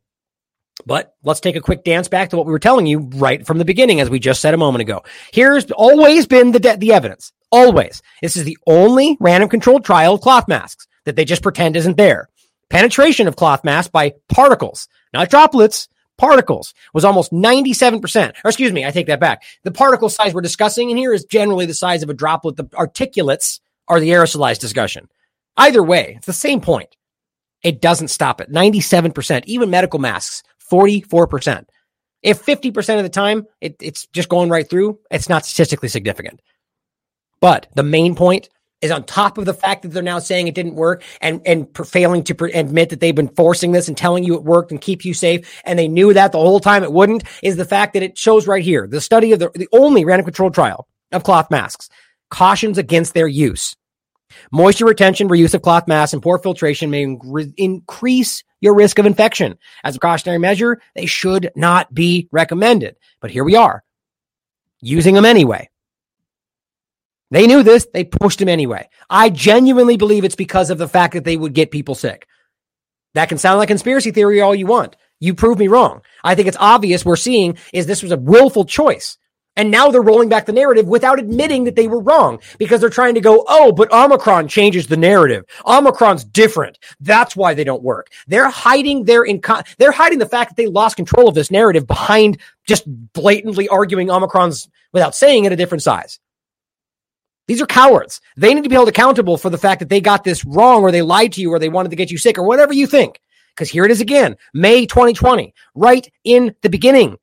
But 0.87 1.15
let's 1.23 1.41
take 1.41 1.57
a 1.57 1.61
quick 1.61 1.85
dance 1.85 2.09
back 2.09 2.31
to 2.31 2.37
what 2.39 2.47
we 2.47 2.53
were 2.53 2.59
telling 2.59 2.87
you 2.87 3.11
right 3.17 3.47
from 3.47 3.59
the 3.59 3.67
beginning, 3.67 4.01
as 4.01 4.09
we 4.09 4.19
just 4.19 4.41
said 4.41 4.55
a 4.55 4.57
moment 4.57 4.81
ago. 4.81 5.03
Here's 5.33 5.71
always 5.73 6.27
been 6.27 6.53
the 6.53 6.59
de- 6.61 6.79
the 6.79 6.95
evidence. 6.95 7.33
Always, 7.53 8.01
this 8.23 8.37
is 8.37 8.45
the 8.45 8.57
only 8.67 9.19
random 9.21 9.51
controlled 9.51 9.85
trial 9.85 10.15
of 10.15 10.23
cloth 10.23 10.49
masks 10.49 10.87
that 11.05 11.15
they 11.15 11.27
just 11.27 11.43
pretend 11.43 11.77
isn't 11.77 11.99
there. 11.99 12.31
Penetration 12.71 13.29
of 13.29 13.37
cloth 13.37 13.65
masks 13.65 13.91
by 13.91 14.15
particles, 14.29 14.89
not 15.13 15.29
droplets, 15.29 15.89
particles 16.17 16.73
was 16.95 17.05
almost 17.05 17.33
97%. 17.33 18.31
Or 18.45 18.49
excuse 18.49 18.73
me, 18.73 18.87
I 18.87 18.93
take 18.93 19.09
that 19.09 19.21
back. 19.21 19.43
The 19.65 19.73
particle 19.73 20.09
size 20.09 20.33
we're 20.33 20.41
discussing 20.41 20.89
in 20.89 20.97
here 20.97 21.13
is 21.13 21.25
generally 21.25 21.67
the 21.67 21.75
size 21.75 22.03
of 22.03 22.09
a 22.09 22.15
droplet. 22.15 22.57
The 22.57 22.69
articulates 22.75 23.61
are 23.89 24.01
the 24.01 24.11
aerosolized 24.11 24.61
discussion. 24.61 25.09
Either 25.57 25.83
way, 25.83 26.15
it's 26.17 26.27
the 26.27 26.33
same 26.33 26.61
point. 26.61 26.97
It 27.63 27.81
doesn't 27.81 28.09
stop 28.09 28.41
it. 28.41 28.51
97%, 28.51 29.45
even 29.47 29.71
medical 29.71 29.99
masks, 29.99 30.43
44%. 30.71 31.65
If 32.23 32.45
50% 32.45 32.97
of 32.97 33.03
the 33.03 33.09
time 33.09 33.47
it, 33.61 33.77
it's 33.81 34.07
just 34.09 34.29
going 34.29 34.51
right 34.51 34.69
through, 34.69 34.99
it's 35.11 35.29
not 35.29 35.47
statistically 35.47 35.89
significant. 35.89 36.41
But 37.41 37.69
the 37.75 37.83
main 37.83 38.15
point 38.15 38.49
is 38.83 38.91
on 38.91 39.05
top 39.05 39.37
of 39.37 39.45
the 39.45 39.55
fact 39.55 39.83
that 39.83 39.89
they're 39.89 40.03
now 40.03 40.19
saying 40.19 40.49
it 40.49 40.55
didn't 40.55 40.75
work 40.75 41.03
and, 41.21 41.43
and 41.47 41.69
failing 41.87 42.23
to 42.25 42.59
admit 42.59 42.91
that 42.91 43.01
they've 43.01 43.15
been 43.15 43.29
forcing 43.29 43.73
this 43.73 43.89
and 43.89 43.97
telling 43.97 44.25
you 44.25 44.35
it 44.35 44.45
worked 44.45 44.71
and 44.71 44.81
keep 44.81 45.05
you 45.05 45.13
safe. 45.13 45.61
And 45.65 45.79
they 45.79 45.89
knew 45.89 46.15
that 46.15 46.33
the 46.33 46.39
whole 46.39 46.61
time 46.61 46.83
it 46.83 46.93
wouldn't 46.93 47.25
is 47.43 47.57
the 47.57 47.65
fact 47.65 47.93
that 47.95 48.03
it 48.03 48.17
shows 48.17 48.47
right 48.47 48.63
here. 48.63 48.87
The 48.87 49.01
study 49.01 49.33
of 49.33 49.39
the, 49.39 49.51
the 49.55 49.69
only 49.73 50.05
random 50.05 50.25
controlled 50.25 50.55
trial 50.55 50.87
of 51.13 51.25
cloth 51.25 51.51
masks 51.51 51.89
cautions 52.31 52.79
against 52.79 53.13
their 53.13 53.27
use. 53.27 53.77
Moisture 54.53 54.87
retention, 54.87 55.29
reuse 55.29 55.55
of 55.55 55.63
cloth 55.63 55.89
masks, 55.89 56.13
and 56.13 56.23
poor 56.23 56.39
filtration 56.39 56.91
may 56.91 57.17
re- 57.23 57.53
increase 57.57 58.45
your 58.61 58.75
risk 58.75 58.99
of 58.99 59.07
infection. 59.07 59.59
As 59.85 59.97
a 59.97 60.01
cautionary 60.01 60.39
measure, 60.39 60.81
they 60.95 61.07
should 61.07 61.51
not 61.57 61.93
be 61.93 62.29
recommended. 62.31 62.97
But 63.21 63.31
here 63.31 63.45
we 63.45 63.57
are, 63.57 63.83
using 64.81 65.15
them 65.15 65.25
anyway. 65.25 65.71
They 67.31 67.47
knew 67.47 67.63
this, 67.63 67.87
they 67.93 68.05
pushed 68.05 68.41
them 68.41 68.49
anyway. 68.49 68.89
I 69.09 69.31
genuinely 69.31 69.97
believe 69.97 70.25
it's 70.25 70.35
because 70.35 70.71
of 70.71 70.79
the 70.79 70.89
fact 70.89 71.15
that 71.15 71.25
they 71.25 71.37
would 71.37 71.55
get 71.55 71.71
people 71.71 71.95
sick. 71.95 72.27
That 73.15 73.29
can 73.29 73.39
sound 73.39 73.59
like 73.59 73.69
conspiracy 73.69 74.11
theory 74.11 74.41
all 74.41 74.55
you 74.55 74.67
want. 74.67 74.97
You 75.21 75.35
prove 75.35 75.59
me 75.59 75.69
wrong. 75.69 76.03
I 76.25 76.35
think 76.35 76.49
it's 76.49 76.57
obvious 76.59 77.05
we're 77.05 77.17
seeing 77.17 77.59
is 77.73 77.87
this 77.87 78.03
was 78.03 78.13
a 78.13 78.17
willful 78.17 78.65
choice. 78.65 79.19
And 79.57 79.71
now 79.71 79.91
they're 79.91 80.01
rolling 80.01 80.29
back 80.29 80.47
the 80.47 80.53
narrative 80.53 80.87
without 80.87 81.19
admitting 81.19 81.65
that 81.65 81.75
they 81.77 81.89
were 81.89 82.01
wrong 82.01 82.39
because 82.59 82.81
they're 82.81 82.89
trying 82.89 83.15
to 83.15 83.21
go, 83.21 83.45
oh, 83.49 83.73
but 83.73 83.93
Omicron 83.93 84.49
changes 84.49 84.87
the 84.87 84.97
narrative. 84.97 85.45
Omicron's 85.67 86.25
different. 86.25 86.79
That's 87.01 87.35
why 87.35 87.55
they 87.55 87.65
don't 87.65 87.83
work. 87.83 88.09
They're 88.29 88.49
hiding 88.49 89.05
their 89.05 89.27
inco- 89.27 89.67
they're 89.77 89.93
hiding 89.93 90.21
the 90.21 90.29
fact 90.29 90.51
that 90.51 90.57
they 90.57 90.69
lost 90.69 90.97
control 90.97 91.29
of 91.29 91.35
this 91.35 91.51
narrative 91.51 91.87
behind 91.87 92.39
just 92.67 92.85
blatantly 93.13 93.69
arguing 93.69 94.11
Omicron's 94.11 94.69
without 94.93 95.15
saying 95.15 95.45
it 95.45 95.53
a 95.53 95.57
different 95.57 95.83
size. 95.83 96.21
These 97.49 97.61
are 97.61 97.67
cowards. 97.67 98.21
They 98.37 98.55
need 98.55 98.63
to 98.63 98.69
be 98.69 98.77
held 98.77 98.89
accountable 98.89 99.37
for 99.37 99.51
the 99.51 99.59
fact 99.59 99.81
that 99.81 99.89
they 99.89 100.01
got 100.01 100.23
this 100.23 100.45
wrong 100.45 100.83
or 100.83 100.93
they 100.93 101.03
lied 101.03 101.33
to 101.33 101.41
you 101.41 101.53
or 101.53 101.59
they 101.59 101.69
wanted 101.69 101.89
to 101.91 101.97
get 101.97 102.13
you 102.13 102.17
sick 102.17 102.39
or 102.39 102.45
whatever 102.45 102.73
you 102.73 102.87
think. 102.87 103.21
Because 103.55 103.69
here 103.69 103.85
it 103.85 103.91
is 103.91 104.01
again, 104.01 104.37
May 104.55 104.87
2020, 104.87 105.53
right 105.75 106.09
in 106.23 106.55
the 106.63 106.71
beginning. 106.71 107.19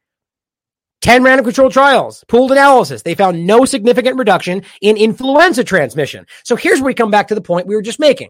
10 1.02 1.24
random 1.24 1.46
controlled 1.46 1.74
trials, 1.74 2.24
pooled 2.28 2.52
analysis. 2.52 3.02
They 3.02 3.16
found 3.16 3.46
no 3.46 3.66
significant 3.66 4.18
reduction 4.18 4.64
in 4.82 4.98
influenza 4.98 5.64
transmission. 5.64 6.26
So 6.44 6.56
here's 6.56 6.80
where 6.80 6.88
we 6.88 6.94
come 6.94 7.12
back 7.12 7.28
to 7.28 7.36
the 7.36 7.42
point 7.42 7.68
we 7.68 7.76
were 7.76 7.82
just 7.82 8.00
making. 8.00 8.30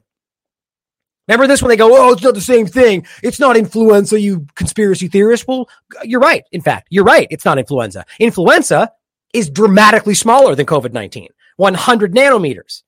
Remember 1.27 1.47
this 1.47 1.61
when 1.61 1.69
they 1.69 1.75
go, 1.75 1.89
oh, 1.91 2.13
it's 2.13 2.23
not 2.23 2.35
the 2.35 2.41
same 2.41 2.65
thing. 2.67 3.05
It's 3.21 3.39
not 3.39 3.57
influenza, 3.57 4.19
you 4.19 4.47
conspiracy 4.55 5.07
theorist. 5.07 5.47
Well, 5.47 5.69
you're 6.03 6.21
right. 6.21 6.43
In 6.51 6.61
fact, 6.61 6.87
you're 6.89 7.03
right. 7.03 7.27
It's 7.29 7.43
not 7.43 7.59
influenza. 7.59 8.05
Influenza 8.19 8.91
is 9.33 9.49
dramatically 9.49 10.13
smaller 10.13 10.55
than 10.55 10.65
COVID 10.65 10.93
19, 10.93 11.27
100 11.57 12.13
nanometers. 12.13 12.83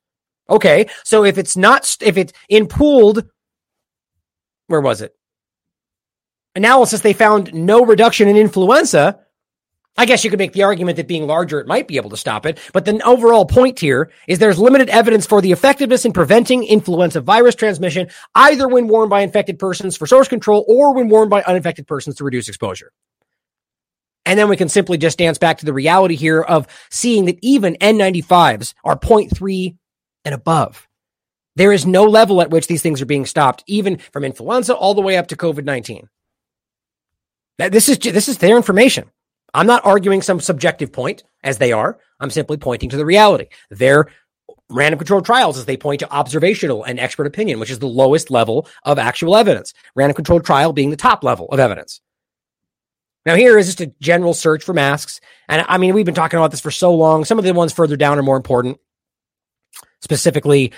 Okay. 0.50 0.88
So 1.04 1.26
if 1.26 1.38
it's 1.38 1.58
not, 1.58 1.98
if 2.02 2.18
it's 2.18 2.32
in 2.48 2.68
pooled, 2.68 3.26
where 4.68 4.82
was 4.82 5.02
it? 5.02 5.14
Analysis, 6.56 7.02
they 7.02 7.14
found 7.14 7.54
no 7.54 7.86
reduction 7.86 8.28
in 8.28 8.38
influenza 8.38 9.20
I 10.00 10.06
guess 10.06 10.24
you 10.24 10.30
could 10.30 10.40
make 10.40 10.54
the 10.54 10.64
argument 10.64 10.96
that 10.96 11.10
being 11.10 11.28
larger, 11.28 11.60
it 11.60 11.68
might 11.68 11.86
be 11.86 11.98
able 11.98 12.10
to 12.12 12.16
stop 12.16 12.46
it. 12.46 12.58
But 12.72 12.86
the 12.86 13.06
overall 13.06 13.46
point 13.46 13.78
here 13.78 14.10
is 14.30 14.40
there's 14.40 14.58
limited 14.58 14.88
evidence 14.88 15.26
for 15.26 15.42
the 15.42 15.52
effectiveness 15.52 16.06
in 16.06 16.14
preventing 16.14 16.64
influenza 16.64 17.20
virus 17.20 17.54
transmission, 17.54 18.08
either 18.34 18.70
when 18.70 18.88
worn 18.88 19.10
by 19.10 19.20
infected 19.20 19.60
persons 19.60 19.98
for 19.98 20.08
source 20.08 20.30
control 20.30 20.64
or 20.70 20.96
when 20.96 21.10
worn 21.10 21.28
by 21.28 21.42
uninfected 21.42 21.86
persons 21.86 22.16
to 22.16 22.24
reduce 22.24 22.48
exposure. 22.48 22.94
And 24.26 24.40
then 24.40 24.48
we 24.48 24.56
can 24.56 24.70
simply 24.70 24.98
just 24.98 25.18
dance 25.18 25.38
back 25.38 25.58
to 25.58 25.66
the 25.66 25.74
reality 25.74 26.16
here 26.16 26.42
of 26.42 26.68
seeing 26.90 27.26
that 27.26 27.38
even 27.42 27.76
N95s 27.82 28.76
are 28.86 28.98
0.3 28.98 29.76
and 30.24 30.34
above. 30.34 30.88
There 31.58 31.74
is 31.74 31.86
no 31.86 32.06
level 32.06 32.42
at 32.42 32.52
which 32.52 32.68
these 32.68 32.82
things 32.82 33.02
are 33.02 33.06
being 33.06 33.26
stopped, 33.26 33.66
even 33.68 33.98
from 34.14 34.24
influenza 34.24 34.74
all 34.74 34.94
the 34.94 35.02
way 35.02 35.18
up 35.18 35.28
to 35.28 35.36
COVID 35.36 35.66
19. 35.66 36.08
This 37.58 37.90
is, 37.90 38.00
this 38.00 38.30
is 38.30 38.38
their 38.38 38.56
information. 38.56 39.12
I'm 39.54 39.68
not 39.68 39.86
arguing 39.86 40.22
some 40.22 40.40
subjective 40.40 40.92
point 40.92 41.24
as 41.44 41.58
they 41.58 41.72
are. 41.72 42.00
I'm 42.20 42.30
simply 42.30 42.58
pointing 42.58 42.90
to 42.90 42.98
the 42.98 43.06
reality. 43.06 43.48
Their 43.70 44.08
random 44.70 45.00
controlled 45.00 45.26
trials 45.26 45.58
as 45.58 45.66
they 45.66 45.78
point 45.78 46.02
to 46.02 46.12
observational 46.12 46.84
and 46.84 47.00
expert 47.00 47.26
opinion, 47.28 47.60
which 47.60 47.72
is 47.72 47.80
the 47.80 47.88
lowest 47.88 48.30
level 48.30 48.68
of 48.84 49.00
actual 49.00 49.36
evidence. 49.36 49.74
Random 49.96 50.16
controlled 50.16 50.46
trial 50.46 50.74
being 50.74 50.92
the 50.92 50.96
top 50.96 51.24
level 51.24 51.48
of 51.48 51.60
evidence. 51.60 52.02
Now, 53.26 53.36
here 53.36 53.58
is 53.58 53.66
just 53.68 53.82
a 53.82 53.94
general 54.00 54.34
search 54.34 54.64
for 54.64 54.74
masks. 54.74 55.20
And 55.48 55.66
I 55.68 55.78
mean, 55.78 55.94
we've 55.94 56.06
been 56.06 56.16
talking 56.16 56.40
about 56.40 56.52
this 56.52 56.62
for 56.62 56.72
so 56.72 56.94
long. 56.94 57.26
Some 57.26 57.38
of 57.38 57.44
the 57.44 57.54
ones 57.54 57.74
further 57.74 57.98
down 57.98 58.18
are 58.18 58.24
more 58.24 58.38
important. 58.38 58.78
Specifically, 60.02 60.72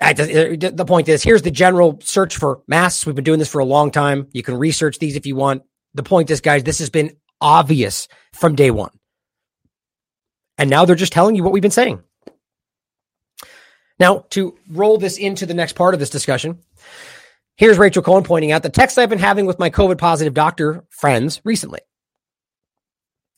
the 0.00 0.84
point 0.86 1.08
is 1.08 1.22
here's 1.22 1.42
the 1.42 1.50
general 1.50 1.98
search 2.02 2.36
for 2.36 2.62
masks. 2.68 3.04
We've 3.04 3.14
been 3.14 3.24
doing 3.24 3.40
this 3.40 3.50
for 3.50 3.58
a 3.58 3.64
long 3.64 3.90
time. 3.90 4.28
You 4.32 4.42
can 4.42 4.56
research 4.56 4.98
these 4.98 5.16
if 5.16 5.26
you 5.26 5.34
want. 5.34 5.62
The 5.98 6.04
point 6.04 6.30
is, 6.30 6.40
guys, 6.40 6.62
this 6.62 6.78
has 6.78 6.90
been 6.90 7.16
obvious 7.40 8.06
from 8.32 8.54
day 8.54 8.70
one. 8.70 8.92
And 10.56 10.70
now 10.70 10.84
they're 10.84 10.94
just 10.94 11.12
telling 11.12 11.34
you 11.34 11.42
what 11.42 11.52
we've 11.52 11.60
been 11.60 11.72
saying. 11.72 12.04
Now, 13.98 14.24
to 14.30 14.56
roll 14.70 14.98
this 14.98 15.18
into 15.18 15.44
the 15.44 15.54
next 15.54 15.72
part 15.72 15.94
of 15.94 16.00
this 16.00 16.08
discussion, 16.08 16.60
here's 17.56 17.78
Rachel 17.78 18.04
Cohen 18.04 18.22
pointing 18.22 18.52
out 18.52 18.62
the 18.62 18.68
text 18.68 18.96
I've 18.96 19.08
been 19.08 19.18
having 19.18 19.44
with 19.44 19.58
my 19.58 19.70
COVID 19.70 19.98
positive 19.98 20.34
doctor 20.34 20.84
friends 20.88 21.40
recently. 21.42 21.80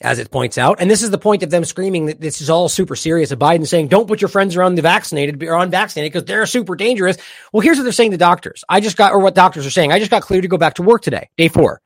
As 0.02 0.18
it 0.18 0.30
points 0.30 0.58
out, 0.58 0.82
and 0.82 0.90
this 0.90 1.02
is 1.02 1.10
the 1.10 1.16
point 1.16 1.42
of 1.42 1.48
them 1.48 1.64
screaming 1.64 2.06
that 2.06 2.20
this 2.20 2.42
is 2.42 2.50
all 2.50 2.68
super 2.68 2.94
serious. 2.94 3.30
Of 3.30 3.38
Biden 3.38 3.66
saying, 3.66 3.88
"Don't 3.88 4.06
put 4.06 4.20
your 4.20 4.28
friends 4.28 4.54
around 4.54 4.74
the 4.74 4.82
vaccinated 4.82 5.42
or 5.42 5.56
unvaccinated 5.56 6.12
because 6.12 6.26
they're 6.26 6.44
super 6.44 6.76
dangerous." 6.76 7.16
Well, 7.54 7.62
here's 7.62 7.78
what 7.78 7.84
they're 7.84 7.92
saying: 7.92 8.10
the 8.10 8.18
doctors. 8.18 8.64
I 8.68 8.80
just 8.80 8.98
got, 8.98 9.12
or 9.12 9.18
what 9.18 9.34
doctors 9.34 9.66
are 9.66 9.70
saying. 9.70 9.92
I 9.92 9.98
just 9.98 10.10
got 10.10 10.22
cleared 10.22 10.42
to 10.42 10.48
go 10.48 10.58
back 10.58 10.74
to 10.74 10.82
work 10.82 11.00
today, 11.02 11.30
day 11.38 11.48
four. 11.48 11.80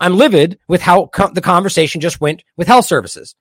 I'm 0.00 0.16
livid 0.16 0.58
with 0.68 0.80
how 0.80 1.06
co- 1.06 1.32
the 1.32 1.40
conversation 1.40 2.00
just 2.00 2.20
went 2.20 2.42
with 2.56 2.68
health 2.68 2.86
services. 2.86 3.34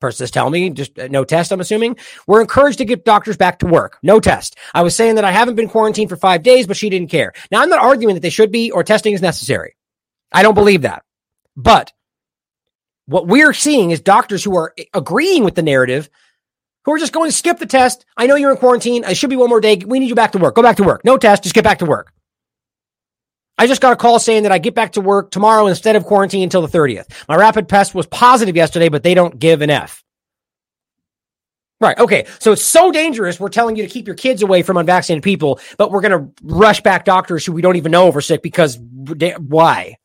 Person 0.00 0.24
is 0.24 0.30
telling 0.30 0.52
me 0.52 0.70
just 0.70 0.98
uh, 0.98 1.08
no 1.08 1.24
test. 1.24 1.52
I'm 1.52 1.60
assuming 1.60 1.96
we're 2.26 2.40
encouraged 2.40 2.78
to 2.78 2.86
get 2.86 3.04
doctors 3.04 3.36
back 3.36 3.58
to 3.58 3.66
work. 3.66 3.98
No 4.02 4.18
test. 4.18 4.56
I 4.72 4.82
was 4.82 4.96
saying 4.96 5.16
that 5.16 5.24
I 5.24 5.30
haven't 5.30 5.56
been 5.56 5.68
quarantined 5.68 6.08
for 6.08 6.16
five 6.16 6.42
days, 6.42 6.66
but 6.66 6.78
she 6.78 6.88
didn't 6.88 7.10
care. 7.10 7.34
Now 7.50 7.60
I'm 7.60 7.68
not 7.68 7.80
arguing 7.84 8.14
that 8.14 8.20
they 8.20 8.30
should 8.30 8.50
be 8.50 8.70
or 8.70 8.82
testing 8.82 9.12
is 9.12 9.20
necessary. 9.20 9.76
I 10.32 10.42
don't 10.42 10.54
believe 10.54 10.82
that. 10.82 11.04
But 11.54 11.92
what 13.04 13.26
we're 13.26 13.52
seeing 13.52 13.90
is 13.90 14.00
doctors 14.00 14.42
who 14.42 14.56
are 14.56 14.74
agreeing 14.94 15.44
with 15.44 15.54
the 15.54 15.62
narrative 15.62 16.08
who 16.84 16.92
are 16.92 16.98
just 16.98 17.12
going 17.12 17.28
to 17.30 17.36
skip 17.36 17.58
the 17.58 17.66
test. 17.66 18.06
I 18.16 18.26
know 18.26 18.36
you're 18.36 18.52
in 18.52 18.56
quarantine. 18.56 19.04
I 19.04 19.12
should 19.12 19.30
be 19.30 19.36
one 19.36 19.50
more 19.50 19.60
day. 19.60 19.76
We 19.84 19.98
need 19.98 20.08
you 20.08 20.14
back 20.14 20.32
to 20.32 20.38
work. 20.38 20.54
Go 20.54 20.62
back 20.62 20.76
to 20.76 20.84
work. 20.84 21.04
No 21.04 21.18
test. 21.18 21.42
Just 21.42 21.54
get 21.54 21.64
back 21.64 21.80
to 21.80 21.86
work. 21.86 22.12
I 23.60 23.66
just 23.66 23.82
got 23.82 23.92
a 23.92 23.96
call 23.96 24.18
saying 24.18 24.44
that 24.44 24.52
I 24.52 24.58
get 24.58 24.74
back 24.74 24.92
to 24.92 25.02
work 25.02 25.30
tomorrow 25.30 25.66
instead 25.66 25.94
of 25.94 26.06
quarantine 26.06 26.42
until 26.42 26.66
the 26.66 26.78
30th. 26.78 27.12
My 27.28 27.36
rapid 27.36 27.68
test 27.68 27.94
was 27.94 28.06
positive 28.06 28.56
yesterday, 28.56 28.88
but 28.88 29.02
they 29.02 29.12
don't 29.12 29.38
give 29.38 29.60
an 29.60 29.68
F. 29.68 30.02
Right. 31.78 31.98
Okay. 31.98 32.24
So 32.38 32.52
it's 32.52 32.64
so 32.64 32.90
dangerous. 32.90 33.38
We're 33.38 33.50
telling 33.50 33.76
you 33.76 33.82
to 33.82 33.88
keep 33.90 34.06
your 34.06 34.16
kids 34.16 34.40
away 34.40 34.62
from 34.62 34.78
unvaccinated 34.78 35.22
people, 35.22 35.60
but 35.76 35.90
we're 35.90 36.00
going 36.00 36.18
to 36.18 36.32
rush 36.42 36.80
back 36.80 37.04
doctors 37.04 37.44
who 37.44 37.52
we 37.52 37.60
don't 37.60 37.76
even 37.76 37.92
know 37.92 38.10
are 38.10 38.20
sick 38.22 38.42
because 38.42 38.78
why? 38.78 39.96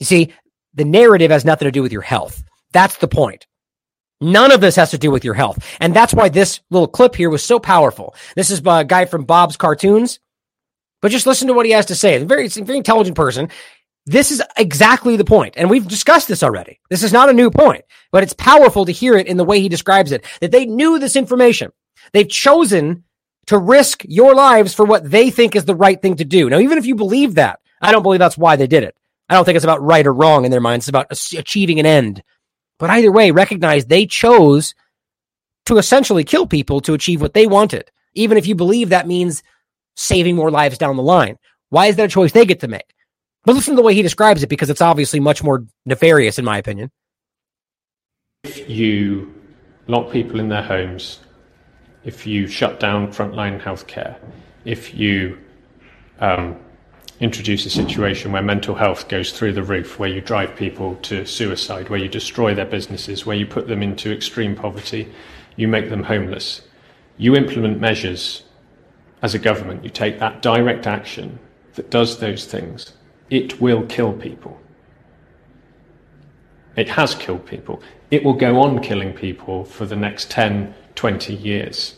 You 0.00 0.06
see, 0.06 0.32
the 0.72 0.86
narrative 0.86 1.30
has 1.30 1.44
nothing 1.44 1.66
to 1.66 1.72
do 1.72 1.82
with 1.82 1.92
your 1.92 2.00
health. 2.00 2.42
That's 2.72 2.96
the 2.96 3.08
point. 3.08 3.46
None 4.22 4.52
of 4.52 4.62
this 4.62 4.76
has 4.76 4.92
to 4.92 4.98
do 4.98 5.10
with 5.10 5.22
your 5.22 5.34
health. 5.34 5.62
And 5.82 5.94
that's 5.94 6.14
why 6.14 6.30
this 6.30 6.60
little 6.70 6.88
clip 6.88 7.14
here 7.14 7.28
was 7.28 7.44
so 7.44 7.58
powerful. 7.60 8.14
This 8.36 8.50
is 8.50 8.62
a 8.64 8.84
guy 8.84 9.04
from 9.04 9.24
Bob's 9.24 9.58
Cartoons. 9.58 10.18
But 11.02 11.10
just 11.10 11.26
listen 11.26 11.48
to 11.48 11.54
what 11.54 11.66
he 11.66 11.72
has 11.72 11.86
to 11.86 11.94
say. 11.94 12.14
A 12.14 12.24
very, 12.24 12.48
very 12.48 12.78
intelligent 12.78 13.16
person. 13.16 13.50
This 14.06 14.30
is 14.30 14.42
exactly 14.56 15.16
the 15.16 15.24
point. 15.24 15.54
And 15.56 15.68
we've 15.68 15.86
discussed 15.86 16.28
this 16.28 16.42
already. 16.42 16.80
This 16.88 17.02
is 17.02 17.12
not 17.12 17.28
a 17.28 17.34
new 17.34 17.50
point, 17.50 17.84
but 18.10 18.22
it's 18.22 18.32
powerful 18.32 18.84
to 18.86 18.92
hear 18.92 19.16
it 19.16 19.26
in 19.26 19.36
the 19.36 19.44
way 19.44 19.60
he 19.60 19.68
describes 19.68 20.12
it, 20.12 20.24
that 20.40 20.50
they 20.50 20.64
knew 20.64 20.98
this 20.98 21.16
information. 21.16 21.70
They've 22.12 22.28
chosen 22.28 23.04
to 23.46 23.58
risk 23.58 24.04
your 24.08 24.34
lives 24.34 24.74
for 24.74 24.84
what 24.84 25.08
they 25.08 25.30
think 25.30 25.54
is 25.54 25.64
the 25.64 25.74
right 25.74 26.00
thing 26.00 26.16
to 26.16 26.24
do. 26.24 26.48
Now, 26.48 26.58
even 26.58 26.78
if 26.78 26.86
you 26.86 26.94
believe 26.94 27.34
that, 27.34 27.60
I 27.80 27.92
don't 27.92 28.02
believe 28.02 28.20
that's 28.20 28.38
why 28.38 28.56
they 28.56 28.66
did 28.66 28.84
it. 28.84 28.96
I 29.28 29.34
don't 29.34 29.44
think 29.44 29.56
it's 29.56 29.64
about 29.64 29.82
right 29.82 30.06
or 30.06 30.12
wrong 30.12 30.44
in 30.44 30.50
their 30.50 30.60
minds. 30.60 30.84
It's 30.84 30.90
about 30.90 31.10
achieving 31.10 31.80
an 31.80 31.86
end. 31.86 32.22
But 32.78 32.90
either 32.90 33.10
way, 33.10 33.30
recognize 33.30 33.86
they 33.86 34.06
chose 34.06 34.74
to 35.66 35.78
essentially 35.78 36.24
kill 36.24 36.46
people 36.46 36.80
to 36.82 36.94
achieve 36.94 37.20
what 37.20 37.34
they 37.34 37.46
wanted. 37.46 37.90
Even 38.14 38.36
if 38.36 38.46
you 38.46 38.54
believe 38.54 38.88
that 38.88 39.06
means 39.06 39.42
saving 39.96 40.36
more 40.36 40.50
lives 40.50 40.78
down 40.78 40.96
the 40.96 41.02
line. 41.02 41.36
Why 41.70 41.86
is 41.86 41.96
that 41.96 42.04
a 42.04 42.08
choice 42.08 42.32
they 42.32 42.44
get 42.44 42.60
to 42.60 42.68
make? 42.68 42.94
But 43.44 43.54
listen 43.54 43.74
to 43.74 43.76
the 43.76 43.82
way 43.82 43.94
he 43.94 44.02
describes 44.02 44.42
it 44.42 44.48
because 44.48 44.70
it's 44.70 44.80
obviously 44.80 45.20
much 45.20 45.42
more 45.42 45.64
nefarious, 45.84 46.38
in 46.38 46.44
my 46.44 46.58
opinion. 46.58 46.90
If 48.44 48.68
you 48.68 49.32
lock 49.86 50.12
people 50.12 50.38
in 50.38 50.48
their 50.48 50.62
homes, 50.62 51.20
if 52.04 52.26
you 52.26 52.46
shut 52.46 52.80
down 52.80 53.12
frontline 53.12 53.60
healthcare, 53.60 54.16
if 54.64 54.94
you 54.94 55.38
um, 56.20 56.56
introduce 57.20 57.66
a 57.66 57.70
situation 57.70 58.32
where 58.32 58.42
mental 58.42 58.74
health 58.74 59.08
goes 59.08 59.32
through 59.32 59.52
the 59.52 59.62
roof, 59.62 59.98
where 59.98 60.08
you 60.08 60.20
drive 60.20 60.54
people 60.56 60.96
to 60.96 61.24
suicide, 61.24 61.88
where 61.88 61.98
you 61.98 62.08
destroy 62.08 62.54
their 62.54 62.66
businesses, 62.66 63.26
where 63.26 63.36
you 63.36 63.46
put 63.46 63.68
them 63.68 63.82
into 63.82 64.12
extreme 64.12 64.54
poverty, 64.54 65.12
you 65.56 65.68
make 65.68 65.88
them 65.88 66.02
homeless, 66.02 66.62
you 67.18 67.36
implement 67.36 67.80
measures 67.80 68.42
as 69.22 69.34
a 69.34 69.38
government, 69.38 69.84
you 69.84 69.90
take 69.90 70.18
that 70.18 70.42
direct 70.42 70.86
action 70.86 71.38
that 71.74 71.90
does 71.90 72.18
those 72.18 72.44
things, 72.44 72.92
it 73.30 73.60
will 73.60 73.86
kill 73.86 74.12
people. 74.12 74.60
It 76.76 76.88
has 76.90 77.14
killed 77.14 77.46
people. 77.46 77.82
It 78.10 78.24
will 78.24 78.34
go 78.34 78.60
on 78.60 78.80
killing 78.80 79.12
people 79.12 79.64
for 79.64 79.86
the 79.86 79.96
next 79.96 80.30
10, 80.30 80.74
20 80.94 81.34
years. 81.34 81.96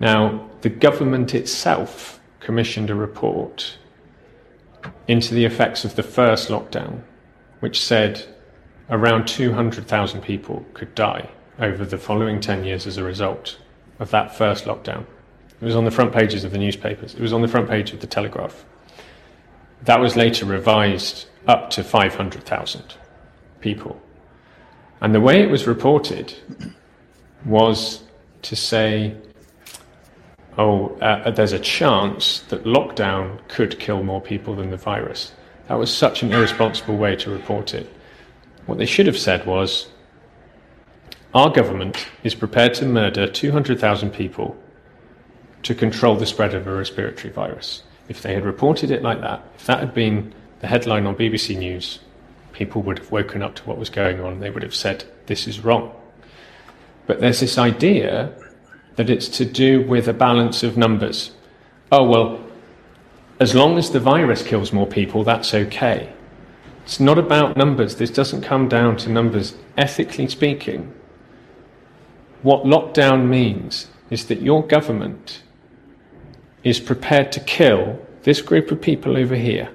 Now, 0.00 0.50
the 0.62 0.68
government 0.68 1.34
itself 1.34 2.20
commissioned 2.40 2.90
a 2.90 2.94
report 2.94 3.78
into 5.08 5.34
the 5.34 5.44
effects 5.44 5.84
of 5.84 5.96
the 5.96 6.02
first 6.02 6.48
lockdown, 6.48 7.02
which 7.60 7.82
said 7.82 8.26
around 8.90 9.26
200,000 9.26 10.20
people 10.22 10.64
could 10.74 10.94
die 10.94 11.30
over 11.58 11.84
the 11.84 11.98
following 11.98 12.40
10 12.40 12.64
years 12.64 12.86
as 12.86 12.96
a 12.96 13.04
result 13.04 13.58
of 13.98 14.10
that 14.10 14.36
first 14.36 14.64
lockdown. 14.64 15.06
It 15.60 15.64
was 15.64 15.76
on 15.76 15.84
the 15.84 15.90
front 15.90 16.12
pages 16.12 16.44
of 16.44 16.52
the 16.52 16.58
newspapers. 16.58 17.14
It 17.14 17.20
was 17.20 17.32
on 17.32 17.40
the 17.40 17.48
front 17.48 17.68
page 17.68 17.92
of 17.92 18.00
the 18.00 18.06
Telegraph. 18.06 18.64
That 19.82 20.00
was 20.00 20.16
later 20.16 20.44
revised 20.44 21.26
up 21.46 21.70
to 21.70 21.84
500,000 21.84 22.94
people. 23.60 24.00
And 25.00 25.14
the 25.14 25.20
way 25.20 25.40
it 25.42 25.50
was 25.50 25.66
reported 25.66 26.34
was 27.44 28.02
to 28.42 28.56
say, 28.56 29.16
oh, 30.58 30.96
uh, 30.96 31.30
there's 31.30 31.52
a 31.52 31.58
chance 31.58 32.40
that 32.48 32.64
lockdown 32.64 33.38
could 33.48 33.78
kill 33.78 34.02
more 34.02 34.20
people 34.20 34.56
than 34.56 34.70
the 34.70 34.76
virus. 34.76 35.32
That 35.68 35.78
was 35.78 35.94
such 35.94 36.22
an 36.22 36.32
irresponsible 36.32 36.96
way 36.96 37.16
to 37.16 37.30
report 37.30 37.74
it. 37.74 37.92
What 38.66 38.78
they 38.78 38.86
should 38.86 39.06
have 39.06 39.18
said 39.18 39.46
was, 39.46 39.88
our 41.34 41.50
government 41.50 42.06
is 42.22 42.34
prepared 42.34 42.74
to 42.74 42.86
murder 42.86 43.26
200,000 43.26 44.10
people 44.10 44.56
to 45.66 45.74
control 45.74 46.14
the 46.14 46.26
spread 46.26 46.54
of 46.54 46.64
a 46.68 46.72
respiratory 46.72 47.32
virus. 47.32 47.82
If 48.08 48.22
they 48.22 48.34
had 48.34 48.44
reported 48.44 48.92
it 48.92 49.02
like 49.02 49.20
that, 49.20 49.44
if 49.56 49.66
that 49.66 49.80
had 49.80 49.92
been 49.92 50.32
the 50.60 50.68
headline 50.68 51.06
on 51.06 51.16
BBC 51.16 51.58
News, 51.58 51.98
people 52.52 52.82
would 52.82 53.00
have 53.00 53.10
woken 53.10 53.42
up 53.42 53.56
to 53.56 53.64
what 53.64 53.76
was 53.76 53.90
going 53.90 54.20
on. 54.20 54.38
They 54.38 54.48
would 54.48 54.62
have 54.62 54.76
said, 54.76 55.04
this 55.26 55.48
is 55.48 55.64
wrong. 55.64 55.92
But 57.08 57.18
there's 57.18 57.40
this 57.40 57.58
idea 57.58 58.32
that 58.94 59.10
it's 59.10 59.28
to 59.38 59.44
do 59.44 59.84
with 59.84 60.06
a 60.06 60.12
balance 60.12 60.62
of 60.62 60.76
numbers. 60.76 61.32
Oh, 61.90 62.08
well, 62.08 62.40
as 63.40 63.56
long 63.56 63.76
as 63.76 63.90
the 63.90 63.98
virus 63.98 64.44
kills 64.44 64.72
more 64.72 64.86
people, 64.86 65.24
that's 65.24 65.52
okay. 65.52 66.12
It's 66.84 67.00
not 67.00 67.18
about 67.18 67.56
numbers. 67.56 67.96
This 67.96 68.10
doesn't 68.10 68.42
come 68.42 68.68
down 68.68 68.98
to 68.98 69.10
numbers. 69.10 69.56
Ethically 69.76 70.28
speaking, 70.28 70.94
what 72.42 72.62
lockdown 72.62 73.26
means 73.26 73.88
is 74.10 74.26
that 74.26 74.40
your 74.40 74.64
government 74.64 75.42
is 76.66 76.80
prepared 76.80 77.30
to 77.30 77.40
kill 77.40 77.96
this 78.24 78.42
group 78.42 78.72
of 78.72 78.80
people 78.80 79.16
over 79.16 79.36
here, 79.36 79.70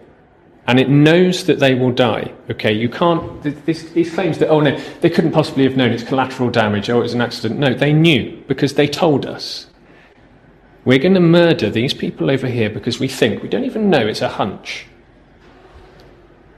and 0.67 0.77
it 0.77 0.89
knows 0.89 1.45
that 1.45 1.59
they 1.59 1.73
will 1.73 1.93
die. 1.93 2.33
Okay, 2.49 2.73
you 2.73 2.89
can't. 2.89 3.41
This, 3.41 3.83
these 3.91 4.13
claims 4.13 4.39
that 4.39 4.49
oh 4.49 4.59
no, 4.59 4.77
they 4.99 5.09
couldn't 5.09 5.31
possibly 5.31 5.63
have 5.63 5.77
known 5.77 5.91
it's 5.91 6.03
collateral 6.03 6.49
damage. 6.49 6.89
Oh, 6.89 6.99
it 6.99 7.03
was 7.03 7.13
an 7.13 7.21
accident. 7.21 7.59
No, 7.59 7.73
they 7.73 7.93
knew 7.93 8.43
because 8.47 8.73
they 8.73 8.87
told 8.87 9.25
us. 9.25 9.67
We're 10.83 10.99
going 10.99 11.13
to 11.13 11.19
murder 11.19 11.69
these 11.69 11.93
people 11.93 12.31
over 12.31 12.47
here 12.47 12.67
because 12.67 12.99
we 12.99 13.07
think 13.07 13.43
we 13.43 13.49
don't 13.49 13.65
even 13.65 13.91
know 13.91 14.07
it's 14.07 14.21
a 14.21 14.29
hunch 14.29 14.87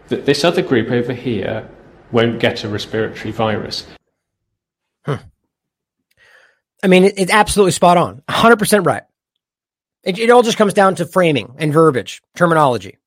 that 0.07 0.25
this 0.25 0.45
other 0.45 0.61
group 0.61 0.89
over 0.91 1.13
here 1.13 1.69
won't 2.11 2.39
get 2.39 2.63
a 2.63 2.69
respiratory 2.69 3.31
virus. 3.31 3.85
Huh. 5.05 5.17
I 6.81 6.87
mean, 6.87 7.03
it, 7.03 7.15
it's 7.17 7.31
absolutely 7.31 7.71
spot 7.71 7.97
on. 7.97 8.23
100% 8.29 8.85
right. 8.85 9.03
It, 10.03 10.19
it 10.19 10.29
all 10.29 10.43
just 10.43 10.57
comes 10.57 10.73
down 10.73 10.95
to 10.95 11.05
framing 11.05 11.55
and 11.57 11.71
verbiage, 11.71 12.21
terminology. 12.35 12.97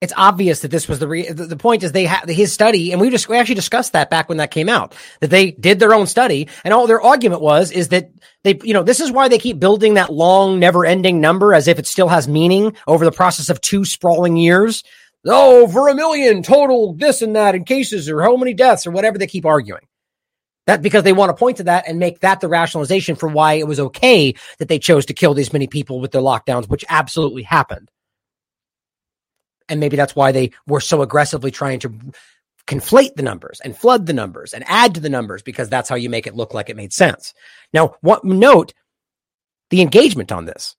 It's 0.00 0.14
obvious 0.16 0.60
that 0.60 0.70
this 0.70 0.88
was 0.88 0.98
the 0.98 1.06
re- 1.06 1.30
the, 1.30 1.56
point 1.58 1.82
is 1.82 1.92
they 1.92 2.06
had 2.06 2.26
his 2.26 2.54
study, 2.54 2.90
and 2.90 3.00
we 3.00 3.10
just 3.10 3.28
we 3.28 3.36
actually 3.36 3.56
discussed 3.56 3.92
that 3.92 4.08
back 4.08 4.30
when 4.30 4.38
that 4.38 4.50
came 4.50 4.68
out 4.70 4.94
that 5.20 5.28
they 5.28 5.50
did 5.50 5.78
their 5.78 5.92
own 5.92 6.06
study, 6.06 6.48
and 6.64 6.72
all 6.72 6.86
their 6.86 7.02
argument 7.02 7.42
was 7.42 7.70
is 7.70 7.88
that 7.88 8.10
they 8.42 8.58
you 8.62 8.72
know 8.72 8.82
this 8.82 9.00
is 9.00 9.12
why 9.12 9.28
they 9.28 9.36
keep 9.36 9.60
building 9.60 9.94
that 9.94 10.10
long, 10.10 10.58
never 10.58 10.86
ending 10.86 11.20
number 11.20 11.52
as 11.52 11.68
if 11.68 11.78
it 11.78 11.86
still 11.86 12.08
has 12.08 12.26
meaning 12.26 12.74
over 12.86 13.04
the 13.04 13.12
process 13.12 13.50
of 13.50 13.60
two 13.60 13.84
sprawling 13.84 14.38
years. 14.38 14.82
Oh, 15.26 15.66
a 15.66 15.94
million 15.94 16.42
total 16.42 16.94
this 16.94 17.20
and 17.20 17.36
that 17.36 17.54
in 17.54 17.64
cases 17.64 18.08
or 18.08 18.22
how 18.22 18.36
many 18.36 18.54
deaths 18.54 18.86
or 18.86 18.90
whatever 18.90 19.18
they 19.18 19.26
keep 19.26 19.44
arguing. 19.44 19.82
That 20.70 20.82
because 20.82 21.02
they 21.02 21.12
want 21.12 21.30
to 21.30 21.34
point 21.34 21.56
to 21.56 21.64
that 21.64 21.88
and 21.88 21.98
make 21.98 22.20
that 22.20 22.40
the 22.40 22.46
rationalization 22.46 23.16
for 23.16 23.28
why 23.28 23.54
it 23.54 23.66
was 23.66 23.80
okay 23.80 24.36
that 24.58 24.68
they 24.68 24.78
chose 24.78 25.06
to 25.06 25.14
kill 25.14 25.34
these 25.34 25.52
many 25.52 25.66
people 25.66 25.98
with 25.98 26.12
their 26.12 26.22
lockdowns, 26.22 26.68
which 26.68 26.84
absolutely 26.88 27.42
happened. 27.42 27.90
And 29.68 29.80
maybe 29.80 29.96
that's 29.96 30.14
why 30.14 30.30
they 30.30 30.52
were 30.68 30.80
so 30.80 31.02
aggressively 31.02 31.50
trying 31.50 31.80
to 31.80 31.92
conflate 32.68 33.16
the 33.16 33.24
numbers 33.24 33.60
and 33.64 33.76
flood 33.76 34.06
the 34.06 34.12
numbers 34.12 34.54
and 34.54 34.62
add 34.68 34.94
to 34.94 35.00
the 35.00 35.08
numbers 35.08 35.42
because 35.42 35.68
that's 35.68 35.88
how 35.88 35.96
you 35.96 36.08
make 36.08 36.28
it 36.28 36.36
look 36.36 36.54
like 36.54 36.70
it 36.70 36.76
made 36.76 36.92
sense. 36.92 37.34
Now, 37.72 37.96
what 38.00 38.24
note 38.24 38.72
the 39.70 39.80
engagement 39.80 40.30
on 40.30 40.44
this. 40.44 40.76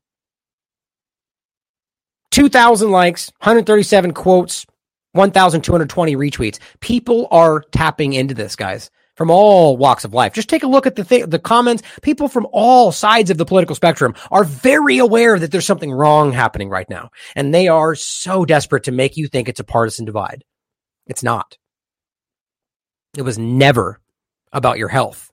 2,000 2.32 2.92
likes, 2.92 3.30
137 3.40 4.14
quotes, 4.14 4.66
1,220 5.12 6.16
retweets. 6.16 6.60
People 6.80 7.28
are 7.30 7.60
tapping 7.74 8.14
into 8.14 8.34
this, 8.34 8.56
guys, 8.56 8.90
from 9.22 9.30
all 9.30 9.78
walks 9.78 10.04
of 10.04 10.16
life. 10.16 10.34
Just 10.34 10.50
take 10.50 10.64
a 10.64 10.68
look 10.68 10.88
at 10.88 10.96
the 10.96 11.04
th- 11.04 11.28
the 11.28 11.38
comments. 11.38 11.84
People 12.02 12.28
from 12.28 12.48
all 12.52 12.92
sides 12.92 13.30
of 13.30 13.38
the 13.38 13.46
political 13.46 13.76
spectrum 13.76 14.16
are 14.32 14.44
very 14.44 14.98
aware 14.98 15.38
that 15.38 15.52
there's 15.52 15.64
something 15.68 15.92
wrong 15.92 16.32
happening 16.32 16.70
right 16.70 16.90
now, 16.90 17.12
and 17.36 17.54
they 17.54 17.68
are 17.68 17.94
so 17.94 18.46
desperate 18.46 18.86
to 18.86 18.92
make 18.92 19.18
you 19.18 19.28
think 19.28 19.48
it's 19.48 19.60
a 19.60 19.64
partisan 19.64 20.06
divide. 20.06 20.44
It's 21.06 21.22
not. 21.22 21.56
It 23.16 23.22
was 23.22 23.38
never 23.38 24.02
about 24.52 24.80
your 24.80 24.88
health 24.88 25.32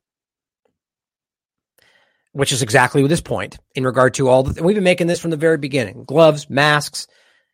which 2.32 2.53
is 2.53 2.62
exactly 2.62 3.05
this 3.07 3.22
point 3.22 3.57
in 3.74 3.84
regard 3.84 4.14
to 4.14 4.28
all 4.28 4.43
the, 4.43 4.62
we've 4.62 4.76
been 4.76 4.84
making 4.84 5.07
this 5.07 5.18
from 5.18 5.30
the 5.30 5.36
very 5.36 5.57
beginning 5.57 6.05
gloves, 6.05 6.49
masks. 6.51 7.09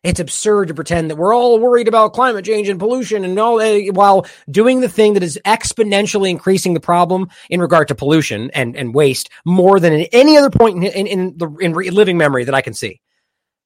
It's 0.04 0.20
absurd 0.20 0.68
to 0.68 0.74
pretend 0.74 1.10
that 1.10 1.16
we're 1.16 1.34
all 1.34 1.58
worried 1.58 1.88
about 1.88 2.12
climate 2.12 2.44
change 2.44 2.68
and 2.68 2.78
pollution 2.78 3.24
and 3.24 3.38
all 3.38 3.58
uh, 3.58 3.80
while 3.92 4.26
doing 4.50 4.80
the 4.80 4.88
thing 4.88 5.14
that 5.14 5.22
is 5.22 5.40
exponentially 5.46 6.28
increasing 6.28 6.74
the 6.74 6.80
problem 6.80 7.30
in 7.48 7.60
regard 7.60 7.88
to 7.88 7.94
pollution 7.94 8.50
and, 8.50 8.76
and 8.76 8.94
waste 8.94 9.30
more 9.46 9.80
than 9.80 9.94
at 9.94 10.08
any 10.12 10.36
other 10.36 10.50
point 10.50 10.76
in, 10.76 10.84
in, 10.84 11.06
in 11.06 11.38
the 11.38 11.48
in 11.60 11.72
living 11.72 12.18
memory 12.18 12.44
that 12.44 12.54
I 12.54 12.60
can 12.60 12.74
see. 12.74 13.00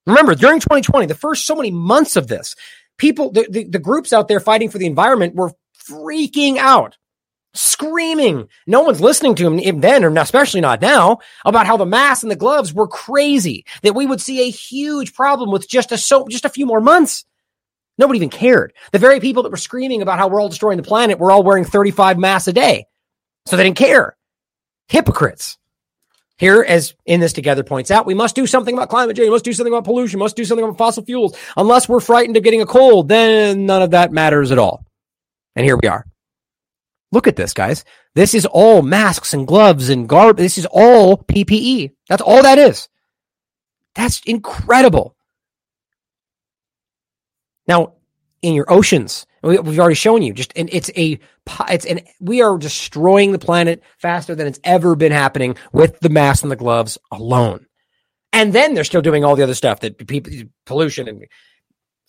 Remember, 0.07 0.33
during 0.33 0.61
2020, 0.61 1.07
the 1.07 1.13
first 1.13 1.45
so 1.45 1.55
many 1.55 1.71
months 1.71 2.15
of 2.15 2.27
this, 2.27 2.55
people, 2.97 3.31
the, 3.31 3.45
the, 3.49 3.65
the 3.65 3.79
groups 3.79 4.13
out 4.13 4.29
there 4.29 4.39
fighting 4.39 4.69
for 4.69 4.77
the 4.77 4.87
environment 4.87 5.35
were 5.35 5.51
freaking 5.89 6.57
out 6.57 6.97
screaming. 7.53 8.47
No 8.67 8.81
one's 8.81 9.01
listening 9.01 9.35
to 9.35 9.51
him 9.51 9.81
then, 9.81 10.03
or 10.03 10.15
especially 10.17 10.61
not 10.61 10.81
now, 10.81 11.19
about 11.45 11.67
how 11.67 11.77
the 11.77 11.85
masks 11.85 12.23
and 12.23 12.31
the 12.31 12.35
gloves 12.35 12.73
were 12.73 12.87
crazy. 12.87 13.65
That 13.83 13.95
we 13.95 14.05
would 14.05 14.21
see 14.21 14.41
a 14.41 14.51
huge 14.51 15.13
problem 15.13 15.51
with 15.51 15.69
just 15.69 15.91
a 15.91 15.97
so 15.97 16.27
just 16.27 16.45
a 16.45 16.49
few 16.49 16.65
more 16.65 16.81
months. 16.81 17.25
Nobody 17.97 18.17
even 18.17 18.29
cared. 18.29 18.73
The 18.93 18.99
very 18.99 19.19
people 19.19 19.43
that 19.43 19.51
were 19.51 19.57
screaming 19.57 20.01
about 20.01 20.19
how 20.19 20.29
we're 20.29 20.41
all 20.41 20.49
destroying 20.49 20.77
the 20.77 20.83
planet 20.83 21.19
were 21.19 21.31
all 21.31 21.43
wearing 21.43 21.65
35 21.65 22.17
masks 22.17 22.47
a 22.47 22.53
day. 22.53 22.85
So 23.45 23.57
they 23.57 23.63
didn't 23.63 23.77
care. 23.77 24.15
Hypocrites. 24.87 25.57
Here, 26.37 26.63
as 26.65 26.93
in 27.05 27.19
this 27.19 27.33
together 27.33 27.63
points 27.63 27.91
out, 27.91 28.05
we 28.05 28.13
must 28.13 28.33
do 28.33 28.47
something 28.47 28.73
about 28.73 28.87
climate 28.87 29.17
change, 29.17 29.27
we 29.27 29.31
must 29.31 29.43
do 29.43 29.51
something 29.51 29.73
about 29.73 29.83
pollution, 29.83 30.19
must 30.19 30.37
do 30.37 30.45
something 30.45 30.63
about 30.63 30.77
fossil 30.77 31.03
fuels. 31.03 31.37
Unless 31.57 31.89
we're 31.89 31.99
frightened 31.99 32.37
of 32.37 32.43
getting 32.43 32.61
a 32.61 32.65
cold, 32.65 33.09
then 33.09 33.65
none 33.65 33.81
of 33.81 33.91
that 33.91 34.13
matters 34.13 34.49
at 34.53 34.57
all. 34.57 34.85
And 35.57 35.65
here 35.65 35.77
we 35.81 35.89
are. 35.89 36.05
Look 37.11 37.27
at 37.27 37.35
this, 37.35 37.53
guys. 37.53 37.85
This 38.15 38.33
is 38.33 38.45
all 38.45 38.81
masks 38.81 39.33
and 39.33 39.47
gloves 39.47 39.89
and 39.89 40.07
garb. 40.07 40.37
This 40.37 40.57
is 40.57 40.67
all 40.67 41.17
PPE. 41.17 41.91
That's 42.07 42.21
all 42.21 42.43
that 42.43 42.57
is. 42.57 42.87
That's 43.95 44.21
incredible. 44.25 45.15
Now, 47.67 47.93
in 48.41 48.53
your 48.53 48.71
oceans, 48.71 49.25
we've 49.43 49.79
already 49.79 49.95
shown 49.95 50.21
you 50.21 50.33
just, 50.33 50.53
and 50.55 50.69
it's 50.71 50.91
a, 50.95 51.19
it's 51.69 51.85
an, 51.85 52.01
we 52.19 52.41
are 52.41 52.57
destroying 52.57 53.31
the 53.31 53.39
planet 53.39 53.83
faster 53.97 54.35
than 54.35 54.47
it's 54.47 54.59
ever 54.63 54.95
been 54.95 55.11
happening 55.11 55.55
with 55.73 55.99
the 55.99 56.09
masks 56.09 56.43
and 56.43 56.51
the 56.51 56.55
gloves 56.55 56.97
alone. 57.11 57.65
And 58.31 58.53
then 58.53 58.73
they're 58.73 58.83
still 58.83 59.01
doing 59.01 59.25
all 59.25 59.35
the 59.35 59.43
other 59.43 59.55
stuff 59.55 59.79
that 59.81 60.07
people, 60.07 60.31
pollution 60.65 61.07
and 61.07 61.25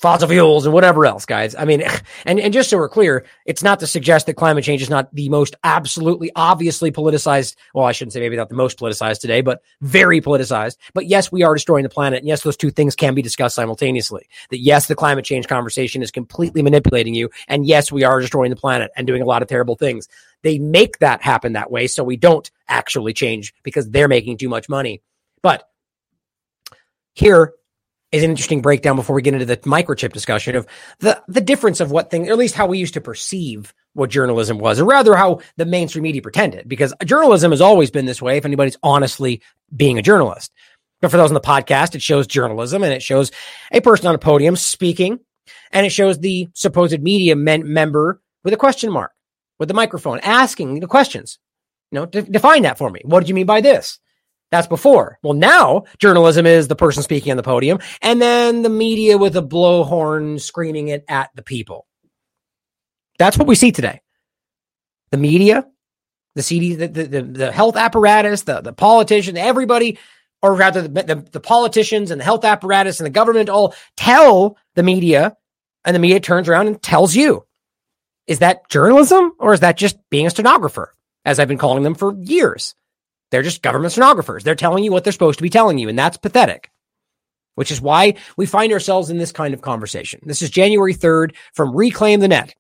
fossil 0.01 0.29
fuels 0.29 0.65
and 0.65 0.73
whatever 0.73 1.05
else, 1.05 1.27
guys. 1.27 1.55
I 1.55 1.67
mean, 1.67 1.83
and, 2.25 2.41
and 2.41 2.53
just 2.53 2.71
so 2.71 2.79
we're 2.79 2.89
clear, 2.89 3.25
it's 3.45 3.63
not 3.63 3.81
to 3.81 3.87
suggest 3.87 4.27
that 4.27 4.35
climate 4.35 4.65
change 4.65 4.81
is 4.83 4.91
not 4.91 5.15
the 5.15 5.29
most 5.29 5.55
absolutely 5.63 6.31
obviously 6.35 6.91
politicized. 6.91 7.55
Well, 7.75 7.85
I 7.85 7.93
shouldn't 7.93 8.15
say 8.15 8.21
maybe 8.21 8.37
not 8.37 8.49
the 8.49 8.55
most 8.55 8.79
politicized 8.79 9.21
today, 9.21 9.43
but 9.43 9.63
very 9.83 10.21
politicized. 10.21 10.79
But 10.95 11.07
yes, 11.07 11.31
we 11.31 11.43
are 11.43 11.55
destroying 11.55 11.83
the 11.83 11.91
planet. 11.91 12.21
And 12.21 12.29
yes, 12.29 12.43
those 12.43 12.57
two 12.57 12.71
things 12.71 12.97
can 12.97 13.15
be 13.15 13.23
discussed 13.23 13.55
simultaneously. 13.55 14.27
That 14.49 14.59
yes, 14.59 14.87
the 14.87 14.95
climate 14.95 15.25
change 15.25 15.47
conversation 15.47 16.03
is 16.03 16.11
completely 16.11 16.63
manipulating 16.63 17.15
you. 17.15 17.29
And 17.47 17.67
yes, 17.67 17.93
we 17.93 18.03
are 18.03 18.21
destroying 18.21 18.51
the 18.51 18.57
planet 18.57 18.91
and 18.97 19.07
doing 19.07 19.23
a 19.23 19.27
lot 19.27 19.43
of 19.43 19.49
terrible 19.49 19.77
things. 19.77 20.09
They 20.43 20.59
make 20.59 20.99
that 21.01 21.21
happen 21.21 21.53
that 21.53 21.71
way. 21.71 21.87
So 21.87 22.03
we 22.03 22.17
don't 22.17 22.51
actually 22.69 23.13
change 23.13 23.55
because 23.63 23.91
they're 23.91 24.09
making 24.09 24.39
too 24.39 24.49
much 24.49 24.69
money. 24.69 25.03
But 25.43 25.69
here 27.13 27.53
is 28.13 28.23
an 28.25 28.31
interesting 28.31 28.61
breakdown 28.61 28.97
before 28.97 29.15
we 29.15 29.23
get 29.23 29.35
into 29.35 29.47
the 29.47 29.57
microchip 29.59 30.13
discussion 30.13 30.57
of 30.57 30.67
the 30.99 31.23
the 31.29 31.41
difference 31.41 31.81
of 31.81 31.91
what 31.91 32.11
thing, 32.11 32.29
or 32.29 32.33
at 32.33 32.39
least 32.39 32.55
how 32.55 32.67
we 32.67 32.79
used 32.79 32.95
to 32.95 33.01
perceive 33.01 33.73
what 33.95 34.11
journalism 34.11 34.59
was, 34.59 34.81
or 34.81 34.85
rather 34.85 35.15
how 35.15 35.41
the 35.57 35.65
mainstream 35.65 36.03
media 36.03 36.23
pretended. 36.23 36.69
Because 36.69 36.95
journalism 37.05 37.51
has 37.51 37.61
always 37.61 37.91
been 37.91 38.07
this 38.07 38.23
way. 38.23 38.37
If 38.37 38.45
anybody's 38.45 38.79
honestly 38.83 39.43
being 39.75 39.99
a 39.99 40.03
journalist, 40.03 40.53
but 41.01 41.11
for 41.11 41.17
those 41.17 41.31
on 41.31 41.35
the 41.35 41.41
podcast, 41.41 41.95
it 41.95 42.03
shows 42.03 42.27
journalism 42.27 42.83
and 42.83 42.93
it 42.93 43.03
shows 43.03 43.31
a 43.73 43.81
person 43.81 44.07
on 44.07 44.15
a 44.15 44.19
podium 44.19 44.57
speaking, 44.57 45.21
and 45.73 45.87
it 45.87 45.91
shows 45.91 46.19
the 46.19 46.49
supposed 46.55 47.01
media 47.01 47.37
men- 47.37 47.73
member 47.73 48.21
with 48.45 48.55
a 48.55 48.59
question 48.59 48.91
mark 48.91 49.13
with 49.59 49.69
the 49.69 49.75
microphone 49.75 50.19
asking 50.21 50.81
the 50.81 50.87
questions. 50.87 51.39
You 51.93 52.01
know, 52.01 52.07
de- 52.07 52.23
define 52.23 52.63
that 52.63 52.79
for 52.79 52.91
me. 52.91 53.03
What 53.05 53.21
did 53.21 53.29
you 53.29 53.35
mean 53.35 53.47
by 53.47 53.61
this? 53.61 53.99
That's 54.51 54.67
before. 54.67 55.19
Well, 55.23 55.35
now 55.35 55.85
journalism 55.99 56.45
is 56.45 56.69
the 56.69 56.77
person 56.77 57.03
speaking 57.03 57.31
on 57.31 57.37
the 57.37 57.43
podium 57.43 57.79
and 58.03 58.21
then 58.21 58.63
the 58.63 58.69
media 58.69 59.17
with 59.17 59.37
a 59.37 59.43
blowhorn 59.43 60.41
screaming 60.41 60.89
it 60.89 61.05
at 61.09 61.31
the 61.35 61.43
people. 61.43 61.87
That's 63.19 63.39
what 63.39 63.47
we 63.47 63.55
see 63.55 63.71
today. 63.71 64.01
The 65.13 65.19
media, 65.19 65.67
the 66.35 66.43
CD, 66.43 66.75
the, 66.75 66.89
the, 66.89 67.23
the 67.23 67.53
health 67.53 67.77
apparatus, 67.77 68.43
the, 68.43 68.61
the 68.61 68.73
politicians, 68.73 69.39
everybody, 69.39 69.99
or 70.43 70.55
rather 70.55 70.83
the, 70.83 71.03
the, 71.03 71.15
the 71.31 71.41
politicians 71.41 72.11
and 72.11 72.21
the 72.21 72.25
health 72.25 72.45
apparatus 72.45 72.99
and 72.99 73.07
the 73.07 73.11
government 73.11 73.49
all 73.49 73.75
tell 73.97 74.57
the 74.75 74.83
media 74.83 75.37
and 75.85 75.95
the 75.95 76.01
media 76.01 76.21
turns 76.21 76.49
around 76.49 76.67
and 76.67 76.83
tells 76.83 77.15
you. 77.15 77.45
Is 78.27 78.41
that 78.41 78.69
journalism 78.69 79.33
or 79.39 79.53
is 79.53 79.61
that 79.61 79.77
just 79.77 79.97
being 80.09 80.27
a 80.27 80.31
stenographer, 80.31 80.95
as 81.25 81.39
I've 81.39 81.49
been 81.49 81.59
calling 81.59 81.83
them 81.83 81.95
for 81.95 82.15
years? 82.15 82.75
They're 83.31 83.43
just 83.43 83.63
government 83.63 83.93
stenographers. 83.93 84.45
They're 84.45 84.55
telling 84.55 84.85
you 84.85 84.93
what 84.93 85.05
they're 85.05 85.13
supposed 85.13 85.39
to 85.39 85.43
be 85.43 85.51
telling 85.51 85.79
you, 85.79 85.89
and 85.89 85.99
that's 85.99 86.17
pathetic. 86.17 86.71
Which 87.55 87.71
is 87.71 87.81
why 87.81 88.15
we 88.37 88.47
find 88.47 88.73
ourselves 88.73 89.11
in 89.11 89.19
this 89.19 89.33
kind 89.33 89.55
of 89.55 89.61
conversation. 89.61 90.21
This 90.25 90.43
is 90.43 90.51
January 90.51 90.95
3rd 90.95 91.35
from 91.53 91.75
Reclaim 91.75 92.21
the 92.21 92.29
Net. 92.29 92.55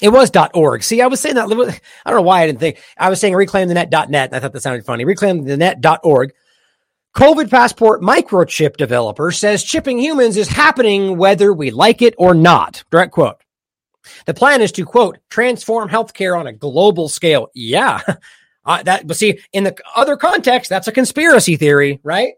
It 0.00 0.10
was 0.10 0.30
.org. 0.54 0.82
See, 0.82 1.02
I 1.02 1.08
was 1.08 1.20
saying 1.20 1.34
that. 1.34 1.50
I 2.06 2.10
don't 2.10 2.18
know 2.18 2.22
why 2.22 2.42
I 2.42 2.46
didn't 2.46 2.60
think. 2.60 2.78
I 2.96 3.10
was 3.10 3.20
saying 3.20 3.34
reclaimthenet.net. 3.34 4.32
I 4.32 4.40
thought 4.40 4.52
that 4.52 4.62
sounded 4.62 4.84
funny. 4.84 5.04
Reclaimthenet.org. 5.04 6.32
COVID 7.16 7.50
passport 7.50 8.00
microchip 8.00 8.76
developer 8.76 9.32
says 9.32 9.64
chipping 9.64 9.98
humans 9.98 10.36
is 10.36 10.48
happening 10.48 11.16
whether 11.16 11.52
we 11.52 11.70
like 11.70 12.00
it 12.00 12.14
or 12.16 12.34
not. 12.34 12.84
Direct 12.90 13.12
quote. 13.12 13.42
The 14.26 14.34
plan 14.34 14.62
is 14.62 14.70
to 14.72 14.84
quote 14.84 15.18
transform 15.28 15.88
healthcare 15.88 16.38
on 16.38 16.46
a 16.46 16.52
global 16.52 17.08
scale. 17.08 17.48
Yeah, 17.54 18.00
Uh, 18.68 18.82
that, 18.82 19.06
but 19.06 19.16
see, 19.16 19.40
in 19.54 19.64
the 19.64 19.74
other 19.96 20.18
context, 20.18 20.68
that's 20.68 20.88
a 20.88 20.92
conspiracy 20.92 21.56
theory, 21.56 22.00
right? 22.02 22.34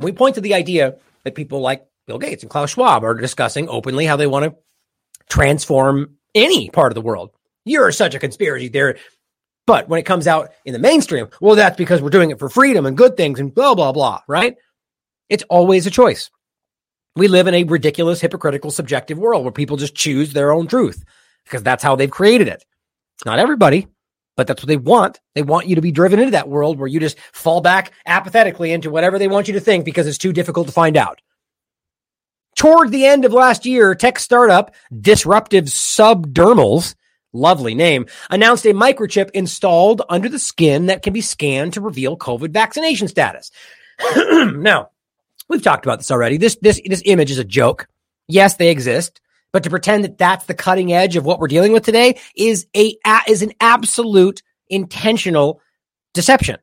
We 0.00 0.10
point 0.10 0.34
to 0.34 0.40
the 0.40 0.54
idea 0.54 0.96
that 1.22 1.36
people 1.36 1.60
like 1.60 1.86
Bill 2.08 2.18
Gates 2.18 2.42
and 2.42 2.50
Klaus 2.50 2.70
Schwab 2.70 3.04
are 3.04 3.14
discussing 3.14 3.68
openly 3.68 4.04
how 4.04 4.16
they 4.16 4.26
want 4.26 4.44
to 4.44 4.56
transform 5.28 6.16
any 6.34 6.68
part 6.68 6.90
of 6.90 6.96
the 6.96 7.00
world. 7.00 7.30
You're 7.64 7.92
such 7.92 8.16
a 8.16 8.18
conspiracy 8.18 8.68
theory. 8.68 8.98
But 9.68 9.88
when 9.88 10.00
it 10.00 10.06
comes 10.06 10.26
out 10.26 10.50
in 10.64 10.72
the 10.72 10.80
mainstream, 10.80 11.28
well, 11.40 11.54
that's 11.54 11.76
because 11.76 12.02
we're 12.02 12.10
doing 12.10 12.32
it 12.32 12.40
for 12.40 12.48
freedom 12.48 12.86
and 12.86 12.96
good 12.96 13.16
things 13.16 13.38
and 13.38 13.54
blah, 13.54 13.76
blah, 13.76 13.92
blah, 13.92 14.20
right? 14.26 14.56
It's 15.28 15.44
always 15.44 15.86
a 15.86 15.90
choice. 15.92 16.28
We 17.14 17.28
live 17.28 17.46
in 17.46 17.54
a 17.54 17.62
ridiculous, 17.62 18.20
hypocritical, 18.20 18.72
subjective 18.72 19.16
world 19.16 19.44
where 19.44 19.52
people 19.52 19.76
just 19.76 19.94
choose 19.94 20.32
their 20.32 20.52
own 20.52 20.66
truth 20.66 21.04
because 21.44 21.62
that's 21.62 21.84
how 21.84 21.94
they've 21.94 22.10
created 22.10 22.48
it. 22.48 22.64
Not 23.24 23.38
everybody, 23.38 23.88
but 24.36 24.46
that's 24.46 24.62
what 24.62 24.68
they 24.68 24.76
want. 24.76 25.20
They 25.34 25.42
want 25.42 25.66
you 25.66 25.76
to 25.76 25.80
be 25.80 25.92
driven 25.92 26.18
into 26.18 26.32
that 26.32 26.48
world 26.48 26.78
where 26.78 26.88
you 26.88 27.00
just 27.00 27.18
fall 27.32 27.60
back 27.60 27.92
apathetically 28.04 28.72
into 28.72 28.90
whatever 28.90 29.18
they 29.18 29.28
want 29.28 29.48
you 29.48 29.54
to 29.54 29.60
think 29.60 29.84
because 29.84 30.06
it's 30.06 30.18
too 30.18 30.32
difficult 30.32 30.66
to 30.66 30.72
find 30.72 30.96
out. 30.96 31.20
Toward 32.56 32.90
the 32.90 33.06
end 33.06 33.24
of 33.24 33.32
last 33.32 33.66
year, 33.66 33.94
tech 33.94 34.18
startup 34.18 34.74
Disruptive 34.98 35.64
Subdermals, 35.64 36.94
lovely 37.32 37.74
name, 37.74 38.06
announced 38.30 38.64
a 38.64 38.72
microchip 38.72 39.30
installed 39.32 40.02
under 40.08 40.28
the 40.28 40.38
skin 40.38 40.86
that 40.86 41.02
can 41.02 41.12
be 41.12 41.20
scanned 41.20 41.74
to 41.74 41.80
reveal 41.80 42.16
COVID 42.16 42.50
vaccination 42.50 43.08
status. 43.08 43.50
now, 44.16 44.90
We've 45.48 45.62
talked 45.62 45.86
about 45.86 45.98
this 45.98 46.10
already. 46.10 46.38
This 46.38 46.56
this 46.60 46.80
this 46.84 47.02
image 47.04 47.30
is 47.30 47.38
a 47.38 47.44
joke. 47.44 47.88
Yes, 48.28 48.56
they 48.56 48.70
exist, 48.70 49.20
but 49.56 49.62
to 49.62 49.70
pretend 49.70 50.04
that 50.04 50.18
that's 50.18 50.44
the 50.44 50.52
cutting 50.52 50.92
edge 50.92 51.16
of 51.16 51.24
what 51.24 51.38
we're 51.38 51.48
dealing 51.48 51.72
with 51.72 51.82
today 51.82 52.20
is 52.36 52.66
a 52.76 52.94
is 53.26 53.40
an 53.40 53.54
absolute 53.58 54.42
intentional 54.68 55.62
deception. 56.12 56.58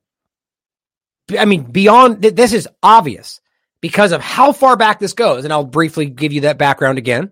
I 1.36 1.46
mean, 1.46 1.64
beyond 1.64 2.22
this 2.22 2.54
is 2.54 2.70
obvious 2.84 3.42
because 3.82 4.12
of 4.12 4.22
how 4.22 4.52
far 4.52 4.78
back 4.78 5.00
this 5.00 5.14
goes, 5.14 5.44
and 5.44 5.52
I'll 5.52 5.66
briefly 5.66 6.06
give 6.06 6.34
you 6.34 6.42
that 6.42 6.60
background 6.60 7.00
again. 7.00 7.32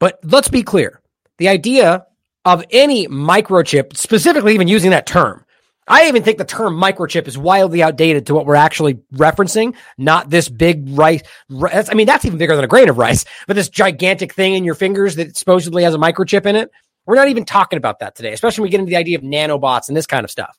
But 0.00 0.18
let's 0.24 0.48
be 0.48 0.64
clear: 0.64 1.00
the 1.38 1.50
idea 1.50 2.06
of 2.44 2.64
any 2.72 3.06
microchip, 3.06 3.96
specifically 3.96 4.54
even 4.54 4.66
using 4.66 4.90
that 4.90 5.06
term, 5.06 5.43
I 5.86 6.08
even 6.08 6.22
think 6.22 6.38
the 6.38 6.44
term 6.44 6.74
microchip 6.74 7.28
is 7.28 7.36
wildly 7.36 7.82
outdated 7.82 8.26
to 8.26 8.34
what 8.34 8.46
we're 8.46 8.54
actually 8.54 8.94
referencing. 9.14 9.74
Not 9.98 10.30
this 10.30 10.48
big 10.48 10.88
rice. 10.90 11.22
rice 11.50 11.90
I 11.90 11.94
mean, 11.94 12.06
that's 12.06 12.24
even 12.24 12.38
bigger 12.38 12.56
than 12.56 12.64
a 12.64 12.68
grain 12.68 12.88
of 12.88 12.96
rice, 12.96 13.24
but 13.46 13.54
this 13.54 13.68
gigantic 13.68 14.32
thing 14.32 14.54
in 14.54 14.64
your 14.64 14.74
fingers 14.74 15.16
that 15.16 15.36
supposedly 15.36 15.82
has 15.82 15.94
a 15.94 15.98
microchip 15.98 16.46
in 16.46 16.56
it. 16.56 16.70
We're 17.06 17.16
not 17.16 17.28
even 17.28 17.44
talking 17.44 17.76
about 17.76 17.98
that 17.98 18.14
today, 18.14 18.32
especially 18.32 18.62
when 18.62 18.68
we 18.68 18.70
get 18.70 18.80
into 18.80 18.90
the 18.90 18.96
idea 18.96 19.18
of 19.18 19.24
nanobots 19.24 19.88
and 19.88 19.96
this 19.96 20.06
kind 20.06 20.24
of 20.24 20.30
stuff. 20.30 20.58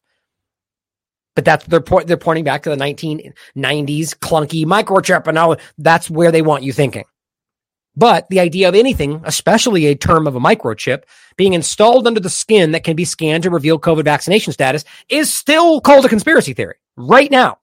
But 1.35 1.43
that's 1.43 1.65
they're 1.65 1.81
po- 1.81 2.03
they're 2.03 2.18
pointing 2.18 2.45
back 2.45 2.64
to 2.64 2.69
the 2.69 2.77
1990s 2.77 3.34
clunky 4.15 4.65
microchip, 4.65 5.27
and 5.27 5.35
now 5.35 5.56
that's 5.77 6.10
where 6.10 6.31
they 6.31 6.41
want 6.41 6.64
you 6.64 6.72
thinking. 6.72 7.03
But 7.97 8.27
the 8.30 8.39
idea 8.39 8.67
of 8.67 8.76
anything, 8.76 9.22
especially 9.23 9.85
a 9.85 9.95
term 9.95 10.27
of 10.27 10.35
a 10.35 10.39
microchip, 10.39 11.03
being 11.38 11.53
installed 11.53 12.07
under 12.07 12.19
the 12.19 12.30
skin 12.30 12.72
that 12.72 12.84
can 12.84 12.95
be 12.95 13.05
scanned 13.05 13.43
to 13.43 13.49
reveal 13.49 13.80
COVID 13.80 14.03
vaccination 14.03 14.53
status 14.53 14.84
is 15.09 15.35
still 15.35 15.81
called 15.81 16.05
a 16.05 16.09
conspiracy 16.09 16.53
theory 16.53 16.76
right 16.97 17.31
now. 17.31 17.59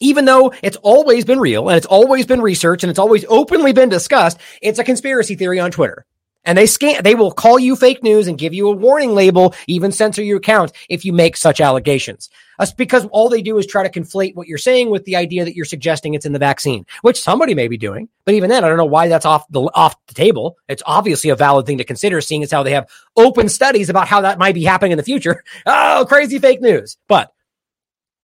Even 0.00 0.26
though 0.26 0.52
it's 0.62 0.76
always 0.82 1.24
been 1.24 1.40
real 1.40 1.68
and 1.68 1.76
it's 1.76 1.86
always 1.86 2.26
been 2.26 2.42
researched 2.42 2.84
and 2.84 2.90
it's 2.90 2.98
always 2.98 3.24
openly 3.28 3.72
been 3.72 3.88
discussed, 3.88 4.38
it's 4.60 4.78
a 4.78 4.84
conspiracy 4.84 5.36
theory 5.36 5.58
on 5.58 5.70
Twitter. 5.70 6.04
And 6.46 6.56
they 6.56 6.66
scan, 6.66 7.02
they 7.02 7.16
will 7.16 7.32
call 7.32 7.58
you 7.58 7.74
fake 7.74 8.04
news 8.04 8.28
and 8.28 8.38
give 8.38 8.54
you 8.54 8.68
a 8.68 8.74
warning 8.74 9.14
label, 9.14 9.54
even 9.66 9.90
censor 9.90 10.22
your 10.22 10.38
account 10.38 10.72
if 10.88 11.04
you 11.04 11.12
make 11.12 11.36
such 11.36 11.60
allegations. 11.60 12.30
That's 12.58 12.72
because 12.72 13.04
all 13.06 13.28
they 13.28 13.42
do 13.42 13.58
is 13.58 13.66
try 13.66 13.86
to 13.86 14.00
conflate 14.00 14.34
what 14.36 14.46
you're 14.46 14.56
saying 14.56 14.88
with 14.88 15.04
the 15.04 15.16
idea 15.16 15.44
that 15.44 15.56
you're 15.56 15.64
suggesting 15.64 16.14
it's 16.14 16.24
in 16.24 16.32
the 16.32 16.38
vaccine, 16.38 16.86
which 17.02 17.20
somebody 17.20 17.54
may 17.54 17.68
be 17.68 17.76
doing. 17.76 18.08
But 18.24 18.34
even 18.34 18.48
then, 18.48 18.64
I 18.64 18.68
don't 18.68 18.78
know 18.78 18.84
why 18.84 19.08
that's 19.08 19.26
off 19.26 19.46
the, 19.50 19.60
off 19.74 19.96
the 20.06 20.14
table. 20.14 20.56
It's 20.68 20.84
obviously 20.86 21.30
a 21.30 21.36
valid 21.36 21.66
thing 21.66 21.78
to 21.78 21.84
consider, 21.84 22.20
seeing 22.20 22.44
as 22.44 22.52
how 22.52 22.62
they 22.62 22.72
have 22.72 22.88
open 23.16 23.48
studies 23.48 23.90
about 23.90 24.08
how 24.08 24.20
that 24.22 24.38
might 24.38 24.54
be 24.54 24.64
happening 24.64 24.92
in 24.92 24.98
the 24.98 25.04
future. 25.04 25.42
Oh, 25.66 26.04
crazy 26.08 26.38
fake 26.38 26.60
news. 26.60 26.96
But 27.08 27.32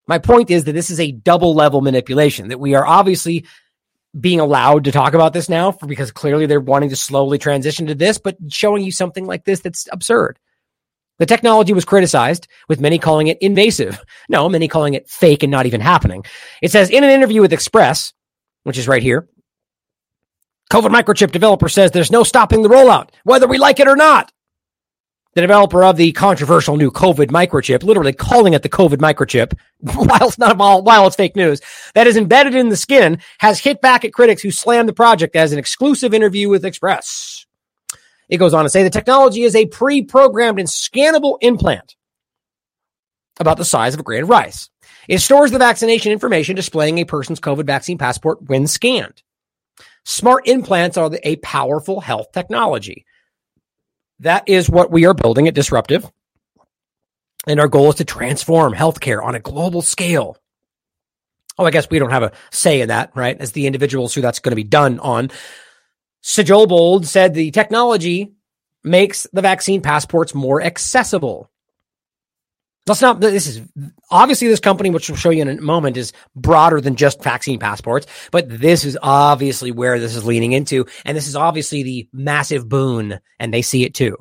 my 0.07 0.17
point 0.17 0.51
is 0.51 0.65
that 0.65 0.73
this 0.73 0.89
is 0.89 0.99
a 0.99 1.11
double 1.11 1.55
level 1.55 1.81
manipulation 1.81 2.49
that 2.49 2.59
we 2.59 2.75
are 2.75 2.85
obviously 2.85 3.45
being 4.19 4.39
allowed 4.39 4.83
to 4.83 4.91
talk 4.91 5.13
about 5.13 5.33
this 5.33 5.49
now 5.49 5.71
for, 5.71 5.87
because 5.87 6.11
clearly 6.11 6.45
they're 6.45 6.59
wanting 6.59 6.89
to 6.89 6.95
slowly 6.95 7.37
transition 7.37 7.87
to 7.87 7.95
this, 7.95 8.17
but 8.17 8.37
showing 8.49 8.83
you 8.83 8.91
something 8.91 9.25
like 9.25 9.45
this 9.45 9.61
that's 9.61 9.87
absurd. 9.91 10.37
The 11.19 11.25
technology 11.25 11.73
was 11.73 11.85
criticized, 11.85 12.47
with 12.67 12.81
many 12.81 12.99
calling 12.99 13.27
it 13.27 13.37
invasive. 13.41 14.03
No, 14.29 14.47
many 14.47 14.67
calling 14.67 14.93
it 14.93 15.09
fake 15.09 15.43
and 15.43 15.51
not 15.51 15.65
even 15.65 15.81
happening. 15.81 16.23
It 16.61 16.71
says 16.71 16.89
in 16.89 17.03
an 17.03 17.09
interview 17.09 17.41
with 17.41 17.53
Express, 17.53 18.13
which 18.63 18.77
is 18.77 18.87
right 18.87 19.03
here, 19.03 19.27
COVID 20.71 20.89
microchip 20.89 21.31
developer 21.31 21.67
says 21.67 21.91
there's 21.91 22.09
no 22.09 22.23
stopping 22.23 22.61
the 22.63 22.69
rollout, 22.69 23.09
whether 23.25 23.47
we 23.47 23.57
like 23.57 23.79
it 23.79 23.87
or 23.87 23.97
not 23.97 24.31
the 25.35 25.41
developer 25.41 25.83
of 25.83 25.97
the 25.97 26.11
controversial 26.11 26.77
new 26.77 26.91
COVID 26.91 27.27
microchip, 27.27 27.83
literally 27.83 28.13
calling 28.13 28.53
it 28.53 28.61
the 28.61 28.69
COVID 28.69 28.97
microchip, 28.97 29.57
while 29.79 30.27
it's 30.27 30.37
not 30.37 30.57
while 30.57 31.07
it's 31.07 31.15
fake 31.15 31.35
news, 31.35 31.61
that 31.95 32.07
is 32.07 32.17
embedded 32.17 32.55
in 32.55 32.69
the 32.69 32.77
skin, 32.77 33.19
has 33.39 33.59
hit 33.59 33.81
back 33.81 34.05
at 34.05 34.13
critics 34.13 34.41
who 34.41 34.51
slammed 34.51 34.89
the 34.89 34.93
project 34.93 35.35
as 35.35 35.51
an 35.51 35.59
exclusive 35.59 36.13
interview 36.13 36.49
with 36.49 36.65
Express. 36.65 37.45
It 38.29 38.37
goes 38.37 38.53
on 38.53 38.63
to 38.63 38.69
say 38.69 38.83
the 38.83 38.89
technology 38.89 39.43
is 39.43 39.55
a 39.55 39.65
pre-programmed 39.65 40.59
and 40.59 40.67
scannable 40.67 41.37
implant 41.41 41.95
about 43.39 43.57
the 43.57 43.65
size 43.65 43.93
of 43.93 43.99
a 43.99 44.03
grain 44.03 44.23
of 44.23 44.29
rice. 44.29 44.69
It 45.07 45.19
stores 45.19 45.51
the 45.51 45.59
vaccination 45.59 46.11
information 46.11 46.55
displaying 46.55 46.97
a 46.99 47.05
person's 47.05 47.39
COVID 47.39 47.65
vaccine 47.65 47.97
passport 47.97 48.41
when 48.47 48.67
scanned. 48.67 49.21
Smart 50.05 50.47
implants 50.47 50.97
are 50.97 51.11
a 51.23 51.35
powerful 51.37 52.01
health 52.01 52.31
technology. 52.31 53.05
That 54.19 54.43
is 54.47 54.69
what 54.69 54.91
we 54.91 55.05
are 55.05 55.13
building 55.13 55.47
at 55.47 55.53
Disruptive. 55.53 56.09
And 57.45 57.59
our 57.59 57.67
goal 57.67 57.89
is 57.89 57.95
to 57.95 58.05
transform 58.05 58.73
healthcare 58.73 59.23
on 59.23 59.35
a 59.35 59.39
global 59.39 59.81
scale. 59.81 60.37
Oh, 61.57 61.65
I 61.65 61.71
guess 61.71 61.89
we 61.89 61.99
don't 61.99 62.11
have 62.11 62.23
a 62.23 62.31
say 62.51 62.81
in 62.81 62.87
that, 62.87 63.11
right? 63.15 63.39
As 63.39 63.51
the 63.51 63.67
individuals 63.67 64.13
who 64.13 64.21
that's 64.21 64.39
going 64.39 64.51
to 64.51 64.55
be 64.55 64.63
done 64.63 64.99
on. 64.99 65.29
Sjöblad 66.23 67.05
said 67.05 67.33
the 67.33 67.51
technology 67.51 68.33
makes 68.83 69.27
the 69.33 69.41
vaccine 69.41 69.81
passports 69.81 70.33
more 70.33 70.61
accessible. 70.61 71.49
Let's 72.85 73.01
not, 73.01 73.21
this 73.21 73.47
is 73.47 73.61
obviously 74.11 74.49
this 74.49 74.59
company, 74.59 74.89
which 74.89 75.07
we'll 75.09 75.17
show 75.17 75.29
you 75.29 75.41
in 75.41 75.47
a 75.47 75.61
moment, 75.61 75.95
is 75.95 76.11
broader 76.35 76.81
than 76.81 76.97
just 76.97 77.23
vaccine 77.23 77.57
passports, 77.57 78.07
but 78.29 78.49
this 78.49 78.83
is 78.83 78.97
obviously 79.01 79.71
where 79.71 79.99
this 79.99 80.15
is 80.15 80.25
leaning 80.25 80.51
into. 80.51 80.85
And 81.05 81.15
this 81.15 81.27
is 81.27 81.35
obviously 81.37 81.83
the 81.83 82.09
massive 82.11 82.67
boon, 82.67 83.19
and 83.39 83.53
they 83.53 83.61
see 83.61 83.85
it 83.85 83.93
too. 83.93 84.17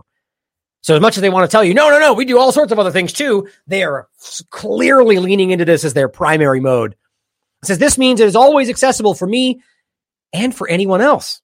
So 0.82 0.94
as 0.94 1.00
much 1.00 1.16
as 1.16 1.22
they 1.22 1.30
want 1.30 1.48
to 1.48 1.52
tell 1.52 1.64
you, 1.64 1.74
no, 1.74 1.90
no, 1.90 1.98
no, 1.98 2.12
we 2.12 2.24
do 2.24 2.38
all 2.38 2.52
sorts 2.52 2.70
of 2.70 2.78
other 2.78 2.92
things 2.92 3.12
too, 3.12 3.48
they 3.66 3.82
are 3.82 4.08
clearly 4.50 5.18
leaning 5.18 5.50
into 5.50 5.64
this 5.64 5.84
as 5.84 5.94
their 5.94 6.08
primary 6.08 6.60
mode. 6.60 6.94
It 7.62 7.66
says 7.66 7.78
this 7.78 7.98
means 7.98 8.20
it 8.20 8.28
is 8.28 8.36
always 8.36 8.68
accessible 8.68 9.14
for 9.14 9.26
me 9.26 9.60
and 10.32 10.54
for 10.54 10.68
anyone 10.68 11.00
else, 11.00 11.40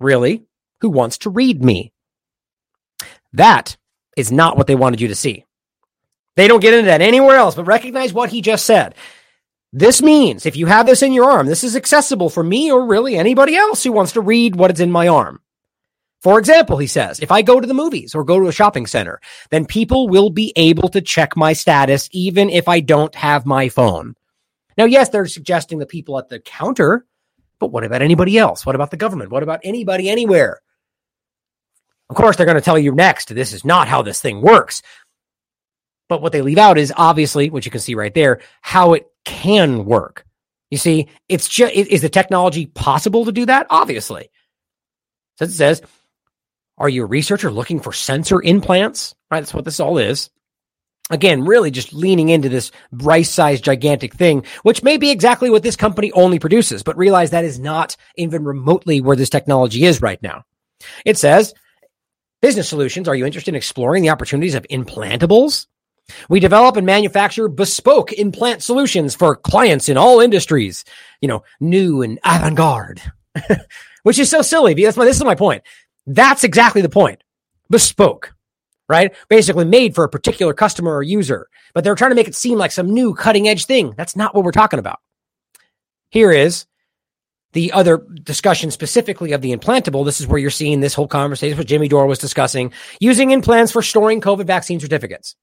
really, 0.00 0.44
who 0.80 0.88
wants 0.88 1.18
to 1.18 1.30
read 1.30 1.62
me. 1.62 1.92
That 3.34 3.76
is 4.16 4.32
not 4.32 4.56
what 4.56 4.66
they 4.66 4.74
wanted 4.74 5.00
you 5.00 5.08
to 5.08 5.14
see. 5.14 5.44
They 6.36 6.48
don't 6.48 6.60
get 6.60 6.74
into 6.74 6.86
that 6.86 7.02
anywhere 7.02 7.36
else, 7.36 7.54
but 7.54 7.64
recognize 7.64 8.12
what 8.12 8.30
he 8.30 8.40
just 8.40 8.64
said. 8.64 8.94
This 9.72 10.02
means 10.02 10.44
if 10.44 10.56
you 10.56 10.66
have 10.66 10.86
this 10.86 11.02
in 11.02 11.12
your 11.12 11.30
arm, 11.30 11.46
this 11.46 11.64
is 11.64 11.76
accessible 11.76 12.28
for 12.28 12.42
me 12.42 12.70
or 12.70 12.86
really 12.86 13.16
anybody 13.16 13.56
else 13.56 13.82
who 13.82 13.92
wants 13.92 14.12
to 14.12 14.20
read 14.20 14.56
what 14.56 14.70
is 14.70 14.80
in 14.80 14.90
my 14.90 15.08
arm. 15.08 15.40
For 16.20 16.38
example, 16.38 16.78
he 16.78 16.86
says, 16.86 17.18
if 17.20 17.32
I 17.32 17.42
go 17.42 17.58
to 17.58 17.66
the 17.66 17.74
movies 17.74 18.14
or 18.14 18.22
go 18.22 18.38
to 18.38 18.46
a 18.46 18.52
shopping 18.52 18.86
center, 18.86 19.20
then 19.50 19.66
people 19.66 20.08
will 20.08 20.30
be 20.30 20.52
able 20.56 20.88
to 20.90 21.00
check 21.00 21.36
my 21.36 21.52
status 21.52 22.08
even 22.12 22.48
if 22.48 22.68
I 22.68 22.80
don't 22.80 23.14
have 23.14 23.44
my 23.44 23.68
phone. 23.68 24.14
Now, 24.78 24.84
yes, 24.84 25.08
they're 25.08 25.26
suggesting 25.26 25.78
the 25.78 25.86
people 25.86 26.18
at 26.18 26.28
the 26.28 26.38
counter, 26.38 27.04
but 27.58 27.72
what 27.72 27.82
about 27.82 28.02
anybody 28.02 28.38
else? 28.38 28.64
What 28.64 28.74
about 28.74 28.90
the 28.90 28.96
government? 28.96 29.30
What 29.30 29.42
about 29.42 29.60
anybody 29.64 30.08
anywhere? 30.08 30.60
Of 32.08 32.16
course, 32.16 32.36
they're 32.36 32.46
going 32.46 32.56
to 32.56 32.60
tell 32.60 32.78
you 32.78 32.94
next, 32.94 33.34
this 33.34 33.52
is 33.52 33.64
not 33.64 33.88
how 33.88 34.02
this 34.02 34.20
thing 34.20 34.42
works. 34.42 34.82
But 36.12 36.20
what 36.20 36.32
they 36.32 36.42
leave 36.42 36.58
out 36.58 36.76
is 36.76 36.92
obviously, 36.94 37.48
what 37.48 37.64
you 37.64 37.70
can 37.70 37.80
see 37.80 37.94
right 37.94 38.12
there, 38.12 38.40
how 38.60 38.92
it 38.92 39.06
can 39.24 39.86
work. 39.86 40.26
You 40.70 40.76
see, 40.76 41.08
it's 41.26 41.48
just, 41.48 41.72
is 41.72 42.02
the 42.02 42.10
technology 42.10 42.66
possible 42.66 43.24
to 43.24 43.32
do 43.32 43.46
that? 43.46 43.66
Obviously. 43.70 44.28
So 45.38 45.46
it 45.46 45.52
says, 45.52 45.80
are 46.76 46.90
you 46.90 47.04
a 47.04 47.06
researcher 47.06 47.50
looking 47.50 47.80
for 47.80 47.94
sensor 47.94 48.42
implants? 48.42 49.14
Right. 49.30 49.40
That's 49.40 49.54
what 49.54 49.64
this 49.64 49.80
all 49.80 49.96
is. 49.96 50.28
Again, 51.08 51.46
really 51.46 51.70
just 51.70 51.94
leaning 51.94 52.28
into 52.28 52.50
this 52.50 52.72
rice 52.92 53.30
sized 53.30 53.64
gigantic 53.64 54.12
thing, 54.12 54.44
which 54.64 54.82
may 54.82 54.98
be 54.98 55.10
exactly 55.10 55.48
what 55.48 55.62
this 55.62 55.76
company 55.76 56.12
only 56.12 56.38
produces, 56.38 56.82
but 56.82 56.98
realize 56.98 57.30
that 57.30 57.46
is 57.46 57.58
not 57.58 57.96
even 58.16 58.44
remotely 58.44 59.00
where 59.00 59.16
this 59.16 59.30
technology 59.30 59.86
is 59.86 60.02
right 60.02 60.22
now. 60.22 60.44
It 61.06 61.16
says, 61.16 61.54
business 62.42 62.68
solutions. 62.68 63.08
Are 63.08 63.14
you 63.14 63.24
interested 63.24 63.52
in 63.52 63.56
exploring 63.56 64.02
the 64.02 64.10
opportunities 64.10 64.54
of 64.54 64.64
implantables? 64.64 65.68
We 66.28 66.40
develop 66.40 66.76
and 66.76 66.86
manufacture 66.86 67.48
bespoke 67.48 68.12
implant 68.12 68.62
solutions 68.62 69.14
for 69.14 69.36
clients 69.36 69.88
in 69.88 69.96
all 69.96 70.20
industries, 70.20 70.84
you 71.20 71.28
know, 71.28 71.42
new 71.60 72.02
and 72.02 72.18
avant 72.24 72.56
garde, 72.56 73.02
which 74.02 74.18
is 74.18 74.30
so 74.30 74.42
silly. 74.42 74.74
That's 74.74 74.96
my, 74.96 75.04
this 75.04 75.16
is 75.16 75.24
my 75.24 75.34
point. 75.34 75.62
That's 76.06 76.44
exactly 76.44 76.82
the 76.82 76.88
point. 76.88 77.22
Bespoke, 77.70 78.34
right? 78.88 79.14
Basically 79.28 79.64
made 79.64 79.94
for 79.94 80.04
a 80.04 80.08
particular 80.08 80.52
customer 80.52 80.94
or 80.94 81.02
user, 81.02 81.48
but 81.74 81.84
they're 81.84 81.94
trying 81.94 82.10
to 82.10 82.16
make 82.16 82.28
it 82.28 82.34
seem 82.34 82.58
like 82.58 82.72
some 82.72 82.92
new 82.92 83.14
cutting 83.14 83.48
edge 83.48 83.66
thing. 83.66 83.94
That's 83.96 84.16
not 84.16 84.34
what 84.34 84.44
we're 84.44 84.52
talking 84.52 84.78
about. 84.78 85.00
Here 86.10 86.30
is 86.30 86.66
the 87.52 87.72
other 87.72 87.98
discussion 88.22 88.70
specifically 88.70 89.32
of 89.32 89.40
the 89.40 89.54
implantable. 89.56 90.04
This 90.04 90.20
is 90.20 90.26
where 90.26 90.38
you're 90.38 90.50
seeing 90.50 90.80
this 90.80 90.94
whole 90.94 91.08
conversation, 91.08 91.56
what 91.56 91.66
Jimmy 91.66 91.88
Dore 91.88 92.06
was 92.06 92.18
discussing, 92.18 92.72
using 93.00 93.30
implants 93.30 93.72
for 93.72 93.82
storing 93.82 94.20
COVID 94.20 94.46
vaccine 94.46 94.80
certificates. 94.80 95.36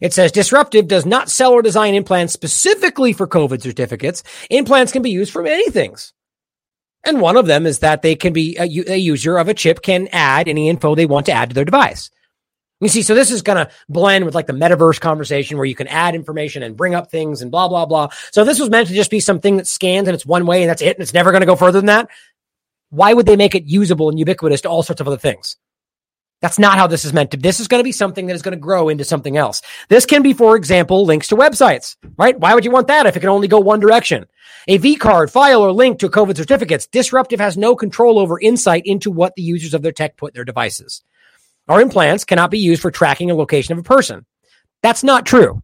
It 0.00 0.12
says 0.12 0.32
disruptive 0.32 0.88
does 0.88 1.06
not 1.06 1.30
sell 1.30 1.52
or 1.52 1.62
design 1.62 1.94
implants 1.94 2.32
specifically 2.32 3.12
for 3.12 3.26
COVID 3.26 3.62
certificates. 3.62 4.22
Implants 4.50 4.92
can 4.92 5.02
be 5.02 5.10
used 5.10 5.32
for 5.32 5.42
many 5.42 5.70
things. 5.70 6.12
And 7.04 7.20
one 7.20 7.36
of 7.36 7.46
them 7.46 7.66
is 7.66 7.80
that 7.80 8.02
they 8.02 8.14
can 8.14 8.32
be 8.32 8.56
a, 8.58 8.92
a 8.92 8.96
user 8.96 9.36
of 9.36 9.48
a 9.48 9.54
chip 9.54 9.82
can 9.82 10.08
add 10.12 10.48
any 10.48 10.68
info 10.68 10.94
they 10.94 11.06
want 11.06 11.26
to 11.26 11.32
add 11.32 11.50
to 11.50 11.54
their 11.54 11.64
device. 11.64 12.10
You 12.80 12.88
see, 12.88 13.02
so 13.02 13.14
this 13.14 13.30
is 13.30 13.42
going 13.42 13.64
to 13.64 13.72
blend 13.88 14.24
with 14.24 14.34
like 14.34 14.48
the 14.48 14.52
metaverse 14.52 15.00
conversation 15.00 15.56
where 15.56 15.66
you 15.66 15.74
can 15.76 15.86
add 15.86 16.16
information 16.16 16.64
and 16.64 16.76
bring 16.76 16.96
up 16.96 17.10
things 17.10 17.40
and 17.40 17.50
blah, 17.50 17.68
blah, 17.68 17.86
blah. 17.86 18.08
So 18.32 18.44
this 18.44 18.58
was 18.58 18.70
meant 18.70 18.88
to 18.88 18.94
just 18.94 19.10
be 19.10 19.20
something 19.20 19.56
that 19.58 19.68
scans 19.68 20.08
and 20.08 20.14
it's 20.16 20.26
one 20.26 20.46
way 20.46 20.62
and 20.62 20.70
that's 20.70 20.82
it. 20.82 20.96
And 20.96 21.02
it's 21.02 21.14
never 21.14 21.30
going 21.30 21.42
to 21.42 21.46
go 21.46 21.54
further 21.54 21.78
than 21.78 21.86
that. 21.86 22.08
Why 22.90 23.14
would 23.14 23.26
they 23.26 23.36
make 23.36 23.54
it 23.54 23.64
usable 23.64 24.08
and 24.08 24.18
ubiquitous 24.18 24.62
to 24.62 24.68
all 24.68 24.82
sorts 24.82 25.00
of 25.00 25.06
other 25.06 25.16
things? 25.16 25.56
That's 26.42 26.58
not 26.58 26.76
how 26.76 26.88
this 26.88 27.04
is 27.04 27.12
meant 27.12 27.30
to. 27.30 27.36
This 27.38 27.60
is 27.60 27.68
going 27.68 27.78
to 27.78 27.84
be 27.84 27.92
something 27.92 28.26
that 28.26 28.34
is 28.34 28.42
going 28.42 28.52
to 28.52 28.60
grow 28.60 28.88
into 28.88 29.04
something 29.04 29.36
else. 29.36 29.62
This 29.88 30.04
can 30.04 30.22
be, 30.22 30.34
for 30.34 30.56
example, 30.56 31.06
links 31.06 31.28
to 31.28 31.36
websites, 31.36 31.96
right? 32.18 32.38
Why 32.38 32.54
would 32.54 32.64
you 32.64 32.72
want 32.72 32.88
that 32.88 33.06
if 33.06 33.16
it 33.16 33.20
can 33.20 33.28
only 33.28 33.48
go 33.48 33.60
one 33.60 33.78
direction? 33.78 34.26
A 34.68 34.76
V 34.76 34.96
card, 34.96 35.30
file, 35.30 35.62
or 35.62 35.72
link 35.72 36.00
to 36.00 36.08
COVID 36.08 36.36
certificates. 36.36 36.88
Disruptive 36.88 37.40
has 37.40 37.56
no 37.56 37.74
control 37.76 38.18
over 38.18 38.38
insight 38.40 38.82
into 38.84 39.10
what 39.10 39.34
the 39.36 39.42
users 39.42 39.72
of 39.72 39.82
their 39.82 39.92
tech 39.92 40.16
put 40.16 40.32
in 40.32 40.34
their 40.34 40.44
devices. 40.44 41.02
Our 41.68 41.80
implants 41.80 42.24
cannot 42.24 42.50
be 42.50 42.58
used 42.58 42.82
for 42.82 42.90
tracking 42.90 43.30
a 43.30 43.36
location 43.36 43.72
of 43.72 43.78
a 43.78 43.84
person. 43.84 44.26
That's 44.82 45.04
not 45.04 45.24
true. 45.24 45.62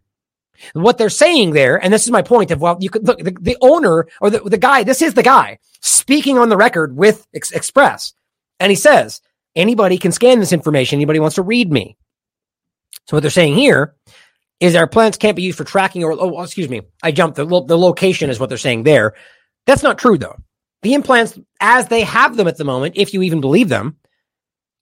What 0.73 0.97
they're 0.97 1.11
saying 1.11 1.53
there, 1.53 1.77
and 1.83 1.93
this 1.93 2.05
is 2.05 2.13
my 2.13 2.23
point 2.23 2.53
of, 2.53 2.61
well, 2.61 2.79
you 2.81 2.91
could 2.91 3.07
look, 3.07 3.19
the, 3.19 3.37
the 3.41 3.57
owner 3.61 4.07
or 4.21 4.31
the, 4.31 4.41
the 4.41 4.59
guy, 4.59 4.85
this 4.85 5.03
is 5.03 5.15
the 5.15 5.23
guy 5.23 5.59
speaking 5.81 6.39
on 6.39 6.49
the 6.49 6.57
record 6.57 6.97
with 6.97 7.27
Ex- 7.35 7.53
Express. 7.53 8.15
And 8.61 8.71
he 8.71 8.77
says, 8.77 9.21
Anybody 9.57 9.99
can 9.99 10.13
scan 10.13 10.41
this 10.41 10.53
information. 10.53 10.99
Anybody 10.99 11.21
wants 11.21 11.37
to 11.37 11.43
read 11.43 11.73
me. 11.73 11.97
So 13.07 13.17
what 13.17 13.21
they're 13.21 13.31
saying 13.31 13.55
here 13.55 13.95
is 14.61 14.75
our 14.75 14.87
plants 14.87 15.19
can't 15.19 15.37
be 15.37 15.43
used 15.43 15.59
for 15.59 15.65
tracking 15.65 16.05
or, 16.05 16.13
oh, 16.13 16.43
excuse 16.43 16.69
me. 16.69 16.83
I 17.03 17.13
jumped. 17.13 17.37
The, 17.37 17.47
the 17.47 17.79
location 17.79 18.31
is 18.31 18.39
what 18.39 18.49
they're 18.49 18.59
saying 18.59 18.83
there. 18.83 19.15
That's 19.67 19.83
not 19.83 19.99
true 19.99 20.19
though. 20.19 20.37
The 20.83 20.95
implants, 20.95 21.39
as 21.61 21.89
they 21.89 22.03
have 22.03 22.37
them 22.37 22.49
at 22.49 22.57
the 22.57 22.65
moment, 22.65 22.95
if 22.97 23.13
you 23.13 23.23
even 23.23 23.41
believe 23.41 23.69
them, 23.69 23.97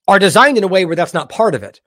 are 0.07 0.19
designed 0.19 0.57
in 0.57 0.63
a 0.63 0.67
way 0.67 0.85
where 0.85 0.95
that's 0.95 1.13
not 1.13 1.29
part 1.29 1.55
of 1.55 1.63
it. 1.63 1.81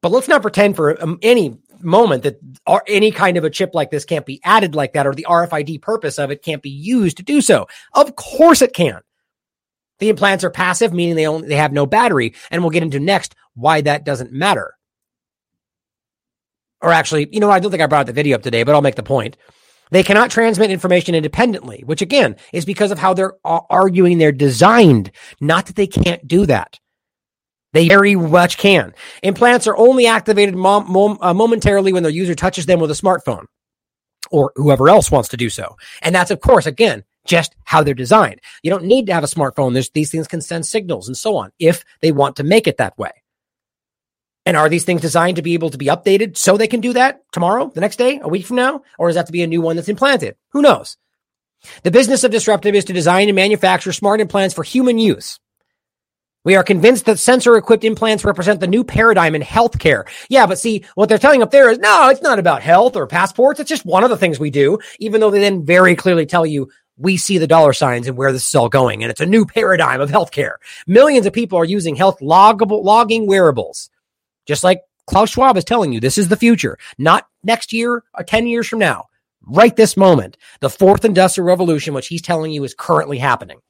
But 0.00 0.12
let's 0.12 0.28
not 0.28 0.42
pretend 0.42 0.76
for 0.76 1.00
um, 1.02 1.18
any 1.22 1.58
moment 1.80 2.22
that 2.24 2.40
any 2.86 3.10
kind 3.10 3.36
of 3.36 3.44
a 3.44 3.50
chip 3.50 3.74
like 3.74 3.90
this 3.90 4.04
can't 4.04 4.26
be 4.26 4.40
added 4.44 4.74
like 4.74 4.92
that 4.94 5.06
or 5.06 5.14
the 5.14 5.26
RFID 5.28 5.82
purpose 5.82 6.18
of 6.18 6.30
it 6.30 6.42
can't 6.42 6.62
be 6.62 6.70
used 6.70 7.16
to 7.18 7.22
do 7.22 7.40
so. 7.40 7.68
Of 7.94 8.16
course 8.16 8.62
it 8.62 8.74
can. 8.74 9.00
The 9.98 10.08
implants 10.08 10.44
are 10.44 10.50
passive, 10.50 10.92
meaning 10.92 11.16
they 11.16 11.26
only 11.26 11.48
they 11.48 11.56
have 11.56 11.72
no 11.72 11.86
battery, 11.86 12.34
and 12.50 12.62
we'll 12.62 12.70
get 12.70 12.82
into 12.82 13.00
next 13.00 13.34
why 13.54 13.80
that 13.80 14.04
doesn't 14.04 14.32
matter. 14.32 14.74
Or 16.80 16.92
actually, 16.92 17.28
you 17.32 17.40
know, 17.40 17.50
I 17.50 17.58
don't 17.58 17.70
think 17.70 17.82
I 17.82 17.86
brought 17.86 18.06
the 18.06 18.12
video 18.12 18.36
up 18.36 18.42
today, 18.42 18.62
but 18.62 18.74
I'll 18.74 18.82
make 18.82 18.94
the 18.94 19.02
point. 19.02 19.36
They 19.90 20.02
cannot 20.02 20.30
transmit 20.30 20.70
information 20.70 21.14
independently, 21.14 21.82
which 21.84 22.02
again 22.02 22.36
is 22.52 22.64
because 22.64 22.90
of 22.90 22.98
how 22.98 23.14
they're 23.14 23.34
arguing 23.44 24.18
they're 24.18 24.32
designed. 24.32 25.10
Not 25.40 25.66
that 25.66 25.76
they 25.76 25.86
can't 25.86 26.26
do 26.28 26.46
that. 26.46 26.78
They 27.72 27.88
very 27.88 28.14
much 28.14 28.58
can. 28.58 28.94
Implants 29.22 29.66
are 29.66 29.76
only 29.76 30.06
activated 30.06 30.54
mom, 30.56 30.90
mom, 30.90 31.18
uh, 31.20 31.34
momentarily 31.34 31.92
when 31.92 32.02
their 32.02 32.12
user 32.12 32.34
touches 32.34 32.66
them 32.66 32.80
with 32.80 32.90
a 32.90 32.94
smartphone 32.94 33.44
or 34.30 34.52
whoever 34.56 34.88
else 34.88 35.10
wants 35.10 35.28
to 35.30 35.36
do 35.36 35.50
so. 35.50 35.76
And 36.02 36.14
that's, 36.14 36.30
of 36.30 36.40
course, 36.40 36.66
again, 36.66 37.04
just 37.28 37.54
how 37.64 37.82
they're 37.82 37.94
designed. 37.94 38.40
You 38.62 38.70
don't 38.70 38.84
need 38.84 39.06
to 39.06 39.14
have 39.14 39.22
a 39.22 39.28
smartphone. 39.28 39.74
There's, 39.74 39.90
these 39.90 40.10
things 40.10 40.26
can 40.26 40.40
send 40.40 40.66
signals 40.66 41.06
and 41.06 41.16
so 41.16 41.36
on 41.36 41.52
if 41.60 41.84
they 42.00 42.10
want 42.10 42.36
to 42.36 42.44
make 42.44 42.66
it 42.66 42.78
that 42.78 42.98
way. 42.98 43.12
And 44.44 44.56
are 44.56 44.68
these 44.68 44.84
things 44.84 45.02
designed 45.02 45.36
to 45.36 45.42
be 45.42 45.54
able 45.54 45.70
to 45.70 45.78
be 45.78 45.86
updated 45.86 46.36
so 46.36 46.56
they 46.56 46.66
can 46.66 46.80
do 46.80 46.94
that 46.94 47.20
tomorrow, 47.32 47.70
the 47.72 47.82
next 47.82 47.96
day, 47.96 48.18
a 48.22 48.28
week 48.28 48.46
from 48.46 48.56
now? 48.56 48.82
Or 48.98 49.10
is 49.10 49.14
that 49.14 49.26
to 49.26 49.32
be 49.32 49.42
a 49.42 49.46
new 49.46 49.60
one 49.60 49.76
that's 49.76 49.90
implanted? 49.90 50.36
Who 50.52 50.62
knows? 50.62 50.96
The 51.82 51.90
business 51.90 52.24
of 52.24 52.30
Disruptive 52.30 52.74
is 52.74 52.86
to 52.86 52.92
design 52.92 53.28
and 53.28 53.36
manufacture 53.36 53.92
smart 53.92 54.20
implants 54.20 54.54
for 54.54 54.62
human 54.62 54.98
use. 54.98 55.38
We 56.44 56.56
are 56.56 56.64
convinced 56.64 57.04
that 57.06 57.18
sensor 57.18 57.56
equipped 57.56 57.84
implants 57.84 58.24
represent 58.24 58.60
the 58.60 58.66
new 58.66 58.84
paradigm 58.84 59.34
in 59.34 59.42
healthcare. 59.42 60.08
Yeah, 60.30 60.46
but 60.46 60.58
see, 60.58 60.84
what 60.94 61.10
they're 61.10 61.18
telling 61.18 61.42
up 61.42 61.50
there 61.50 61.68
is 61.68 61.78
no, 61.78 62.08
it's 62.08 62.22
not 62.22 62.38
about 62.38 62.62
health 62.62 62.96
or 62.96 63.06
passports. 63.06 63.60
It's 63.60 63.68
just 63.68 63.84
one 63.84 64.02
of 64.02 64.08
the 64.08 64.16
things 64.16 64.40
we 64.40 64.50
do, 64.50 64.78
even 64.98 65.20
though 65.20 65.30
they 65.30 65.40
then 65.40 65.66
very 65.66 65.94
clearly 65.94 66.24
tell 66.24 66.46
you 66.46 66.70
we 66.98 67.16
see 67.16 67.38
the 67.38 67.46
dollar 67.46 67.72
signs 67.72 68.08
and 68.08 68.16
where 68.16 68.32
this 68.32 68.48
is 68.48 68.54
all 68.54 68.68
going. 68.68 69.02
And 69.02 69.10
it's 69.10 69.20
a 69.20 69.26
new 69.26 69.46
paradigm 69.46 70.00
of 70.00 70.10
healthcare. 70.10 70.54
Millions 70.86 71.26
of 71.26 71.32
people 71.32 71.58
are 71.58 71.64
using 71.64 71.96
health 71.96 72.18
loggable, 72.20 72.82
logging 72.82 73.26
wearables, 73.26 73.90
just 74.46 74.64
like 74.64 74.82
Klaus 75.06 75.30
Schwab 75.30 75.56
is 75.56 75.64
telling 75.64 75.92
you 75.92 76.00
this 76.00 76.18
is 76.18 76.28
the 76.28 76.36
future, 76.36 76.78
not 76.98 77.26
next 77.42 77.72
year 77.72 78.04
or 78.14 78.24
10 78.24 78.46
years 78.46 78.68
from 78.68 78.80
now, 78.80 79.06
right 79.42 79.74
this 79.74 79.96
moment. 79.96 80.36
The 80.60 80.70
fourth 80.70 81.04
industrial 81.04 81.46
revolution, 81.46 81.94
which 81.94 82.08
he's 82.08 82.22
telling 82.22 82.52
you 82.52 82.64
is 82.64 82.74
currently 82.74 83.18
happening. 83.18 83.60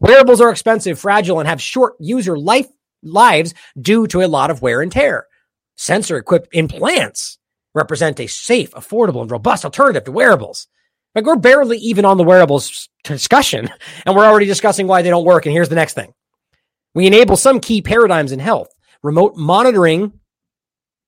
Wearables 0.00 0.40
are 0.40 0.50
expensive, 0.50 0.98
fragile, 0.98 1.38
and 1.38 1.48
have 1.48 1.62
short 1.62 1.94
user 2.00 2.36
life 2.36 2.66
lives 3.02 3.54
due 3.80 4.06
to 4.08 4.22
a 4.22 4.26
lot 4.26 4.50
of 4.50 4.62
wear 4.62 4.80
and 4.80 4.90
tear. 4.90 5.26
Sensor 5.76 6.16
equipped 6.16 6.48
implants 6.52 7.38
represent 7.74 8.18
a 8.18 8.26
safe, 8.26 8.72
affordable, 8.72 9.22
and 9.22 9.30
robust 9.30 9.64
alternative 9.64 10.04
to 10.04 10.12
wearables. 10.12 10.66
Like 11.14 11.24
we're 11.24 11.36
barely 11.36 11.78
even 11.78 12.04
on 12.04 12.16
the 12.16 12.24
wearables 12.24 12.88
discussion, 13.04 13.68
and 14.06 14.14
we're 14.14 14.26
already 14.26 14.46
discussing 14.46 14.86
why 14.86 15.02
they 15.02 15.10
don't 15.10 15.24
work. 15.24 15.46
And 15.46 15.52
here's 15.52 15.68
the 15.68 15.74
next 15.74 15.94
thing 15.94 16.12
we 16.94 17.06
enable 17.06 17.36
some 17.36 17.60
key 17.60 17.82
paradigms 17.82 18.32
in 18.32 18.38
health 18.38 18.68
remote 19.02 19.36
monitoring 19.36 20.12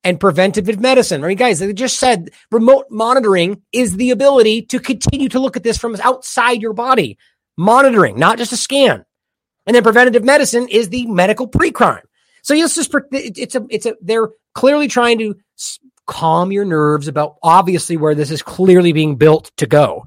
and 0.04 0.18
preventative 0.18 0.80
medicine. 0.80 1.22
I 1.22 1.28
mean, 1.28 1.36
guys, 1.36 1.58
they 1.58 1.72
just 1.72 1.98
said 1.98 2.30
remote 2.50 2.86
monitoring 2.90 3.62
is 3.72 3.96
the 3.96 4.10
ability 4.10 4.62
to 4.62 4.78
continue 4.78 5.28
to 5.28 5.38
look 5.38 5.56
at 5.56 5.62
this 5.62 5.78
from 5.78 5.96
outside 5.96 6.62
your 6.62 6.72
body. 6.72 7.18
Monitoring, 7.56 8.18
not 8.18 8.38
just 8.38 8.52
a 8.52 8.56
scan. 8.56 9.04
And 9.66 9.76
then 9.76 9.82
preventative 9.82 10.24
medicine 10.24 10.68
is 10.68 10.88
the 10.88 11.06
medical 11.06 11.46
pre-crime. 11.46 12.02
So 12.42 12.54
it's 12.54 12.74
just 12.74 12.94
it's 13.12 13.54
a 13.54 13.66
it's 13.68 13.86
a 13.86 13.94
they're 14.00 14.30
clearly 14.54 14.88
trying 14.88 15.18
to 15.18 15.34
calm 16.10 16.50
your 16.50 16.64
nerves 16.64 17.06
about 17.06 17.36
obviously 17.40 17.96
where 17.96 18.16
this 18.16 18.32
is 18.32 18.42
clearly 18.42 18.92
being 18.92 19.14
built 19.14 19.52
to 19.56 19.66
go. 19.66 20.06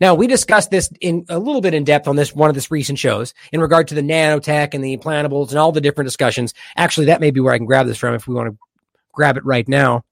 Now, 0.00 0.16
we 0.16 0.26
discussed 0.26 0.72
this 0.72 0.90
in 1.00 1.24
a 1.28 1.38
little 1.38 1.60
bit 1.60 1.72
in 1.72 1.84
depth 1.84 2.08
on 2.08 2.16
this 2.16 2.34
one 2.34 2.50
of 2.50 2.56
this 2.56 2.70
recent 2.70 2.98
shows 2.98 3.32
in 3.52 3.60
regard 3.60 3.88
to 3.88 3.94
the 3.94 4.02
nanotech 4.02 4.74
and 4.74 4.82
the 4.82 4.96
implantables 4.96 5.50
and 5.50 5.58
all 5.58 5.70
the 5.70 5.80
different 5.80 6.08
discussions. 6.08 6.52
Actually, 6.76 7.06
that 7.06 7.20
may 7.20 7.30
be 7.30 7.38
where 7.38 7.54
I 7.54 7.58
can 7.58 7.66
grab 7.66 7.86
this 7.86 7.96
from 7.96 8.14
if 8.14 8.26
we 8.26 8.34
want 8.34 8.50
to 8.50 8.58
grab 9.12 9.36
it 9.36 9.44
right 9.44 9.66
now. 9.68 10.04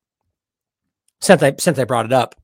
Since 1.20 1.42
I 1.42 1.54
since 1.58 1.78
I 1.80 1.84
brought 1.84 2.06
it 2.06 2.12
up. 2.12 2.36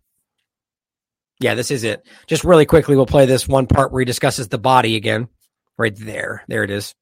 Yeah, 1.39 1.55
this 1.55 1.71
is 1.71 1.85
it. 1.85 2.05
Just 2.27 2.43
really 2.43 2.67
quickly, 2.67 2.97
we'll 2.97 3.07
play 3.07 3.25
this 3.25 3.47
one 3.47 3.69
part 3.69 3.93
where 3.93 4.01
he 4.01 4.05
discusses 4.05 4.49
the 4.49 4.59
body 4.59 4.97
again. 4.97 5.29
Right 5.77 5.95
there. 5.97 6.43
There 6.49 6.65
it 6.65 6.71
is. 6.71 6.93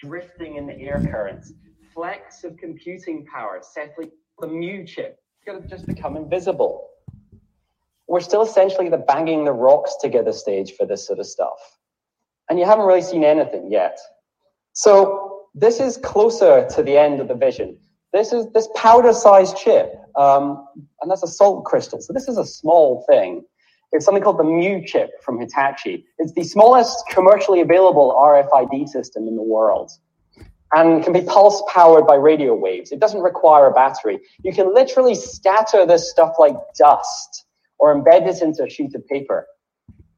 Drifting 0.00 0.56
in 0.56 0.66
the 0.66 0.74
air 0.74 1.00
currents 1.10 1.52
flecks 1.96 2.44
of 2.44 2.56
computing 2.58 3.24
power 3.24 3.58
settling 3.62 4.10
the 4.40 4.46
mu 4.46 4.84
chip. 4.84 5.18
It's 5.34 5.46
going 5.46 5.62
to 5.62 5.66
just 5.66 5.86
become 5.86 6.14
invisible. 6.14 6.90
We're 8.06 8.20
still 8.20 8.42
essentially 8.42 8.90
the 8.90 8.98
banging 8.98 9.46
the 9.46 9.52
rocks 9.52 9.96
together 10.00 10.32
stage 10.32 10.74
for 10.74 10.86
this 10.86 11.06
sort 11.06 11.18
of 11.18 11.26
stuff. 11.26 11.58
And 12.50 12.58
you 12.58 12.66
haven't 12.66 12.84
really 12.84 13.02
seen 13.02 13.24
anything 13.24 13.72
yet. 13.72 13.98
So 14.74 15.46
this 15.54 15.80
is 15.80 15.96
closer 15.96 16.68
to 16.76 16.82
the 16.82 16.98
end 16.98 17.18
of 17.18 17.28
the 17.28 17.34
vision. 17.34 17.78
This 18.12 18.32
is 18.32 18.46
this 18.52 18.68
powder-sized 18.76 19.56
chip, 19.56 19.94
um, 20.16 20.66
and 21.00 21.10
that's 21.10 21.22
a 21.22 21.28
salt 21.28 21.64
crystal. 21.64 22.00
So 22.00 22.12
this 22.12 22.28
is 22.28 22.38
a 22.38 22.44
small 22.44 23.04
thing. 23.08 23.42
It's 23.92 24.04
something 24.04 24.22
called 24.22 24.38
the 24.38 24.44
Mu 24.44 24.84
chip 24.84 25.10
from 25.22 25.40
Hitachi. 25.40 26.04
It's 26.18 26.32
the 26.32 26.44
smallest 26.44 27.04
commercially 27.08 27.62
available 27.62 28.14
RFID 28.16 28.88
system 28.88 29.26
in 29.26 29.36
the 29.36 29.42
world 29.42 29.90
and 30.74 31.02
can 31.02 31.12
be 31.12 31.22
pulse 31.22 31.62
powered 31.68 32.06
by 32.06 32.14
radio 32.14 32.54
waves. 32.54 32.92
It 32.92 33.00
doesn't 33.00 33.20
require 33.20 33.66
a 33.66 33.72
battery. 33.72 34.20
You 34.42 34.52
can 34.52 34.74
literally 34.74 35.14
scatter 35.14 35.86
this 35.86 36.10
stuff 36.10 36.34
like 36.38 36.54
dust 36.78 37.44
or 37.78 37.94
embed 37.94 38.26
it 38.26 38.42
into 38.42 38.64
a 38.64 38.70
sheet 38.70 38.94
of 38.94 39.06
paper. 39.06 39.46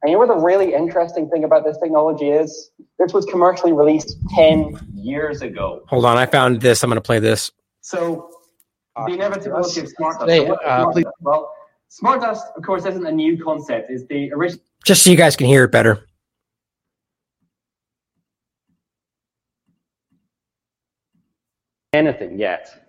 And 0.01 0.09
you 0.09 0.15
know 0.15 0.19
what 0.19 0.29
the 0.29 0.43
really 0.43 0.73
interesting 0.73 1.29
thing 1.29 1.43
about 1.43 1.65
this 1.65 1.77
technology 1.77 2.29
is? 2.29 2.71
This 2.97 3.13
was 3.13 3.25
commercially 3.25 3.73
released 3.73 4.15
10 4.33 4.79
years 4.95 5.41
ago. 5.41 5.83
Hold 5.87 6.05
on, 6.05 6.17
I 6.17 6.25
found 6.25 6.61
this. 6.61 6.83
I'm 6.83 6.89
going 6.89 6.95
to 6.95 7.01
play 7.01 7.19
this. 7.19 7.51
So, 7.81 8.29
the 8.95 9.13
inevitability 9.13 9.81
of 9.81 9.89
smart 9.89 10.19
dust. 10.19 10.29
Hey, 10.29 10.47
uh, 10.47 10.55
smart 10.91 10.95
dust? 10.95 11.07
Well, 11.19 11.53
smart 11.89 12.21
dust, 12.21 12.45
of 12.55 12.63
course, 12.63 12.85
isn't 12.85 13.05
a 13.05 13.11
new 13.11 13.41
concept. 13.43 13.91
It's 13.91 14.05
the 14.05 14.31
original. 14.31 14.63
Just 14.85 15.03
so 15.03 15.11
you 15.11 15.17
guys 15.17 15.35
can 15.35 15.47
hear 15.47 15.65
it 15.65 15.71
better. 15.71 16.05
Anything 21.93 22.37
yet. 22.37 22.87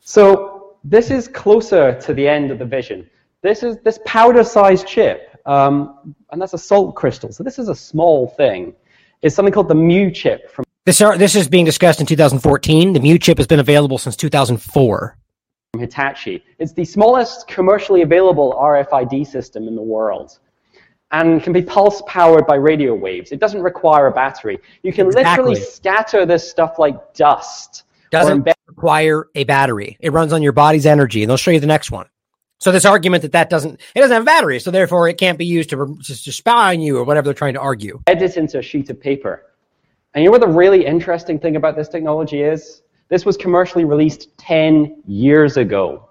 So 0.00 0.76
this 0.84 1.10
is 1.10 1.28
closer 1.28 1.98
to 2.00 2.14
the 2.14 2.26
end 2.26 2.50
of 2.50 2.58
the 2.58 2.64
vision. 2.64 3.08
This 3.42 3.62
is 3.62 3.78
this 3.78 3.98
powder-sized 4.04 4.86
chip, 4.86 5.38
um, 5.46 6.14
and 6.30 6.40
that's 6.40 6.52
a 6.52 6.58
salt 6.58 6.94
crystal. 6.94 7.32
So 7.32 7.42
this 7.42 7.58
is 7.58 7.68
a 7.68 7.74
small 7.74 8.28
thing. 8.28 8.74
It's 9.22 9.34
something 9.34 9.52
called 9.52 9.68
the 9.68 9.74
Mu 9.74 10.10
chip 10.10 10.50
from. 10.50 10.64
This 10.86 11.00
are, 11.00 11.16
this 11.16 11.36
is 11.36 11.48
being 11.48 11.64
discussed 11.64 12.00
in 12.00 12.06
2014. 12.06 12.92
The 12.92 13.00
Mu 13.00 13.18
chip 13.18 13.38
has 13.38 13.46
been 13.46 13.60
available 13.60 13.98
since 13.98 14.16
2004. 14.16 15.16
From 15.72 15.80
Hitachi. 15.80 16.42
It's 16.58 16.72
the 16.72 16.84
smallest 16.84 17.46
commercially 17.46 18.02
available 18.02 18.54
RFID 18.60 19.26
system 19.26 19.68
in 19.68 19.76
the 19.76 19.82
world. 19.82 20.38
and 21.12 21.42
can 21.42 21.52
be 21.52 21.60
pulse 21.60 22.02
powered 22.06 22.46
by 22.46 22.54
radio 22.54 22.94
waves. 22.94 23.32
It 23.32 23.40
doesn't 23.40 23.62
require 23.62 24.06
a 24.06 24.12
battery. 24.12 24.60
You 24.84 24.92
can 24.92 25.06
Exactly. 25.08 25.30
literally 25.44 25.60
scatter 25.60 26.24
this 26.24 26.48
stuff 26.48 26.78
like 26.78 27.14
dust. 27.14 27.82
Doesn't 28.10 28.48
require 28.66 29.28
a 29.34 29.44
battery. 29.44 29.96
It 30.00 30.12
runs 30.12 30.32
on 30.32 30.42
your 30.42 30.52
body's 30.52 30.86
energy, 30.86 31.22
and 31.22 31.30
they'll 31.30 31.36
show 31.36 31.50
you 31.50 31.60
the 31.60 31.66
next 31.66 31.90
one. 31.90 32.06
So 32.58 32.72
this 32.72 32.84
argument 32.84 33.22
that 33.22 33.32
that 33.32 33.48
doesn't 33.48 33.80
it 33.94 34.00
doesn't 34.00 34.14
have 34.14 34.24
batteries, 34.24 34.64
so 34.64 34.70
therefore 34.70 35.08
it 35.08 35.16
can't 35.16 35.38
be 35.38 35.46
used 35.46 35.70
to 35.70 35.98
to, 36.04 36.22
to 36.22 36.32
spy 36.32 36.74
on 36.74 36.80
you 36.80 36.98
or 36.98 37.04
whatever 37.04 37.26
they're 37.26 37.34
trying 37.34 37.54
to 37.54 37.60
argue. 37.60 38.02
edit 38.06 38.36
into 38.36 38.58
a 38.58 38.62
sheet 38.62 38.90
of 38.90 39.00
paper. 39.00 39.46
And 40.14 40.22
you 40.22 40.28
know 40.28 40.32
what 40.32 40.40
the 40.40 40.48
really 40.48 40.84
interesting 40.84 41.38
thing 41.38 41.56
about 41.56 41.76
this 41.76 41.88
technology 41.88 42.42
is? 42.42 42.82
This 43.08 43.24
was 43.24 43.36
commercially 43.36 43.84
released 43.84 44.36
10 44.38 45.02
years 45.06 45.56
ago. 45.56 46.10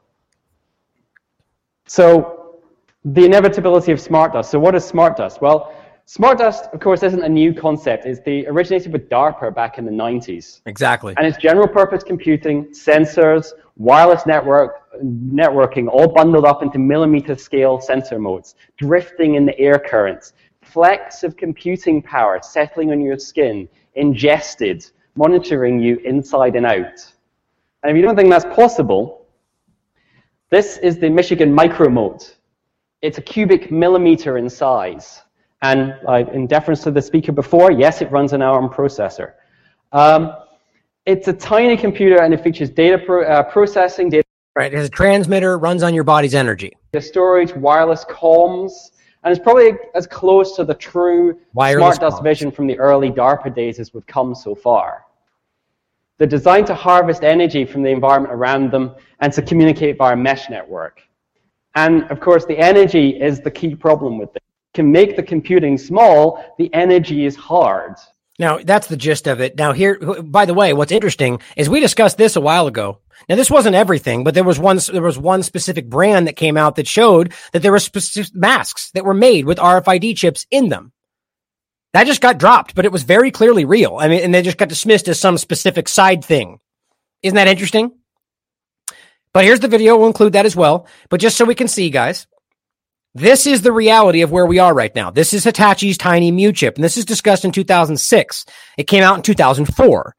So, 1.86 2.62
the 3.04 3.26
inevitability 3.26 3.92
of 3.92 4.00
smart 4.00 4.34
dust. 4.34 4.52
So, 4.52 4.60
what 4.60 4.76
is 4.76 4.86
smart 4.86 5.18
dust? 5.18 5.42
Well, 5.42 5.74
smart 6.10 6.40
dust, 6.40 6.66
of 6.74 6.80
course, 6.80 7.04
isn't 7.04 7.22
a 7.22 7.30
new 7.30 7.54
concept. 7.54 8.08
It's 8.08 8.20
the 8.22 8.48
originated 8.48 8.92
with 8.92 9.10
DARPA 9.10 9.54
back 9.54 9.78
in 9.78 9.86
the 9.86 9.92
90s. 9.92 10.62
Exactly. 10.66 11.14
And 11.18 11.28
it's 11.28 11.38
general 11.38 11.68
purpose 11.68 12.04
computing, 12.04 12.66
sensors, 12.72 13.52
wireless 13.78 14.26
network, 14.26 14.92
networking, 15.04 15.88
all 15.88 16.08
bundled 16.08 16.46
up 16.46 16.64
into 16.64 16.80
millimeter 16.80 17.36
scale 17.36 17.80
sensor 17.80 18.18
motes, 18.18 18.56
drifting 18.78 19.36
in 19.36 19.46
the 19.46 19.58
air 19.60 19.78
currents, 19.78 20.34
flecks 20.64 21.24
of 21.24 21.38
computing 21.38 22.02
power 22.02 22.40
settling 22.42 22.90
on 22.92 23.00
your 23.02 23.20
skin, 23.20 23.70
ingested, 23.94 24.84
monitoring 25.16 25.80
you 25.80 25.98
inside 25.98 26.56
and 26.56 26.66
out. 26.66 27.06
And 27.84 27.92
if 27.92 27.96
you 27.96 28.02
don't 28.02 28.16
think 28.16 28.32
that's 28.32 28.46
possible, 28.56 29.28
this 30.50 30.80
is 30.80 30.98
the 30.98 31.10
Michigan 31.12 31.56
micromote. 31.56 32.34
It's 33.04 33.20
a 33.20 33.22
cubic 33.22 33.70
millimeter 33.70 34.40
in 34.40 34.50
size. 34.50 35.22
And 35.62 35.96
uh, 36.08 36.24
in 36.34 36.48
deference 36.48 36.84
to 36.84 36.92
the 36.92 37.02
speaker 37.02 37.32
before, 37.32 37.72
yes, 37.72 38.02
it 38.02 38.12
runs 38.12 38.34
an 38.34 38.42
ARM 38.42 38.70
processor. 38.70 39.34
Um, 39.92 40.34
it's 41.06 41.28
a 41.28 41.34
tiny 41.34 41.76
computer 41.76 42.22
and 42.22 42.34
it 42.34 42.44
features 42.44 42.70
data 42.70 42.98
pro- 42.98 43.26
uh, 43.26 43.44
processing, 43.44 44.10
data 44.10 44.24
Right. 44.56 44.74
It 44.74 44.78
has 44.78 44.88
a 44.88 44.92
transmitter, 44.92 45.58
runs 45.58 45.84
on 45.84 45.94
your 45.94 46.04
body's 46.04 46.36
energy. 46.36 46.74
The 46.92 47.00
storage, 47.00 47.54
wireless 47.56 48.04
comms, 48.04 48.92
and 49.24 49.32
it's 49.32 49.42
probably 49.42 49.72
as 49.96 50.06
close 50.06 50.56
to 50.58 50.66
the 50.66 50.74
true 50.74 51.40
Wireless 51.54 51.96
smart 51.96 52.00
dust 52.02 52.22
comms. 52.22 52.24
vision 52.24 52.52
from 52.52 52.68
the 52.68 52.78
early 52.78 53.10
DARPA 53.10 53.56
days 53.56 53.80
as 53.80 53.94
we've 53.94 54.06
come 54.06 54.36
so 54.36 54.56
far. 54.56 55.06
They're 56.18 56.28
designed 56.28 56.68
to 56.68 56.76
harvest 56.76 57.24
energy 57.24 57.64
from 57.64 57.84
the 57.84 57.90
environment 57.90 58.34
around 58.34 58.72
them 58.72 58.96
and 59.22 59.32
to 59.32 59.42
communicate 59.42 59.98
via 59.98 60.14
a 60.14 60.18
mesh 60.18 60.50
network. 60.50 61.00
And 61.76 62.04
of 62.12 62.20
course, 62.20 62.46
the 62.46 62.58
energy 62.58 63.12
is 63.22 63.40
the 63.40 63.52
key 63.52 63.76
problem 63.76 64.18
with 64.18 64.34
this. 64.34 64.44
Can 64.74 64.92
make 64.92 65.16
the 65.16 65.24
computing 65.24 65.78
small, 65.78 66.44
the 66.58 66.74
energy 66.74 67.26
is 67.26 67.36
hard. 67.36 67.96
Now 68.38 68.60
that's 68.64 68.88
the 68.88 68.96
gist 68.96 69.28
of 69.28 69.42
it. 69.42 69.58
Now 69.58 69.74
here, 69.74 70.00
by 70.00 70.46
the 70.46 70.54
way, 70.54 70.74
what's 70.74 70.94
interesting 70.94 71.42
is 71.58 71.70
we 71.70 71.82
discussed 71.82 72.18
this 72.18 72.38
a 72.38 72.42
while 72.42 72.68
ago. 72.68 73.00
Now 73.28 73.36
this 73.36 73.52
wasn't 73.52 73.76
everything, 73.76 74.24
but 74.24 74.34
there 74.34 74.46
was 74.46 74.58
one 74.58 74.80
there 74.92 75.02
was 75.02 75.18
one 75.18 75.44
specific 75.44 75.90
brand 75.90 76.28
that 76.28 76.38
came 76.38 76.56
out 76.56 76.78
that 76.78 76.88
showed 76.88 77.34
that 77.52 77.62
there 77.62 77.74
were 77.74 77.80
specific 77.80 78.34
masks 78.34 78.92
that 78.92 79.04
were 79.04 79.14
made 79.14 79.46
with 79.46 79.58
RFID 79.58 80.16
chips 80.16 80.48
in 80.50 80.70
them. 80.70 80.94
That 81.92 82.08
just 82.08 82.22
got 82.22 82.38
dropped, 82.38 82.76
but 82.76 82.86
it 82.86 82.92
was 82.92 83.04
very 83.04 83.32
clearly 83.32 83.66
real. 83.66 83.98
I 84.00 84.08
mean, 84.08 84.22
and 84.24 84.34
they 84.34 84.42
just 84.42 84.58
got 84.58 84.70
dismissed 84.70 85.08
as 85.10 85.20
some 85.20 85.38
specific 85.38 85.90
side 85.90 86.24
thing. 86.24 86.60
Isn't 87.24 87.36
that 87.36 87.48
interesting? 87.48 87.92
But 89.34 89.44
here's 89.44 89.60
the 89.60 89.68
video. 89.68 89.98
We'll 89.98 90.08
include 90.08 90.34
that 90.34 90.46
as 90.46 90.56
well. 90.56 90.88
But 91.10 91.20
just 91.20 91.36
so 91.36 91.46
we 91.46 91.56
can 91.56 91.68
see, 91.68 91.90
guys, 91.90 92.28
this 93.16 93.48
is 93.48 93.62
the 93.62 93.72
reality 93.72 94.22
of 94.22 94.32
where 94.32 94.46
we 94.46 94.60
are 94.60 94.74
right 94.74 94.94
now. 94.94 95.10
This 95.10 95.34
is 95.34 95.46
Hitachi's 95.46 95.98
tiny 95.98 96.32
Mu 96.32 96.52
chip, 96.52 96.76
and 96.76 96.84
this 96.84 96.98
is 96.98 97.06
discussed 97.06 97.46
in 97.46 97.52
2006. 97.52 98.46
It 98.78 98.84
came 98.86 99.04
out 99.04 99.18
in 99.18 99.24
2004. 99.24 100.16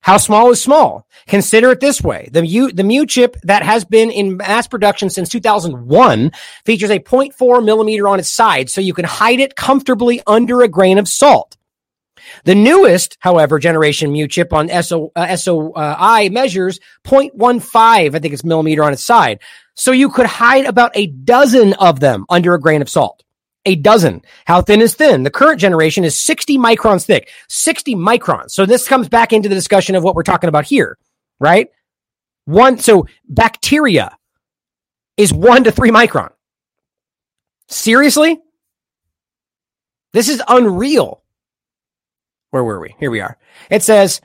How 0.00 0.16
small 0.16 0.50
is 0.50 0.62
small? 0.62 1.06
Consider 1.26 1.72
it 1.72 1.80
this 1.80 2.00
way. 2.00 2.28
The 2.32 2.42
Mu, 2.42 2.70
the 2.72 2.84
Mu 2.84 3.04
chip 3.04 3.36
that 3.42 3.62
has 3.62 3.84
been 3.84 4.10
in 4.10 4.36
mass 4.36 4.66
production 4.66 5.10
since 5.10 5.28
2001 5.28 6.30
features 6.64 6.90
a 6.90 7.00
0.4 7.00 7.64
millimeter 7.64 8.08
on 8.08 8.18
its 8.18 8.30
side, 8.30 8.70
so 8.70 8.80
you 8.80 8.94
can 8.94 9.04
hide 9.04 9.40
it 9.40 9.56
comfortably 9.56 10.22
under 10.26 10.62
a 10.62 10.68
grain 10.68 10.98
of 10.98 11.08
salt. 11.08 11.56
The 12.44 12.54
newest, 12.54 13.16
however, 13.20 13.58
generation 13.58 14.12
Mu 14.12 14.28
chip 14.28 14.52
on 14.52 14.68
SO, 14.82 15.12
uh, 15.16 15.36
SOI 15.36 16.28
measures 16.30 16.78
0.15, 17.04 18.14
I 18.14 18.18
think 18.18 18.34
it's 18.34 18.44
millimeter 18.44 18.84
on 18.84 18.92
its 18.92 19.04
side. 19.04 19.40
So 19.78 19.92
you 19.92 20.08
could 20.10 20.26
hide 20.26 20.64
about 20.64 20.90
a 20.96 21.06
dozen 21.06 21.72
of 21.74 22.00
them 22.00 22.26
under 22.28 22.52
a 22.52 22.60
grain 22.60 22.82
of 22.82 22.90
salt. 22.90 23.22
A 23.64 23.76
dozen. 23.76 24.22
How 24.44 24.60
thin 24.60 24.80
is 24.80 24.94
thin? 24.94 25.22
The 25.22 25.30
current 25.30 25.60
generation 25.60 26.02
is 26.04 26.20
60 26.20 26.58
microns 26.58 27.04
thick. 27.04 27.30
60 27.48 27.94
microns. 27.94 28.50
So 28.50 28.66
this 28.66 28.88
comes 28.88 29.08
back 29.08 29.32
into 29.32 29.48
the 29.48 29.54
discussion 29.54 29.94
of 29.94 30.02
what 30.02 30.16
we're 30.16 30.24
talking 30.24 30.48
about 30.48 30.64
here, 30.64 30.98
right? 31.38 31.68
One, 32.44 32.78
so 32.78 33.06
bacteria 33.28 34.16
is 35.16 35.32
one 35.32 35.62
to 35.64 35.70
three 35.70 35.90
micron. 35.90 36.30
Seriously? 37.68 38.40
This 40.12 40.28
is 40.28 40.42
unreal. 40.48 41.22
Where 42.50 42.64
were 42.64 42.80
we? 42.80 42.96
Here 42.98 43.12
we 43.12 43.20
are. 43.20 43.38
It 43.70 43.84
says 43.84 44.20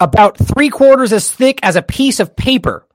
about 0.00 0.38
three 0.38 0.70
quarters 0.70 1.12
as 1.12 1.30
thick 1.30 1.60
as 1.62 1.76
a 1.76 1.82
piece 1.82 2.20
of 2.20 2.36
paper, 2.36 2.86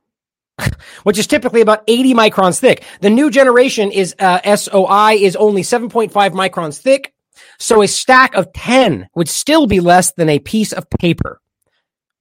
which 1.03 1.17
is 1.17 1.27
typically 1.27 1.61
about 1.61 1.83
80 1.87 2.13
microns 2.13 2.59
thick. 2.59 2.83
The 3.01 3.09
new 3.09 3.29
generation 3.29 3.91
is 3.91 4.15
uh, 4.19 4.55
SOI 4.55 5.17
is 5.19 5.35
only 5.35 5.61
7.5 5.61 6.11
microns 6.11 6.79
thick. 6.79 7.13
So 7.57 7.81
a 7.81 7.87
stack 7.87 8.35
of 8.35 8.51
10 8.53 9.09
would 9.15 9.29
still 9.29 9.67
be 9.67 9.79
less 9.79 10.11
than 10.13 10.29
a 10.29 10.39
piece 10.39 10.73
of 10.73 10.89
paper. 10.89 11.41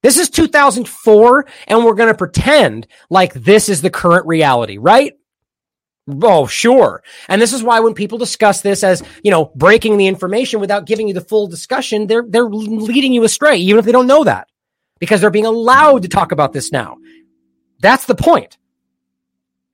This 0.02 0.16
is 0.16 0.30
2004, 0.30 1.46
and 1.66 1.84
we're 1.84 1.94
going 1.94 2.08
to 2.08 2.16
pretend 2.16 2.86
like 3.10 3.34
this 3.34 3.68
is 3.68 3.82
the 3.82 3.90
current 3.90 4.26
reality, 4.26 4.78
right? 4.78 5.14
Oh, 6.22 6.46
sure. 6.46 7.02
And 7.28 7.42
this 7.42 7.52
is 7.52 7.62
why 7.62 7.80
when 7.80 7.94
people 7.94 8.16
discuss 8.16 8.62
this 8.62 8.82
as, 8.82 9.02
you 9.22 9.30
know, 9.30 9.52
breaking 9.56 9.98
the 9.98 10.06
information 10.06 10.60
without 10.60 10.86
giving 10.86 11.08
you 11.08 11.14
the 11.14 11.20
full 11.20 11.48
discussion, 11.48 12.06
they're, 12.06 12.24
they're 12.26 12.48
leading 12.48 13.12
you 13.12 13.24
astray, 13.24 13.56
even 13.56 13.78
if 13.78 13.84
they 13.84 13.92
don't 13.92 14.06
know 14.06 14.24
that, 14.24 14.48
because 15.00 15.20
they're 15.20 15.30
being 15.30 15.46
allowed 15.46 16.02
to 16.02 16.08
talk 16.08 16.32
about 16.32 16.52
this 16.52 16.72
now. 16.72 16.96
That's 17.80 18.06
the 18.06 18.14
point. 18.14 18.58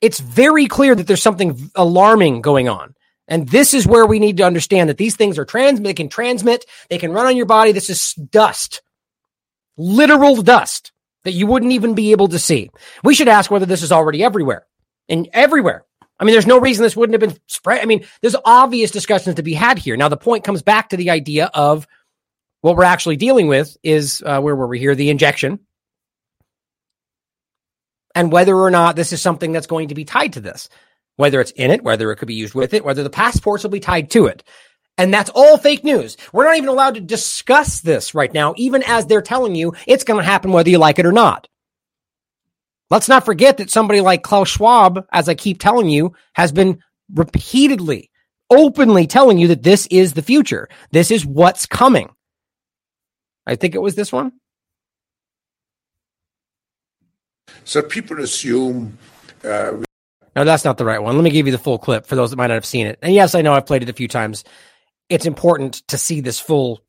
It's 0.01 0.21
very 0.21 0.67
clear 0.67 0.95
that 0.95 1.07
there's 1.07 1.23
something 1.23 1.71
alarming 1.75 2.43
going 2.43 2.69
on. 2.69 2.95
And 3.27 3.49
this 3.49 3.73
is 3.73 3.87
where 3.87 4.07
we 4.07 4.19
need 4.19 4.37
to 4.37 4.43
understand 4.43 4.91
that 4.91 4.99
these 4.99 5.17
things 5.17 5.39
are 5.39 5.47
trans, 5.47 5.81
they 5.81 5.95
can 5.95 6.09
transmit, 6.11 6.67
they 6.91 6.99
can 6.99 7.13
run 7.13 7.27
on 7.27 7.37
your 7.37 7.47
body. 7.47 7.73
This 7.73 7.89
is 7.89 8.13
dust, 8.15 8.83
literal 9.79 10.43
dust 10.43 10.93
that 11.25 11.33
you 11.33 11.47
wouldn't 11.47 11.73
even 11.73 11.95
be 11.95 12.13
able 12.13 12.29
to 12.29 12.39
see. 12.39 12.71
We 13.03 13.15
should 13.15 13.29
ask 13.29 13.51
whether 13.51 13.67
this 13.67 13.83
is 13.83 13.93
already 13.93 14.23
everywhere 14.23 14.67
and 15.09 15.29
everywhere. 15.33 15.87
I 16.21 16.25
mean, 16.25 16.35
there's 16.35 16.47
no 16.47 16.61
reason 16.61 16.83
this 16.83 16.97
wouldn't 16.97 17.21
have 17.21 17.29
been 17.29 17.41
spread. 17.47 17.83
I 17.83 17.87
mean, 17.87 18.05
there's 18.21 18.37
obvious 18.45 18.91
discussions 18.91 19.37
to 19.37 19.43
be 19.43 19.55
had 19.55 19.79
here. 19.79 19.97
Now, 19.97 20.09
the 20.09 20.17
point 20.17 20.45
comes 20.45 20.63
back 20.63 20.91
to 20.91 20.97
the 20.97 21.11
idea 21.11 21.51
of 21.53 21.87
what 22.61 22.77
we're 22.77 22.85
actually 22.85 23.17
dealing 23.17 23.47
with 23.47 23.77
is 23.83 24.23
uh, 24.25 24.41
where 24.41 24.55
were 24.55 24.69
we 24.69 24.79
here? 24.79 24.95
The 24.95 25.11
injection. 25.11 25.61
And 28.15 28.31
whether 28.31 28.57
or 28.57 28.71
not 28.71 28.97
this 28.97 29.13
is 29.13 29.21
something 29.21 29.53
that's 29.53 29.67
going 29.67 29.89
to 29.89 29.95
be 29.95 30.05
tied 30.05 30.35
to 30.35 30.41
this, 30.41 30.69
whether 31.17 31.41
it's 31.41 31.51
in 31.53 31.71
it, 31.71 31.83
whether 31.83 32.13
it 32.13 32.17
could 32.17 32.29
be 32.29 32.35
used 32.35 32.55
with 32.55 32.75
it, 32.75 32.85
whether 32.85 33.03
the 33.03 33.11
passports 33.11 33.65
will 33.65 33.71
be 33.71 33.81
tied 33.81 34.11
to 34.11 34.27
it. 34.27 34.45
And 34.97 35.13
that's 35.13 35.31
all 35.35 35.59
fake 35.59 35.83
news. 35.83 36.17
We're 36.33 36.45
not 36.45 36.57
even 36.57 36.69
allowed 36.69 36.95
to 36.95 37.01
discuss 37.01 37.81
this 37.81 38.15
right 38.15 38.33
now, 38.33 38.55
even 38.57 38.83
as 38.85 39.07
they're 39.07 39.23
telling 39.23 39.57
you 39.57 39.75
it's 39.87 40.05
going 40.05 40.21
to 40.21 40.25
happen 40.25 40.53
whether 40.53 40.71
you 40.71 40.79
like 40.79 40.99
it 40.99 41.07
or 41.07 41.13
not. 41.13 41.49
Let's 42.91 43.09
not 43.09 43.25
forget 43.25 43.57
that 43.57 43.71
somebody 43.71 44.01
like 44.01 44.23
Klaus 44.23 44.51
Schwab, 44.51 45.07
as 45.11 45.29
I 45.29 45.35
keep 45.35 45.59
telling 45.59 45.89
you, 45.89 46.13
has 46.35 46.53
been 46.53 46.79
repeatedly, 47.13 48.11
openly 48.51 49.07
telling 49.07 49.39
you 49.39 49.49
that 49.49 49.63
this 49.63 49.87
is 49.89 50.13
the 50.13 50.23
future. 50.23 50.69
This 50.93 51.11
is 51.11 51.27
what's 51.27 51.67
coming. 51.67 52.11
I 53.47 53.57
think 53.57 53.75
it 53.75 53.83
was 53.83 53.95
this 53.95 54.13
one. 54.13 54.33
So 57.65 57.83
people 57.83 58.21
assume. 58.21 58.99
Uh, 59.43 59.83
No, 60.37 60.45
that's 60.45 60.65
not 60.65 60.79
the 60.79 60.85
right 60.85 61.03
one. 61.03 61.15
Let 61.17 61.23
me 61.23 61.31
give 61.31 61.47
you 61.47 61.53
the 61.53 61.59
full 61.59 61.79
clip 61.79 62.07
for 62.07 62.17
those 62.17 62.31
that 62.31 62.37
might 62.37 62.49
not 62.49 62.55
have 62.55 62.67
seen 62.67 62.87
it. 62.87 62.99
And 63.03 63.15
yes, 63.15 63.35
I 63.35 63.43
know 63.43 63.55
I've 63.55 63.67
played 63.67 63.83
it 63.83 63.89
a 63.89 63.93
few 63.93 64.09
times. 64.09 64.45
It's 65.09 65.27
important 65.27 65.87
to 65.89 65.99
see 65.99 66.21
this 66.21 66.41
full 66.41 66.81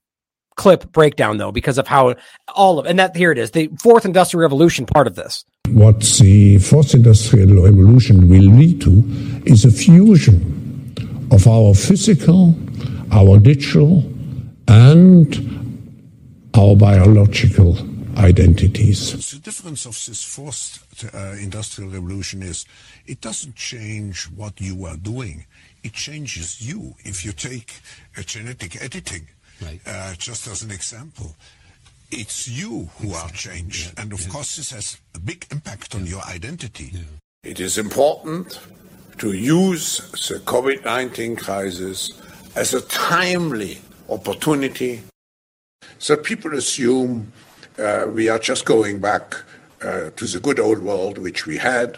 clip 0.56 0.92
breakdown 0.92 1.38
though, 1.38 1.52
because 1.52 1.78
of 1.78 1.88
how 1.88 2.16
all 2.56 2.80
of 2.80 2.86
and 2.86 2.98
that 2.98 3.16
here 3.16 3.32
it 3.32 3.38
is, 3.38 3.52
the 3.52 3.70
fourth 3.82 4.06
industrial 4.06 4.42
revolution 4.42 4.86
part 4.86 5.06
of 5.06 5.16
this. 5.16 5.44
What 5.70 6.00
the 6.20 6.60
fourth 6.60 6.94
industrial 6.94 7.64
revolution 7.64 8.30
will 8.30 8.50
lead 8.52 8.82
to 8.82 9.04
is 9.46 9.66
a 9.66 9.72
fusion 9.72 10.96
of 11.32 11.48
our 11.48 11.74
physical, 11.74 12.56
our 13.12 13.40
digital, 13.40 14.04
and 14.68 15.28
our 16.56 16.76
biological 16.76 17.78
identities. 18.18 19.32
The 19.32 19.40
difference 19.40 19.86
of 19.86 19.94
this 20.06 20.24
fourth 20.24 20.86
uh, 21.14 21.36
industrial 21.42 21.92
revolution 21.92 22.42
is 22.42 22.66
it 23.06 23.22
doesn't 23.22 23.56
change 23.56 24.26
what 24.26 24.60
you 24.60 24.86
are 24.86 24.98
doing, 24.98 25.46
it 25.84 25.94
changes 25.94 26.62
you. 26.62 26.96
If 27.00 27.26
you 27.26 27.32
take 27.32 27.74
a 28.18 28.24
genetic 28.24 28.82
editing, 28.82 29.28
right. 29.62 29.80
uh, 29.86 30.16
just 30.16 30.48
as 30.48 30.64
an 30.64 30.72
example, 30.72 31.36
it's 32.12 32.48
you 32.48 32.90
who 32.98 33.14
are 33.14 33.30
changed. 33.30 33.94
Yeah. 33.94 34.04
And 34.04 34.14
of 34.14 34.22
yeah. 34.22 34.30
course, 34.30 34.56
this 34.56 34.72
has 34.72 35.00
a 35.14 35.20
big 35.20 35.46
impact 35.52 35.96
on 35.96 36.06
yeah. 36.06 36.12
your 36.12 36.24
identity. 36.24 36.94
It 37.44 37.60
is 37.60 37.78
important 37.78 38.60
to 39.18 39.34
use 39.34 39.98
the 40.30 40.40
COVID 40.40 40.84
19 40.84 41.36
crisis 41.36 42.12
as 42.56 42.74
a 42.74 42.82
timely 42.82 43.80
opportunity. 44.10 45.04
So 46.00 46.16
people 46.18 46.54
assume 46.56 47.32
uh, 47.78 48.08
we 48.08 48.30
are 48.30 48.40
just 48.40 48.66
going 48.66 49.00
back 49.00 49.36
uh, 49.82 50.10
to 50.16 50.26
the 50.26 50.40
good 50.40 50.60
old 50.60 50.80
world 50.80 51.18
which 51.18 51.46
we 51.46 51.58
had, 51.58 51.98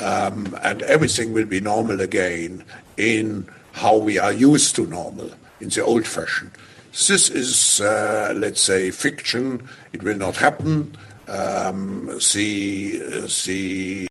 um, 0.00 0.56
and 0.62 0.82
everything 0.82 1.32
will 1.32 1.46
be 1.46 1.60
normal 1.60 2.00
again 2.00 2.64
in 2.96 3.48
how 3.72 3.96
we 3.96 4.18
are 4.18 4.32
used 4.32 4.74
to 4.76 4.86
normal, 4.86 5.30
in 5.60 5.68
the 5.68 5.84
old 5.84 6.06
fashion. 6.06 6.50
This 6.92 7.30
is, 7.30 7.80
uh, 7.80 8.32
let's 8.36 8.60
say, 8.60 8.90
fiction. 8.90 9.68
It 9.92 10.02
will 10.02 10.16
not 10.16 10.36
happen. 10.36 10.96
Um, 11.28 12.06
the, 12.34 13.28
the 13.46 14.08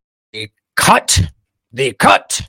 cut, 0.76 1.22
the 1.74 1.94
cut. 1.94 2.42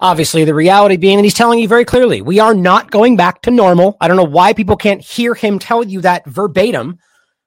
Obviously, 0.00 0.44
the 0.44 0.54
reality 0.54 0.96
being 0.96 1.18
that 1.18 1.24
he's 1.24 1.34
telling 1.34 1.58
you 1.58 1.68
very 1.68 1.84
clearly, 1.84 2.22
we 2.22 2.38
are 2.38 2.54
not 2.54 2.90
going 2.90 3.16
back 3.16 3.42
to 3.42 3.50
normal. 3.50 3.96
I 4.00 4.08
don't 4.08 4.16
know 4.16 4.24
why 4.24 4.52
people 4.52 4.76
can't 4.76 5.00
hear 5.00 5.34
him 5.34 5.58
tell 5.58 5.84
you 5.84 6.00
that 6.02 6.24
verbatim, 6.26 6.98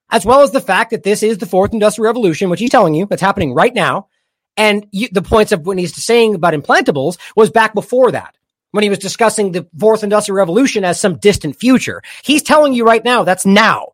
as 0.09 0.25
well 0.25 0.41
as 0.41 0.51
the 0.51 0.61
fact 0.61 0.91
that 0.91 1.03
this 1.03 1.23
is 1.23 1.37
the 1.37 1.45
fourth 1.45 1.73
industrial 1.73 2.07
revolution, 2.07 2.49
which 2.49 2.59
he's 2.59 2.69
telling 2.69 2.93
you 2.93 3.05
that's 3.05 3.21
happening 3.21 3.53
right 3.53 3.73
now. 3.73 4.07
And 4.55 4.87
you, 4.91 5.07
the 5.11 5.21
points 5.21 5.51
of 5.51 5.65
what 5.65 5.77
he's 5.77 5.95
saying 5.95 6.35
about 6.35 6.53
implantables 6.53 7.17
was 7.35 7.49
back 7.49 7.73
before 7.73 8.11
that 8.11 8.35
when 8.71 8.83
he 8.83 8.89
was 8.89 8.99
discussing 8.99 9.51
the 9.51 9.67
fourth 9.79 10.03
industrial 10.03 10.37
revolution 10.37 10.83
as 10.83 10.99
some 10.99 11.17
distant 11.17 11.55
future. 11.55 12.01
He's 12.23 12.43
telling 12.43 12.73
you 12.73 12.85
right 12.85 13.03
now 13.03 13.23
that's 13.23 13.45
now. 13.45 13.93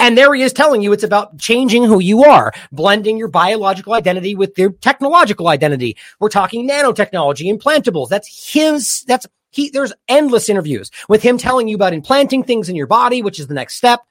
And 0.00 0.16
there 0.16 0.32
he 0.32 0.42
is 0.42 0.52
telling 0.52 0.80
you 0.80 0.92
it's 0.92 1.02
about 1.02 1.38
changing 1.38 1.84
who 1.84 1.98
you 1.98 2.24
are, 2.24 2.52
blending 2.70 3.18
your 3.18 3.28
biological 3.28 3.94
identity 3.94 4.36
with 4.36 4.56
your 4.56 4.70
technological 4.70 5.48
identity. 5.48 5.96
We're 6.20 6.28
talking 6.28 6.68
nanotechnology, 6.68 7.52
implantables. 7.52 8.08
That's 8.08 8.52
his, 8.52 9.04
that's 9.08 9.26
he, 9.50 9.70
there's 9.70 9.92
endless 10.08 10.48
interviews 10.48 10.90
with 11.08 11.22
him 11.22 11.36
telling 11.36 11.66
you 11.66 11.74
about 11.74 11.94
implanting 11.94 12.44
things 12.44 12.68
in 12.68 12.76
your 12.76 12.86
body, 12.86 13.22
which 13.22 13.40
is 13.40 13.48
the 13.48 13.54
next 13.54 13.74
step. 13.74 14.02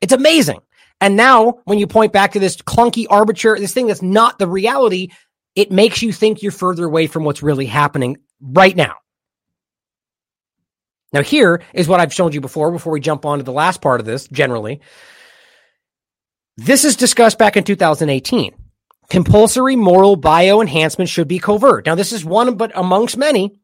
It's 0.00 0.12
amazing. 0.12 0.60
And 1.00 1.16
now 1.16 1.60
when 1.64 1.78
you 1.78 1.86
point 1.86 2.12
back 2.12 2.32
to 2.32 2.40
this 2.40 2.56
clunky 2.56 3.06
arbitrary, 3.08 3.60
this 3.60 3.72
thing 3.72 3.86
that's 3.86 4.02
not 4.02 4.38
the 4.38 4.48
reality, 4.48 5.08
it 5.54 5.70
makes 5.70 6.02
you 6.02 6.12
think 6.12 6.42
you're 6.42 6.52
further 6.52 6.84
away 6.84 7.06
from 7.06 7.24
what's 7.24 7.42
really 7.42 7.66
happening 7.66 8.18
right 8.40 8.76
now. 8.76 8.94
Now, 11.12 11.22
here 11.22 11.62
is 11.72 11.88
what 11.88 12.00
I've 12.00 12.12
shown 12.12 12.32
you 12.32 12.40
before, 12.40 12.70
before 12.70 12.92
we 12.92 13.00
jump 13.00 13.24
on 13.24 13.38
to 13.38 13.44
the 13.44 13.52
last 13.52 13.80
part 13.80 14.00
of 14.00 14.06
this 14.06 14.28
generally. 14.28 14.80
This 16.58 16.84
is 16.84 16.96
discussed 16.96 17.38
back 17.38 17.56
in 17.56 17.64
2018. 17.64 18.54
Compulsory 19.08 19.74
moral 19.74 20.16
bio 20.16 20.60
enhancement 20.60 21.08
should 21.08 21.28
be 21.28 21.38
covert. 21.38 21.86
Now, 21.86 21.94
this 21.94 22.12
is 22.12 22.24
one, 22.24 22.56
but 22.56 22.72
amongst 22.74 23.16
many 23.16 23.58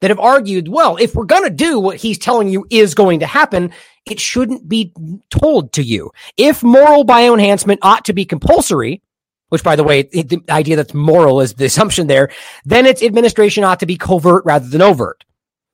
that 0.00 0.10
have 0.10 0.20
argued, 0.20 0.68
well, 0.68 0.96
if 0.96 1.14
we're 1.14 1.24
going 1.24 1.44
to 1.44 1.50
do 1.50 1.78
what 1.78 1.96
he's 1.96 2.18
telling 2.18 2.48
you 2.48 2.66
is 2.70 2.94
going 2.94 3.20
to 3.20 3.26
happen, 3.26 3.72
it 4.06 4.20
shouldn't 4.20 4.68
be 4.68 4.92
told 5.30 5.72
to 5.72 5.82
you. 5.82 6.10
If 6.36 6.62
moral 6.62 7.04
bioenhancement 7.04 7.78
ought 7.82 8.04
to 8.06 8.12
be 8.12 8.24
compulsory, 8.24 9.02
which 9.48 9.64
by 9.64 9.76
the 9.76 9.84
way, 9.84 10.02
the 10.02 10.42
idea 10.48 10.76
that's 10.76 10.94
moral 10.94 11.40
is 11.40 11.54
the 11.54 11.64
assumption 11.66 12.06
there, 12.06 12.30
then 12.64 12.86
its 12.86 13.02
administration 13.02 13.64
ought 13.64 13.80
to 13.80 13.86
be 13.86 13.96
covert 13.96 14.44
rather 14.44 14.68
than 14.68 14.82
overt. 14.82 15.24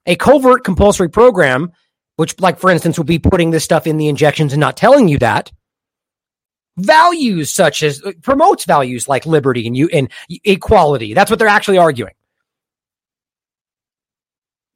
A 0.07 0.17
covert 0.17 0.65
compulsory 0.65 1.09
program, 1.09 1.73
which, 2.17 2.39
like, 2.41 2.59
for 2.59 2.71
instance, 2.71 2.99
will 2.99 3.05
be 3.05 3.19
putting 3.19 3.51
this 3.51 3.65
stuff 3.65 3.87
in 3.87 3.97
the 3.97 4.09
injections 4.09 4.53
and 4.53 4.61
not 4.61 4.77
telling 4.77 5.09
you 5.09 5.19
that, 5.19 5.51
values 6.77 7.53
such 7.53 7.83
as 7.83 8.03
uh, 8.03 8.13
promotes 8.23 8.65
values 8.65 9.09
like 9.09 9.27
liberty 9.27 9.67
and 9.67 9.77
you 9.77 9.89
and 9.93 10.11
equality. 10.45 11.15
That's 11.15 11.31
what 11.31 11.39
they're 11.39 11.49
actually 11.49 11.79
arguing. 11.79 12.13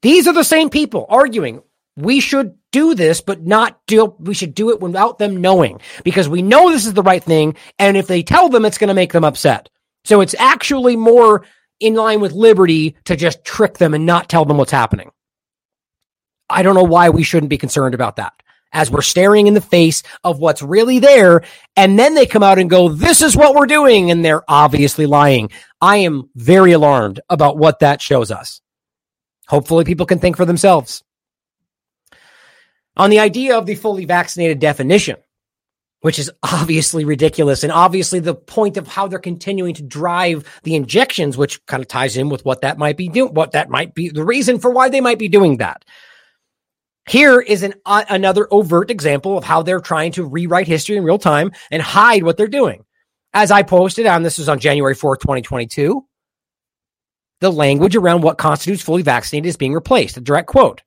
These 0.09 0.27
are 0.27 0.33
the 0.33 0.43
same 0.43 0.71
people 0.71 1.05
arguing 1.11 1.61
we 1.95 2.21
should 2.21 2.55
do 2.73 2.95
this, 2.95 3.21
but 3.21 3.45
not 3.45 3.79
do, 3.87 4.17
we 4.19 4.33
should 4.33 4.55
do 4.55 4.71
it 4.71 4.81
without 4.81 5.19
them 5.19 5.43
knowing 5.43 5.83
because 6.03 6.31
we 6.31 6.41
know 6.41 6.71
this 6.71 6.87
is 6.87 6.95
the 6.95 7.03
right 7.03 7.23
thing. 7.23 7.57
And 7.79 7.95
if 7.95 8.07
they 8.07 8.23
tell 8.23 8.49
them, 8.49 8.65
it's 8.65 8.79
going 8.79 8.89
to 8.89 8.95
make 8.95 9.13
them 9.13 9.23
upset. 9.23 9.69
So 10.07 10.23
it's 10.23 10.35
actually 10.39 10.97
more 10.97 11.45
in 11.79 11.93
line 11.93 12.23
with 12.23 12.33
liberty 12.33 12.97
to 13.05 13.17
just 13.17 13.45
trick 13.45 13.77
them 13.77 13.93
and 13.93 14.07
not 14.07 14.31
tell 14.31 14.47
them 14.47 14.57
what's 14.57 14.73
happening. 14.73 15.11
I 16.49 16.63
don't 16.63 16.75
know 16.75 16.85
why 16.85 17.11
we 17.11 17.23
shouldn't 17.23 17.51
be 17.51 17.59
concerned 17.59 17.95
about 17.95 18.17
that 18.17 18.33
as 18.73 18.91
we're 18.91 19.03
staring 19.03 19.47
in 19.47 19.53
the 19.53 19.61
face 19.61 20.03
of 20.25 20.39
what's 20.39 20.63
really 20.63 21.01
there. 21.01 21.43
And 21.77 21.99
then 21.99 22.15
they 22.15 22.25
come 22.25 22.43
out 22.43 22.59
and 22.59 22.71
go, 22.71 22.89
this 22.89 23.21
is 23.21 23.37
what 23.37 23.55
we're 23.55 23.67
doing. 23.67 24.11
And 24.11 24.25
they're 24.25 24.51
obviously 24.51 25.05
lying. 25.05 25.51
I 25.83 25.99
am 25.99 26.31
very 26.35 26.73
alarmed 26.73 27.21
about 27.29 27.59
what 27.59 27.81
that 27.81 28.01
shows 28.01 28.31
us. 28.31 28.63
Hopefully 29.49 29.85
people 29.85 30.07
can 30.07 30.19
think 30.19 30.37
for 30.37 30.45
themselves. 30.45 31.03
On 32.97 33.11
the 33.11 33.21
idea 33.21 33.57
of 33.57 33.67
the 33.67 33.75
fully 33.75 34.05
vaccinated 34.05 34.59
definition, 34.59 35.17
which 36.01 36.19
is 36.19 36.31
obviously 36.43 37.05
ridiculous 37.05 37.65
and 37.65 37.73
obviously 37.73 38.21
the 38.21 38.35
point 38.35 38.77
of 38.77 38.87
how 38.87 39.09
they're 39.09 39.19
continuing 39.19 39.75
to 39.75 39.83
drive 39.83 40.45
the 40.63 40.75
injections, 40.75 41.37
which 41.37 41.65
kind 41.67 41.81
of 41.81 41.89
ties 41.89 42.17
in 42.17 42.29
with 42.29 42.45
what 42.45 42.61
that 42.61 42.79
might 42.79 42.97
be 42.97 43.09
doing, 43.09 43.35
what 43.35 43.53
that 43.53 43.71
might 43.71 43.95
be 43.95 44.09
the 44.09 44.25
reason 44.25 44.59
for 44.59 44.71
why 44.71 44.89
they 44.89 45.01
might 45.01 45.19
be 45.19 45.29
doing 45.29 45.57
that. 45.59 45.85
Here 47.09 47.41
is 47.41 47.63
an 47.63 47.75
uh, 47.87 48.05
another 48.11 48.47
overt 48.51 48.91
example 48.91 49.39
of 49.39 49.45
how 49.45 49.63
they're 49.63 49.81
trying 49.81 50.13
to 50.13 50.25
rewrite 50.25 50.67
history 50.67 50.97
in 50.97 51.05
real 51.05 51.19
time 51.19 51.53
and 51.71 51.81
hide 51.81 52.23
what 52.23 52.37
they're 52.37 52.49
doing. 52.49 52.85
As 53.33 53.51
I 53.51 53.63
posted 53.63 54.07
on 54.07 54.23
this 54.23 54.39
was 54.39 54.49
on 54.49 54.59
January 54.59 54.95
4th, 54.95 55.21
2022, 55.21 56.05
the 57.41 57.53
language 57.53 57.97
around 57.97 58.23
what 58.23 58.39
constitutes 58.39 58.83
fully 58.83 59.03
vaccinated 59.03 59.49
is 59.49 59.57
being 59.57 59.75
replaced. 59.75 60.17
A 60.17 60.21
direct 60.21 60.49
quote. 60.49 60.83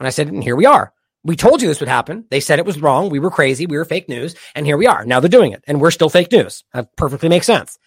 And 0.00 0.06
I 0.06 0.10
said, 0.10 0.28
and 0.28 0.42
here 0.42 0.56
we 0.56 0.66
are. 0.66 0.92
We 1.24 1.36
told 1.36 1.62
you 1.62 1.68
this 1.68 1.80
would 1.80 1.88
happen. 1.88 2.24
They 2.30 2.40
said 2.40 2.58
it 2.58 2.66
was 2.66 2.80
wrong. 2.80 3.08
We 3.08 3.20
were 3.20 3.30
crazy. 3.30 3.66
We 3.66 3.76
were 3.76 3.84
fake 3.84 4.08
news. 4.08 4.34
And 4.54 4.66
here 4.66 4.76
we 4.76 4.86
are. 4.86 5.04
Now 5.04 5.20
they're 5.20 5.28
doing 5.28 5.52
it. 5.52 5.62
And 5.66 5.80
we're 5.80 5.92
still 5.92 6.08
fake 6.08 6.32
news. 6.32 6.64
That 6.72 6.96
perfectly 6.96 7.28
makes 7.28 7.46
sense. 7.46 7.78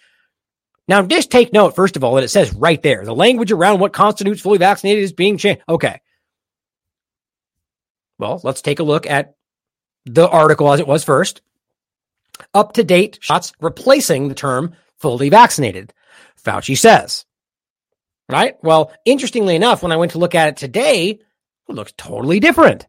Now, 0.88 1.02
just 1.02 1.32
take 1.32 1.52
note, 1.52 1.76
first 1.76 1.96
of 1.96 2.04
all, 2.04 2.16
that 2.16 2.24
it 2.24 2.30
says 2.30 2.54
right 2.54 2.82
there 2.82 3.04
the 3.04 3.16
language 3.16 3.52
around 3.52 3.80
what 3.80 3.92
constitutes 3.92 4.42
fully 4.42 4.60
vaccinated 4.60 5.04
is 5.04 5.14
being 5.14 5.38
changed. 5.38 5.64
Okay. 5.68 6.00
Well, 8.20 8.40
let's 8.44 8.62
take 8.62 8.80
a 8.80 8.84
look 8.84 9.08
at 9.08 9.36
the 10.06 10.30
article 10.30 10.72
as 10.72 10.80
it 10.80 10.88
was 10.88 11.04
first. 11.04 11.42
Up 12.54 12.74
to 12.74 12.84
date 12.84 13.18
shots 13.22 13.52
replacing 13.60 14.28
the 14.28 14.36
term 14.36 14.76
fully 15.00 15.30
vaccinated, 15.30 15.94
Fauci 16.42 16.78
says. 16.78 17.26
Right? 18.28 18.56
Well, 18.64 18.92
interestingly 19.06 19.56
enough, 19.56 19.84
when 19.84 19.92
I 19.92 19.98
went 19.98 20.14
to 20.14 20.18
look 20.18 20.36
at 20.36 20.48
it 20.48 20.58
today, 20.58 21.20
it 21.70 21.74
looks 21.74 21.94
totally 21.96 22.40
different. 22.40 22.88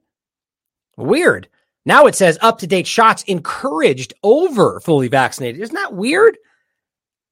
Weird. 0.97 1.49
Now 1.85 2.07
it 2.07 2.15
says 2.15 2.39
up 2.41 2.59
to 2.59 2.67
date 2.67 2.87
shots 2.87 3.23
encouraged 3.25 4.15
over 4.23 4.81
fully 4.81 5.09
vaccinated. 5.09 5.61
Isn't 5.61 5.75
that 5.75 5.95
weird? 5.95 6.39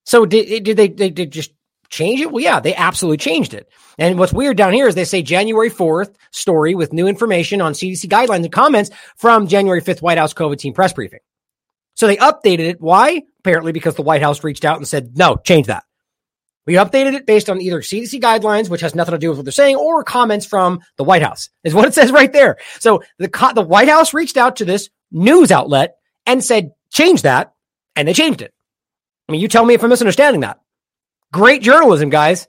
So 0.04 0.26
did, 0.26 0.64
did 0.64 0.76
they, 0.76 0.88
they 0.88 1.10
did 1.10 1.32
just 1.32 1.52
change 1.88 2.20
it? 2.20 2.30
Well, 2.30 2.42
yeah, 2.42 2.60
they 2.60 2.74
absolutely 2.74 3.16
changed 3.16 3.54
it. 3.54 3.68
And 3.98 4.18
what's 4.18 4.32
weird 4.32 4.56
down 4.56 4.72
here 4.72 4.86
is 4.86 4.94
they 4.94 5.04
say 5.04 5.22
January 5.22 5.70
4th 5.70 6.14
story 6.30 6.74
with 6.74 6.92
new 6.92 7.06
information 7.06 7.60
on 7.60 7.72
CDC 7.72 8.06
guidelines 8.06 8.44
and 8.44 8.52
comments 8.52 8.90
from 9.16 9.46
January 9.46 9.80
5th 9.80 10.02
White 10.02 10.18
House 10.18 10.34
COVID 10.34 10.58
team 10.58 10.74
press 10.74 10.92
briefing. 10.92 11.20
So 11.94 12.06
they 12.06 12.16
updated 12.16 12.68
it. 12.68 12.80
Why? 12.80 13.22
Apparently 13.38 13.72
because 13.72 13.94
the 13.94 14.02
White 14.02 14.22
House 14.22 14.44
reached 14.44 14.64
out 14.64 14.78
and 14.78 14.86
said, 14.86 15.16
no, 15.16 15.36
change 15.36 15.68
that. 15.68 15.84
We 16.66 16.74
updated 16.74 17.14
it 17.14 17.26
based 17.26 17.50
on 17.50 17.60
either 17.60 17.80
CDC 17.80 18.20
guidelines, 18.20 18.70
which 18.70 18.80
has 18.80 18.94
nothing 18.94 19.12
to 19.12 19.18
do 19.18 19.28
with 19.28 19.38
what 19.38 19.44
they're 19.44 19.52
saying, 19.52 19.76
or 19.76 20.02
comments 20.02 20.46
from 20.46 20.80
the 20.96 21.04
White 21.04 21.22
House, 21.22 21.50
is 21.62 21.74
what 21.74 21.86
it 21.86 21.94
says 21.94 22.10
right 22.10 22.32
there. 22.32 22.56
So 22.80 23.02
the, 23.18 23.52
the 23.54 23.62
White 23.62 23.88
House 23.88 24.14
reached 24.14 24.36
out 24.36 24.56
to 24.56 24.64
this 24.64 24.88
news 25.10 25.52
outlet 25.52 25.96
and 26.26 26.42
said, 26.42 26.72
change 26.90 27.22
that. 27.22 27.52
And 27.96 28.08
they 28.08 28.12
changed 28.12 28.42
it. 28.42 28.52
I 29.28 29.32
mean, 29.32 29.40
you 29.40 29.48
tell 29.48 29.64
me 29.64 29.74
if 29.74 29.82
I'm 29.82 29.90
misunderstanding 29.90 30.40
that. 30.40 30.60
Great 31.32 31.62
journalism, 31.62 32.10
guys. 32.10 32.48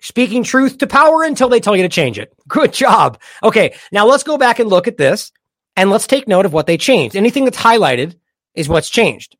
Speaking 0.00 0.42
truth 0.42 0.78
to 0.78 0.86
power 0.86 1.22
until 1.22 1.48
they 1.48 1.60
tell 1.60 1.76
you 1.76 1.82
to 1.82 1.88
change 1.88 2.18
it. 2.18 2.32
Good 2.48 2.72
job. 2.72 3.20
Okay. 3.42 3.74
Now 3.92 4.06
let's 4.06 4.22
go 4.22 4.36
back 4.36 4.58
and 4.58 4.68
look 4.68 4.88
at 4.88 4.98
this 4.98 5.32
and 5.76 5.90
let's 5.90 6.06
take 6.06 6.28
note 6.28 6.44
of 6.44 6.52
what 6.52 6.66
they 6.66 6.76
changed. 6.76 7.16
Anything 7.16 7.44
that's 7.44 7.58
highlighted 7.58 8.16
is 8.54 8.68
what's 8.68 8.90
changed. 8.90 9.36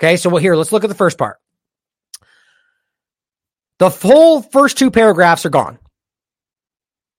Okay. 0.00 0.16
So 0.16 0.34
here, 0.36 0.54
let's 0.54 0.72
look 0.72 0.84
at 0.84 0.88
the 0.88 0.94
first 0.94 1.18
part. 1.18 1.38
The 3.82 3.90
whole 3.90 4.42
first 4.42 4.78
two 4.78 4.92
paragraphs 4.92 5.44
are 5.44 5.50
gone. 5.50 5.80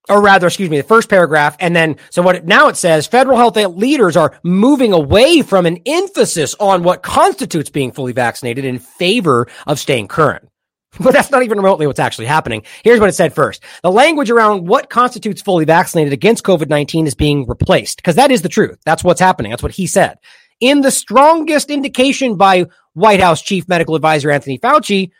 or 0.07 0.21
rather, 0.21 0.47
excuse 0.47 0.69
me, 0.69 0.77
the 0.77 0.83
first 0.83 1.09
paragraph. 1.09 1.57
And 1.59 1.75
then, 1.75 1.97
so 2.09 2.21
what 2.21 2.35
it, 2.37 2.45
now 2.45 2.69
it 2.69 2.77
says 2.77 3.05
federal 3.05 3.35
health 3.35 3.57
leaders 3.57 4.15
are 4.15 4.39
moving 4.43 4.93
away 4.93 5.41
from 5.41 5.65
an 5.65 5.79
emphasis 5.85 6.55
on 6.61 6.83
what 6.83 7.03
constitutes 7.03 7.69
being 7.69 7.91
fully 7.91 8.13
vaccinated 8.13 8.63
in 8.63 8.79
favor 8.79 9.49
of 9.67 9.77
staying 9.77 10.07
current. 10.07 10.47
But 11.01 11.11
that's 11.11 11.31
not 11.31 11.43
even 11.43 11.57
remotely 11.57 11.85
what's 11.85 11.99
actually 11.99 12.27
happening. 12.27 12.63
Here's 12.81 13.01
what 13.01 13.09
it 13.09 13.13
said 13.13 13.33
first. 13.35 13.61
The 13.81 13.91
language 13.91 14.29
around 14.29 14.65
what 14.65 14.89
constitutes 14.89 15.41
fully 15.41 15.65
vaccinated 15.65 16.13
against 16.13 16.45
COVID-19 16.45 17.07
is 17.07 17.15
being 17.15 17.45
replaced 17.45 17.97
because 17.97 18.15
that 18.15 18.31
is 18.31 18.41
the 18.41 18.47
truth. 18.47 18.79
That's 18.85 19.03
what's 19.03 19.19
happening. 19.19 19.49
That's 19.49 19.63
what 19.63 19.73
he 19.73 19.85
said. 19.85 20.17
In 20.61 20.79
the 20.79 20.91
strongest 20.91 21.69
indication 21.69 22.37
by 22.37 22.67
White 22.93 23.19
House 23.19 23.41
Chief 23.41 23.67
Medical 23.67 23.95
Advisor 23.95 24.31
Anthony 24.31 24.59
Fauci, 24.59 25.11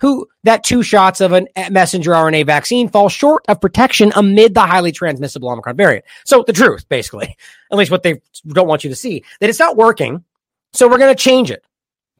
who 0.00 0.26
that 0.44 0.64
two 0.64 0.82
shots 0.82 1.20
of 1.20 1.32
a 1.32 1.46
messenger 1.70 2.12
RNA 2.12 2.46
vaccine 2.46 2.88
fall 2.88 3.08
short 3.08 3.44
of 3.48 3.60
protection 3.60 4.12
amid 4.14 4.54
the 4.54 4.60
highly 4.60 4.92
transmissible 4.92 5.50
Omicron 5.50 5.76
variant. 5.76 6.04
So 6.24 6.44
the 6.46 6.52
truth, 6.52 6.88
basically, 6.88 7.36
at 7.72 7.78
least 7.78 7.90
what 7.90 8.02
they 8.02 8.20
don't 8.48 8.68
want 8.68 8.84
you 8.84 8.90
to 8.90 8.96
see, 8.96 9.24
that 9.40 9.50
it's 9.50 9.58
not 9.58 9.76
working. 9.76 10.24
So 10.72 10.88
we're 10.88 10.98
going 10.98 11.14
to 11.14 11.22
change 11.22 11.50
it. 11.50 11.64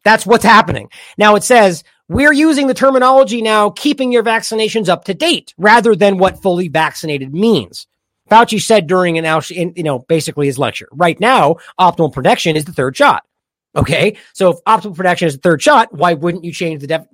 That's 0.03 0.25
what's 0.25 0.43
happening. 0.43 0.89
Now 1.17 1.35
it 1.35 1.43
says 1.43 1.83
we're 2.07 2.33
using 2.33 2.67
the 2.67 2.73
terminology 2.73 3.41
now, 3.41 3.69
keeping 3.69 4.11
your 4.11 4.23
vaccinations 4.23 4.89
up 4.89 5.05
to 5.05 5.13
date 5.13 5.53
rather 5.57 5.95
than 5.95 6.17
what 6.17 6.41
fully 6.41 6.67
vaccinated 6.67 7.33
means. 7.33 7.87
Fauci 8.29 8.61
said 8.61 8.87
during 8.87 9.17
an, 9.17 9.41
you 9.49 9.83
know, 9.83 9.99
basically 9.99 10.47
his 10.47 10.59
lecture. 10.59 10.87
Right 10.91 11.19
now, 11.19 11.55
optimal 11.79 12.13
protection 12.13 12.55
is 12.55 12.65
the 12.65 12.71
third 12.71 12.95
shot. 12.95 13.25
Okay. 13.75 14.17
So 14.33 14.49
if 14.49 14.57
optimal 14.65 14.95
protection 14.95 15.27
is 15.27 15.35
the 15.35 15.41
third 15.41 15.61
shot, 15.61 15.93
why 15.93 16.13
wouldn't 16.13 16.43
you 16.43 16.51
change 16.51 16.81
the 16.81 16.87
def? 16.87 17.05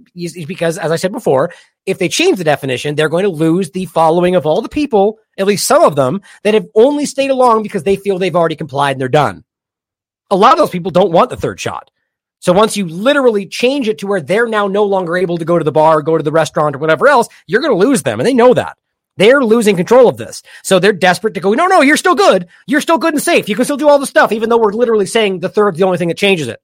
Because 0.48 0.78
as 0.78 0.92
I 0.92 0.96
said 0.96 1.12
before, 1.12 1.54
if 1.86 2.00
they 2.00 2.08
change 2.08 2.38
the 2.38 2.44
definition, 2.44 2.96
they're 2.96 3.10
going 3.10 3.26
to 3.26 3.30
lose 3.30 3.72
the 3.72 3.86
following 3.86 4.36
of 4.36 4.46
all 4.46 4.62
the 4.62 4.70
people, 4.70 5.20
at 5.38 5.48
least 5.48 5.68
some 5.68 5.84
of 5.84 5.96
them, 5.96 6.22
that 6.44 6.54
have 6.54 6.66
only 6.74 7.06
stayed 7.06 7.30
along 7.30 7.64
because 7.64 7.84
they 7.84 7.98
feel 7.98 8.18
they've 8.18 8.36
already 8.36 8.56
complied 8.56 8.92
and 8.92 9.02
they're 9.02 9.10
done. 9.10 9.44
A 10.32 10.36
lot 10.36 10.54
of 10.54 10.58
those 10.58 10.70
people 10.70 10.92
don't 10.92 11.12
want 11.12 11.30
the 11.30 11.38
third 11.38 11.60
shot. 11.60 11.92
So 12.40 12.54
once 12.54 12.78
you 12.78 12.88
literally 12.88 13.46
change 13.46 13.88
it 13.88 13.98
to 14.00 14.08
where 14.08 14.22
they're 14.22 14.48
now 14.48 14.68
no 14.68 14.84
longer 14.84 15.18
able 15.18 15.38
to 15.38 15.46
go 15.46 15.58
to 15.58 15.64
the 15.64 15.72
bar, 15.72 16.02
go 16.02 16.18
to 16.18 16.24
the 16.24 16.32
restaurant 16.32 16.76
or 16.76 16.80
whatever 16.80 17.08
else, 17.08 17.28
you're 17.48 17.62
going 17.62 17.78
to 17.78 17.88
lose 17.88 18.04
them. 18.04 18.20
And 18.20 18.28
they 18.28 18.34
know 18.34 18.54
that. 18.54 18.78
They're 19.18 19.42
losing 19.42 19.78
control 19.78 20.10
of 20.10 20.18
this. 20.18 20.42
So 20.64 20.80
they're 20.80 20.94
desperate 20.94 21.36
to 21.36 21.40
go, 21.40 21.54
no, 21.54 21.68
no, 21.68 21.82
you're 21.82 21.98
still 21.98 22.16
good. 22.16 22.48
You're 22.68 22.82
still 22.82 22.98
good 22.98 23.14
and 23.14 23.24
safe. 23.24 23.48
You 23.48 23.56
can 23.56 23.64
still 23.64 23.78
do 23.78 23.88
all 23.88 24.00
the 24.00 24.06
stuff, 24.06 24.32
even 24.32 24.50
though 24.50 24.58
we're 24.58 24.74
literally 24.74 25.06
saying 25.06 25.40
the 25.40 25.50
third's 25.50 25.78
the 25.78 25.86
only 25.86 25.98
thing 25.98 26.10
that 26.10 26.18
changes 26.18 26.48
it. 26.48 26.62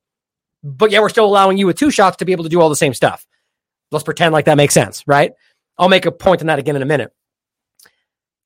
But 0.63 0.91
yeah, 0.91 0.99
we're 0.99 1.09
still 1.09 1.25
allowing 1.25 1.57
you 1.57 1.65
with 1.65 1.77
two 1.77 1.91
shots 1.91 2.17
to 2.17 2.25
be 2.25 2.33
able 2.33 2.43
to 2.43 2.49
do 2.49 2.59
all 2.59 2.69
the 2.69 2.75
same 2.75 2.93
stuff. 2.93 3.25
Let's 3.91 4.03
pretend 4.03 4.33
like 4.33 4.45
that 4.45 4.57
makes 4.57 4.73
sense, 4.73 5.03
right? 5.07 5.33
I'll 5.77 5.89
make 5.89 6.05
a 6.05 6.11
point 6.11 6.41
on 6.41 6.47
that 6.47 6.59
again 6.59 6.75
in 6.75 6.81
a 6.81 6.85
minute. 6.85 7.13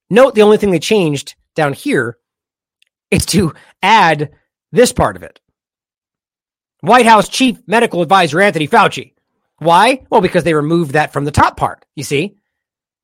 Note 0.10 0.36
the 0.36 0.44
only 0.44 0.58
thing 0.58 0.72
they 0.72 0.80
changed 0.80 1.36
down 1.56 1.74
here 1.74 2.18
is 3.12 3.26
to 3.28 3.54
add 3.82 4.32
this 4.72 4.92
part 4.92 5.16
of 5.16 5.24
it. 5.24 5.40
White 6.82 7.06
House 7.06 7.28
Chief 7.28 7.58
Medical 7.68 8.02
Advisor 8.02 8.40
Anthony 8.40 8.68
Fauci. 8.68 9.14
Why? 9.58 10.04
Well, 10.10 10.22
because 10.22 10.44
they 10.44 10.54
removed 10.54 10.92
that 10.92 11.14
from 11.14 11.26
the 11.26 11.32
top 11.32 11.58
part. 11.58 11.86
You 11.96 12.04
see, 12.04 12.36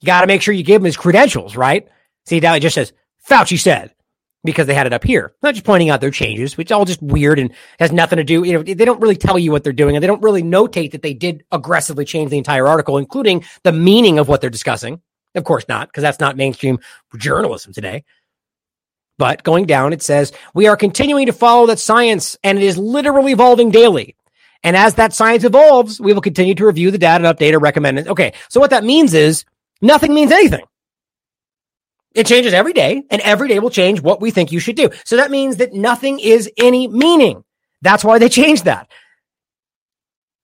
you 0.02 0.06
got 0.06 0.22
to 0.22 0.28
make 0.28 0.42
sure 0.42 0.54
you 0.54 0.64
give 0.64 0.82
him 0.82 0.86
his 0.86 0.98
credentials, 0.98 1.56
right? 1.56 1.88
See, 2.26 2.40
now 2.40 2.56
it 2.56 2.60
just 2.60 2.76
says 2.76 2.94
Fauci 3.30 3.60
said 3.60 3.94
because 4.44 4.68
they 4.68 4.74
had 4.74 4.88
it 4.88 4.94
up 4.94 5.04
here. 5.04 5.34
Not 5.44 5.54
just 5.54 5.66
pointing 5.66 5.90
out 5.90 6.02
their 6.02 6.12
changes, 6.12 6.58
which 6.58 6.72
all 6.72 6.86
just 6.86 7.02
weird 7.02 7.40
and 7.40 7.54
has 7.80 7.92
nothing 7.92 8.18
to 8.18 8.24
do. 8.24 8.44
You 8.44 8.54
know, 8.54 8.64
they 8.64 8.74
don't 8.86 9.02
really 9.02 9.16
tell 9.16 9.38
you 9.38 9.52
what 9.52 9.64
they're 9.64 9.74
doing, 9.74 9.96
and 9.96 10.04
they 10.04 10.08
don't 10.08 10.24
really 10.24 10.44
notate 10.44 10.92
that 10.92 11.04
they 11.04 11.14
did 11.14 11.44
aggressively 11.52 12.06
change 12.06 12.32
the 12.32 12.38
entire 12.38 12.68
article, 12.68 12.98
including 12.98 13.44
the 13.64 13.72
meaning 13.72 14.18
of 14.18 14.28
what 14.28 14.42
they're 14.42 14.50
discussing. 14.50 15.02
Of 15.36 15.44
course 15.44 15.66
not, 15.70 15.88
because 15.88 16.02
that's 16.02 16.20
not 16.20 16.36
mainstream 16.36 16.80
journalism 17.18 17.72
today. 17.72 18.04
But 19.18 19.44
going 19.44 19.66
down, 19.66 19.94
it 19.94 20.02
says, 20.02 20.34
we 20.54 20.68
are 20.68 20.76
continuing 20.76 21.28
to 21.28 21.34
follow 21.34 21.68
that 21.68 21.80
science 21.80 22.38
and 22.44 22.58
it 22.58 22.64
is 22.64 22.78
literally 22.78 23.34
evolving 23.34 23.70
daily. 23.70 24.16
And 24.64 24.76
as 24.76 24.96
that 24.96 25.14
science 25.14 25.44
evolves, 25.44 26.02
we 26.02 26.14
will 26.14 26.22
continue 26.22 26.56
to 26.56 26.66
review 26.66 26.92
the 26.92 26.98
data 26.98 27.28
and 27.28 27.38
update 27.38 27.54
or 27.54 27.60
recommend 27.60 28.00
it. 28.00 28.08
Okay. 28.08 28.34
So 28.50 28.60
what 28.60 28.72
that 28.72 28.84
means 28.84 29.14
is 29.14 29.46
nothing 29.82 30.14
means 30.14 30.32
anything. 30.32 30.66
It 32.14 32.28
changes 32.28 32.54
every 32.54 32.74
day 32.74 33.04
and 33.10 33.22
every 33.22 33.48
day 33.48 33.60
will 33.60 33.70
change 33.70 34.02
what 34.02 34.22
we 34.22 34.32
think 34.32 34.52
you 34.52 34.60
should 34.60 34.76
do. 34.76 34.90
So 35.06 35.18
that 35.18 35.32
means 35.32 35.58
that 35.58 35.74
nothing 35.74 36.20
is 36.20 36.50
any 36.58 36.88
meaning. 36.88 37.44
That's 37.82 38.04
why 38.04 38.20
they 38.20 38.30
changed 38.30 38.66
that. 38.66 38.90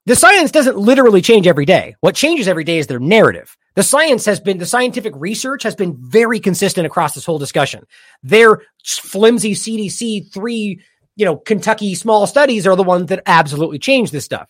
The 0.06 0.16
science 0.16 0.52
doesn't 0.52 0.78
literally 0.78 1.22
change 1.22 1.48
every 1.48 1.66
day. 1.66 1.96
What 2.00 2.16
changes 2.16 2.48
every 2.48 2.64
day 2.64 2.78
is 2.78 2.88
their 2.88 3.00
narrative. 3.00 3.58
The 3.76 3.84
science 3.84 4.24
has 4.26 4.40
been, 4.40 4.58
the 4.58 4.66
scientific 4.66 5.14
research 5.18 5.64
has 5.64 5.76
been 5.76 5.98
very 6.00 6.40
consistent 6.40 6.88
across 6.88 7.14
this 7.14 7.26
whole 7.26 7.40
discussion. 7.40 7.84
Their 8.24 8.62
flimsy 8.86 9.52
CDC 9.52 10.34
three, 10.34 10.80
you 11.18 11.26
know, 11.26 11.36
Kentucky 11.36 11.94
small 11.94 12.26
studies 12.26 12.66
are 12.66 12.78
the 12.78 12.84
ones 12.84 13.08
that 13.08 13.24
absolutely 13.26 13.80
change 13.80 14.12
this 14.12 14.24
stuff. 14.24 14.50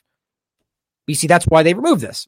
You 1.08 1.16
see, 1.16 1.26
that's 1.26 1.46
why 1.46 1.64
they 1.64 1.74
removed 1.74 2.02
this. 2.02 2.28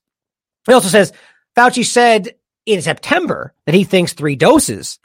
It 0.67 0.73
also 0.73 0.87
says 0.87 1.13
Fauci 1.55 1.85
said 1.85 2.29
in 2.73 2.81
September 2.81 3.53
that 3.65 3.75
he 3.75 3.83
thinks 3.83 4.13
three 4.13 4.35
doses 4.35 4.99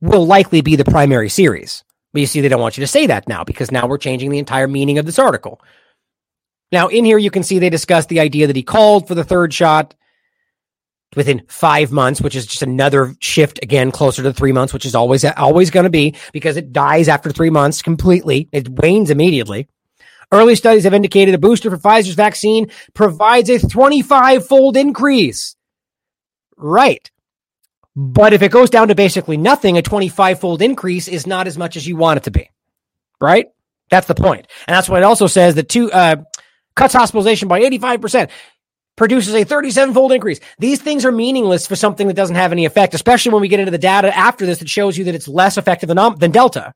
will 0.00 0.26
likely 0.26 0.60
be 0.60 0.76
the 0.76 0.84
primary 0.84 1.28
series. 1.28 1.84
But 2.12 2.20
you 2.20 2.26
see, 2.26 2.40
they 2.40 2.48
don't 2.48 2.60
want 2.60 2.76
you 2.76 2.82
to 2.82 2.88
say 2.88 3.06
that 3.06 3.28
now 3.28 3.44
because 3.44 3.70
now 3.70 3.86
we're 3.86 3.98
changing 3.98 4.30
the 4.30 4.38
entire 4.38 4.68
meaning 4.68 4.98
of 4.98 5.06
this 5.06 5.18
article. 5.18 5.60
Now, 6.70 6.88
in 6.88 7.04
here, 7.04 7.18
you 7.18 7.30
can 7.30 7.42
see 7.42 7.58
they 7.58 7.70
discuss 7.70 8.06
the 8.06 8.20
idea 8.20 8.46
that 8.46 8.56
he 8.56 8.62
called 8.62 9.08
for 9.08 9.14
the 9.14 9.24
third 9.24 9.52
shot 9.52 9.94
within 11.14 11.42
five 11.48 11.92
months, 11.92 12.20
which 12.20 12.34
is 12.34 12.46
just 12.46 12.62
another 12.62 13.14
shift 13.20 13.60
again 13.62 13.90
closer 13.90 14.22
to 14.22 14.32
three 14.32 14.52
months, 14.52 14.72
which 14.72 14.86
is 14.86 14.94
always 14.94 15.24
always 15.24 15.70
going 15.70 15.84
to 15.84 15.90
be 15.90 16.14
because 16.32 16.56
it 16.56 16.72
dies 16.72 17.08
after 17.08 17.30
three 17.30 17.50
months 17.50 17.82
completely. 17.82 18.48
It 18.52 18.68
wanes 18.68 19.10
immediately. 19.10 19.68
Early 20.32 20.54
studies 20.54 20.84
have 20.84 20.94
indicated 20.94 21.34
a 21.34 21.38
booster 21.38 21.68
for 21.68 21.76
Pfizer's 21.76 22.14
vaccine 22.14 22.70
provides 22.94 23.50
a 23.50 23.58
25 23.58 24.46
fold 24.46 24.78
increase. 24.78 25.56
Right. 26.62 27.10
But 27.94 28.32
if 28.32 28.42
it 28.42 28.50
goes 28.50 28.70
down 28.70 28.88
to 28.88 28.94
basically 28.94 29.36
nothing, 29.36 29.76
a 29.76 29.82
25 29.82 30.40
fold 30.40 30.62
increase 30.62 31.08
is 31.08 31.26
not 31.26 31.46
as 31.46 31.58
much 31.58 31.76
as 31.76 31.86
you 31.86 31.96
want 31.96 32.18
it 32.18 32.22
to 32.24 32.30
be. 32.30 32.50
Right? 33.20 33.48
That's 33.90 34.06
the 34.06 34.14
point. 34.14 34.46
And 34.66 34.74
that's 34.74 34.88
what 34.88 35.00
it 35.00 35.04
also 35.04 35.26
says 35.26 35.56
that 35.56 35.68
two, 35.68 35.92
uh, 35.92 36.16
cuts 36.74 36.94
hospitalization 36.94 37.48
by 37.48 37.60
85% 37.60 38.30
produces 38.96 39.34
a 39.34 39.44
37 39.44 39.94
fold 39.94 40.12
increase. 40.12 40.40
These 40.58 40.80
things 40.80 41.04
are 41.04 41.12
meaningless 41.12 41.66
for 41.66 41.76
something 41.76 42.06
that 42.06 42.16
doesn't 42.16 42.36
have 42.36 42.52
any 42.52 42.64
effect, 42.64 42.94
especially 42.94 43.32
when 43.32 43.42
we 43.42 43.48
get 43.48 43.60
into 43.60 43.70
the 43.70 43.78
data 43.78 44.16
after 44.16 44.46
this 44.46 44.58
that 44.58 44.68
shows 44.68 44.96
you 44.96 45.04
that 45.04 45.14
it's 45.14 45.28
less 45.28 45.58
effective 45.58 45.88
than, 45.88 46.18
than 46.18 46.30
Delta. 46.30 46.72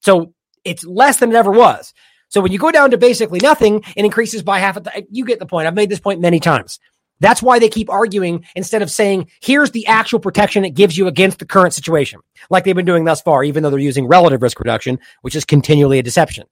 So 0.00 0.32
it's 0.64 0.84
less 0.84 1.18
than 1.18 1.30
it 1.30 1.36
ever 1.36 1.50
was. 1.50 1.92
So 2.28 2.40
when 2.40 2.52
you 2.52 2.58
go 2.58 2.70
down 2.70 2.90
to 2.90 2.98
basically 2.98 3.40
nothing, 3.40 3.82
it 3.94 4.04
increases 4.04 4.42
by 4.42 4.58
half. 4.58 4.82
Th- 4.82 5.06
you 5.10 5.24
get 5.24 5.38
the 5.38 5.46
point. 5.46 5.66
I've 5.66 5.74
made 5.74 5.90
this 5.90 6.00
point 6.00 6.20
many 6.20 6.40
times. 6.40 6.78
That's 7.20 7.42
why 7.42 7.58
they 7.58 7.68
keep 7.68 7.88
arguing 7.88 8.44
instead 8.54 8.82
of 8.82 8.90
saying, 8.90 9.30
here's 9.40 9.70
the 9.70 9.86
actual 9.86 10.20
protection 10.20 10.64
it 10.64 10.74
gives 10.74 10.98
you 10.98 11.06
against 11.06 11.38
the 11.38 11.46
current 11.46 11.74
situation, 11.74 12.20
like 12.50 12.64
they've 12.64 12.76
been 12.76 12.84
doing 12.84 13.04
thus 13.04 13.22
far, 13.22 13.42
even 13.42 13.62
though 13.62 13.70
they're 13.70 13.78
using 13.78 14.06
relative 14.06 14.42
risk 14.42 14.58
reduction, 14.58 14.98
which 15.22 15.34
is 15.34 15.44
continually 15.44 15.98
a 15.98 16.02
deception. 16.02 16.46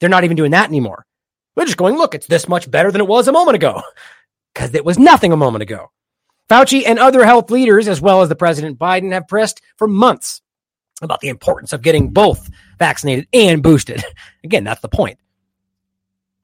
They're 0.00 0.08
not 0.08 0.24
even 0.24 0.36
doing 0.36 0.52
that 0.52 0.68
anymore. 0.68 1.04
They're 1.56 1.66
just 1.66 1.78
going, 1.78 1.96
look, 1.96 2.14
it's 2.14 2.26
this 2.26 2.48
much 2.48 2.70
better 2.70 2.90
than 2.90 3.00
it 3.00 3.08
was 3.08 3.28
a 3.28 3.32
moment 3.32 3.56
ago 3.56 3.82
because 4.54 4.74
it 4.74 4.84
was 4.84 4.98
nothing 4.98 5.32
a 5.32 5.36
moment 5.36 5.62
ago. 5.62 5.90
Fauci 6.48 6.82
and 6.86 6.98
other 6.98 7.24
health 7.24 7.50
leaders, 7.50 7.88
as 7.88 8.00
well 8.00 8.20
as 8.20 8.28
the 8.28 8.36
President 8.36 8.78
Biden, 8.78 9.12
have 9.12 9.26
pressed 9.26 9.62
for 9.76 9.88
months 9.88 10.42
about 11.00 11.20
the 11.20 11.28
importance 11.28 11.72
of 11.72 11.82
getting 11.82 12.10
both 12.10 12.50
vaccinated 12.78 13.26
and 13.32 13.62
boosted. 13.62 14.04
Again, 14.44 14.64
that's 14.64 14.80
the 14.80 14.88
point. 14.88 15.18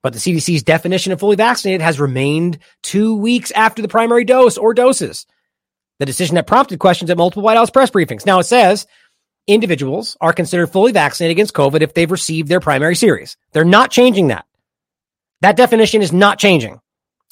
But 0.03 0.15
the 0.15 0.19
CDC's 0.19 0.63
definition 0.63 1.13
of 1.13 1.21
fully 1.21 1.37
vaccinated 1.37 1.83
has 1.83 2.01
remained 2.01 2.59
two 2.83 3.17
weeks 3.17 3.51
after 3.51 3.83
the 3.83 3.89
primary 3.89 4.25
dose 4.25 4.57
or 4.57 4.73
doses. 4.73 5.27
The 5.99 6.07
decision 6.07 6.37
that 6.37 6.47
prompted 6.47 6.79
questions 6.79 7.11
at 7.11 7.19
multiple 7.19 7.43
White 7.43 7.59
House 7.59 7.71
press 7.71 7.91
briefings. 7.91 8.25
Now 8.25 8.39
it 8.39 8.45
says 8.45 8.87
individuals 9.47 10.17
are 10.21 10.33
considered 10.33 10.69
fully 10.69 10.93
vaccinated 10.93 11.35
against 11.35 11.55
COVID 11.55 11.83
if 11.83 11.93
they've 11.93 12.11
received 12.11 12.49
their 12.49 12.61
primary 12.61 12.97
series. 12.97 13.37
They're 13.53 13.65
not 13.65 13.91
changing 13.91 14.29
that. 14.29 14.47
That 15.43 15.57
definition 15.57 16.01
is 16.01 16.13
not 16.13 16.39
changing, 16.39 16.81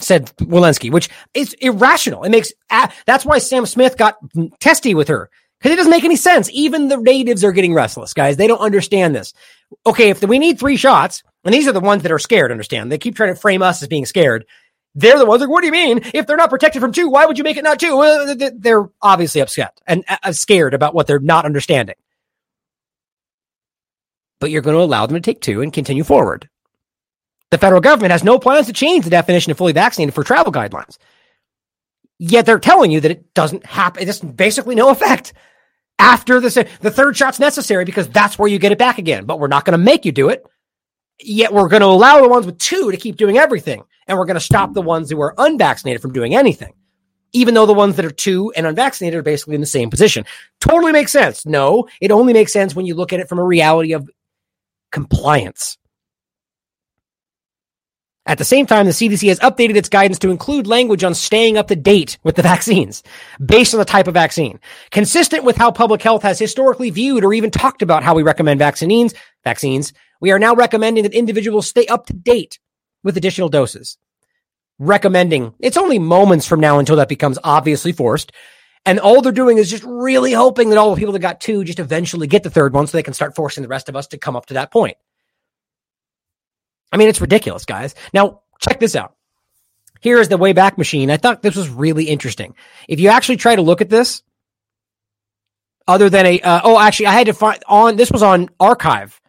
said 0.01 0.27
Walensky, 0.37 0.91
which 0.91 1.09
is 1.33 1.55
irrational. 1.55 2.25
It 2.25 2.31
makes, 2.31 2.53
that's 3.07 3.25
why 3.25 3.39
Sam 3.39 3.65
Smith 3.65 3.97
got 3.97 4.17
testy 4.61 4.95
with 4.95 5.09
her 5.09 5.31
because 5.59 5.73
it 5.73 5.77
doesn't 5.77 5.91
make 5.91 6.05
any 6.05 6.17
sense. 6.17 6.49
Even 6.53 6.89
the 6.89 6.97
natives 6.97 7.45
are 7.45 7.53
getting 7.53 7.75
restless, 7.75 8.15
guys. 8.15 8.37
They 8.37 8.47
don't 8.47 8.61
understand 8.61 9.15
this. 9.15 9.35
Okay, 9.87 10.11
if 10.11 10.23
we 10.23 10.39
need 10.39 10.59
three 10.59 10.77
shots, 10.77 11.23
and 11.45 11.53
these 11.53 11.67
are 11.67 11.73
the 11.73 11.81
ones 11.81 12.03
that 12.03 12.13
are 12.13 12.19
scared, 12.19 12.51
understand? 12.53 12.93
They 12.93 12.99
keep 12.99 13.17
trying 13.17 13.35
to 13.35 13.41
frame 13.41 13.63
us 13.63 13.83
as 13.83 13.89
being 13.89 14.07
scared. 14.07 14.47
They're 14.95 15.19
the 15.19 15.27
ones 15.27 15.41
like, 15.41 15.51
what 15.51 15.61
do 15.61 15.67
you 15.67 15.73
mean? 15.73 16.01
If 16.15 16.27
they're 16.27 16.37
not 16.37 16.51
protected 16.51 16.81
from 16.81 16.93
two, 16.93 17.09
why 17.09 17.27
would 17.27 17.39
you 17.39 17.45
make 17.45 17.57
it 17.57 17.65
not 17.65 17.79
two? 17.79 18.55
They're 18.57 18.89
obviously 19.01 19.41
upset 19.41 19.79
and 19.87 20.05
uh, 20.09 20.33
scared 20.33 20.75
about 20.75 20.95
what 20.95 21.07
they're 21.07 21.21
not 21.21 21.45
understanding. 21.45 21.95
But 24.41 24.51
you're 24.51 24.63
going 24.63 24.77
to 24.77 24.83
allow 24.83 25.07
them 25.07 25.17
to 25.17 25.21
take 25.21 25.41
two 25.41 25.63
and 25.63 25.73
continue 25.73 26.05
forward. 26.05 26.49
The 27.51 27.59
federal 27.59 27.81
government 27.81 28.13
has 28.13 28.25
no 28.25 28.39
plans 28.39 28.67
to 28.67 28.73
change 28.73 29.05
the 29.05 29.11
definition 29.11 29.51
of 29.51 29.59
fully 29.59 29.73
vaccinated 29.73 30.15
for 30.15 30.25
travel 30.25 30.53
guidelines. 30.53 30.99
Yet 32.19 32.47
they're 32.47 32.59
telling 32.59 32.91
you 32.91 33.01
that 33.01 33.11
it 33.11 33.33
doesn't 33.35 33.65
happen. 33.65 34.09
It's 34.09 34.21
basically 34.21 34.75
no 34.75 34.91
effect 34.91 35.33
after 35.99 36.41
the, 36.41 36.69
the 36.81 36.91
third 36.91 37.17
shot's 37.17 37.39
necessary 37.39 37.85
because 37.85 38.09
that's 38.09 38.39
where 38.39 38.49
you 38.49 38.59
get 38.59 38.73
it 38.73 38.79
back 38.79 38.99
again. 38.99 39.25
But 39.25 39.39
we're 39.39 39.47
not 39.47 39.65
going 39.65 39.79
to 39.79 39.85
make 39.85 40.05
you 40.05 40.13
do 40.13 40.29
it. 40.29 40.45
Yet 41.21 41.53
we're 41.53 41.69
going 41.69 41.83
to 41.83 41.87
allow 41.87 42.21
the 42.21 42.29
ones 42.29 42.47
with 42.47 42.59
two 42.59 42.91
to 42.91 42.97
keep 42.97 43.17
doing 43.17 43.39
everything. 43.39 43.83
And 44.07 44.19
we're 44.19 44.25
going 44.25 44.35
to 44.35 44.41
stop 44.41 44.73
the 44.73 44.83
ones 44.83 45.11
who 45.11 45.21
are 45.21 45.35
unvaccinated 45.39 46.03
from 46.03 46.13
doing 46.13 46.35
anything. 46.35 46.75
Even 47.33 47.55
though 47.55 47.67
the 47.67 47.75
ones 47.75 47.97
that 47.97 48.05
are 48.05 48.11
two 48.11 48.53
and 48.57 48.67
unvaccinated 48.67 49.19
are 49.19 49.23
basically 49.23 49.55
in 49.55 49.61
the 49.61 49.67
same 49.67 49.91
position. 49.91 50.25
Totally 50.61 50.93
makes 50.93 51.13
sense. 51.13 51.47
No, 51.47 51.89
it 52.01 52.11
only 52.11 52.33
makes 52.33 52.53
sense 52.53 52.75
when 52.75 52.87
you 52.87 52.95
look 52.95 53.13
at 53.13 53.21
it 53.21 53.29
from 53.29 53.39
a 53.39 53.45
reality 53.45 53.93
of 53.93 54.09
compliance. 54.91 55.78
At 58.29 58.37
the 58.37 58.45
same 58.45 58.67
time, 58.67 58.85
the 58.85 58.93
CDC 58.93 59.27
has 59.29 59.41
updated 59.41 59.77
its 59.77 59.89
guidance 59.89 60.19
to 60.19 60.31
include 60.31 60.67
language 60.67 61.03
on 61.03 61.15
staying 61.15 61.57
up 61.57 61.69
to 61.69 61.77
date 61.77 62.19
with 62.25 62.37
the 62.37 62.43
vaccines 62.43 63.03
based 63.43 63.73
on 63.73 63.79
the 63.79 63.87
type 63.87 64.07
of 64.07 64.13
vaccine, 64.13 64.61
consistent 64.91 65.45
with 65.45 65.57
how 65.57 65.71
public 65.71 66.03
health 66.03 66.23
has 66.23 66.39
historically 66.39 66.91
viewed 66.91 67.25
or 67.25 67.33
even 67.33 67.51
talked 67.51 67.81
about 67.81 68.03
how 68.03 68.15
we 68.15 68.23
recommend 68.23 68.59
vaccines. 68.59 69.15
Vaccines. 69.45 69.95
We 70.21 70.31
are 70.31 70.39
now 70.39 70.55
recommending 70.55 71.05
that 71.05 71.15
individuals 71.15 71.67
stay 71.67 71.87
up 71.87 72.05
to 72.07 72.13
date 72.13 72.59
with 73.03 73.17
additional 73.17 73.49
doses. 73.49 73.97
Recommending. 74.79 75.55
It's 75.59 75.79
only 75.79 75.99
moments 75.99 76.45
from 76.45 76.61
now 76.61 76.79
until 76.79 76.97
that 76.97 77.09
becomes 77.09 77.39
obviously 77.43 77.93
forced. 77.93 78.33
And 78.85 79.01
all 79.01 79.23
they're 79.23 79.33
doing 79.33 79.57
is 79.57 79.71
just 79.71 79.85
really 79.85 80.35
hoping 80.35 80.69
that 80.69 80.79
all 80.79 80.95
the 80.95 80.99
people 80.99 81.15
that 81.15 81.21
got 81.21 81.41
two 81.41 81.65
just 81.65 81.79
eventually 81.79 82.27
get 82.27 82.43
the 82.43 82.51
third 82.51 82.75
one 82.75 82.87
so 82.87 82.99
they 82.99 83.03
can 83.03 83.15
start 83.15 83.35
forcing 83.35 83.63
the 83.63 83.69
rest 83.69 83.89
of 83.89 83.97
us 83.97 84.09
to 84.09 84.19
come 84.19 84.37
up 84.37 84.47
to 84.47 84.55
that 84.55 84.71
point. 84.71 84.99
I 86.93 86.97
mean, 86.97 87.09
it's 87.09 87.21
ridiculous, 87.21 87.65
guys. 87.65 87.95
Now, 88.13 88.43
check 88.61 88.81
this 88.81 88.97
out. 88.97 89.15
Here 90.01 90.21
is 90.21 90.29
the 90.29 90.39
Wayback 90.39 90.79
Machine. 90.79 91.11
I 91.11 91.17
thought 91.17 91.43
this 91.43 91.57
was 91.57 91.69
really 91.69 92.05
interesting. 92.05 92.55
If 92.89 93.01
you 93.01 93.09
actually 93.09 93.37
try 93.37 93.57
to 93.57 93.63
look 93.63 93.81
at 93.81 93.89
this, 93.89 94.23
other 95.87 96.09
than 96.09 96.27
a, 96.27 96.41
uh, 96.41 96.61
oh, 96.65 96.79
actually, 96.79 97.07
I 97.07 97.13
had 97.13 97.27
to 97.27 97.33
find 97.33 97.63
on, 97.67 97.97
this 97.97 98.13
was 98.13 98.23
on 98.23 98.49
archive. 98.61 99.21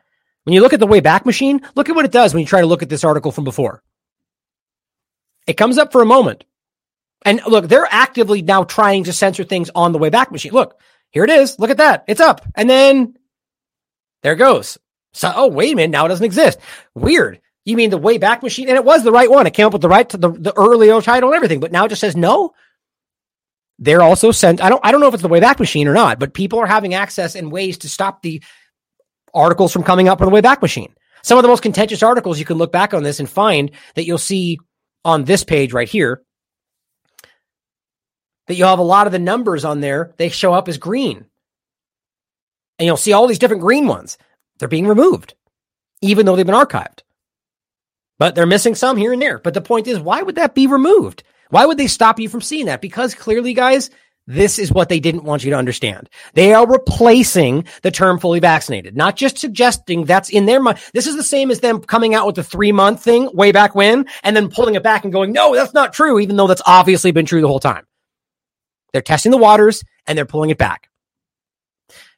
When 0.43 0.53
you 0.53 0.61
look 0.61 0.73
at 0.73 0.79
the 0.79 0.87
Wayback 0.87 1.25
Machine, 1.25 1.61
look 1.75 1.89
at 1.89 1.95
what 1.95 2.05
it 2.05 2.11
does 2.11 2.33
when 2.33 2.41
you 2.41 2.47
try 2.47 2.61
to 2.61 2.67
look 2.67 2.83
at 2.83 2.89
this 2.89 3.03
article 3.03 3.31
from 3.31 3.43
before. 3.43 3.81
It 5.47 5.57
comes 5.57 5.77
up 5.77 5.91
for 5.91 6.01
a 6.01 6.05
moment. 6.05 6.43
And 7.25 7.41
look, 7.47 7.67
they're 7.67 7.87
actively 7.89 8.41
now 8.41 8.63
trying 8.63 9.05
to 9.05 9.13
censor 9.13 9.43
things 9.43 9.69
on 9.73 9.91
the 9.91 9.99
Wayback 9.99 10.31
Machine. 10.31 10.53
Look, 10.53 10.79
here 11.11 11.23
it 11.23 11.29
is. 11.29 11.59
Look 11.59 11.69
at 11.69 11.77
that. 11.77 12.05
It's 12.07 12.21
up. 12.21 12.45
And 12.55 12.69
then 12.69 13.17
there 14.21 14.33
it 14.33 14.37
goes. 14.37 14.77
So, 15.13 15.31
oh, 15.35 15.47
wait 15.47 15.73
a 15.73 15.75
minute. 15.75 15.91
Now 15.91 16.05
it 16.05 16.09
doesn't 16.09 16.25
exist. 16.25 16.59
Weird. 16.93 17.41
You 17.69 17.77
mean 17.77 17.91
the 17.91 17.99
Wayback 17.99 18.41
Machine? 18.41 18.67
And 18.67 18.75
it 18.75 18.83
was 18.83 19.03
the 19.03 19.11
right 19.11 19.29
one. 19.29 19.45
It 19.45 19.53
came 19.53 19.67
up 19.67 19.73
with 19.73 19.83
the 19.83 19.89
right 19.89 20.09
to 20.09 20.17
the, 20.17 20.31
the 20.31 20.57
earlier 20.57 20.99
title 21.01 21.29
and 21.29 21.35
everything, 21.35 21.59
but 21.59 21.71
now 21.71 21.85
it 21.85 21.89
just 21.89 22.01
says 22.01 22.15
no. 22.15 22.55
They're 23.77 24.01
also 24.01 24.31
sent. 24.31 24.59
I 24.59 24.69
don't. 24.69 24.83
I 24.83 24.91
don't 24.91 24.99
know 24.99 25.07
if 25.07 25.13
it's 25.13 25.21
the 25.21 25.29
way 25.29 25.39
Wayback 25.39 25.59
Machine 25.59 25.87
or 25.87 25.93
not, 25.93 26.17
but 26.19 26.33
people 26.33 26.57
are 26.57 26.65
having 26.65 26.95
access 26.95 27.35
and 27.35 27.51
ways 27.51 27.77
to 27.79 27.89
stop 27.89 28.23
the 28.23 28.41
articles 29.35 29.71
from 29.71 29.83
coming 29.83 30.09
up 30.09 30.19
on 30.19 30.31
the 30.31 30.35
Wayback 30.35 30.63
Machine. 30.63 30.91
Some 31.21 31.37
of 31.37 31.43
the 31.43 31.47
most 31.47 31.61
contentious 31.61 32.01
articles 32.01 32.39
you 32.39 32.45
can 32.45 32.57
look 32.57 32.71
back 32.71 32.95
on 32.95 33.03
this 33.03 33.19
and 33.19 33.29
find 33.29 33.69
that 33.93 34.05
you'll 34.05 34.17
see 34.17 34.57
on 35.05 35.25
this 35.25 35.43
page 35.43 35.71
right 35.71 35.87
here 35.87 36.23
that 38.47 38.55
you'll 38.55 38.67
have 38.67 38.79
a 38.79 38.83
lot 38.83 39.05
of 39.05 39.13
the 39.13 39.19
numbers 39.19 39.63
on 39.63 39.79
there. 39.79 40.15
They 40.17 40.29
show 40.29 40.53
up 40.53 40.67
as 40.67 40.79
green, 40.79 41.23
and 42.79 42.85
you'll 42.87 42.97
see 42.97 43.13
all 43.13 43.27
these 43.27 43.39
different 43.39 43.61
green 43.61 43.85
ones. 43.85 44.17
They're 44.57 44.67
being 44.67 44.87
removed, 44.87 45.35
even 46.01 46.25
though 46.25 46.35
they've 46.35 46.45
been 46.47 46.55
archived 46.55 47.03
but 48.19 48.35
they're 48.35 48.45
missing 48.45 48.75
some 48.75 48.97
here 48.97 49.13
and 49.13 49.21
there. 49.21 49.39
But 49.39 49.55
the 49.55 49.61
point 49.61 49.87
is, 49.87 49.99
why 49.99 50.21
would 50.21 50.35
that 50.35 50.53
be 50.53 50.67
removed? 50.67 51.23
Why 51.49 51.65
would 51.65 51.77
they 51.77 51.87
stop 51.87 52.19
you 52.19 52.29
from 52.29 52.41
seeing 52.41 52.67
that? 52.67 52.81
Because 52.81 53.15
clearly, 53.15 53.53
guys, 53.53 53.89
this 54.27 54.59
is 54.59 54.71
what 54.71 54.89
they 54.89 54.99
didn't 54.99 55.23
want 55.23 55.43
you 55.43 55.49
to 55.49 55.57
understand. 55.57 56.07
They 56.35 56.53
are 56.53 56.67
replacing 56.67 57.65
the 57.81 57.89
term 57.89 58.19
fully 58.19 58.39
vaccinated, 58.39 58.95
not 58.95 59.15
just 59.15 59.39
suggesting 59.39 60.05
that's 60.05 60.29
in 60.29 60.45
their 60.45 60.59
mind. 60.59 60.77
This 60.93 61.07
is 61.07 61.15
the 61.15 61.23
same 61.23 61.49
as 61.49 61.61
them 61.61 61.81
coming 61.81 62.13
out 62.13 62.27
with 62.27 62.35
the 62.35 62.43
three 62.43 62.71
month 62.71 63.03
thing 63.03 63.31
way 63.33 63.51
back 63.51 63.73
when 63.73 64.05
and 64.21 64.35
then 64.35 64.51
pulling 64.51 64.75
it 64.75 64.83
back 64.83 65.03
and 65.03 65.11
going, 65.11 65.31
no, 65.31 65.55
that's 65.55 65.73
not 65.73 65.93
true, 65.93 66.19
even 66.19 66.35
though 66.35 66.45
that's 66.45 66.61
obviously 66.67 67.11
been 67.11 67.25
true 67.25 67.41
the 67.41 67.47
whole 67.47 67.59
time. 67.59 67.85
They're 68.93 69.01
testing 69.01 69.31
the 69.31 69.37
waters 69.37 69.83
and 70.05 70.15
they're 70.15 70.25
pulling 70.25 70.51
it 70.51 70.59
back. 70.59 70.89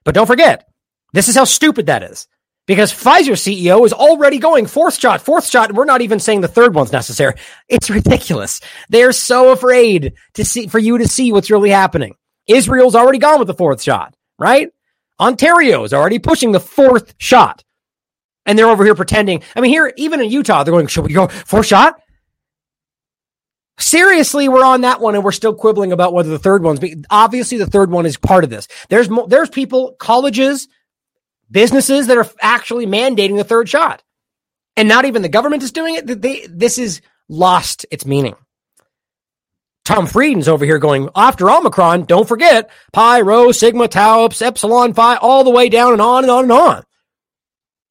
But 0.03 0.15
don't 0.15 0.27
forget, 0.27 0.67
this 1.13 1.29
is 1.29 1.35
how 1.35 1.45
stupid 1.45 1.85
that 1.85 2.03
is 2.03 2.27
because 2.71 2.93
Pfizer 2.93 3.33
CEO 3.33 3.85
is 3.85 3.91
already 3.91 4.37
going 4.37 4.65
fourth 4.65 4.97
shot, 4.97 5.19
fourth 5.19 5.45
shot. 5.45 5.73
We're 5.73 5.83
not 5.83 5.99
even 5.99 6.21
saying 6.21 6.39
the 6.39 6.47
third 6.47 6.73
one's 6.73 6.93
necessary. 6.93 7.33
It's 7.67 7.89
ridiculous. 7.89 8.61
They're 8.87 9.11
so 9.11 9.51
afraid 9.51 10.13
to 10.35 10.45
see 10.45 10.67
for 10.67 10.79
you 10.79 10.97
to 10.97 11.05
see 11.05 11.33
what's 11.33 11.51
really 11.51 11.69
happening. 11.69 12.15
Israel's 12.47 12.95
already 12.95 13.17
gone 13.17 13.39
with 13.39 13.49
the 13.49 13.53
fourth 13.53 13.81
shot, 13.81 14.15
right? 14.39 14.69
Ontario 15.19 15.83
is 15.83 15.93
already 15.93 16.17
pushing 16.17 16.53
the 16.53 16.61
fourth 16.61 17.13
shot. 17.17 17.61
And 18.45 18.57
they're 18.57 18.69
over 18.69 18.85
here 18.85 18.95
pretending. 18.95 19.43
I 19.53 19.59
mean, 19.59 19.71
here, 19.71 19.91
even 19.97 20.21
in 20.21 20.31
Utah, 20.31 20.63
they're 20.63 20.73
going, 20.73 20.87
should 20.87 21.05
we 21.05 21.11
go 21.11 21.27
fourth 21.27 21.65
shot? 21.65 21.99
Seriously, 23.79 24.47
we're 24.47 24.63
on 24.63 24.79
that 24.81 25.01
one 25.01 25.15
and 25.15 25.25
we're 25.25 25.33
still 25.33 25.53
quibbling 25.53 25.91
about 25.91 26.13
whether 26.13 26.29
the 26.29 26.39
third 26.39 26.63
one's, 26.63 26.79
obviously 27.09 27.57
the 27.57 27.67
third 27.67 27.91
one 27.91 28.05
is 28.05 28.15
part 28.15 28.45
of 28.45 28.49
this. 28.49 28.69
There's, 28.87 29.09
there's 29.27 29.49
people, 29.49 29.97
colleges, 29.99 30.69
businesses 31.51 32.07
that 32.07 32.17
are 32.17 32.29
actually 32.39 32.85
mandating 32.85 33.37
the 33.37 33.43
third 33.43 33.69
shot. 33.69 34.01
And 34.77 34.87
not 34.87 35.05
even 35.05 35.21
the 35.21 35.29
government 35.29 35.63
is 35.63 35.71
doing 35.71 35.95
it. 35.95 36.21
They, 36.21 36.47
this 36.49 36.77
is 36.77 37.01
lost 37.27 37.85
its 37.91 38.05
meaning. 38.05 38.35
Tom 39.83 40.07
Frieden's 40.07 40.47
over 40.47 40.63
here 40.63 40.79
going, 40.79 41.09
after 41.15 41.49
Omicron, 41.49 42.05
don't 42.05 42.27
forget 42.27 42.69
pi, 42.93 43.21
rho, 43.21 43.51
sigma, 43.51 43.87
tau, 43.87 44.25
ups, 44.25 44.41
epsilon, 44.41 44.93
phi, 44.93 45.15
all 45.15 45.43
the 45.43 45.49
way 45.49 45.69
down 45.69 45.91
and 45.91 46.01
on 46.01 46.23
and 46.23 46.31
on 46.31 46.43
and 46.43 46.51
on. 46.51 46.83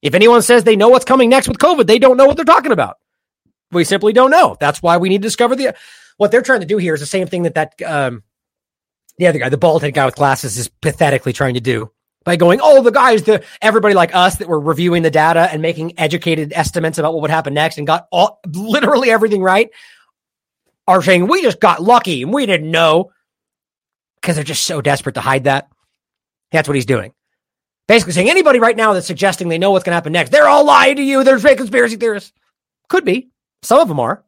If 0.01 0.15
anyone 0.15 0.41
says 0.41 0.63
they 0.63 0.75
know 0.75 0.89
what's 0.89 1.05
coming 1.05 1.29
next 1.29 1.47
with 1.47 1.59
COVID, 1.59 1.85
they 1.85 1.99
don't 1.99 2.17
know 2.17 2.25
what 2.25 2.37
they're 2.37 2.45
talking 2.45 2.71
about. 2.71 2.97
We 3.71 3.83
simply 3.83 4.13
don't 4.13 4.31
know. 4.31 4.57
That's 4.59 4.81
why 4.81 4.97
we 4.97 5.09
need 5.09 5.21
to 5.21 5.27
discover 5.27 5.55
the. 5.55 5.75
What 6.17 6.31
they're 6.31 6.41
trying 6.41 6.59
to 6.61 6.65
do 6.65 6.77
here 6.77 6.93
is 6.93 6.99
the 6.99 7.05
same 7.05 7.27
thing 7.27 7.43
that 7.43 7.55
that 7.55 7.81
um, 7.83 8.23
the 9.17 9.27
other 9.27 9.39
guy, 9.39 9.49
the 9.49 9.57
bald 9.57 9.81
head 9.81 9.93
guy 9.93 10.05
with 10.05 10.15
glasses, 10.15 10.57
is 10.57 10.67
pathetically 10.67 11.33
trying 11.33 11.53
to 11.53 11.61
do 11.61 11.91
by 12.23 12.35
going, 12.35 12.59
oh, 12.61 12.83
the 12.83 12.91
guys, 12.91 13.23
the 13.23 13.43
everybody 13.61 13.95
like 13.95 14.13
us 14.13 14.37
that 14.37 14.47
were 14.47 14.59
reviewing 14.59 15.01
the 15.01 15.11
data 15.11 15.49
and 15.51 15.61
making 15.61 15.97
educated 15.99 16.53
estimates 16.53 16.97
about 16.97 17.13
what 17.13 17.23
would 17.23 17.31
happen 17.31 17.53
next 17.53 17.77
and 17.77 17.87
got 17.87 18.07
all 18.11 18.39
literally 18.47 19.09
everything 19.09 19.41
right 19.41 19.69
are 20.87 21.01
saying 21.01 21.27
we 21.27 21.41
just 21.41 21.59
got 21.59 21.81
lucky 21.81 22.23
and 22.23 22.33
we 22.33 22.45
didn't 22.45 22.69
know 22.69 23.11
because 24.19 24.35
they're 24.35 24.43
just 24.43 24.65
so 24.65 24.81
desperate 24.81 25.15
to 25.15 25.21
hide 25.21 25.45
that. 25.45 25.69
That's 26.51 26.67
what 26.67 26.75
he's 26.75 26.85
doing. 26.85 27.13
Basically 27.87 28.13
saying 28.13 28.29
anybody 28.29 28.59
right 28.59 28.75
now 28.75 28.93
that's 28.93 29.07
suggesting 29.07 29.49
they 29.49 29.57
know 29.57 29.71
what's 29.71 29.83
going 29.83 29.91
to 29.91 29.95
happen 29.95 30.13
next, 30.13 30.29
they're 30.29 30.47
all 30.47 30.65
lying 30.65 30.97
to 30.97 31.03
you. 31.03 31.23
They're 31.23 31.39
fake 31.39 31.57
conspiracy 31.57 31.95
theorists. 31.95 32.31
Could 32.89 33.05
be. 33.05 33.29
Some 33.63 33.79
of 33.79 33.87
them 33.87 33.99
are. 33.99 34.23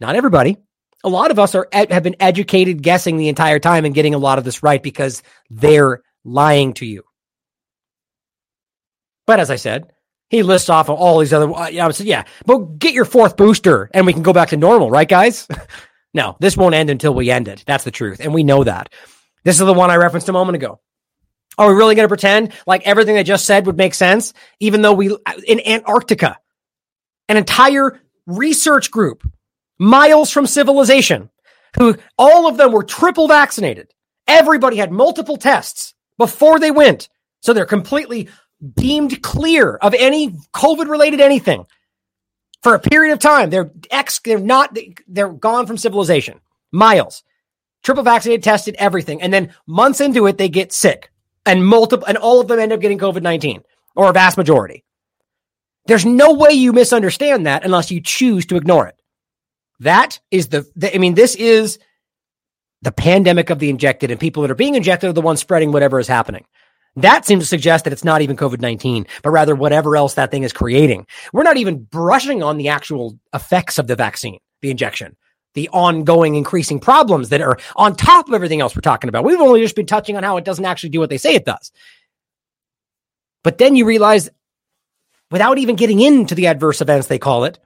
Not 0.00 0.16
everybody. 0.16 0.56
A 1.04 1.08
lot 1.08 1.30
of 1.30 1.38
us 1.38 1.54
are 1.54 1.68
have 1.72 2.02
been 2.02 2.16
educated 2.20 2.82
guessing 2.82 3.16
the 3.16 3.28
entire 3.28 3.58
time 3.58 3.84
and 3.84 3.94
getting 3.94 4.14
a 4.14 4.18
lot 4.18 4.38
of 4.38 4.44
this 4.44 4.62
right 4.62 4.82
because 4.82 5.22
they're 5.50 6.02
lying 6.24 6.74
to 6.74 6.86
you. 6.86 7.02
But 9.26 9.40
as 9.40 9.50
I 9.50 9.56
said, 9.56 9.92
he 10.28 10.42
lists 10.42 10.70
off 10.70 10.88
all 10.88 11.18
these 11.18 11.32
other. 11.32 11.52
Uh, 11.52 11.70
I 11.70 11.90
said, 11.90 12.06
yeah, 12.06 12.24
but 12.46 12.78
get 12.78 12.94
your 12.94 13.04
fourth 13.04 13.36
booster 13.36 13.90
and 13.92 14.06
we 14.06 14.12
can 14.12 14.22
go 14.22 14.32
back 14.32 14.48
to 14.48 14.56
normal, 14.56 14.90
right, 14.90 15.08
guys? 15.08 15.46
no, 16.14 16.36
this 16.40 16.56
won't 16.56 16.74
end 16.74 16.90
until 16.90 17.14
we 17.14 17.30
end 17.30 17.48
it. 17.48 17.62
That's 17.66 17.84
the 17.84 17.90
truth, 17.90 18.20
and 18.20 18.32
we 18.32 18.42
know 18.42 18.64
that. 18.64 18.92
This 19.44 19.60
is 19.60 19.66
the 19.66 19.74
one 19.74 19.90
I 19.90 19.96
referenced 19.96 20.28
a 20.28 20.32
moment 20.32 20.56
ago. 20.56 20.80
Are 21.58 21.68
we 21.68 21.74
really 21.74 21.94
going 21.94 22.04
to 22.04 22.08
pretend 22.08 22.52
like 22.66 22.86
everything 22.86 23.18
I 23.18 23.22
just 23.22 23.44
said 23.44 23.66
would 23.66 23.76
make 23.76 23.94
sense, 23.94 24.32
even 24.58 24.80
though 24.80 24.94
we 24.94 25.16
in 25.46 25.60
Antarctica, 25.66 26.38
an 27.28 27.36
entire 27.36 28.00
research 28.26 28.90
group, 28.90 29.28
miles 29.78 30.30
from 30.30 30.46
civilization, 30.46 31.28
who 31.78 31.96
all 32.16 32.48
of 32.48 32.56
them 32.56 32.72
were 32.72 32.84
triple 32.84 33.28
vaccinated. 33.28 33.92
Everybody 34.26 34.76
had 34.78 34.92
multiple 34.92 35.36
tests 35.36 35.94
before 36.16 36.58
they 36.58 36.70
went. 36.70 37.08
So 37.40 37.52
they're 37.52 37.66
completely 37.66 38.28
deemed 38.76 39.22
clear 39.22 39.74
of 39.76 39.94
any 39.94 40.30
COVID 40.54 40.88
related 40.88 41.20
anything 41.20 41.66
for 42.62 42.74
a 42.74 42.80
period 42.80 43.12
of 43.12 43.18
time. 43.18 43.50
They're 43.50 43.70
ex, 43.90 44.20
they're 44.20 44.38
not, 44.38 44.76
they're 45.08 45.32
gone 45.32 45.66
from 45.66 45.78
civilization. 45.78 46.40
Miles, 46.70 47.22
triple 47.82 48.04
vaccinated, 48.04 48.44
tested, 48.44 48.76
everything. 48.78 49.20
And 49.20 49.32
then 49.32 49.54
months 49.66 50.00
into 50.00 50.26
it, 50.26 50.38
they 50.38 50.48
get 50.48 50.72
sick 50.72 51.10
and 51.44 51.66
multiple, 51.66 52.06
and 52.06 52.16
all 52.16 52.40
of 52.40 52.48
them 52.48 52.58
end 52.58 52.72
up 52.72 52.80
getting 52.80 52.98
COVID 52.98 53.22
19 53.22 53.62
or 53.96 54.08
a 54.08 54.12
vast 54.12 54.36
majority. 54.36 54.84
There's 55.86 56.06
no 56.06 56.34
way 56.34 56.52
you 56.52 56.72
misunderstand 56.72 57.46
that 57.46 57.64
unless 57.64 57.90
you 57.90 58.00
choose 58.00 58.46
to 58.46 58.56
ignore 58.56 58.86
it. 58.86 58.94
That 59.80 60.20
is 60.30 60.48
the, 60.48 60.64
the 60.76 60.94
I 60.94 60.98
mean, 60.98 61.14
this 61.14 61.34
is 61.34 61.78
the 62.82 62.92
pandemic 62.92 63.50
of 63.50 63.58
the 63.58 63.68
injected 63.68 64.10
and 64.10 64.20
people 64.20 64.42
that 64.42 64.50
are 64.50 64.56
being 64.56 64.76
injected 64.76 65.10
are 65.10 65.12
the 65.12 65.20
ones 65.20 65.40
spreading 65.40 65.72
whatever 65.72 65.98
is 65.98 66.08
happening. 66.08 66.44
That 66.96 67.24
seems 67.24 67.44
to 67.44 67.48
suggest 67.48 67.84
that 67.84 67.92
it's 67.92 68.04
not 68.04 68.20
even 68.22 68.36
COVID 68.36 68.60
19, 68.60 69.06
but 69.22 69.30
rather 69.30 69.54
whatever 69.54 69.96
else 69.96 70.14
that 70.14 70.30
thing 70.30 70.42
is 70.42 70.52
creating. 70.52 71.06
We're 71.32 71.42
not 71.42 71.56
even 71.56 71.84
brushing 71.84 72.42
on 72.42 72.58
the 72.58 72.68
actual 72.68 73.18
effects 73.32 73.78
of 73.78 73.86
the 73.86 73.96
vaccine, 73.96 74.38
the 74.60 74.70
injection. 74.70 75.16
the 75.54 75.68
ongoing 75.70 76.34
increasing 76.34 76.80
problems 76.80 77.28
that 77.30 77.40
are 77.40 77.58
on 77.76 77.94
top 77.94 78.28
of 78.28 78.34
everything 78.34 78.60
else 78.60 78.74
we're 78.74 78.80
talking 78.80 79.08
about. 79.08 79.24
We've 79.24 79.40
only 79.40 79.60
just 79.60 79.76
been 79.76 79.86
touching 79.86 80.16
on 80.16 80.22
how 80.22 80.36
it 80.36 80.44
doesn't 80.44 80.64
actually 80.64 80.90
do 80.90 81.00
what 81.00 81.10
they 81.10 81.18
say 81.18 81.34
it 81.34 81.44
does. 81.44 81.72
But 83.44 83.58
then 83.58 83.76
you 83.76 83.84
realize, 83.84 84.30
without 85.30 85.58
even 85.58 85.76
getting 85.76 86.00
into 86.00 86.34
the 86.34 86.46
adverse 86.46 86.80
events 86.80 87.06
they 87.06 87.18
call 87.18 87.44
it, 87.44 87.58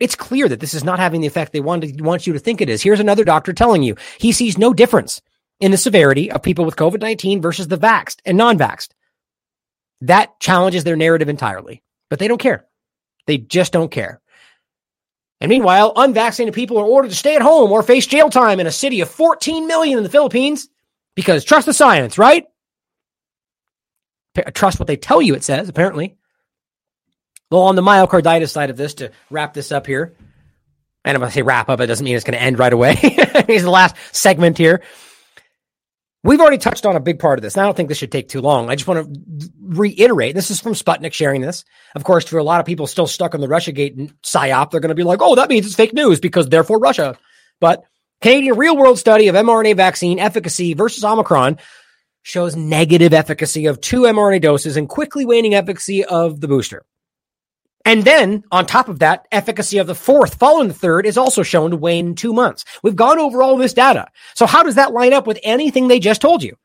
it's 0.00 0.14
clear 0.14 0.48
that 0.48 0.60
this 0.60 0.74
is 0.74 0.84
not 0.84 0.98
having 0.98 1.20
the 1.20 1.26
effect 1.26 1.52
they 1.52 1.60
want, 1.60 1.82
to, 1.82 2.02
want 2.02 2.26
you 2.26 2.32
to 2.34 2.38
think 2.38 2.60
it 2.60 2.68
is. 2.68 2.82
Here's 2.82 3.00
another 3.00 3.24
doctor 3.24 3.52
telling 3.52 3.82
you 3.82 3.96
he 4.18 4.32
sees 4.32 4.58
no 4.58 4.74
difference 4.74 5.22
in 5.60 5.70
the 5.70 5.76
severity 5.76 6.30
of 6.30 6.42
people 6.42 6.64
with 6.64 6.76
COVID 6.76 7.00
19 7.00 7.40
versus 7.40 7.68
the 7.68 7.78
vaxxed 7.78 8.20
and 8.24 8.36
non 8.36 8.58
vaxxed. 8.58 8.90
That 10.02 10.38
challenges 10.40 10.84
their 10.84 10.96
narrative 10.96 11.28
entirely, 11.28 11.82
but 12.10 12.18
they 12.18 12.28
don't 12.28 12.40
care. 12.40 12.66
They 13.26 13.38
just 13.38 13.72
don't 13.72 13.90
care. 13.90 14.20
And 15.40 15.50
meanwhile, 15.50 15.92
unvaccinated 15.96 16.54
people 16.54 16.78
are 16.78 16.84
ordered 16.84 17.10
to 17.10 17.16
stay 17.16 17.36
at 17.36 17.42
home 17.42 17.72
or 17.72 17.82
face 17.82 18.06
jail 18.06 18.30
time 18.30 18.60
in 18.60 18.66
a 18.66 18.72
city 18.72 19.00
of 19.00 19.10
14 19.10 19.66
million 19.66 19.98
in 19.98 20.04
the 20.04 20.10
Philippines 20.10 20.68
because 21.14 21.44
trust 21.44 21.66
the 21.66 21.74
science, 21.74 22.18
right? 22.18 22.46
Trust 24.54 24.78
what 24.78 24.86
they 24.86 24.96
tell 24.96 25.20
you, 25.20 25.34
it 25.34 25.44
says, 25.44 25.68
apparently. 25.68 26.16
Well, 27.50 27.62
on 27.62 27.76
the 27.76 27.82
myocarditis 27.82 28.50
side 28.50 28.70
of 28.70 28.76
this, 28.76 28.94
to 28.94 29.12
wrap 29.30 29.54
this 29.54 29.72
up 29.72 29.86
here, 29.86 30.14
and 31.04 31.16
if 31.16 31.22
I'm 31.22 31.30
say 31.30 31.42
wrap 31.42 31.68
up, 31.68 31.80
it 31.80 31.86
doesn't 31.86 32.04
mean 32.04 32.16
it's 32.16 32.24
going 32.24 32.36
to 32.36 32.42
end 32.42 32.58
right 32.58 32.72
away. 32.72 32.94
Here's 33.46 33.62
the 33.62 33.70
last 33.70 33.96
segment 34.12 34.58
here. 34.58 34.82
We've 36.26 36.40
already 36.40 36.58
touched 36.58 36.84
on 36.84 36.96
a 36.96 37.00
big 37.00 37.20
part 37.20 37.38
of 37.38 37.42
this. 37.44 37.54
And 37.54 37.62
I 37.62 37.64
don't 37.66 37.76
think 37.76 37.88
this 37.88 37.98
should 37.98 38.10
take 38.10 38.28
too 38.28 38.40
long. 38.40 38.68
I 38.68 38.74
just 38.74 38.88
want 38.88 39.14
to 39.14 39.50
reiterate. 39.62 40.34
This 40.34 40.50
is 40.50 40.60
from 40.60 40.72
Sputnik 40.72 41.12
sharing 41.12 41.40
this. 41.40 41.64
Of 41.94 42.02
course, 42.02 42.26
for 42.26 42.38
a 42.38 42.42
lot 42.42 42.58
of 42.58 42.66
people 42.66 42.88
still 42.88 43.06
stuck 43.06 43.34
on 43.34 43.40
the 43.40 43.46
Russiagate 43.46 43.96
and 43.96 44.12
psyop, 44.22 44.70
they're 44.70 44.80
going 44.80 44.88
to 44.88 44.96
be 44.96 45.04
like, 45.04 45.22
oh, 45.22 45.36
that 45.36 45.48
means 45.48 45.66
it's 45.66 45.76
fake 45.76 45.94
news 45.94 46.18
because 46.18 46.48
therefore 46.48 46.80
Russia. 46.80 47.16
But 47.60 47.84
Canadian 48.22 48.56
real 48.56 48.76
world 48.76 48.98
study 48.98 49.28
of 49.28 49.36
mRNA 49.36 49.76
vaccine 49.76 50.18
efficacy 50.18 50.74
versus 50.74 51.04
Omicron 51.04 51.58
shows 52.22 52.56
negative 52.56 53.14
efficacy 53.14 53.66
of 53.66 53.80
two 53.80 54.02
mRNA 54.02 54.42
doses 54.42 54.76
and 54.76 54.88
quickly 54.88 55.24
waning 55.24 55.54
efficacy 55.54 56.04
of 56.04 56.40
the 56.40 56.48
booster. 56.48 56.84
And 57.86 58.02
then 58.02 58.42
on 58.50 58.66
top 58.66 58.88
of 58.88 58.98
that, 58.98 59.28
efficacy 59.30 59.78
of 59.78 59.86
the 59.86 59.94
fourth 59.94 60.34
following 60.34 60.66
the 60.66 60.74
third 60.74 61.06
is 61.06 61.16
also 61.16 61.44
shown 61.44 61.70
to 61.70 61.76
wane 61.76 62.08
in 62.08 62.14
two 62.16 62.32
months. 62.32 62.64
We've 62.82 62.96
gone 62.96 63.20
over 63.20 63.44
all 63.44 63.56
this 63.56 63.72
data. 63.72 64.08
So 64.34 64.44
how 64.44 64.64
does 64.64 64.74
that 64.74 64.92
line 64.92 65.12
up 65.12 65.24
with 65.24 65.38
anything 65.44 65.86
they 65.86 66.00
just 66.00 66.20
told 66.20 66.42
you? 66.42 66.56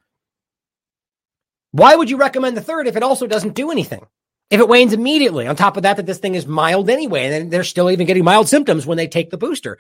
Why 1.73 1.95
would 1.95 2.09
you 2.09 2.17
recommend 2.17 2.57
the 2.57 2.61
third 2.61 2.87
if 2.87 2.95
it 2.95 3.03
also 3.03 3.27
doesn't 3.27 3.53
do 3.53 3.69
anything? 3.69 4.03
If 4.49 4.59
it 4.59 4.67
wanes 4.67 4.93
immediately, 4.93 5.45
on 5.45 5.55
top 5.55 5.77
of 5.77 5.83
that, 5.83 5.97
that 5.97 6.07
this 6.07 6.17
thing 6.17 6.33
is 6.33 6.47
mild 6.47 6.89
anyway, 6.89 7.31
and 7.31 7.51
they're 7.51 7.63
still 7.63 7.91
even 7.91 8.07
getting 8.07 8.25
mild 8.25 8.49
symptoms 8.49 8.87
when 8.87 8.97
they 8.97 9.07
take 9.07 9.29
the 9.29 9.37
booster. 9.37 9.77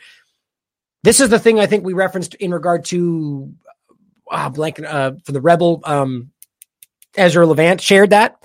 This 1.03 1.19
is 1.19 1.29
the 1.29 1.39
thing 1.39 1.59
I 1.59 1.65
think 1.65 1.83
we 1.83 1.93
referenced 1.93 2.35
in 2.35 2.53
regard 2.53 2.85
to, 2.85 3.51
uh, 4.29 4.49
blank, 4.49 4.79
uh, 4.79 5.13
for 5.25 5.31
the 5.31 5.41
Rebel, 5.41 5.81
um, 5.85 6.29
Ezra 7.17 7.47
Levant 7.47 7.81
shared 7.81 8.11
that. 8.11 8.37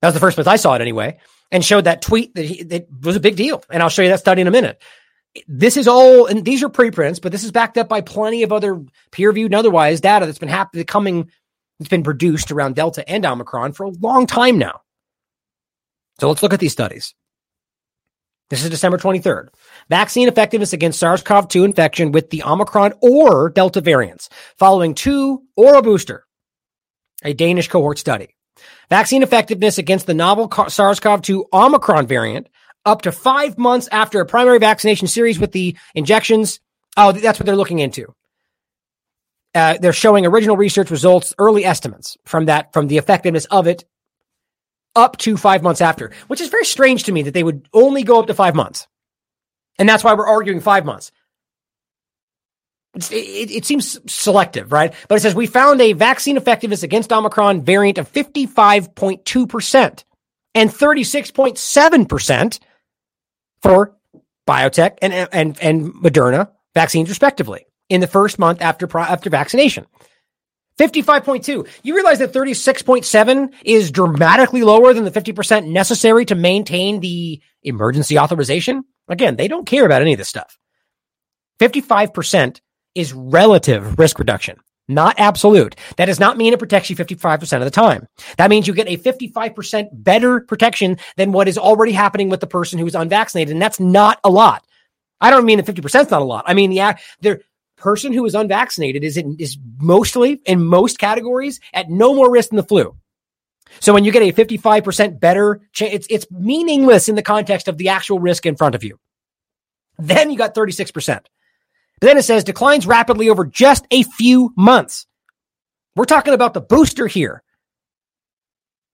That 0.00 0.08
was 0.08 0.14
the 0.14 0.20
first 0.20 0.36
place 0.36 0.46
I 0.46 0.56
saw 0.56 0.74
it 0.74 0.80
anyway 0.80 1.18
and 1.50 1.64
showed 1.64 1.84
that 1.84 2.02
tweet 2.02 2.34
that, 2.34 2.44
he, 2.44 2.62
that 2.64 2.86
was 3.02 3.16
a 3.16 3.20
big 3.20 3.36
deal. 3.36 3.62
And 3.70 3.82
I'll 3.82 3.88
show 3.88 4.02
you 4.02 4.08
that 4.08 4.20
study 4.20 4.40
in 4.40 4.46
a 4.46 4.52
minute. 4.52 4.80
This 5.46 5.76
is 5.76 5.86
all, 5.86 6.26
and 6.26 6.44
these 6.44 6.62
are 6.62 6.68
preprints, 6.68 7.20
but 7.20 7.32
this 7.32 7.44
is 7.44 7.52
backed 7.52 7.78
up 7.78 7.88
by 7.88 8.00
plenty 8.00 8.42
of 8.42 8.52
other 8.52 8.82
peer 9.12 9.28
reviewed 9.28 9.52
and 9.52 9.58
otherwise 9.58 10.00
data 10.00 10.26
that's 10.26 10.38
been 10.38 10.48
happening, 10.48 10.84
coming, 10.84 11.30
it's 11.78 11.88
been 11.88 12.02
produced 12.02 12.50
around 12.50 12.74
Delta 12.74 13.08
and 13.08 13.24
Omicron 13.24 13.72
for 13.72 13.84
a 13.84 13.90
long 13.90 14.26
time 14.26 14.58
now. 14.58 14.80
So 16.18 16.28
let's 16.28 16.42
look 16.42 16.52
at 16.52 16.60
these 16.60 16.72
studies. 16.72 17.14
This 18.50 18.64
is 18.64 18.70
December 18.70 18.98
23rd. 18.98 19.48
Vaccine 19.88 20.26
effectiveness 20.26 20.72
against 20.72 20.98
SARS 20.98 21.22
CoV 21.22 21.46
2 21.48 21.64
infection 21.64 22.10
with 22.10 22.30
the 22.30 22.42
Omicron 22.42 22.94
or 23.00 23.48
Delta 23.48 23.80
variants 23.80 24.28
following 24.58 24.94
two 24.94 25.44
or 25.56 25.76
a 25.76 25.82
booster. 25.82 26.26
A 27.22 27.32
Danish 27.32 27.68
cohort 27.68 27.98
study. 27.98 28.34
Vaccine 28.88 29.22
effectiveness 29.22 29.78
against 29.78 30.06
the 30.06 30.14
novel 30.14 30.50
SARS 30.68 31.00
CoV 31.00 31.22
2 31.22 31.46
Omicron 31.52 32.06
variant 32.06 32.48
up 32.84 33.02
to 33.02 33.12
five 33.12 33.58
months 33.58 33.88
after 33.92 34.20
a 34.20 34.26
primary 34.26 34.58
vaccination 34.58 35.06
series 35.06 35.38
with 35.38 35.52
the 35.52 35.76
injections. 35.94 36.60
Oh, 36.96 37.12
that's 37.12 37.38
what 37.38 37.46
they're 37.46 37.56
looking 37.56 37.78
into. 37.78 38.14
Uh, 39.54 39.78
they're 39.78 39.92
showing 39.92 40.26
original 40.26 40.56
research 40.56 40.90
results, 40.90 41.34
early 41.38 41.64
estimates 41.64 42.16
from 42.24 42.46
that, 42.46 42.72
from 42.72 42.86
the 42.86 42.98
effectiveness 42.98 43.46
of 43.46 43.66
it 43.66 43.84
up 44.96 45.16
to 45.18 45.36
five 45.36 45.62
months 45.62 45.80
after, 45.80 46.12
which 46.28 46.40
is 46.40 46.48
very 46.48 46.64
strange 46.64 47.04
to 47.04 47.12
me 47.12 47.22
that 47.22 47.34
they 47.34 47.42
would 47.42 47.68
only 47.72 48.02
go 48.02 48.20
up 48.20 48.26
to 48.26 48.34
five 48.34 48.54
months. 48.54 48.86
And 49.78 49.88
that's 49.88 50.04
why 50.04 50.14
we're 50.14 50.26
arguing 50.26 50.60
five 50.60 50.84
months. 50.84 51.10
It, 52.94 53.50
it, 53.50 53.64
seems 53.64 54.00
selective, 54.12 54.72
right? 54.72 54.92
But 55.08 55.16
it 55.16 55.20
says 55.20 55.34
we 55.34 55.46
found 55.46 55.80
a 55.80 55.92
vaccine 55.92 56.36
effectiveness 56.36 56.82
against 56.82 57.12
Omicron 57.12 57.62
variant 57.62 57.98
of 57.98 58.10
55.2% 58.12 60.04
and 60.56 60.70
36.7% 60.70 62.58
for 63.62 63.96
BioNTech 64.48 64.98
and, 65.02 65.12
and, 65.14 65.58
and 65.62 65.94
Moderna 65.94 66.50
vaccines, 66.74 67.08
respectively, 67.08 67.64
in 67.88 68.00
the 68.00 68.08
first 68.08 68.40
month 68.40 68.60
after, 68.60 68.88
after 68.98 69.30
vaccination. 69.30 69.86
55.2. 70.80 71.68
You 71.82 71.94
realize 71.94 72.18
that 72.20 72.32
36.7 72.32 73.52
is 73.64 73.90
dramatically 73.90 74.62
lower 74.62 74.94
than 74.94 75.04
the 75.04 75.10
50% 75.10 75.68
necessary 75.68 76.24
to 76.24 76.34
maintain 76.34 77.00
the 77.00 77.40
emergency 77.62 78.18
authorization? 78.18 78.82
Again, 79.06 79.36
they 79.36 79.46
don't 79.46 79.66
care 79.66 79.84
about 79.84 80.00
any 80.00 80.14
of 80.14 80.18
this 80.18 80.28
stuff. 80.28 80.58
55% 81.60 82.60
is 82.94 83.12
relative 83.12 83.98
risk 83.98 84.18
reduction, 84.18 84.58
not 84.88 85.18
absolute. 85.18 85.76
That 85.96 86.06
does 86.06 86.20
not 86.20 86.36
mean 86.36 86.52
it 86.52 86.58
protects 86.58 86.90
you 86.90 86.96
55% 86.96 87.58
of 87.58 87.64
the 87.64 87.70
time. 87.70 88.06
That 88.38 88.50
means 88.50 88.66
you 88.66 88.74
get 88.74 88.88
a 88.88 88.96
55% 88.96 89.88
better 89.92 90.40
protection 90.40 90.98
than 91.16 91.32
what 91.32 91.48
is 91.48 91.58
already 91.58 91.92
happening 91.92 92.28
with 92.28 92.40
the 92.40 92.46
person 92.46 92.78
who's 92.78 92.94
unvaccinated. 92.94 93.52
And 93.52 93.62
that's 93.62 93.80
not 93.80 94.18
a 94.24 94.30
lot. 94.30 94.64
I 95.20 95.30
don't 95.30 95.44
mean 95.44 95.58
that 95.58 95.66
50% 95.66 95.84
is 95.84 96.10
not 96.10 96.22
a 96.22 96.24
lot. 96.24 96.44
I 96.46 96.54
mean, 96.54 96.70
the, 96.70 96.98
the 97.20 97.40
person 97.76 98.12
who 98.12 98.24
is 98.24 98.34
unvaccinated 98.34 99.04
is, 99.04 99.16
in, 99.16 99.36
is 99.38 99.58
mostly 99.78 100.40
in 100.44 100.64
most 100.64 100.98
categories 100.98 101.60
at 101.72 101.90
no 101.90 102.14
more 102.14 102.30
risk 102.30 102.50
than 102.50 102.56
the 102.56 102.62
flu. 102.62 102.96
So 103.78 103.94
when 103.94 104.04
you 104.04 104.12
get 104.12 104.22
a 104.22 104.32
55% 104.32 105.20
better, 105.20 105.60
it's, 105.80 106.06
it's 106.10 106.30
meaningless 106.30 107.08
in 107.08 107.14
the 107.14 107.22
context 107.22 107.68
of 107.68 107.78
the 107.78 107.90
actual 107.90 108.18
risk 108.18 108.44
in 108.44 108.56
front 108.56 108.74
of 108.74 108.82
you. 108.82 108.98
Then 109.98 110.30
you 110.30 110.38
got 110.38 110.54
36%. 110.54 111.20
But 112.00 112.08
then 112.08 112.18
it 112.18 112.24
says 112.24 112.44
declines 112.44 112.86
rapidly 112.86 113.28
over 113.28 113.44
just 113.44 113.86
a 113.90 114.02
few 114.02 114.52
months. 114.56 115.06
We're 115.96 116.04
talking 116.04 116.34
about 116.34 116.54
the 116.54 116.60
booster 116.60 117.06
here. 117.06 117.42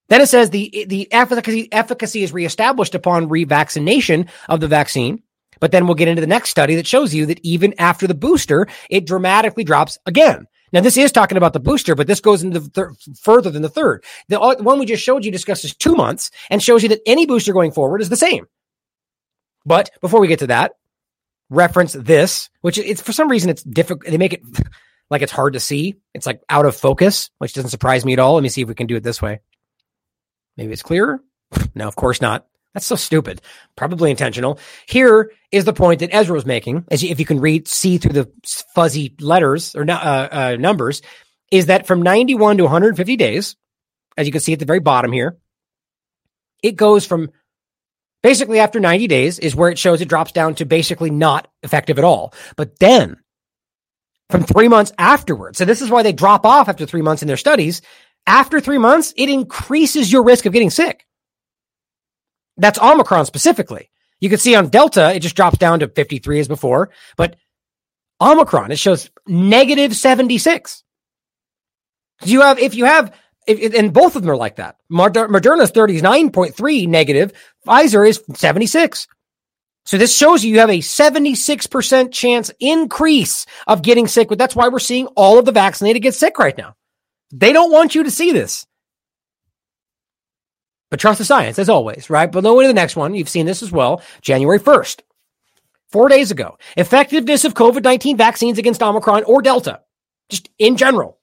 Then 0.09 0.21
it 0.21 0.27
says 0.27 0.49
the, 0.49 0.85
the 0.87 1.11
efficacy, 1.11 1.69
efficacy 1.71 2.23
is 2.23 2.33
reestablished 2.33 2.95
upon 2.95 3.29
revaccination 3.29 4.29
of 4.49 4.59
the 4.59 4.67
vaccine. 4.67 5.23
But 5.59 5.71
then 5.71 5.85
we'll 5.85 5.95
get 5.95 6.07
into 6.07 6.21
the 6.21 6.27
next 6.27 6.49
study 6.49 6.75
that 6.75 6.87
shows 6.87 7.13
you 7.13 7.25
that 7.27 7.39
even 7.43 7.73
after 7.79 8.07
the 8.07 8.13
booster, 8.13 8.67
it 8.89 9.07
dramatically 9.07 9.63
drops 9.63 9.97
again. 10.05 10.45
Now, 10.73 10.81
this 10.81 10.97
is 10.97 11.11
talking 11.11 11.37
about 11.37 11.53
the 11.53 11.61
booster, 11.61 11.95
but 11.95 12.07
this 12.07 12.19
goes 12.19 12.43
into 12.43 12.69
further 13.21 13.49
than 13.49 13.61
the 13.61 13.69
third. 13.69 14.03
Uh, 14.31 14.55
the 14.55 14.63
one 14.63 14.79
we 14.79 14.85
just 14.85 15.03
showed 15.03 15.23
you 15.23 15.31
discusses 15.31 15.73
two 15.73 15.95
months 15.95 16.29
and 16.49 16.61
shows 16.61 16.83
you 16.83 16.89
that 16.89 17.01
any 17.05 17.25
booster 17.25 17.53
going 17.53 17.71
forward 17.71 18.01
is 18.01 18.09
the 18.09 18.17
same. 18.17 18.45
But 19.65 19.89
before 20.01 20.19
we 20.19 20.27
get 20.27 20.39
to 20.39 20.47
that, 20.47 20.73
reference 21.49 21.93
this, 21.93 22.49
which 22.61 22.77
it's 22.77 23.01
for 23.01 23.13
some 23.13 23.29
reason 23.29 23.49
it's 23.49 23.63
difficult. 23.63 24.09
They 24.09 24.17
make 24.17 24.33
it 24.33 24.43
like 25.09 25.21
it's 25.21 25.31
hard 25.31 25.53
to 25.53 25.59
see. 25.59 25.95
It's 26.13 26.25
like 26.25 26.41
out 26.49 26.65
of 26.65 26.75
focus, 26.75 27.29
which 27.37 27.53
doesn't 27.53 27.71
surprise 27.71 28.05
me 28.05 28.13
at 28.13 28.19
all. 28.19 28.35
Let 28.35 28.43
me 28.43 28.49
see 28.49 28.61
if 28.61 28.67
we 28.67 28.75
can 28.75 28.87
do 28.87 28.95
it 28.95 29.03
this 29.03 29.21
way. 29.21 29.39
Maybe 30.55 30.73
it's 30.73 30.83
clearer. 30.83 31.21
no, 31.75 31.87
of 31.87 31.95
course 31.95 32.21
not. 32.21 32.47
That's 32.73 32.85
so 32.85 32.95
stupid. 32.95 33.41
Probably 33.75 34.11
intentional. 34.11 34.59
Here 34.87 35.31
is 35.51 35.65
the 35.65 35.73
point 35.73 36.01
that 36.01 36.13
Ezra 36.13 36.35
was 36.35 36.45
making, 36.45 36.85
as 36.91 37.03
if 37.03 37.19
you 37.19 37.25
can 37.25 37.39
read, 37.39 37.67
see 37.67 37.97
through 37.97 38.13
the 38.13 38.31
fuzzy 38.75 39.15
letters 39.19 39.75
or 39.75 39.81
uh, 39.89 39.93
uh, 39.93 40.57
numbers, 40.59 41.01
is 41.51 41.67
that 41.67 41.87
from 41.87 42.01
91 42.01 42.57
to 42.57 42.63
150 42.63 43.15
days, 43.15 43.55
as 44.15 44.27
you 44.27 44.31
can 44.31 44.41
see 44.41 44.53
at 44.53 44.59
the 44.59 44.65
very 44.65 44.79
bottom 44.79 45.11
here, 45.11 45.37
it 46.61 46.75
goes 46.75 47.05
from 47.05 47.31
Basically, 48.23 48.59
after 48.59 48.79
90 48.79 49.07
days 49.07 49.39
is 49.39 49.55
where 49.55 49.69
it 49.69 49.77
shows 49.77 50.01
it 50.01 50.09
drops 50.09 50.31
down 50.31 50.55
to 50.55 50.65
basically 50.65 51.09
not 51.09 51.47
effective 51.63 51.97
at 51.97 52.03
all. 52.03 52.33
But 52.55 52.79
then 52.79 53.17
from 54.29 54.43
three 54.43 54.67
months 54.67 54.91
afterwards, 54.97 55.57
so 55.57 55.65
this 55.65 55.81
is 55.81 55.89
why 55.89 56.03
they 56.03 56.13
drop 56.13 56.45
off 56.45 56.67
after 56.67 56.85
three 56.85 57.01
months 57.01 57.21
in 57.21 57.27
their 57.27 57.37
studies. 57.37 57.81
After 58.25 58.59
three 58.59 58.77
months, 58.77 59.13
it 59.15 59.29
increases 59.29 60.11
your 60.11 60.23
risk 60.23 60.45
of 60.45 60.53
getting 60.53 60.69
sick. 60.69 61.05
That's 62.57 62.79
Omicron 62.79 63.25
specifically. 63.25 63.89
You 64.19 64.29
can 64.29 64.39
see 64.39 64.55
on 64.55 64.69
Delta, 64.69 65.13
it 65.13 65.19
just 65.19 65.35
drops 65.35 65.59
down 65.59 65.79
to 65.79 65.87
53 65.87 66.39
as 66.39 66.47
before, 66.47 66.89
but 67.15 67.35
Omicron, 68.19 68.71
it 68.71 68.79
shows 68.79 69.11
negative 69.27 69.95
76. 69.95 70.83
You 72.25 72.41
have, 72.41 72.57
if 72.57 72.73
you 72.73 72.85
have 72.85 73.13
and 73.47 73.93
both 73.93 74.15
of 74.15 74.21
them 74.21 74.31
are 74.31 74.37
like 74.37 74.57
that. 74.57 74.77
Moderna's 74.91 75.71
39.3 75.71 76.87
negative. 76.87 77.33
Pfizer 77.65 78.07
is 78.07 78.23
76. 78.35 79.07
So 79.85 79.97
this 79.97 80.15
shows 80.15 80.43
you 80.43 80.51
you 80.51 80.59
have 80.59 80.69
a 80.69 80.79
76% 80.79 82.11
chance 82.11 82.51
increase 82.59 83.45
of 83.67 83.81
getting 83.81 84.07
sick. 84.07 84.27
That's 84.29 84.55
why 84.55 84.67
we're 84.67 84.79
seeing 84.79 85.07
all 85.07 85.39
of 85.39 85.45
the 85.45 85.53
vaccinated 85.53 86.01
get 86.01 86.13
sick 86.13 86.39
right 86.39 86.57
now. 86.57 86.75
They 87.31 87.53
don't 87.53 87.71
want 87.71 87.95
you 87.95 88.03
to 88.03 88.11
see 88.11 88.33
this. 88.33 88.65
But 90.89 90.99
trust 90.99 91.19
the 91.19 91.25
science 91.25 91.59
as 91.59 91.69
always, 91.69 92.09
right? 92.09 92.31
But 92.31 92.43
go 92.43 92.59
into 92.59 92.67
the 92.67 92.73
next 92.73 92.95
one. 92.95 93.13
You've 93.13 93.29
seen 93.29 93.45
this 93.45 93.63
as 93.63 93.71
well. 93.71 94.01
January 94.21 94.59
1st, 94.59 95.01
four 95.89 96.09
days 96.09 96.31
ago. 96.31 96.57
Effectiveness 96.75 97.45
of 97.45 97.53
COVID 97.53 97.83
19 97.83 98.17
vaccines 98.17 98.57
against 98.57 98.83
Omicron 98.83 99.23
or 99.23 99.41
Delta, 99.41 99.81
just 100.29 100.49
in 100.57 100.77
general. 100.77 101.17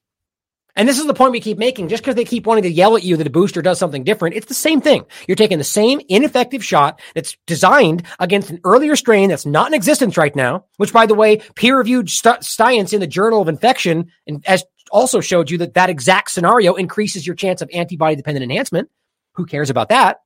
And 0.77 0.89
this 0.89 0.99
is 0.99 1.07
the 1.07 1.15
point 1.15 1.33
we 1.33 1.41
keep 1.41 1.57
making. 1.57 1.89
Just 1.89 2.03
because 2.03 2.17
they 2.17 2.25
keep 2.25 2.47
wanting 2.47 2.65
to 2.65 2.71
yell 2.71 2.97
at 2.97 3.05
you 3.05 3.17
that 3.17 3.27
a 3.27 3.31
booster 3.31 3.63
does 3.63 3.79
something 3.79 4.03
different, 4.03 4.35
it's 4.35 4.47
the 4.47 4.55
same 4.55 4.81
thing. 4.81 5.05
You're 5.29 5.37
taking 5.37 5.59
the 5.59 5.65
same 5.65 6.01
ineffective 6.09 6.65
shot 6.65 7.01
that's 7.15 7.37
designed 7.47 8.03
against 8.19 8.51
an 8.51 8.61
earlier 8.65 8.97
strain 8.97 9.29
that's 9.29 9.47
not 9.47 9.69
in 9.69 9.75
existence 9.75 10.17
right 10.17 10.35
now, 10.35 10.65
which, 10.79 10.93
by 10.93 11.07
the 11.07 11.15
way, 11.15 11.37
peer 11.55 11.79
reviewed 11.79 12.11
st- 12.11 12.43
science 12.43 12.93
in 12.93 13.01
the 13.01 13.07
Journal 13.07 13.41
of 13.41 13.49
Infection 13.49 14.11
and 14.27 14.45
also 14.91 15.21
showed 15.21 15.51
you 15.51 15.59
that 15.59 15.75
that 15.75 15.91
exact 15.91 16.31
scenario 16.31 16.75
increases 16.75 17.27
your 17.27 17.37
chance 17.37 17.63
of 17.63 17.71
antibody 17.73 18.17
dependent 18.17 18.43
enhancement. 18.43 18.91
Who 19.35 19.47
cares 19.47 19.71
about 19.71 19.91
that? 19.91 20.23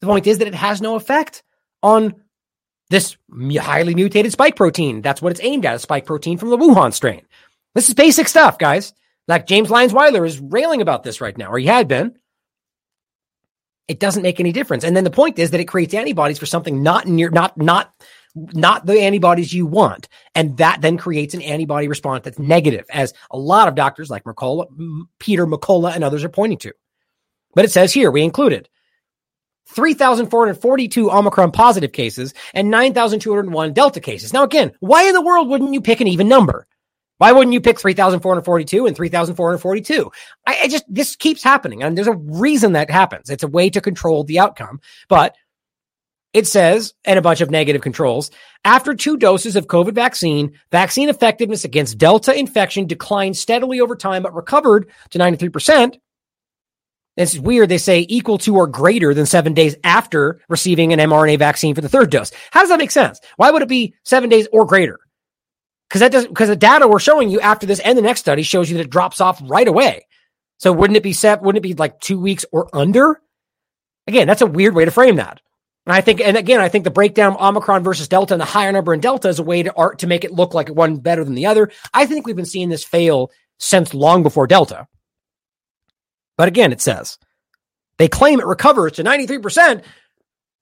The 0.00 0.06
point 0.06 0.26
is 0.26 0.38
that 0.38 0.48
it 0.48 0.54
has 0.54 0.80
no 0.80 0.94
effect 0.94 1.42
on 1.82 2.14
this 2.90 3.16
highly 3.58 3.94
mutated 3.94 4.32
spike 4.32 4.56
protein. 4.56 5.02
That's 5.02 5.20
what 5.20 5.32
it's 5.32 5.40
aimed 5.42 5.66
at, 5.66 5.74
a 5.74 5.78
spike 5.78 6.06
protein 6.06 6.38
from 6.38 6.50
the 6.50 6.58
Wuhan 6.58 6.92
strain. 6.92 7.22
This 7.74 7.88
is 7.88 7.94
basic 7.94 8.28
stuff, 8.28 8.58
guys. 8.58 8.92
Like 9.28 9.46
James 9.46 9.70
Lyons 9.70 9.92
Weiler 9.92 10.24
is 10.24 10.38
railing 10.38 10.80
about 10.80 11.02
this 11.02 11.20
right 11.20 11.36
now, 11.36 11.50
or 11.50 11.58
he 11.58 11.66
had 11.66 11.88
been. 11.88 12.16
It 13.88 14.00
doesn't 14.00 14.22
make 14.22 14.40
any 14.40 14.52
difference. 14.52 14.84
And 14.84 14.96
then 14.96 15.04
the 15.04 15.10
point 15.10 15.38
is 15.38 15.52
that 15.52 15.60
it 15.60 15.66
creates 15.68 15.94
antibodies 15.94 16.38
for 16.38 16.46
something 16.46 16.82
not 16.82 17.06
near, 17.06 17.30
not, 17.30 17.56
not, 17.56 17.92
not 18.34 18.84
the 18.84 19.00
antibodies 19.00 19.52
you 19.52 19.66
want. 19.66 20.08
And 20.34 20.56
that 20.56 20.80
then 20.80 20.98
creates 20.98 21.34
an 21.34 21.42
antibody 21.42 21.86
response 21.86 22.24
that's 22.24 22.38
negative, 22.38 22.84
as 22.90 23.14
a 23.30 23.38
lot 23.38 23.68
of 23.68 23.76
doctors 23.76 24.10
like 24.10 24.24
Mercola, 24.24 24.66
Peter 25.18 25.46
McCullough 25.46 25.94
and 25.94 26.02
others 26.02 26.24
are 26.24 26.28
pointing 26.28 26.58
to. 26.58 26.72
But 27.54 27.64
it 27.64 27.70
says 27.70 27.92
here 27.92 28.10
we 28.10 28.22
included 28.22 28.68
3,442 29.68 31.10
Omicron 31.10 31.52
positive 31.52 31.92
cases 31.92 32.34
and 32.54 32.70
9,201 32.70 33.72
Delta 33.72 34.00
cases. 34.00 34.32
Now, 34.32 34.44
again, 34.44 34.72
why 34.80 35.04
in 35.04 35.14
the 35.14 35.22
world 35.22 35.48
wouldn't 35.48 35.74
you 35.74 35.80
pick 35.80 36.00
an 36.00 36.08
even 36.08 36.28
number? 36.28 36.66
Why 37.18 37.32
wouldn't 37.32 37.54
you 37.54 37.60
pick 37.60 37.80
3,442 37.80 38.86
and 38.86 38.94
3,442? 38.94 40.10
I, 40.46 40.58
I, 40.62 40.68
just, 40.68 40.84
this 40.88 41.16
keeps 41.16 41.42
happening. 41.42 41.82
And 41.82 41.96
there's 41.96 42.06
a 42.06 42.16
reason 42.16 42.72
that 42.72 42.90
happens. 42.90 43.30
It's 43.30 43.42
a 43.42 43.48
way 43.48 43.70
to 43.70 43.80
control 43.80 44.24
the 44.24 44.38
outcome. 44.38 44.80
But 45.08 45.34
it 46.32 46.46
says, 46.46 46.92
and 47.04 47.18
a 47.18 47.22
bunch 47.22 47.40
of 47.40 47.50
negative 47.50 47.80
controls, 47.80 48.30
after 48.64 48.94
two 48.94 49.16
doses 49.16 49.56
of 49.56 49.68
COVID 49.68 49.94
vaccine, 49.94 50.58
vaccine 50.70 51.08
effectiveness 51.08 51.64
against 51.64 51.96
Delta 51.96 52.38
infection 52.38 52.86
declined 52.86 53.38
steadily 53.38 53.80
over 53.80 53.96
time, 53.96 54.22
but 54.22 54.34
recovered 54.34 54.90
to 55.10 55.18
93%. 55.18 55.98
It's 57.16 57.38
weird. 57.38 57.70
They 57.70 57.78
say 57.78 58.04
equal 58.06 58.36
to 58.38 58.54
or 58.56 58.66
greater 58.66 59.14
than 59.14 59.24
seven 59.24 59.54
days 59.54 59.76
after 59.82 60.42
receiving 60.50 60.92
an 60.92 60.98
mRNA 60.98 61.38
vaccine 61.38 61.74
for 61.74 61.80
the 61.80 61.88
third 61.88 62.10
dose. 62.10 62.30
How 62.50 62.60
does 62.60 62.68
that 62.68 62.78
make 62.78 62.90
sense? 62.90 63.18
Why 63.36 63.50
would 63.50 63.62
it 63.62 63.68
be 63.68 63.94
seven 64.04 64.28
days 64.28 64.46
or 64.52 64.66
greater? 64.66 64.98
Because 65.88 66.00
that 66.00 66.12
doesn't 66.12 66.30
because 66.30 66.48
the 66.48 66.56
data 66.56 66.88
we're 66.88 66.98
showing 66.98 67.30
you 67.30 67.40
after 67.40 67.66
this 67.66 67.80
and 67.80 67.96
the 67.96 68.02
next 68.02 68.20
study 68.20 68.42
shows 68.42 68.70
you 68.70 68.76
that 68.76 68.86
it 68.86 68.90
drops 68.90 69.20
off 69.20 69.40
right 69.44 69.68
away. 69.68 70.06
So 70.58 70.72
wouldn't 70.72 70.96
it 70.96 71.02
be 71.02 71.12
set? 71.12 71.42
Wouldn't 71.42 71.64
it 71.64 71.68
be 71.68 71.74
like 71.74 72.00
two 72.00 72.18
weeks 72.18 72.44
or 72.50 72.68
under? 72.74 73.20
Again, 74.06 74.26
that's 74.26 74.42
a 74.42 74.46
weird 74.46 74.74
way 74.74 74.84
to 74.84 74.90
frame 74.90 75.16
that. 75.16 75.40
And 75.86 75.94
I 75.94 76.00
think, 76.00 76.20
and 76.20 76.36
again, 76.36 76.60
I 76.60 76.68
think 76.68 76.84
the 76.84 76.90
breakdown 76.90 77.36
Omicron 77.38 77.84
versus 77.84 78.08
Delta 78.08 78.34
and 78.34 78.40
the 78.40 78.46
higher 78.46 78.72
number 78.72 78.92
in 78.92 79.00
Delta 79.00 79.28
is 79.28 79.38
a 79.38 79.44
way 79.44 79.62
to 79.62 79.72
art 79.74 80.00
to 80.00 80.08
make 80.08 80.24
it 80.24 80.32
look 80.32 80.52
like 80.52 80.68
one 80.68 80.96
better 80.96 81.24
than 81.24 81.34
the 81.34 81.46
other. 81.46 81.70
I 81.94 82.06
think 82.06 82.26
we've 82.26 82.34
been 82.34 82.44
seeing 82.44 82.68
this 82.68 82.84
fail 82.84 83.30
since 83.58 83.94
long 83.94 84.24
before 84.24 84.48
Delta. 84.48 84.88
But 86.36 86.48
again, 86.48 86.72
it 86.72 86.80
says 86.80 87.18
they 87.98 88.08
claim 88.08 88.40
it 88.40 88.46
recovers 88.46 88.92
to 88.92 89.04
93% 89.04 89.82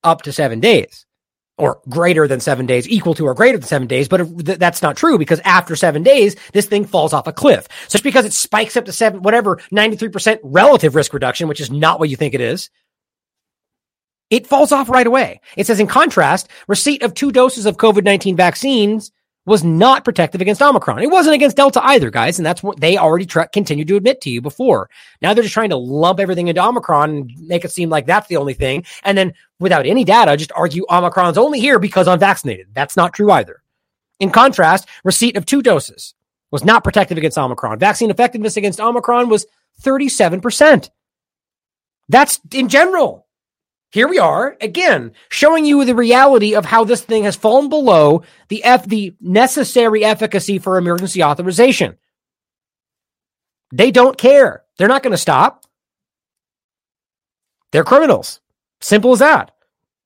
up 0.03 0.21
to 0.23 0.31
seven 0.31 0.59
days 0.59 1.04
or 1.57 1.79
greater 1.87 2.27
than 2.27 2.39
seven 2.39 2.65
days, 2.65 2.87
equal 2.87 3.13
to 3.15 3.25
or 3.25 3.33
greater 3.33 3.57
than 3.57 3.67
seven 3.67 3.87
days. 3.87 4.07
But 4.07 4.45
th- 4.45 4.59
that's 4.59 4.81
not 4.81 4.97
true 4.97 5.17
because 5.17 5.39
after 5.41 5.75
seven 5.75 6.03
days, 6.03 6.35
this 6.53 6.65
thing 6.65 6.85
falls 6.85 7.13
off 7.13 7.27
a 7.27 7.33
cliff. 7.33 7.67
So 7.87 7.93
just 7.93 8.03
because 8.03 8.25
it 8.25 8.33
spikes 8.33 8.75
up 8.75 8.85
to 8.85 8.91
seven, 8.91 9.21
whatever, 9.21 9.57
93% 9.71 10.39
relative 10.43 10.95
risk 10.95 11.13
reduction, 11.13 11.47
which 11.47 11.61
is 11.61 11.71
not 11.71 11.99
what 11.99 12.09
you 12.09 12.15
think 12.17 12.33
it 12.33 12.41
is, 12.41 12.69
it 14.29 14.47
falls 14.47 14.71
off 14.71 14.89
right 14.89 15.07
away. 15.07 15.39
It 15.55 15.67
says, 15.67 15.79
in 15.79 15.87
contrast, 15.87 16.49
receipt 16.67 17.03
of 17.03 17.13
two 17.13 17.31
doses 17.31 17.65
of 17.65 17.77
COVID 17.77 18.03
19 18.03 18.35
vaccines 18.35 19.11
was 19.45 19.63
not 19.63 20.03
protective 20.03 20.41
against 20.41 20.61
Omicron. 20.61 21.03
It 21.03 21.11
wasn't 21.11 21.35
against 21.35 21.57
Delta 21.57 21.79
either, 21.83 22.09
guys. 22.09 22.39
And 22.39 22.45
that's 22.45 22.63
what 22.63 22.79
they 22.79 22.97
already 22.97 23.25
tra- 23.25 23.47
continued 23.47 23.87
to 23.89 23.95
admit 23.95 24.21
to 24.21 24.29
you 24.29 24.41
before. 24.41 24.89
Now 25.21 25.33
they're 25.33 25.43
just 25.43 25.53
trying 25.53 25.69
to 25.69 25.77
lump 25.77 26.19
everything 26.19 26.47
into 26.47 26.65
Omicron 26.65 27.09
and 27.09 27.31
make 27.47 27.63
it 27.63 27.71
seem 27.71 27.89
like 27.89 28.07
that's 28.07 28.27
the 28.27 28.37
only 28.37 28.55
thing. 28.55 28.85
And 29.03 29.17
then 29.17 29.33
without 29.59 29.85
any 29.85 30.03
data, 30.03 30.35
just 30.35 30.51
argue 30.55 30.85
Omicron's 30.89 31.37
only 31.37 31.59
here 31.59 31.79
because 31.79 32.07
I'm 32.07 32.19
vaccinated. 32.19 32.67
That's 32.73 32.97
not 32.97 33.13
true 33.13 33.31
either. 33.31 33.61
In 34.19 34.31
contrast, 34.31 34.87
receipt 35.03 35.37
of 35.37 35.45
two 35.45 35.61
doses 35.61 36.15
was 36.51 36.63
not 36.63 36.83
protective 36.83 37.17
against 37.17 37.37
Omicron. 37.37 37.79
Vaccine 37.79 38.09
effectiveness 38.09 38.57
against 38.57 38.79
Omicron 38.79 39.29
was 39.29 39.45
37%. 39.81 40.89
That's 42.07 42.39
in 42.51 42.69
general 42.69 43.24
here 43.95 44.09
we 44.09 44.19
are 44.19 44.57
again 44.59 45.13
showing 45.29 45.63
you 45.63 45.85
the 45.85 45.95
reality 45.95 46.53
of 46.53 46.65
how 46.65 46.83
this 46.83 47.01
thing 47.01 47.23
has 47.23 47.37
fallen 47.37 47.69
below 47.69 48.23
the 48.49 48.61
F, 48.65 48.85
the 48.85 49.15
necessary 49.21 50.03
efficacy 50.03 50.59
for 50.59 50.77
emergency 50.77 51.23
authorization. 51.23 51.95
They 53.71 53.91
don't 53.91 54.17
care. 54.17 54.65
They're 54.77 54.89
not 54.89 55.01
going 55.01 55.11
to 55.11 55.17
stop. 55.17 55.63
They're 57.71 57.85
criminals. 57.85 58.41
Simple 58.81 59.13
as 59.13 59.19
that. 59.19 59.51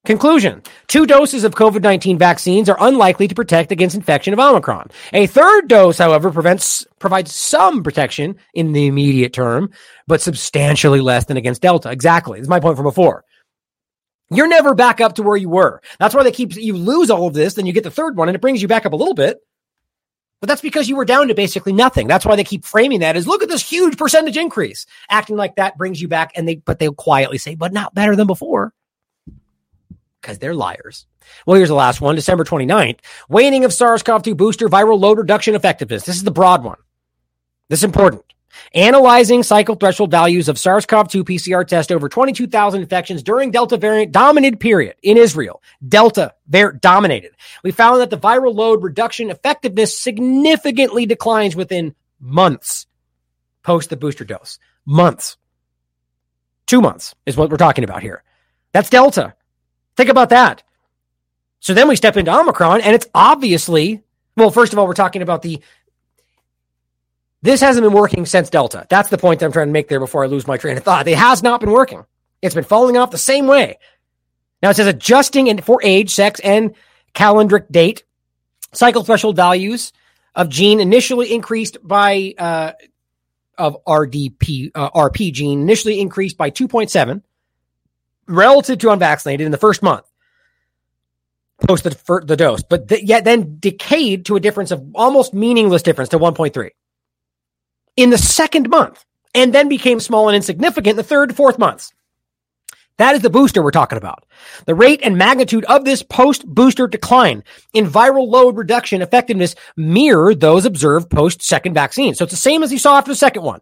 Conclusion 0.06 0.62
Two 0.86 1.08
doses 1.08 1.44
of 1.44 1.56
COVID 1.56 1.82
19 1.82 2.20
vaccines 2.20 2.70
are 2.70 2.78
unlikely 2.80 3.28
to 3.28 3.34
protect 3.34 3.72
against 3.72 3.96
infection 3.96 4.34
of 4.34 4.40
Omicron. 4.40 4.90
A 5.14 5.26
third 5.26 5.68
dose, 5.68 5.98
however, 5.98 6.30
prevents, 6.30 6.86
provides 7.00 7.34
some 7.34 7.82
protection 7.82 8.36
in 8.54 8.72
the 8.72 8.86
immediate 8.86 9.34
term, 9.34 9.72
but 10.06 10.22
substantially 10.22 11.02
less 11.02 11.26
than 11.26 11.38
against 11.38 11.64
Delta. 11.64 11.90
Exactly. 11.90 12.38
This 12.38 12.46
is 12.46 12.50
my 12.50 12.60
point 12.60 12.78
from 12.78 12.86
before. 12.86 13.26
You're 14.32 14.48
never 14.48 14.76
back 14.76 15.02
up 15.02 15.16
to 15.16 15.24
where 15.24 15.38
you 15.38 15.50
were. 15.50 15.82
That's 16.00 16.14
why 16.14 16.24
they 16.24 16.32
keep 16.32 16.56
you 16.56 16.76
lose 16.76 17.10
all 17.10 17.28
of 17.28 17.34
this, 17.34 17.56
then 17.56 17.66
you 17.66 17.74
get 17.74 17.84
the 17.84 17.92
third 17.92 18.16
one 18.16 18.30
and 18.30 18.36
it 18.36 18.42
brings 18.42 18.62
you 18.62 18.68
back 18.68 18.86
up 18.86 18.94
a 18.94 18.98
little 18.98 19.16
bit. 19.16 19.40
But 20.40 20.48
that's 20.48 20.62
because 20.62 20.88
you 20.88 20.96
were 20.96 21.06
down 21.06 21.28
to 21.28 21.34
basically 21.34 21.74
nothing. 21.74 22.08
That's 22.08 22.26
why 22.26 22.36
they 22.36 22.46
keep 22.46 22.64
framing 22.64 23.02
that 23.02 23.18
as 23.18 23.28
look 23.28 23.44
at 23.44 23.50
this 23.50 23.68
huge 23.68 23.98
percentage 23.98 24.38
increase. 24.38 24.86
Acting 25.10 25.36
like 25.36 25.56
that 25.56 25.78
brings 25.78 26.02
you 26.02 26.08
back 26.08 26.32
and 26.36 26.48
they 26.48 26.56
but 26.56 26.80
they'll 26.80 26.94
quietly 26.94 27.38
say, 27.38 27.56
but 27.56 27.74
not 27.74 27.94
better 27.94 28.16
than 28.16 28.28
before. 28.28 28.74
Because 30.22 30.38
they're 30.38 30.56
liars. 30.56 31.06
Well, 31.46 31.58
here's 31.58 31.70
the 31.70 31.76
last 31.76 32.02
one, 32.02 32.16
December 32.16 32.44
29th. 32.44 33.00
Waning 33.30 33.64
of 33.66 33.74
SARS-CoV-2 33.74 34.36
booster 34.36 34.68
viral 34.68 35.00
load 35.00 35.18
reduction 35.18 35.56
effectiveness. 35.56 36.04
This 36.04 36.18
is 36.18 36.24
the 36.24 36.32
broad 36.32 36.64
one. 36.64 36.78
This 37.70 37.80
is 37.80 37.86
important. 37.86 38.24
Analyzing 38.74 39.44
cycle 39.44 39.76
threshold 39.76 40.12
values 40.12 40.50
of 40.50 40.60
SARS-CoV-2 40.60 41.24
PCR 41.24 41.66
test 41.66 41.92
over 41.92 42.10
22,000 42.10 42.82
infections 42.82 43.24
during 43.24 43.52
Delta 43.52 43.78
variant 43.78 44.12
dominated 44.12 44.60
period 44.60 44.96
in 45.04 45.18
Israel. 45.18 45.62
Delta 45.88 46.34
var- 46.48 46.74
dominated. 46.74 47.32
We 47.64 47.72
found 47.72 48.02
that 48.02 48.10
the 48.10 48.18
viral 48.18 48.54
load 48.54 48.84
reduction 48.84 49.30
effectiveness 49.30 49.98
significantly 49.98 51.06
declines 51.06 51.56
within 51.56 51.96
months 52.20 52.88
post 53.64 53.90
the 53.90 53.98
booster 53.98 54.26
dose. 54.26 54.60
Months. 54.86 55.38
Two 56.66 56.82
months 56.82 57.16
is 57.26 57.38
what 57.38 57.50
we're 57.50 57.58
talking 57.58 57.84
about 57.84 58.02
here. 58.02 58.24
That's 58.74 58.90
Delta. 58.90 59.34
Think 59.98 60.10
about 60.10 60.30
that. 60.30 60.64
So 61.60 61.74
then 61.74 61.88
we 61.88 61.96
step 61.96 62.16
into 62.16 62.34
Omicron, 62.34 62.82
and 62.82 62.96
it's 62.96 63.08
obviously, 63.14 64.02
well, 64.38 64.52
first 64.52 64.72
of 64.72 64.80
all, 64.80 64.88
we're 64.88 64.94
talking 64.94 65.22
about 65.22 65.42
the 65.42 65.62
this 67.42 67.62
hasn't 67.62 67.84
been 67.84 67.94
working 67.94 68.26
since 68.26 68.50
Delta. 68.50 68.86
That's 68.90 69.10
the 69.10 69.18
point 69.18 69.42
I'm 69.42 69.52
trying 69.52 69.68
to 69.68 69.74
make 69.74 69.88
there 69.88 70.00
before 70.00 70.24
I 70.24 70.28
lose 70.28 70.48
my 70.48 70.58
train 70.58 70.78
of 70.78 70.84
thought. 70.84 71.08
It 71.08 71.18
has 71.18 71.42
not 71.42 71.60
been 71.62 71.72
working. 71.72 72.06
It's 72.42 72.56
been 72.56 72.64
falling 72.64 72.98
off 72.98 73.12
the 73.12 73.18
same 73.18 73.48
way. 73.48 73.80
Now 74.62 74.70
it 74.72 74.76
says 74.76 74.88
adjusting 74.88 75.62
for 75.62 75.80
age, 75.84 76.14
sex, 76.14 76.40
and 76.42 76.76
calendric 77.14 77.72
date, 77.72 78.04
cycle 78.74 79.04
threshold 79.04 79.36
values 79.36 79.94
of 80.36 80.50
gene 80.50 80.80
initially 80.80 81.34
increased 81.34 81.78
by 81.82 82.34
uh, 82.38 82.74
of 83.58 83.84
RDP 83.86 84.72
uh, 84.76 84.90
RP 84.92 85.34
gene 85.34 85.62
initially 85.62 86.00
increased 86.00 86.38
by 86.38 86.50
2.7 86.50 87.22
relative 88.28 88.78
to 88.80 88.92
unvaccinated 88.92 89.46
in 89.46 89.52
the 89.52 89.58
first 89.58 89.84
month 89.84 90.06
post 91.68 91.84
the, 91.84 92.24
the 92.26 92.38
dose, 92.38 92.64
but 92.64 92.88
th- 92.88 93.04
yet 93.04 93.26
then 93.26 93.58
decayed 93.60 94.26
to 94.26 94.38
a 94.38 94.40
difference 94.40 94.72
of 94.72 94.82
almost 94.96 95.34
meaningless 95.34 95.84
difference 95.84 96.10
to 96.10 96.20
1.3 96.20 96.70
in 98.00 98.12
the 98.12 98.18
second 98.18 98.70
month 98.70 99.04
and 99.36 99.54
then 99.54 99.68
became 99.68 100.00
small 100.00 100.30
and 100.30 100.36
insignificant 100.36 100.92
in 100.92 100.96
the 100.96 101.04
third, 101.04 101.36
fourth 101.36 101.60
months. 101.60 101.94
That 102.98 103.16
is 103.16 103.22
the 103.22 103.30
booster 103.30 103.62
we're 103.62 103.72
talking 103.72 103.98
about. 103.98 104.26
The 104.66 104.76
rate 104.76 105.02
and 105.04 105.18
magnitude 105.18 105.66
of 105.66 105.86
this 105.86 106.02
post 106.02 106.46
booster 106.46 106.88
decline 106.88 107.44
in 107.74 107.88
viral 107.88 108.28
load 108.28 108.58
reduction 108.58 109.02
effectiveness 109.02 109.56
mirror 109.76 110.34
those 110.34 110.66
observed 110.66 111.10
post 111.10 111.42
second 111.42 111.74
vaccine. 111.74 112.16
So 112.16 112.24
it's 112.24 112.34
the 112.34 112.38
same 112.38 112.64
as 112.64 112.72
you 112.72 112.80
saw 112.80 112.98
after 112.98 113.12
the 113.12 113.16
second 113.16 113.44
one. 113.44 113.60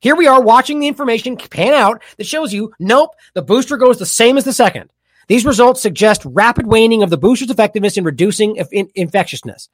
Here 0.00 0.16
we 0.16 0.26
are 0.26 0.42
watching 0.42 0.80
the 0.80 0.88
information 0.88 1.36
pan 1.36 1.72
out 1.72 2.02
that 2.16 2.26
shows 2.26 2.52
you, 2.52 2.72
nope, 2.78 3.10
the 3.34 3.42
booster 3.42 3.76
goes 3.76 3.98
the 3.98 4.06
same 4.06 4.36
as 4.36 4.44
the 4.44 4.52
second. 4.52 4.90
These 5.28 5.46
results 5.46 5.80
suggest 5.80 6.22
rapid 6.26 6.66
waning 6.66 7.02
of 7.02 7.10
the 7.10 7.16
booster's 7.18 7.50
effectiveness 7.50 7.96
in 7.96 8.04
reducing 8.04 8.56
in- 8.56 8.90
infectiousness. 8.94 9.68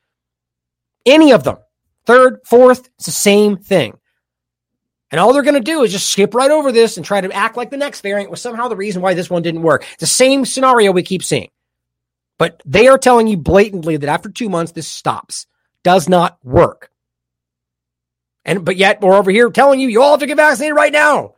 Any 1.04 1.32
of 1.32 1.42
them, 1.42 1.56
third, 2.06 2.40
fourth, 2.44 2.88
it's 2.96 3.06
the 3.06 3.12
same 3.12 3.56
thing. 3.56 3.96
And 5.10 5.20
all 5.20 5.32
they're 5.32 5.42
going 5.42 5.54
to 5.54 5.60
do 5.60 5.82
is 5.82 5.90
just 5.90 6.08
skip 6.08 6.34
right 6.34 6.50
over 6.50 6.70
this 6.70 6.96
and 6.96 7.04
try 7.04 7.20
to 7.20 7.32
act 7.32 7.56
like 7.56 7.70
the 7.70 7.76
next 7.76 8.00
variant 8.00 8.30
was 8.30 8.40
somehow 8.40 8.68
the 8.68 8.76
reason 8.76 9.02
why 9.02 9.14
this 9.14 9.28
one 9.28 9.42
didn't 9.42 9.62
work. 9.62 9.84
The 9.98 10.06
same 10.06 10.44
scenario 10.44 10.92
we 10.92 11.02
keep 11.02 11.24
seeing. 11.24 11.50
But 12.38 12.62
they 12.64 12.86
are 12.86 12.96
telling 12.96 13.26
you 13.26 13.36
blatantly 13.36 13.96
that 13.96 14.08
after 14.08 14.30
two 14.30 14.48
months, 14.48 14.72
this 14.72 14.86
stops, 14.86 15.46
does 15.82 16.08
not 16.08 16.38
work. 16.44 16.90
And 18.44 18.64
but 18.64 18.76
yet 18.76 19.00
we're 19.00 19.14
over 19.14 19.30
here 19.30 19.50
telling 19.50 19.80
you 19.80 19.88
you 19.88 20.00
all 20.00 20.12
have 20.12 20.20
to 20.20 20.26
get 20.26 20.36
vaccinated 20.36 20.74
right 20.74 20.92
now. 20.92 21.34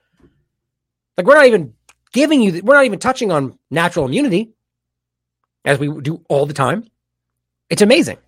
Like 1.16 1.26
we're 1.26 1.34
not 1.34 1.46
even 1.46 1.74
giving 2.12 2.40
you, 2.40 2.62
we're 2.62 2.74
not 2.74 2.84
even 2.84 2.98
touching 2.98 3.32
on 3.32 3.58
natural 3.70 4.04
immunity 4.06 4.52
as 5.64 5.78
we 5.78 6.00
do 6.00 6.24
all 6.28 6.46
the 6.46 6.54
time. 6.54 6.84
It's 7.68 7.82
amazing. 7.82 8.18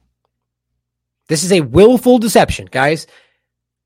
This 1.29 1.45
is 1.45 1.53
a 1.53 1.61
willful 1.61 2.19
deception, 2.19 2.69
guys. 2.71 3.07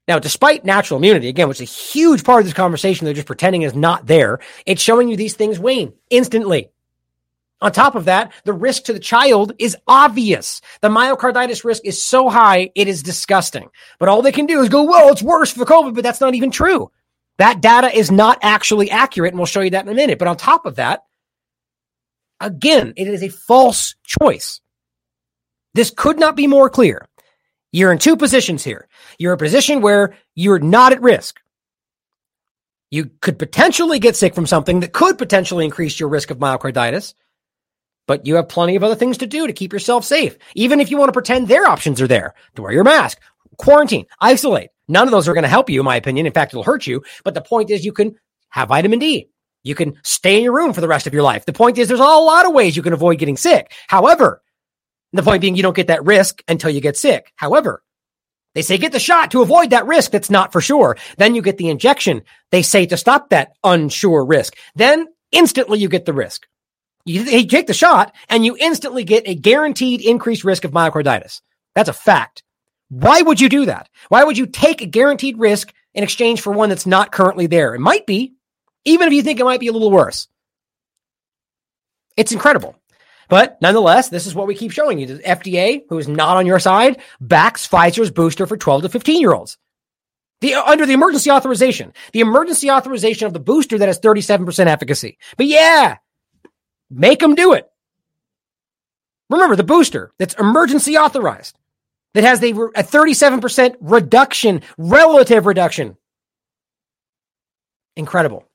Now, 0.06 0.18
despite 0.18 0.64
natural 0.64 0.98
immunity, 0.98 1.28
again, 1.28 1.48
which 1.48 1.60
is 1.60 1.70
a 1.70 1.72
huge 1.72 2.24
part 2.24 2.40
of 2.40 2.46
this 2.46 2.54
conversation, 2.54 3.04
they're 3.04 3.14
just 3.14 3.26
pretending 3.26 3.62
is 3.62 3.74
not 3.74 4.06
there. 4.06 4.40
It's 4.64 4.82
showing 4.82 5.08
you 5.08 5.16
these 5.16 5.34
things 5.34 5.58
wane 5.58 5.92
instantly. 6.10 6.70
On 7.60 7.72
top 7.72 7.96
of 7.96 8.04
that, 8.04 8.32
the 8.44 8.52
risk 8.52 8.84
to 8.84 8.92
the 8.92 9.00
child 9.00 9.52
is 9.58 9.76
obvious. 9.86 10.60
The 10.80 10.88
myocarditis 10.88 11.64
risk 11.64 11.84
is 11.84 12.02
so 12.02 12.28
high, 12.28 12.70
it 12.74 12.86
is 12.86 13.02
disgusting. 13.02 13.68
But 13.98 14.08
all 14.08 14.22
they 14.22 14.32
can 14.32 14.46
do 14.46 14.62
is 14.62 14.68
go, 14.68 14.84
well, 14.84 15.10
it's 15.10 15.22
worse 15.22 15.50
for 15.52 15.64
COVID, 15.64 15.94
but 15.94 16.04
that's 16.04 16.20
not 16.20 16.34
even 16.34 16.52
true. 16.52 16.90
That 17.38 17.60
data 17.60 17.94
is 17.94 18.10
not 18.10 18.38
actually 18.42 18.90
accurate, 18.90 19.32
and 19.32 19.38
we'll 19.38 19.46
show 19.46 19.60
you 19.60 19.70
that 19.70 19.84
in 19.84 19.92
a 19.92 19.94
minute. 19.94 20.18
But 20.18 20.28
on 20.28 20.36
top 20.36 20.66
of 20.66 20.76
that, 20.76 21.04
again, 22.40 22.94
it 22.96 23.08
is 23.08 23.22
a 23.22 23.28
false 23.28 23.96
choice. 24.04 24.60
This 25.74 25.90
could 25.90 26.18
not 26.18 26.36
be 26.36 26.46
more 26.46 26.70
clear. 26.70 27.07
You're 27.72 27.92
in 27.92 27.98
two 27.98 28.16
positions 28.16 28.64
here. 28.64 28.88
You're 29.18 29.32
in 29.32 29.38
a 29.38 29.38
position 29.38 29.82
where 29.82 30.14
you're 30.34 30.58
not 30.58 30.92
at 30.92 31.02
risk. 31.02 31.40
You 32.90 33.10
could 33.20 33.38
potentially 33.38 33.98
get 33.98 34.16
sick 34.16 34.34
from 34.34 34.46
something 34.46 34.80
that 34.80 34.94
could 34.94 35.18
potentially 35.18 35.64
increase 35.64 36.00
your 36.00 36.08
risk 36.08 36.30
of 36.30 36.38
myocarditis, 36.38 37.12
but 38.06 38.26
you 38.26 38.36
have 38.36 38.48
plenty 38.48 38.76
of 38.76 38.82
other 38.82 38.94
things 38.94 39.18
to 39.18 39.26
do 39.26 39.46
to 39.46 39.52
keep 39.52 39.72
yourself 39.74 40.04
safe. 40.04 40.38
Even 40.54 40.80
if 40.80 40.90
you 40.90 40.96
want 40.96 41.08
to 41.10 41.12
pretend 41.12 41.48
their 41.48 41.66
options 41.66 42.00
are 42.00 42.08
there 42.08 42.34
to 42.54 42.62
wear 42.62 42.72
your 42.72 42.84
mask, 42.84 43.20
quarantine, 43.58 44.06
isolate. 44.20 44.70
None 44.88 45.06
of 45.06 45.12
those 45.12 45.28
are 45.28 45.34
going 45.34 45.42
to 45.42 45.48
help 45.48 45.68
you, 45.68 45.80
in 45.80 45.84
my 45.84 45.96
opinion. 45.96 46.24
In 46.24 46.32
fact, 46.32 46.54
it'll 46.54 46.62
hurt 46.62 46.86
you. 46.86 47.02
But 47.24 47.34
the 47.34 47.42
point 47.42 47.70
is, 47.70 47.84
you 47.84 47.92
can 47.92 48.16
have 48.48 48.68
vitamin 48.68 48.98
D. 48.98 49.28
You 49.62 49.74
can 49.74 49.98
stay 50.02 50.38
in 50.38 50.44
your 50.44 50.54
room 50.54 50.72
for 50.72 50.80
the 50.80 50.88
rest 50.88 51.06
of 51.06 51.12
your 51.12 51.22
life. 51.22 51.44
The 51.44 51.52
point 51.52 51.76
is, 51.76 51.88
there's 51.88 52.00
a 52.00 52.04
lot 52.04 52.46
of 52.46 52.54
ways 52.54 52.74
you 52.74 52.82
can 52.82 52.94
avoid 52.94 53.18
getting 53.18 53.36
sick. 53.36 53.72
However, 53.88 54.40
the 55.16 55.22
point 55.22 55.40
being, 55.40 55.56
you 55.56 55.62
don't 55.62 55.76
get 55.76 55.86
that 55.86 56.04
risk 56.04 56.42
until 56.48 56.70
you 56.70 56.80
get 56.80 56.96
sick. 56.96 57.32
However, 57.36 57.82
they 58.54 58.62
say 58.62 58.78
get 58.78 58.92
the 58.92 58.98
shot 58.98 59.30
to 59.32 59.42
avoid 59.42 59.70
that 59.70 59.86
risk 59.86 60.10
that's 60.10 60.30
not 60.30 60.52
for 60.52 60.60
sure. 60.60 60.96
Then 61.16 61.34
you 61.34 61.42
get 61.42 61.58
the 61.58 61.68
injection. 61.68 62.22
They 62.50 62.62
say 62.62 62.86
to 62.86 62.96
stop 62.96 63.30
that 63.30 63.52
unsure 63.62 64.24
risk. 64.24 64.56
Then 64.74 65.06
instantly 65.32 65.78
you 65.78 65.88
get 65.88 66.04
the 66.06 66.12
risk. 66.12 66.46
You, 67.04 67.22
you 67.22 67.46
take 67.46 67.66
the 67.66 67.74
shot 67.74 68.14
and 68.28 68.44
you 68.44 68.56
instantly 68.58 69.04
get 69.04 69.28
a 69.28 69.34
guaranteed 69.34 70.02
increased 70.02 70.44
risk 70.44 70.64
of 70.64 70.72
myocarditis. 70.72 71.40
That's 71.74 71.88
a 71.88 71.94
fact. 71.94 72.42
Why 72.90 73.20
would 73.22 73.40
you 73.40 73.48
do 73.48 73.66
that? 73.66 73.88
Why 74.08 74.24
would 74.24 74.38
you 74.38 74.46
take 74.46 74.82
a 74.82 74.86
guaranteed 74.86 75.38
risk 75.38 75.72
in 75.94 76.02
exchange 76.02 76.40
for 76.40 76.52
one 76.52 76.68
that's 76.68 76.86
not 76.86 77.12
currently 77.12 77.46
there? 77.46 77.74
It 77.74 77.80
might 77.80 78.06
be, 78.06 78.34
even 78.84 79.08
if 79.08 79.14
you 79.14 79.22
think 79.22 79.40
it 79.40 79.44
might 79.44 79.60
be 79.60 79.68
a 79.68 79.72
little 79.72 79.90
worse. 79.90 80.26
It's 82.16 82.32
incredible. 82.32 82.77
But 83.28 83.60
nonetheless, 83.60 84.08
this 84.08 84.26
is 84.26 84.34
what 84.34 84.46
we 84.46 84.54
keep 84.54 84.72
showing 84.72 84.98
you. 84.98 85.06
The 85.06 85.22
FDA, 85.22 85.82
who 85.88 85.98
is 85.98 86.08
not 86.08 86.36
on 86.36 86.46
your 86.46 86.58
side, 86.58 87.00
backs 87.20 87.68
Pfizer's 87.68 88.10
booster 88.10 88.46
for 88.46 88.56
12 88.56 88.82
to 88.82 88.88
15 88.88 89.20
year 89.20 89.32
olds. 89.32 89.58
The, 90.40 90.54
uh, 90.54 90.62
under 90.64 90.86
the 90.86 90.92
emergency 90.92 91.30
authorization, 91.30 91.92
the 92.12 92.20
emergency 92.20 92.70
authorization 92.70 93.26
of 93.26 93.32
the 93.32 93.40
booster 93.40 93.78
that 93.78 93.88
has 93.88 94.00
37% 94.00 94.66
efficacy. 94.66 95.18
But 95.36 95.46
yeah, 95.46 95.96
make 96.90 97.20
them 97.20 97.34
do 97.34 97.52
it. 97.52 97.68
Remember 99.30 99.56
the 99.56 99.64
booster 99.64 100.12
that's 100.18 100.34
emergency 100.34 100.96
authorized 100.96 101.58
that 102.14 102.24
has 102.24 102.42
a, 102.42 102.50
a 102.50 102.82
37% 102.82 103.76
reduction, 103.80 104.62
relative 104.78 105.44
reduction. 105.44 105.96
Incredible 107.94 108.47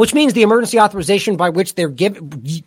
which 0.00 0.14
means 0.14 0.32
the 0.32 0.40
emergency 0.40 0.80
authorization 0.80 1.36
by 1.36 1.50
which 1.50 1.74
they're 1.74 1.90
give, 1.90 2.18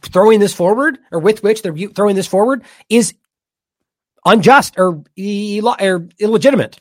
throwing 0.04 0.40
this 0.40 0.54
forward 0.54 1.00
or 1.12 1.18
with 1.18 1.42
which 1.42 1.64
they're 1.64 1.76
throwing 1.76 2.16
this 2.16 2.28
forward 2.28 2.62
is 2.90 3.16
unjust 4.24 4.76
or, 4.78 5.04
or 5.18 6.08
illegitimate. 6.20 6.80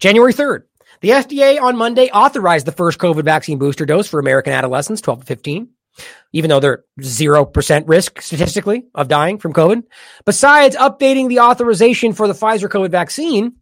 January 0.00 0.32
3rd, 0.32 0.64
the 1.00 1.10
FDA 1.10 1.62
on 1.62 1.76
Monday 1.76 2.10
authorized 2.10 2.66
the 2.66 2.72
first 2.72 2.98
COVID 2.98 3.22
vaccine 3.22 3.56
booster 3.56 3.86
dose 3.86 4.08
for 4.08 4.18
American 4.18 4.52
adolescents 4.52 5.00
12 5.00 5.20
to 5.20 5.26
15, 5.26 5.68
even 6.32 6.50
though 6.50 6.58
they're 6.58 6.84
0% 7.00 7.84
risk 7.88 8.20
statistically 8.20 8.82
of 8.96 9.06
dying 9.06 9.38
from 9.38 9.52
COVID. 9.52 9.84
Besides 10.24 10.74
updating 10.74 11.28
the 11.28 11.38
authorization 11.38 12.14
for 12.14 12.26
the 12.26 12.34
Pfizer 12.34 12.68
COVID 12.68 12.90
vaccine, 12.90 13.58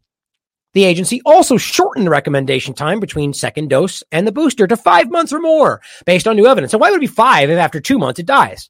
the 0.76 0.84
agency 0.84 1.22
also 1.24 1.56
shortened 1.56 2.06
the 2.06 2.10
recommendation 2.10 2.74
time 2.74 3.00
between 3.00 3.32
second 3.32 3.70
dose 3.70 4.02
and 4.12 4.26
the 4.26 4.32
booster 4.32 4.66
to 4.66 4.76
five 4.76 5.10
months 5.10 5.32
or 5.32 5.40
more 5.40 5.80
based 6.04 6.28
on 6.28 6.36
new 6.36 6.46
evidence. 6.46 6.70
So 6.70 6.76
why 6.76 6.90
would 6.90 6.98
it 6.98 7.00
be 7.00 7.06
five 7.06 7.48
if 7.48 7.58
after 7.58 7.80
two 7.80 7.98
months 7.98 8.20
it 8.20 8.26
dies? 8.26 8.68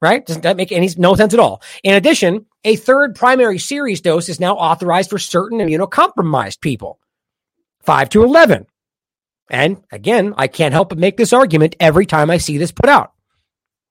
Right? 0.00 0.26
Doesn't 0.26 0.42
that 0.42 0.56
make 0.56 0.72
any 0.72 0.90
no 0.98 1.14
sense 1.14 1.32
at 1.32 1.38
all? 1.38 1.62
In 1.84 1.94
addition, 1.94 2.46
a 2.64 2.74
third 2.74 3.14
primary 3.14 3.60
series 3.60 4.00
dose 4.00 4.28
is 4.28 4.40
now 4.40 4.56
authorized 4.56 5.10
for 5.10 5.18
certain 5.20 5.60
immunocompromised 5.60 6.60
people. 6.60 6.98
Five 7.82 8.08
to 8.08 8.24
11. 8.24 8.66
And 9.48 9.84
again, 9.92 10.34
I 10.36 10.48
can't 10.48 10.74
help 10.74 10.88
but 10.88 10.98
make 10.98 11.16
this 11.16 11.32
argument 11.32 11.76
every 11.78 12.04
time 12.04 12.30
I 12.30 12.38
see 12.38 12.58
this 12.58 12.72
put 12.72 12.88
out. 12.88 13.12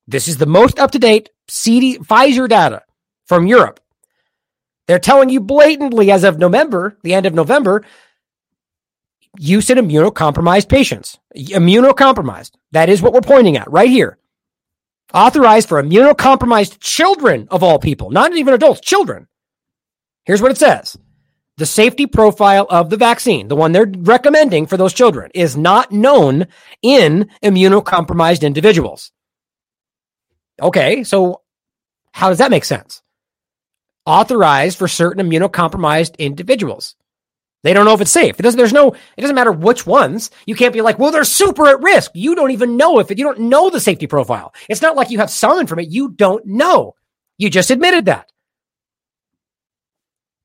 This 0.06 0.28
is 0.28 0.36
the 0.36 0.46
most 0.46 0.80
up 0.80 0.92
to 0.92 1.00
date 1.00 1.30
CD 1.48 1.98
Pfizer 1.98 2.50
data 2.50 2.82
from 3.26 3.48
Europe 3.48 3.80
they're 4.88 5.00
telling 5.00 5.30
you 5.30 5.40
blatantly 5.40 6.12
as 6.12 6.24
of 6.24 6.40
November, 6.40 6.98
the 7.04 7.14
end 7.14 7.26
of 7.26 7.34
November, 7.34 7.84
use 9.38 9.70
in 9.70 9.78
immunocompromised 9.78 10.70
patients. 10.70 11.20
Immunocompromised. 11.36 12.52
That 12.72 12.90
is 12.90 13.02
what 13.02 13.14
we're 13.14 13.22
pointing 13.22 13.58
at 13.58 13.72
right 13.72 13.90
here. 13.90 14.18
Authorized 15.14 15.70
for 15.70 15.82
immunocompromised 15.82 16.80
children 16.80 17.48
of 17.52 17.64
all 17.64 17.80
people, 17.80 18.12
not 18.12 18.36
even 18.36 18.54
adults, 18.54 18.82
children. 18.82 19.28
Here's 20.26 20.42
what 20.42 20.52
it 20.52 20.58
says. 20.58 20.98
The 21.58 21.66
safety 21.66 22.08
profile 22.08 22.66
of 22.70 22.90
the 22.90 22.98
vaccine, 22.98 23.48
the 23.48 23.56
one 23.56 23.72
they're 23.72 23.92
recommending 23.98 24.66
for 24.66 24.78
those 24.78 24.94
children, 24.94 25.32
is 25.36 25.58
not 25.58 25.92
known 25.92 26.48
in 26.82 27.30
immunocompromised 27.44 28.42
individuals. 28.42 29.12
Okay, 30.62 31.04
so 31.04 31.42
how 32.14 32.30
does 32.30 32.38
that 32.38 32.52
make 32.52 32.66
sense? 32.66 33.02
Authorized 34.06 34.78
for 34.78 34.88
certain 34.88 35.26
immunocompromised 35.26 36.18
individuals. 36.18 36.96
They 37.64 37.74
don't 37.74 37.86
know 37.86 37.94
if 37.94 38.02
it's 38.02 38.12
safe. 38.12 38.40
It 38.40 38.44
doesn't, 38.44 38.58
there's 38.58 38.74
no, 38.74 38.94
it 39.18 39.22
doesn't 39.22 39.36
matter 39.36 39.52
which 39.52 39.86
ones. 39.86 40.32
You 40.48 40.56
can't 40.56 40.74
be 40.74 40.82
like, 40.82 40.98
well, 40.98 41.12
they're 41.12 41.24
super 41.24 41.68
at 41.68 41.82
risk. 41.82 42.12
You 42.16 42.34
don't 42.34 42.52
even 42.52 42.76
know 42.76 43.00
if 43.00 43.12
it, 43.12 43.20
you 43.20 43.24
don't 43.24 43.42
know 43.42 43.70
the 43.70 43.80
safety 43.80 44.08
profile. 44.08 44.54
It's 44.68 44.82
not 44.82 44.96
like 44.96 45.12
you 45.12 45.20
have 45.20 45.30
some 45.30 45.60
information. 45.60 45.92
You 45.92 46.10
don't 46.10 46.46
know. 46.46 46.96
You 47.38 47.50
just 47.50 47.70
admitted 47.70 48.06
that. 48.06 48.32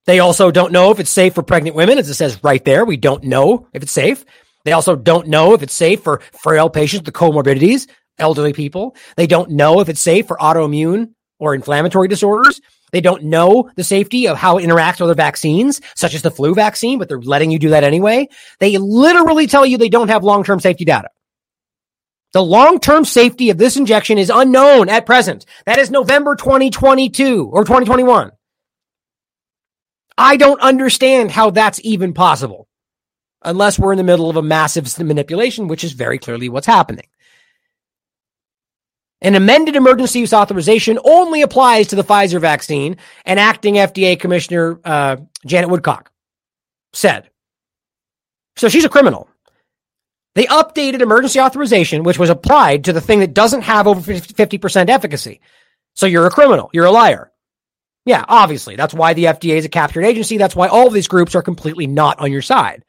They 0.04 0.20
also 0.20 0.50
don't 0.50 0.72
know 0.72 0.90
if 0.90 1.00
it's 1.00 1.10
safe 1.10 1.34
for 1.34 1.42
pregnant 1.42 1.74
women, 1.74 1.98
as 1.98 2.08
it 2.08 2.14
says 2.14 2.44
right 2.44 2.64
there. 2.64 2.84
We 2.84 2.96
don't 2.96 3.24
know 3.24 3.66
if 3.72 3.82
it's 3.82 3.92
safe. 3.92 4.24
They 4.64 4.72
also 4.72 4.94
don't 4.94 5.28
know 5.28 5.54
if 5.54 5.62
it's 5.62 5.74
safe 5.74 6.02
for 6.02 6.20
frail 6.32 6.68
patients 6.68 7.06
with 7.06 7.14
comorbidities, 7.14 7.88
elderly 8.18 8.52
people. 8.52 8.94
They 9.16 9.26
don't 9.26 9.52
know 9.52 9.80
if 9.80 9.88
it's 9.88 10.00
safe 10.00 10.26
for 10.26 10.36
autoimmune 10.36 11.14
or 11.38 11.54
inflammatory 11.54 12.08
disorders. 12.08 12.60
They 12.92 13.00
don't 13.00 13.24
know 13.24 13.70
the 13.76 13.84
safety 13.84 14.28
of 14.28 14.38
how 14.38 14.58
it 14.58 14.64
interacts 14.64 14.94
with 14.94 15.02
other 15.02 15.14
vaccines, 15.14 15.80
such 15.94 16.14
as 16.14 16.22
the 16.22 16.30
flu 16.30 16.54
vaccine, 16.54 16.98
but 16.98 17.08
they're 17.08 17.20
letting 17.20 17.50
you 17.50 17.58
do 17.58 17.70
that 17.70 17.84
anyway. 17.84 18.28
They 18.60 18.78
literally 18.78 19.46
tell 19.46 19.66
you 19.66 19.76
they 19.78 19.88
don't 19.88 20.08
have 20.08 20.24
long 20.24 20.44
term 20.44 20.60
safety 20.60 20.84
data. 20.84 21.08
The 22.32 22.42
long 22.42 22.80
term 22.80 23.04
safety 23.04 23.50
of 23.50 23.58
this 23.58 23.76
injection 23.76 24.18
is 24.18 24.30
unknown 24.30 24.88
at 24.88 25.06
present. 25.06 25.46
That 25.64 25.78
is 25.78 25.90
November 25.90 26.36
2022 26.36 27.50
or 27.52 27.64
2021. 27.64 28.32
I 30.18 30.36
don't 30.36 30.60
understand 30.60 31.30
how 31.30 31.50
that's 31.50 31.80
even 31.84 32.14
possible. 32.14 32.68
unless 33.42 33.78
we're 33.78 33.92
in 33.92 33.98
the 33.98 34.04
middle 34.04 34.28
of 34.28 34.36
a 34.36 34.42
massive 34.42 34.98
manipulation, 34.98 35.68
which 35.68 35.84
is 35.84 35.92
very 35.92 36.18
clearly 36.18 36.48
what's 36.48 36.66
happening. 36.66 37.06
An 39.22 39.34
amended 39.34 39.76
emergency 39.76 40.20
use 40.20 40.34
authorization 40.34 40.98
only 41.04 41.42
applies 41.42 41.88
to 41.88 41.96
the 41.96 42.04
Pfizer 42.04 42.40
vaccine, 42.40 42.96
and 43.24 43.40
acting 43.40 43.74
FDA 43.74 44.18
Commissioner 44.18 44.78
uh, 44.84 45.16
Janet 45.46 45.70
Woodcock 45.70 46.10
said. 46.92 47.30
So 48.56 48.68
she's 48.68 48.84
a 48.84 48.90
criminal. 48.90 49.28
They 50.34 50.44
updated 50.44 51.00
emergency 51.00 51.40
authorization, 51.40 52.02
which 52.02 52.18
was 52.18 52.28
applied 52.28 52.84
to 52.84 52.92
the 52.92 53.00
thing 53.00 53.20
that 53.20 53.32
doesn't 53.32 53.62
have 53.62 53.86
over 53.86 54.12
50% 54.12 54.90
efficacy. 54.90 55.40
So 55.94 56.04
you're 56.04 56.26
a 56.26 56.30
criminal. 56.30 56.68
You're 56.74 56.84
a 56.84 56.90
liar. 56.90 57.32
Yeah, 58.04 58.22
obviously. 58.28 58.76
That's 58.76 58.92
why 58.92 59.14
the 59.14 59.24
FDA 59.24 59.56
is 59.56 59.64
a 59.64 59.70
captured 59.70 60.04
agency. 60.04 60.36
That's 60.36 60.54
why 60.54 60.68
all 60.68 60.86
of 60.86 60.92
these 60.92 61.08
groups 61.08 61.34
are 61.34 61.42
completely 61.42 61.86
not 61.86 62.20
on 62.20 62.30
your 62.30 62.42
side. 62.42 62.84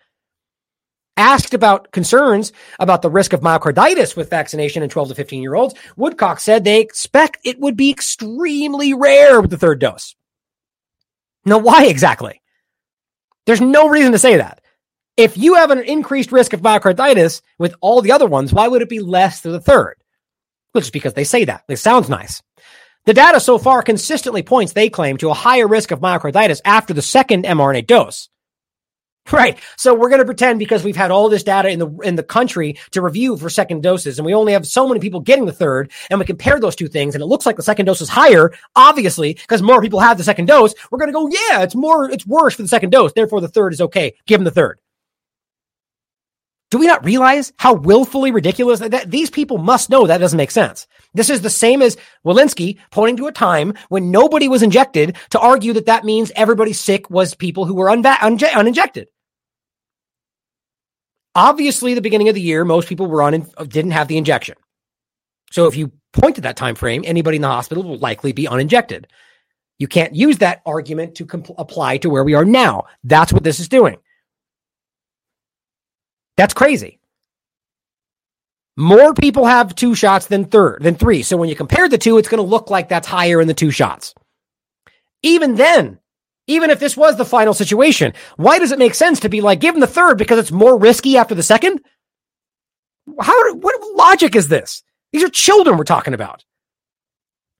Asked 1.18 1.56
about 1.56 1.91
concerns 1.91 2.53
about 2.80 3.02
the 3.02 3.10
risk 3.10 3.34
of 3.34 3.41
myocarditis 3.41 4.15
with 4.15 4.30
vaccination 4.30 4.84
in 4.84 4.89
12 4.89 5.10
to 5.10 5.15
15 5.15 5.41
year 5.41 5.56
olds, 5.56 5.73
Woodcock 5.95 6.39
said 6.39 6.64
they 6.64 6.80
expect 6.80 7.39
it 7.44 7.60
would 7.60 7.76
be 7.76 7.89
extremely 7.89 8.94
rare 8.94 9.41
with 9.41 9.49
the 9.49 9.57
third 9.57 9.80
dose. 9.80 10.15
Now, 11.44 11.57
why 11.57 11.85
exactly? 11.85 12.41
There's 13.48 13.61
no 13.61 13.89
reason 13.89 14.11
to 14.11 14.19
say 14.19 14.38
that. 14.38 14.61
If 15.15 15.38
you 15.38 15.56
have 15.56 15.72
an 15.72 15.80
increased 15.80 16.31
risk 16.31 16.53
of 16.53 16.61
myocarditis 16.61 17.41
with 17.57 17.73
all 17.81 18.02
the 18.02 18.11
other 18.11 18.27
ones, 18.27 18.53
why 18.53 18.68
would 18.68 18.84
it 18.84 18.89
be 18.89 18.99
less 18.99 19.41
to 19.41 19.49
the 19.49 19.60
third? 19.60 19.95
Well, 20.73 20.81
just 20.81 20.94
because 20.94 21.15
they 21.15 21.23
say 21.23 21.45
that. 21.45 21.64
It 21.68 21.77
sounds 21.77 22.10
nice. 22.10 22.44
The 23.06 23.15
data 23.15 23.39
so 23.39 23.57
far 23.57 23.81
consistently 23.81 24.44
points, 24.44 24.73
they 24.73 24.89
claim, 24.89 25.18
to 25.18 25.30
a 25.31 25.34
higher 25.34 25.68
risk 25.68 25.91
of 25.91 26.02
myocarditis 26.02 26.61
after 26.65 26.94
the 26.94 27.02
second 27.02 27.45
mRNA 27.45 27.88
dose. 27.88 28.30
Right. 29.32 29.60
So 29.76 29.94
we're 29.94 30.10
going 30.10 30.20
to 30.20 30.26
pretend 30.26 30.58
because 30.58 30.84
we've 30.84 30.95
had 30.95 31.12
all 31.12 31.28
this 31.28 31.44
data 31.44 31.70
in 31.70 31.80
the 31.80 31.90
in 31.99 32.16
the 32.16 32.24
country 32.24 32.78
to 32.91 33.02
review 33.02 33.36
for 33.36 33.49
second 33.49 33.84
doses 33.84 34.18
and 34.18 34.26
we 34.26 34.34
only 34.34 34.54
have 34.54 34.66
so 34.66 34.88
many 34.88 35.02
people 35.02 35.20
getting 35.20 35.45
the 35.45 35.52
third 35.52 35.91
and 36.10 36.18
we 36.20 36.26
compare 36.26 36.60
those 36.60 36.76
two 36.76 36.88
things 36.88 37.14
and 37.14 37.22
it 37.22 37.28
looks 37.28 37.45
like 37.45 37.58
the 37.58 37.64
second 37.64 37.86
dose 37.86 38.02
is 38.02 38.10
higher 38.10 38.54
obviously 38.76 39.34
because 39.34 39.62
more 39.62 39.82
people 39.82 39.99
have 39.99 40.18
the 40.18 40.24
second 40.24 40.45
dose 40.45 40.74
we're 40.90 40.98
going 40.98 41.10
to 41.10 41.14
go 41.14 41.28
yeah 41.28 41.62
it's 41.62 41.76
more 41.76 42.10
it's 42.10 42.26
worse 42.26 42.56
for 42.56 42.62
the 42.62 42.68
second 42.68 42.90
dose 42.90 43.12
therefore 43.14 43.41
the 43.41 43.48
third 43.48 43.74
is 43.74 43.82
okay 43.82 44.14
give 44.26 44.40
them 44.40 44.45
the 44.45 44.52
third 44.52 44.80
do 46.70 46.78
we 46.78 46.88
not 46.88 47.06
realize 47.06 47.54
how 47.58 47.74
willfully 47.74 48.32
ridiculous 48.32 48.80
that, 48.82 48.91
that 48.91 49.10
these 49.10 49.30
people 49.30 49.58
must 49.58 49.90
know 49.90 50.06
that 50.06 50.18
doesn't 50.18 50.36
make 50.36 50.52
sense? 50.52 50.86
This 51.14 51.30
is 51.30 51.40
the 51.40 51.49
same 51.49 51.82
as 51.82 51.95
Walensky 52.26 52.78
pointing 52.91 53.16
to 53.18 53.28
a 53.28 53.32
time 53.32 53.74
when 53.88 54.12
nobody 54.12 54.49
was 54.49 54.64
injected 54.64 55.16
to 55.30 55.40
argue 55.40 55.72
that 55.74 55.86
that 55.86 56.04
means 56.04 56.30
everybody 56.36 56.74
sick 56.74 57.10
was 57.10 57.36
people 57.36 57.64
who 57.64 57.74
were 57.74 57.88
unva- 57.88 58.18
unje- 58.18 58.54
uninjected. 58.54 59.08
Obviously, 61.38 61.93
the 61.93 62.01
beginning 62.01 62.30
of 62.30 62.35
the 62.35 62.41
year, 62.41 62.65
most 62.65 62.89
people 62.89 63.05
were 63.05 63.22
on 63.22 63.47
didn't 63.68 63.91
have 63.91 64.07
the 64.07 64.18
injection. 64.18 64.55
So 65.51 65.68
if 65.68 65.76
you 65.76 65.91
point 66.11 66.35
to 66.38 66.41
that 66.41 66.57
time 66.57 66.73
frame, 66.73 67.03
anybody 67.05 67.35
in 67.35 67.43
the 67.43 67.47
hospital 67.47 67.84
will 67.84 67.99
likely 67.99 68.31
be 68.31 68.47
uninjected. 68.47 69.05
You 69.77 69.88
can't 69.88 70.15
use 70.15 70.39
that 70.39 70.64
argument 70.65 71.14
to 71.18 71.27
compl- 71.27 71.53
apply 71.59 71.97
to 71.97 72.09
where 72.09 72.23
we 72.23 72.34
are 72.34 72.43
now. 72.43 72.85
That's 73.03 73.31
what 73.31 73.43
this 73.43 73.59
is 73.59 73.69
doing. 73.69 73.97
That's 76.38 76.55
crazy. 76.55 76.99
More 78.76 79.14
people 79.14 79.45
have 79.45 79.76
two 79.76 79.93
shots 79.93 80.26
than 80.26 80.45
third 80.45 80.81
than 80.81 80.95
three. 80.95 81.22
So 81.22 81.38
when 81.38 81.49
you 81.49 81.55
compare 81.55 81.88
the 81.88 81.99
two, 81.99 82.18
it's 82.18 82.30
going 82.30 82.43
to 82.43 82.49
look 82.49 82.72
like 82.72 82.89
that's 82.89 83.07
higher 83.07 83.39
in 83.41 83.47
the 83.47 83.53
two 83.53 83.69
shots. 83.69 84.15
Even 85.22 85.53
then, 85.53 85.99
even 86.48 86.69
if 86.69 86.80
this 86.80 86.98
was 86.98 87.18
the 87.18 87.26
final 87.26 87.53
situation, 87.53 88.14
why 88.38 88.57
does 88.57 88.72
it 88.72 88.80
make 88.80 88.95
sense 88.95 89.19
to 89.19 89.30
be 89.30 89.41
like 89.41 89.60
give 89.60 89.74
them 89.74 89.82
the 89.82 89.88
third 89.88 90.18
because 90.18 90.40
it's 90.40 90.52
more 90.52 90.78
risky 90.78 91.18
after 91.18 91.36
the 91.36 91.44
second? 91.44 91.82
How 93.19 93.53
what 93.56 93.95
logic 93.95 94.36
is 94.36 94.48
this? 94.48 94.84
These 95.11 95.24
are 95.24 95.30
children 95.30 95.78
we're 95.78 95.84
talking 95.84 96.14
about. 96.14 96.44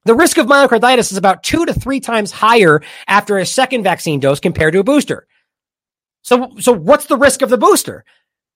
The 0.04 0.14
risk 0.14 0.38
of 0.38 0.46
myocarditis 0.46 1.12
is 1.12 1.18
about 1.18 1.42
two 1.42 1.66
to 1.66 1.74
three 1.74 2.00
times 2.00 2.32
higher 2.32 2.82
after 3.06 3.36
a 3.36 3.44
second 3.46 3.82
vaccine 3.82 4.20
dose 4.20 4.40
compared 4.40 4.72
to 4.72 4.78
a 4.80 4.84
booster. 4.84 5.26
So, 6.22 6.52
so 6.58 6.72
what's 6.72 7.06
the 7.06 7.16
risk 7.16 7.42
of 7.42 7.50
the 7.50 7.58
booster? 7.58 8.04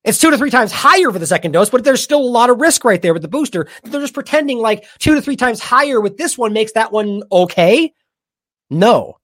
It's 0.05 0.19
two 0.19 0.31
to 0.31 0.39
three 0.39 0.51
times 0.51 0.73
higher 0.73 1.11
for 1.13 1.19
the 1.19 1.27
second 1.27 1.53
dose, 1.53 1.71
but 1.71 1.85
there's 1.85 2.03
still 2.03 2.21
a 2.21 2.23
lot 2.23 2.51
of 2.51 2.61
risk 2.61 2.85
right 2.85 3.01
there 3.01 3.13
with 3.13 3.23
the 3.23 3.29
booster. 3.29 3.69
They're 3.85 4.01
just 4.01 4.15
pretending 4.15 4.59
like 4.59 4.85
two 4.99 5.15
to 5.15 5.23
three 5.23 5.37
times 5.37 5.61
higher 5.61 6.01
with 6.01 6.17
this 6.17 6.37
one 6.37 6.53
makes 6.53 6.73
that 6.73 6.91
one 6.91 7.23
okay. 7.31 7.93
No. 8.69 9.19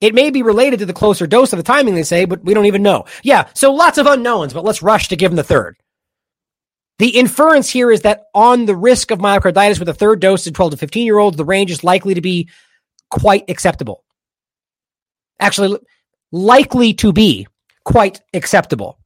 It 0.00 0.14
may 0.14 0.30
be 0.30 0.42
related 0.42 0.78
to 0.80 0.86
the 0.86 0.92
closer 0.92 1.26
dose 1.26 1.52
of 1.52 1.58
the 1.58 1.62
timing, 1.62 1.94
they 1.94 2.02
say, 2.02 2.24
but 2.24 2.42
we 2.42 2.54
don't 2.54 2.66
even 2.66 2.82
know. 2.82 3.04
Yeah, 3.22 3.48
so 3.54 3.72
lots 3.72 3.98
of 3.98 4.06
unknowns, 4.06 4.54
but 4.54 4.64
let's 4.64 4.82
rush 4.82 5.08
to 5.08 5.16
give 5.16 5.30
them 5.30 5.36
the 5.36 5.44
third. 5.44 5.76
The 6.98 7.08
inference 7.08 7.70
here 7.70 7.90
is 7.90 8.02
that 8.02 8.24
on 8.34 8.66
the 8.66 8.76
risk 8.76 9.10
of 9.10 9.18
myocarditis 9.18 9.78
with 9.78 9.88
a 9.88 9.94
third 9.94 10.20
dose 10.20 10.46
in 10.46 10.52
12 10.52 10.72
to 10.72 10.76
15 10.76 11.06
year 11.06 11.18
olds, 11.18 11.36
the 11.36 11.44
range 11.44 11.70
is 11.70 11.84
likely 11.84 12.14
to 12.14 12.20
be 12.20 12.48
quite 13.10 13.48
acceptable. 13.48 14.04
Actually, 15.38 15.78
likely 16.30 16.92
to 16.94 17.12
be 17.12 17.46
quite 17.84 18.20
acceptable. 18.34 18.98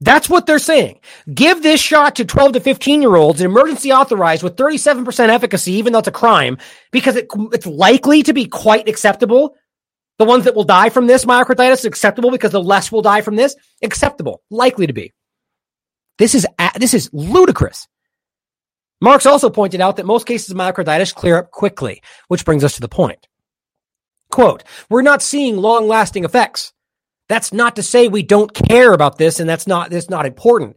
That's 0.00 0.30
what 0.30 0.46
they're 0.46 0.58
saying. 0.58 1.00
Give 1.32 1.62
this 1.62 1.80
shot 1.80 2.16
to 2.16 2.24
12 2.24 2.54
to 2.54 2.60
15 2.60 3.02
year 3.02 3.16
olds, 3.16 3.40
emergency 3.40 3.92
authorized 3.92 4.42
with 4.42 4.56
37% 4.56 5.28
efficacy, 5.28 5.72
even 5.72 5.92
though 5.92 5.98
it's 5.98 6.08
a 6.08 6.12
crime, 6.12 6.58
because 6.90 7.16
it, 7.16 7.28
it's 7.52 7.66
likely 7.66 8.22
to 8.22 8.32
be 8.32 8.46
quite 8.46 8.88
acceptable. 8.88 9.56
The 10.20 10.26
ones 10.26 10.44
that 10.44 10.54
will 10.54 10.64
die 10.64 10.90
from 10.90 11.06
this 11.06 11.24
myocarditis 11.24 11.86
acceptable 11.86 12.30
because 12.30 12.52
the 12.52 12.62
less 12.62 12.92
will 12.92 13.00
die 13.00 13.22
from 13.22 13.36
this 13.36 13.56
acceptable, 13.82 14.42
likely 14.50 14.86
to 14.86 14.92
be. 14.92 15.14
This 16.18 16.34
is 16.34 16.46
this 16.76 16.92
is 16.92 17.08
ludicrous. 17.14 17.88
Marks 19.00 19.24
also 19.24 19.48
pointed 19.48 19.80
out 19.80 19.96
that 19.96 20.04
most 20.04 20.26
cases 20.26 20.50
of 20.50 20.58
myocarditis 20.58 21.14
clear 21.14 21.38
up 21.38 21.50
quickly, 21.50 22.02
which 22.28 22.44
brings 22.44 22.64
us 22.64 22.74
to 22.74 22.82
the 22.82 22.88
point. 22.88 23.28
Quote, 24.30 24.62
we're 24.90 25.00
not 25.00 25.22
seeing 25.22 25.56
long 25.56 25.88
lasting 25.88 26.24
effects. 26.24 26.74
That's 27.30 27.54
not 27.54 27.76
to 27.76 27.82
say 27.82 28.08
we 28.08 28.22
don't 28.22 28.52
care 28.52 28.92
about 28.92 29.16
this 29.16 29.40
and 29.40 29.48
that's 29.48 29.66
not 29.66 29.88
that's 29.88 30.10
not 30.10 30.26
important. 30.26 30.76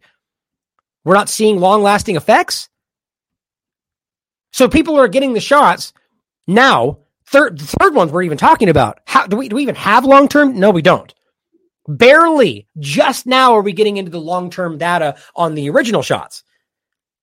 We're 1.04 1.16
not 1.16 1.28
seeing 1.28 1.60
long-lasting 1.60 2.16
effects. 2.16 2.70
So 4.54 4.70
people 4.70 4.98
are 4.98 5.10
getting 5.10 5.34
the 5.34 5.42
shots 5.42 5.92
now. 6.48 7.00
Third 7.34 7.58
the 7.58 7.66
third 7.66 7.96
ones 7.96 8.12
we're 8.12 8.22
even 8.22 8.38
talking 8.38 8.70
about. 8.70 9.00
How 9.08 9.26
do 9.26 9.38
we 9.38 9.50
do 9.50 9.56
we 9.56 9.64
even 9.64 9.74
have 9.74 10.06
long-term? 10.06 10.60
No, 10.60 10.70
we 10.70 10.84
don't. 10.84 11.12
Barely. 11.88 12.68
Just 12.78 13.26
now 13.26 13.56
are 13.56 13.64
we 13.64 13.74
getting 13.74 13.98
into 13.98 14.12
the 14.12 14.22
long-term 14.22 14.78
data 14.78 15.16
on 15.36 15.56
the 15.56 15.72
original 15.72 16.04
shots. 16.04 16.44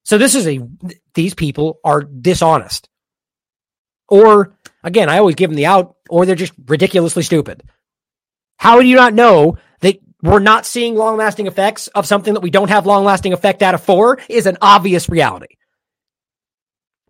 So 0.03 0.19
this 0.19 0.35
is 0.35 0.49
a 0.49 0.67
these 1.15 1.35
people 1.35 1.79
are 1.85 2.03
dishonest. 2.03 2.89
Or 4.09 4.57
again, 4.83 5.09
I 5.09 5.19
always 5.19 5.37
give 5.37 5.49
them 5.49 5.57
the 5.57 5.67
out 5.67 5.95
or 6.09 6.27
they're 6.27 6.35
just 6.35 6.55
ridiculously 6.67 7.23
stupid. 7.23 7.63
How 8.57 8.81
do 8.81 8.89
you 8.89 8.97
not 8.97 9.15
know 9.15 9.59
that 9.79 10.01
we're 10.25 10.41
not 10.41 10.67
seeing 10.67 10.97
long 10.97 11.19
lasting 11.19 11.47
effects 11.47 11.87
of 11.87 12.05
something 12.05 12.35
that 12.35 12.41
we 12.41 12.51
don't 12.51 12.71
have 12.71 12.85
long 12.85 13.05
lasting 13.05 13.33
effect 13.33 13.61
data 13.61 13.79
for 13.79 14.19
is 14.29 14.47
an 14.47 14.59
obvious 14.61 15.09
reality. 15.09 15.55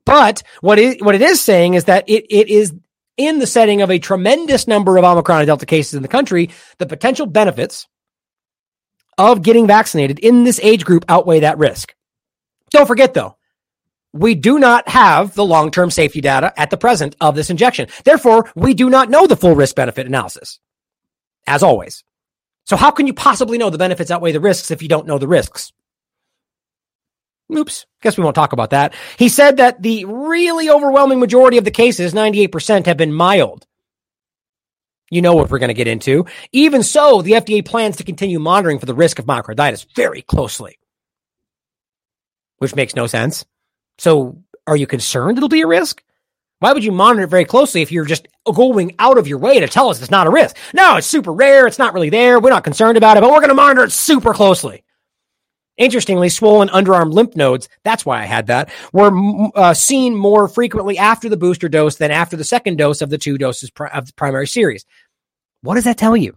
But 0.05 0.43
what 0.61 0.79
it, 0.79 1.03
what 1.03 1.15
it 1.15 1.23
is 1.23 1.41
saying 1.41 1.75
is 1.75 1.85
that 1.85 2.07
it, 2.07 2.27
it 2.29 2.49
is 2.49 2.75
in 3.21 3.39
the 3.39 3.47
setting 3.47 3.83
of 3.83 3.91
a 3.91 3.99
tremendous 3.99 4.67
number 4.67 4.97
of 4.97 5.05
Omicron 5.05 5.41
and 5.41 5.47
Delta 5.47 5.67
cases 5.67 5.95
in 5.95 6.03
the 6.03 6.09
country, 6.09 6.51
the 6.79 6.87
potential 6.87 7.27
benefits 7.27 7.87
of 9.19 9.43
getting 9.43 9.67
vaccinated 9.67 10.19
in 10.19 10.45
this 10.45 10.59
age 10.63 10.85
group 10.85 11.05
outweigh 11.07 11.41
that 11.41 11.59
risk. 11.59 11.95
Don't 12.71 12.87
forget 12.87 13.13
though, 13.13 13.37
we 14.15 14.35
do 14.35 14.59
not 14.59 14.89
have 14.89 15.35
the 15.35 15.45
long 15.45 15.71
term 15.71 15.91
safety 15.91 16.23
data 16.23 16.53
at 16.57 16.71
the 16.71 16.79
present 16.79 17.15
of 17.21 17.35
this 17.35 17.51
injection. 17.51 17.89
Therefore, 18.05 18.51
we 18.55 18.73
do 18.73 18.89
not 18.89 19.11
know 19.11 19.27
the 19.27 19.37
full 19.37 19.55
risk 19.55 19.77
benefit 19.77 20.07
analysis 20.07 20.59
as 21.47 21.63
always. 21.63 22.03
So 22.65 22.77
how 22.77 22.91
can 22.91 23.07
you 23.07 23.13
possibly 23.13 23.59
know 23.59 23.69
the 23.69 23.79
benefits 23.79 24.11
outweigh 24.11 24.33
the 24.33 24.41
risks 24.41 24.71
if 24.71 24.83
you 24.83 24.89
don't 24.89 25.07
know 25.07 25.19
the 25.19 25.29
risks? 25.29 25.73
Oops. 27.55 27.87
Guess 28.03 28.17
we 28.17 28.25
won't 28.25 28.35
talk 28.37 28.53
about 28.53 28.71
that. 28.71 28.95
He 29.19 29.29
said 29.29 29.57
that 29.57 29.83
the 29.83 30.05
really 30.05 30.71
overwhelming 30.71 31.21
majority 31.21 31.59
of 31.59 31.65
the 31.65 31.71
cases, 31.71 32.15
98%, 32.15 32.87
have 32.87 32.97
been 32.97 33.13
mild. 33.13 33.67
You 35.11 35.23
know 35.23 35.35
what 35.35 35.51
we're 35.51 35.59
going 35.59 35.69
to 35.69 35.75
get 35.75 35.89
into. 35.89 36.27
Even 36.53 36.85
so, 36.85 37.21
the 37.21 37.33
FDA 37.33 37.65
plans 37.65 37.97
to 37.97 38.05
continue 38.05 38.39
monitoring 38.39 38.79
for 38.79 38.87
the 38.87 38.95
risk 38.95 39.19
of 39.19 39.25
myocarditis 39.25 39.87
very 39.97 40.23
closely, 40.23 40.79
which 42.59 42.77
makes 42.77 42.95
no 42.95 43.09
sense. 43.09 43.45
So, 43.99 44.43
are 44.69 44.77
you 44.77 44.87
concerned 44.87 45.37
it'll 45.37 45.49
be 45.49 45.63
a 45.63 45.67
risk? 45.67 46.03
Why 46.61 46.73
would 46.73 46.85
you 46.85 46.93
monitor 46.93 47.25
it 47.25 47.31
very 47.31 47.47
closely 47.47 47.83
if 47.83 47.91
you're 47.91 48.05
just 48.05 48.29
going 48.45 48.95
out 48.99 49.19
of 49.19 49.27
your 49.27 49.39
way 49.39 49.59
to 49.61 49.67
tell 49.67 49.89
us 49.89 50.01
it's 50.01 50.11
not 50.11 50.27
a 50.27 50.31
risk? 50.31 50.57
No, 50.75 50.97
it's 50.97 51.07
super 51.07 51.33
rare. 51.33 51.67
It's 51.67 51.79
not 51.79 51.95
really 51.95 52.11
there. 52.11 52.39
We're 52.39 52.51
not 52.51 52.65
concerned 52.65 52.99
about 52.99 53.17
it, 53.17 53.23
but 53.23 53.31
we're 53.31 53.41
going 53.41 53.49
to 53.49 53.55
monitor 53.55 53.85
it 53.85 53.93
super 53.93 54.35
closely. 54.35 54.85
Interestingly, 55.81 56.29
swollen 56.29 56.69
underarm 56.69 57.11
lymph 57.11 57.35
nodes, 57.35 57.67
that's 57.85 58.05
why 58.05 58.21
I 58.21 58.27
had 58.27 58.49
that, 58.49 58.71
were 58.93 59.11
uh, 59.55 59.73
seen 59.73 60.15
more 60.15 60.47
frequently 60.47 60.99
after 60.99 61.31
the 61.31 61.39
booster 61.39 61.71
dose 61.71 61.97
than 61.97 62.11
after 62.11 62.37
the 62.37 62.45
second 62.45 62.77
dose 62.77 63.01
of 63.01 63.09
the 63.09 63.17
two 63.17 63.39
doses 63.39 63.73
of 63.93 64.07
the 64.07 64.13
primary 64.13 64.47
series. 64.47 64.85
What 65.63 65.77
does 65.77 65.85
that 65.85 65.97
tell 65.97 66.15
you? 66.15 66.37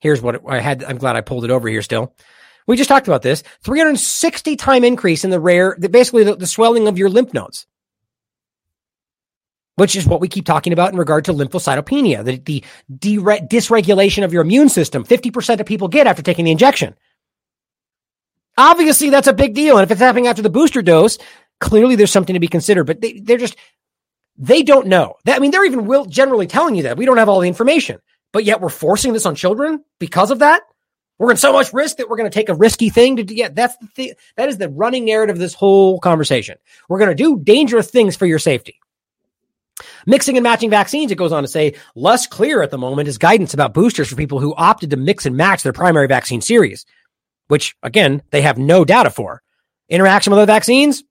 Here's 0.00 0.20
what 0.20 0.42
I 0.48 0.58
had. 0.58 0.82
I'm 0.82 0.98
glad 0.98 1.14
I 1.14 1.20
pulled 1.20 1.44
it 1.44 1.52
over 1.52 1.68
here 1.68 1.82
still. 1.82 2.16
We 2.66 2.76
just 2.76 2.88
talked 2.88 3.06
about 3.06 3.22
this 3.22 3.44
360 3.62 4.56
time 4.56 4.82
increase 4.82 5.22
in 5.22 5.30
the 5.30 5.38
rare, 5.38 5.76
basically 5.76 6.24
the, 6.24 6.34
the 6.34 6.48
swelling 6.48 6.88
of 6.88 6.98
your 6.98 7.08
lymph 7.08 7.32
nodes, 7.32 7.68
which 9.76 9.94
is 9.94 10.04
what 10.04 10.20
we 10.20 10.26
keep 10.26 10.46
talking 10.46 10.72
about 10.72 10.90
in 10.92 10.98
regard 10.98 11.26
to 11.26 11.32
lymphocytopenia, 11.32 12.24
the, 12.24 12.38
the 12.38 12.64
dysregulation 12.90 14.24
of 14.24 14.32
your 14.32 14.42
immune 14.42 14.68
system. 14.68 15.04
50% 15.04 15.60
of 15.60 15.66
people 15.66 15.86
get 15.86 16.08
after 16.08 16.22
taking 16.22 16.44
the 16.44 16.50
injection. 16.50 16.96
Obviously, 18.58 19.10
that's 19.10 19.28
a 19.28 19.32
big 19.32 19.54
deal. 19.54 19.76
And 19.76 19.84
if 19.84 19.90
it's 19.90 20.00
happening 20.00 20.26
after 20.26 20.42
the 20.42 20.50
booster 20.50 20.82
dose, 20.82 21.18
clearly 21.60 21.96
there's 21.96 22.12
something 22.12 22.34
to 22.34 22.40
be 22.40 22.48
considered, 22.48 22.84
but 22.84 23.00
they, 23.00 23.20
they're 23.20 23.38
just, 23.38 23.56
they 24.38 24.62
don't 24.62 24.86
know. 24.86 25.14
That, 25.24 25.36
I 25.36 25.38
mean, 25.40 25.50
they're 25.50 25.64
even 25.64 25.86
will, 25.86 26.04
generally 26.04 26.46
telling 26.46 26.74
you 26.74 26.84
that 26.84 26.96
we 26.96 27.04
don't 27.04 27.16
have 27.18 27.28
all 27.28 27.40
the 27.40 27.48
information, 27.48 28.00
but 28.32 28.44
yet 28.44 28.60
we're 28.60 28.68
forcing 28.68 29.12
this 29.12 29.26
on 29.26 29.34
children 29.34 29.84
because 29.98 30.30
of 30.30 30.40
that. 30.40 30.62
We're 31.18 31.30
in 31.30 31.38
so 31.38 31.52
much 31.52 31.72
risk 31.72 31.96
that 31.96 32.10
we're 32.10 32.18
going 32.18 32.30
to 32.30 32.34
take 32.34 32.50
a 32.50 32.54
risky 32.54 32.90
thing 32.90 33.16
to 33.16 33.24
do. 33.24 33.34
Yeah, 33.34 33.48
that's 33.48 33.76
the 33.78 33.86
thing. 33.86 34.12
That 34.36 34.50
is 34.50 34.58
the 34.58 34.68
running 34.68 35.06
narrative 35.06 35.36
of 35.36 35.40
this 35.40 35.54
whole 35.54 35.98
conversation. 35.98 36.58
We're 36.90 36.98
going 36.98 37.08
to 37.08 37.14
do 37.14 37.38
dangerous 37.38 37.90
things 37.90 38.16
for 38.16 38.26
your 38.26 38.38
safety. 38.38 38.78
Mixing 40.06 40.36
and 40.36 40.44
matching 40.44 40.70
vaccines, 40.70 41.10
it 41.10 41.16
goes 41.16 41.32
on 41.32 41.42
to 41.42 41.48
say, 41.48 41.74
less 41.94 42.26
clear 42.26 42.62
at 42.62 42.70
the 42.70 42.78
moment 42.78 43.08
is 43.08 43.18
guidance 43.18 43.54
about 43.54 43.74
boosters 43.74 44.08
for 44.08 44.16
people 44.16 44.40
who 44.40 44.54
opted 44.56 44.90
to 44.90 44.96
mix 44.96 45.24
and 45.24 45.36
match 45.36 45.62
their 45.62 45.72
primary 45.72 46.06
vaccine 46.06 46.40
series, 46.42 46.84
which 47.48 47.76
again, 47.82 48.22
they 48.30 48.42
have 48.42 48.58
no 48.58 48.84
data 48.84 49.10
for. 49.10 49.42
Interaction 49.88 50.32
with 50.32 50.38
other 50.38 50.52
vaccines, 50.52 51.04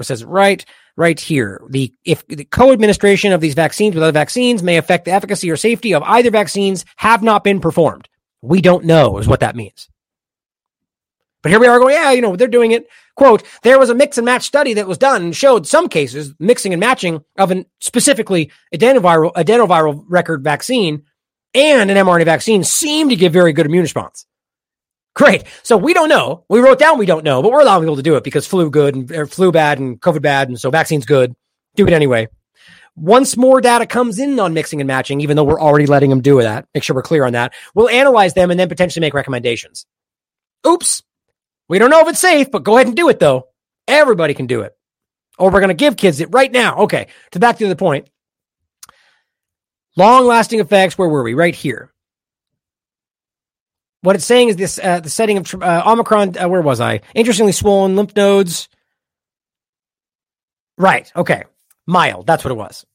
it 0.00 0.04
says 0.04 0.24
right, 0.24 0.64
right 0.96 1.18
here. 1.18 1.60
The 1.70 1.92
if 2.04 2.26
the 2.26 2.44
co-administration 2.44 3.32
of 3.32 3.40
these 3.40 3.54
vaccines 3.54 3.94
with 3.94 4.02
other 4.02 4.12
vaccines 4.12 4.62
may 4.62 4.76
affect 4.76 5.04
the 5.04 5.12
efficacy 5.12 5.50
or 5.50 5.56
safety 5.56 5.94
of 5.94 6.02
either 6.02 6.30
vaccines 6.30 6.84
have 6.96 7.22
not 7.22 7.44
been 7.44 7.60
performed. 7.60 8.08
We 8.42 8.60
don't 8.60 8.84
know 8.84 9.18
is 9.18 9.28
what 9.28 9.40
that 9.40 9.56
means. 9.56 9.88
But 11.42 11.52
here 11.52 11.60
we 11.60 11.68
are 11.68 11.78
going, 11.78 11.94
yeah, 11.94 12.10
you 12.10 12.20
know, 12.20 12.34
they're 12.34 12.48
doing 12.48 12.72
it. 12.72 12.88
Quote, 13.14 13.44
there 13.62 13.78
was 13.78 13.90
a 13.90 13.94
mix 13.94 14.18
and 14.18 14.24
match 14.24 14.44
study 14.44 14.74
that 14.74 14.88
was 14.88 14.98
done 14.98 15.22
and 15.22 15.36
showed 15.36 15.66
some 15.66 15.88
cases 15.88 16.34
mixing 16.38 16.72
and 16.72 16.80
matching 16.80 17.24
of 17.36 17.50
an 17.50 17.64
specifically 17.80 18.50
adenoviral, 18.74 19.32
adenoviral 19.34 20.04
record 20.08 20.42
vaccine 20.42 21.04
and 21.54 21.90
an 21.90 21.96
mRNA 21.96 22.24
vaccine 22.24 22.64
seemed 22.64 23.10
to 23.10 23.16
give 23.16 23.32
very 23.32 23.52
good 23.52 23.66
immune 23.66 23.82
response. 23.82 24.26
Great. 25.18 25.42
So 25.64 25.76
we 25.76 25.94
don't 25.94 26.08
know. 26.08 26.44
We 26.48 26.60
wrote 26.60 26.78
down 26.78 26.96
we 26.96 27.04
don't 27.04 27.24
know, 27.24 27.42
but 27.42 27.50
we're 27.50 27.60
allowing 27.60 27.82
people 27.82 27.96
to 27.96 28.02
do 28.02 28.14
it 28.14 28.22
because 28.22 28.46
flu 28.46 28.70
good 28.70 28.94
and 28.94 29.10
er, 29.10 29.26
flu 29.26 29.50
bad 29.50 29.80
and 29.80 30.00
COVID 30.00 30.22
bad. 30.22 30.46
And 30.46 30.58
so 30.60 30.70
vaccines 30.70 31.04
good. 31.04 31.34
Do 31.74 31.88
it 31.88 31.92
anyway. 31.92 32.28
Once 32.94 33.36
more 33.36 33.60
data 33.60 33.84
comes 33.84 34.20
in 34.20 34.38
on 34.38 34.54
mixing 34.54 34.80
and 34.80 34.86
matching, 34.86 35.20
even 35.20 35.36
though 35.36 35.42
we're 35.42 35.60
already 35.60 35.86
letting 35.86 36.08
them 36.10 36.20
do 36.20 36.40
that, 36.40 36.68
make 36.72 36.84
sure 36.84 36.94
we're 36.94 37.02
clear 37.02 37.24
on 37.24 37.32
that. 37.32 37.52
We'll 37.74 37.88
analyze 37.88 38.34
them 38.34 38.52
and 38.52 38.60
then 38.60 38.68
potentially 38.68 39.00
make 39.00 39.12
recommendations. 39.12 39.86
Oops. 40.64 41.02
We 41.68 41.80
don't 41.80 41.90
know 41.90 42.00
if 42.00 42.08
it's 42.08 42.20
safe, 42.20 42.52
but 42.52 42.62
go 42.62 42.76
ahead 42.76 42.86
and 42.86 42.94
do 42.94 43.08
it 43.08 43.18
though. 43.18 43.48
Everybody 43.88 44.34
can 44.34 44.46
do 44.46 44.60
it. 44.60 44.76
Or 45.36 45.50
we're 45.50 45.58
going 45.58 45.68
to 45.68 45.74
give 45.74 45.96
kids 45.96 46.20
it 46.20 46.28
right 46.30 46.52
now. 46.52 46.76
Okay. 46.82 47.08
To 47.32 47.40
back 47.40 47.58
to 47.58 47.66
the 47.66 47.74
point. 47.74 48.08
Long 49.96 50.26
lasting 50.26 50.60
effects. 50.60 50.96
Where 50.96 51.08
were 51.08 51.24
we? 51.24 51.34
Right 51.34 51.56
here. 51.56 51.92
What 54.02 54.16
it's 54.16 54.24
saying 54.24 54.48
is 54.48 54.56
this: 54.56 54.78
uh, 54.82 55.00
the 55.00 55.10
setting 55.10 55.38
of 55.38 55.54
uh, 55.54 55.82
Omicron. 55.86 56.36
Uh, 56.38 56.48
where 56.48 56.62
was 56.62 56.80
I? 56.80 57.00
Interestingly, 57.14 57.52
swollen 57.52 57.96
lymph 57.96 58.14
nodes. 58.14 58.68
Right. 60.76 61.10
Okay. 61.16 61.44
Mild. 61.86 62.26
That's 62.26 62.44
what 62.44 62.52
it 62.52 62.56
was. 62.56 62.86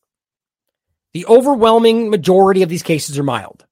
The 1.14 1.26
overwhelming 1.26 2.10
majority 2.10 2.64
of 2.64 2.70
these 2.70 2.84
cases 2.84 3.20
are 3.20 3.24
mild. 3.24 3.66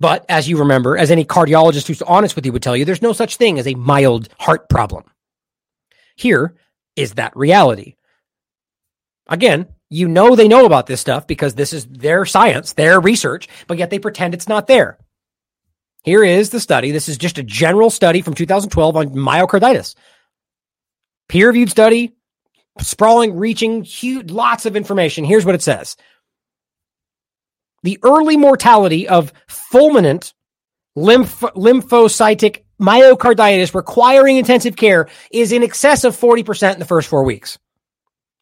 But 0.00 0.24
as 0.28 0.48
you 0.48 0.58
remember, 0.58 0.96
as 0.96 1.10
any 1.10 1.24
cardiologist 1.24 1.86
who's 1.86 2.02
honest 2.02 2.34
with 2.34 2.44
you 2.44 2.52
would 2.52 2.62
tell 2.62 2.76
you, 2.76 2.84
there's 2.84 3.02
no 3.02 3.12
such 3.12 3.36
thing 3.36 3.58
as 3.58 3.66
a 3.66 3.74
mild 3.74 4.28
heart 4.38 4.68
problem. 4.68 5.04
Here 6.16 6.54
is 6.96 7.14
that 7.14 7.36
reality. 7.36 7.94
Again, 9.28 9.68
you 9.94 10.08
know 10.08 10.34
they 10.34 10.48
know 10.48 10.66
about 10.66 10.86
this 10.86 11.00
stuff 11.00 11.26
because 11.26 11.54
this 11.54 11.72
is 11.72 11.86
their 11.86 12.24
science, 12.24 12.72
their 12.72 13.00
research, 13.00 13.48
but 13.68 13.78
yet 13.78 13.90
they 13.90 13.98
pretend 13.98 14.34
it's 14.34 14.48
not 14.48 14.66
there. 14.66 14.98
Here 16.02 16.24
is 16.24 16.50
the 16.50 16.60
study. 16.60 16.90
This 16.90 17.08
is 17.08 17.16
just 17.16 17.38
a 17.38 17.42
general 17.42 17.90
study 17.90 18.20
from 18.20 18.34
2012 18.34 18.96
on 18.96 19.08
myocarditis. 19.10 19.94
Peer 21.28 21.46
reviewed 21.46 21.70
study, 21.70 22.14
sprawling, 22.80 23.36
reaching, 23.36 23.84
huge, 23.84 24.30
lots 24.30 24.66
of 24.66 24.76
information. 24.76 25.24
Here's 25.24 25.46
what 25.46 25.54
it 25.54 25.62
says 25.62 25.96
The 27.84 27.98
early 28.02 28.36
mortality 28.36 29.08
of 29.08 29.32
fulminant 29.48 30.34
lymph- 30.96 31.54
lymphocytic 31.54 32.64
myocarditis 32.80 33.74
requiring 33.74 34.36
intensive 34.38 34.74
care 34.76 35.08
is 35.30 35.52
in 35.52 35.62
excess 35.62 36.02
of 36.02 36.18
40% 36.18 36.74
in 36.74 36.78
the 36.80 36.84
first 36.84 37.08
four 37.08 37.22
weeks. 37.22 37.58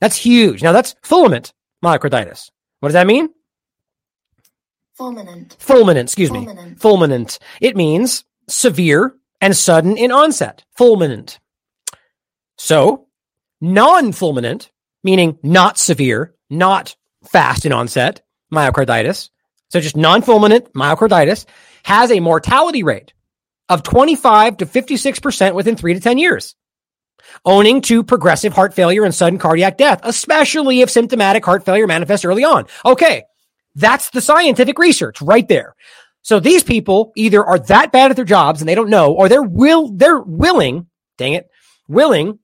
That's 0.03 0.17
huge. 0.17 0.65
Now 0.65 0.73
that's 0.73 0.97
fulminant 1.05 1.53
myocarditis. 1.83 2.51
What 2.81 2.89
does 2.89 2.95
that 2.95 3.07
mean? 3.07 3.29
Fulminant. 4.99 5.57
Fulminant, 5.59 6.03
excuse 6.03 6.29
fulminant. 6.29 6.71
me. 6.71 6.75
Fulminant. 6.75 7.39
It 7.61 7.77
means 7.77 8.25
severe 8.49 9.15
and 9.41 9.57
sudden 9.57 9.97
in 9.97 10.11
onset. 10.11 10.65
Fulminant. 10.77 11.39
So, 12.59 13.07
non-fulminant, 13.61 14.71
meaning 15.05 15.39
not 15.45 15.79
severe, 15.79 16.35
not 16.51 16.97
fast 17.31 17.65
in 17.65 17.73
onset, 17.73 18.23
myocarditis. 18.53 19.31
So 19.69 19.79
just 19.81 19.97
non-fulminant 19.97 20.73
myocarditis 20.73 21.47
has 21.85 22.11
a 22.11 22.19
mortality 22.19 22.83
rate 22.83 23.13
of 23.69 23.85
25 23.85 24.57
to 24.57 24.67
56% 24.67 25.55
within 25.55 25.77
3 25.77 25.95
to 25.95 26.01
10 26.01 26.19
years 26.19 26.57
owning 27.45 27.81
to 27.83 28.03
progressive 28.03 28.53
heart 28.53 28.75
failure 28.75 29.05
and 29.05 29.15
sudden 29.15 29.39
cardiac 29.39 29.77
death, 29.77 30.01
especially 30.03 30.81
if 30.81 30.91
symptomatic 30.91 31.45
heart 31.45 31.65
failure 31.65 31.87
manifests 31.87 32.25
early 32.25 32.45
on. 32.45 32.67
Okay. 32.85 33.25
That's 33.75 34.11
the 34.11 34.21
scientific 34.21 34.79
research 34.79 35.23
right 35.23 35.47
there. 35.49 35.75
So 36.23 36.39
these 36.39 36.63
people 36.63 37.13
either 37.17 37.45
are 37.45 37.59
that 37.59 37.91
bad 37.91 38.11
at 38.11 38.17
their 38.17 38.25
jobs 38.25 38.61
and 38.61 38.69
they 38.69 38.75
don't 38.75 38.91
know, 38.91 39.13
or 39.13 39.29
they're 39.29 39.43
will, 39.43 39.93
they're 39.93 40.21
willing, 40.21 40.87
dang 41.19 41.33
it, 41.33 41.49
willing 41.89 42.39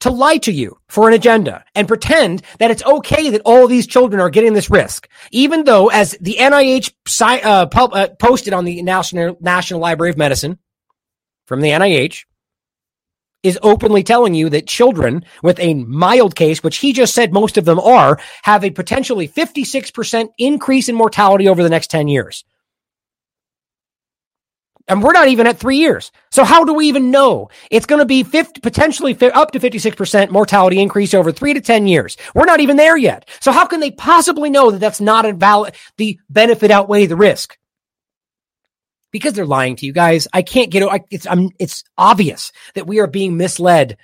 to 0.00 0.10
lie 0.10 0.36
to 0.38 0.52
you 0.52 0.78
for 0.88 1.08
an 1.08 1.14
agenda 1.14 1.64
and 1.74 1.88
pretend 1.88 2.42
that 2.58 2.70
it's 2.70 2.84
okay 2.84 3.30
that 3.30 3.42
all 3.44 3.66
these 3.66 3.86
children 3.86 4.20
are 4.20 4.30
getting 4.30 4.52
this 4.52 4.70
risk, 4.70 5.08
even 5.30 5.64
though, 5.64 5.88
as 5.88 6.12
the 6.20 6.36
NIH 6.38 6.92
uh, 7.20 7.66
uh, 7.74 8.08
posted 8.18 8.52
on 8.52 8.64
the 8.64 8.82
National 8.82 9.36
National 9.40 9.80
Library 9.80 10.10
of 10.10 10.18
Medicine 10.18 10.58
from 11.46 11.60
the 11.60 11.70
NIH, 11.70 12.24
is 13.46 13.58
openly 13.62 14.02
telling 14.02 14.34
you 14.34 14.48
that 14.50 14.66
children 14.66 15.24
with 15.42 15.58
a 15.60 15.74
mild 15.74 16.34
case, 16.34 16.62
which 16.62 16.78
he 16.78 16.92
just 16.92 17.14
said 17.14 17.32
most 17.32 17.56
of 17.56 17.64
them 17.64 17.78
are, 17.78 18.18
have 18.42 18.64
a 18.64 18.70
potentially 18.70 19.28
56% 19.28 20.28
increase 20.38 20.88
in 20.88 20.94
mortality 20.96 21.48
over 21.48 21.62
the 21.62 21.70
next 21.70 21.90
10 21.90 22.08
years. 22.08 22.44
And 24.88 25.02
we're 25.02 25.12
not 25.12 25.28
even 25.28 25.46
at 25.46 25.58
three 25.58 25.78
years. 25.78 26.12
So 26.30 26.44
how 26.44 26.64
do 26.64 26.72
we 26.72 26.86
even 26.86 27.10
know 27.10 27.48
it's 27.70 27.86
going 27.86 27.98
to 27.98 28.06
be 28.06 28.22
50, 28.22 28.60
potentially 28.60 29.16
up 29.32 29.50
to 29.52 29.60
56% 29.60 30.30
mortality 30.30 30.80
increase 30.80 31.12
over 31.12 31.32
three 31.32 31.54
to 31.54 31.60
10 31.60 31.86
years? 31.88 32.16
We're 32.34 32.44
not 32.44 32.60
even 32.60 32.76
there 32.76 32.96
yet. 32.96 33.28
So 33.40 33.50
how 33.50 33.66
can 33.66 33.80
they 33.80 33.90
possibly 33.90 34.50
know 34.50 34.70
that 34.70 34.78
that's 34.78 35.00
not 35.00 35.26
a 35.26 35.32
valid, 35.32 35.74
the 35.96 36.18
benefit 36.30 36.70
outweigh 36.70 37.06
the 37.06 37.16
risk? 37.16 37.58
Because 39.16 39.32
they're 39.32 39.46
lying 39.46 39.76
to 39.76 39.86
you 39.86 39.92
guys. 39.92 40.28
I 40.32 40.42
can't 40.42 40.70
get 40.70 40.82
it's 41.10 41.26
it's 41.58 41.84
obvious 41.96 42.52
that 42.74 42.86
we 42.86 43.00
are 43.00 43.06
being 43.06 43.36
misled 43.36 43.96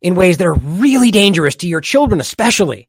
in 0.00 0.14
ways 0.14 0.38
that 0.38 0.46
are 0.46 0.54
really 0.54 1.10
dangerous 1.10 1.56
to 1.56 1.68
your 1.68 1.80
children, 1.80 2.20
especially. 2.20 2.88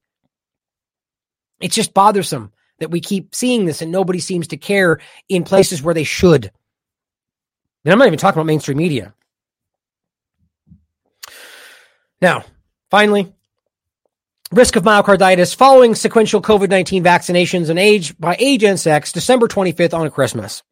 It's 1.60 1.76
just 1.76 1.94
bothersome 1.94 2.52
that 2.80 2.92
we 2.92 3.00
keep 3.00 3.34
seeing 3.34 3.66
this 3.66 3.82
and 3.82 3.92
nobody 3.92 4.20
seems 4.20 4.48
to 4.50 4.58
care 4.58 5.00
in 5.30 5.44
places 5.44 5.82
where 5.82 5.94
they 5.94 6.04
should. 6.04 6.52
And 7.86 7.92
I'm 7.92 8.00
not 8.00 8.08
even 8.08 8.20
talking 8.20 8.40
about 8.40 8.48
mainstream 8.48 8.78
media. 8.78 9.14
Now, 12.22 12.46
finally, 12.90 13.34
risk 14.52 14.76
of 14.76 14.84
myocarditis 14.84 15.56
following 15.56 15.96
sequential 15.96 16.42
COVID 16.42 16.70
19 16.70 17.04
vaccinations 17.04 17.70
and 17.70 17.80
age 17.80 18.18
by 18.18 18.36
age 18.40 18.64
and 18.64 18.80
sex, 18.80 19.12
December 19.12 19.48
25th 19.48 19.94
on 19.94 20.10
Christmas. 20.10 20.64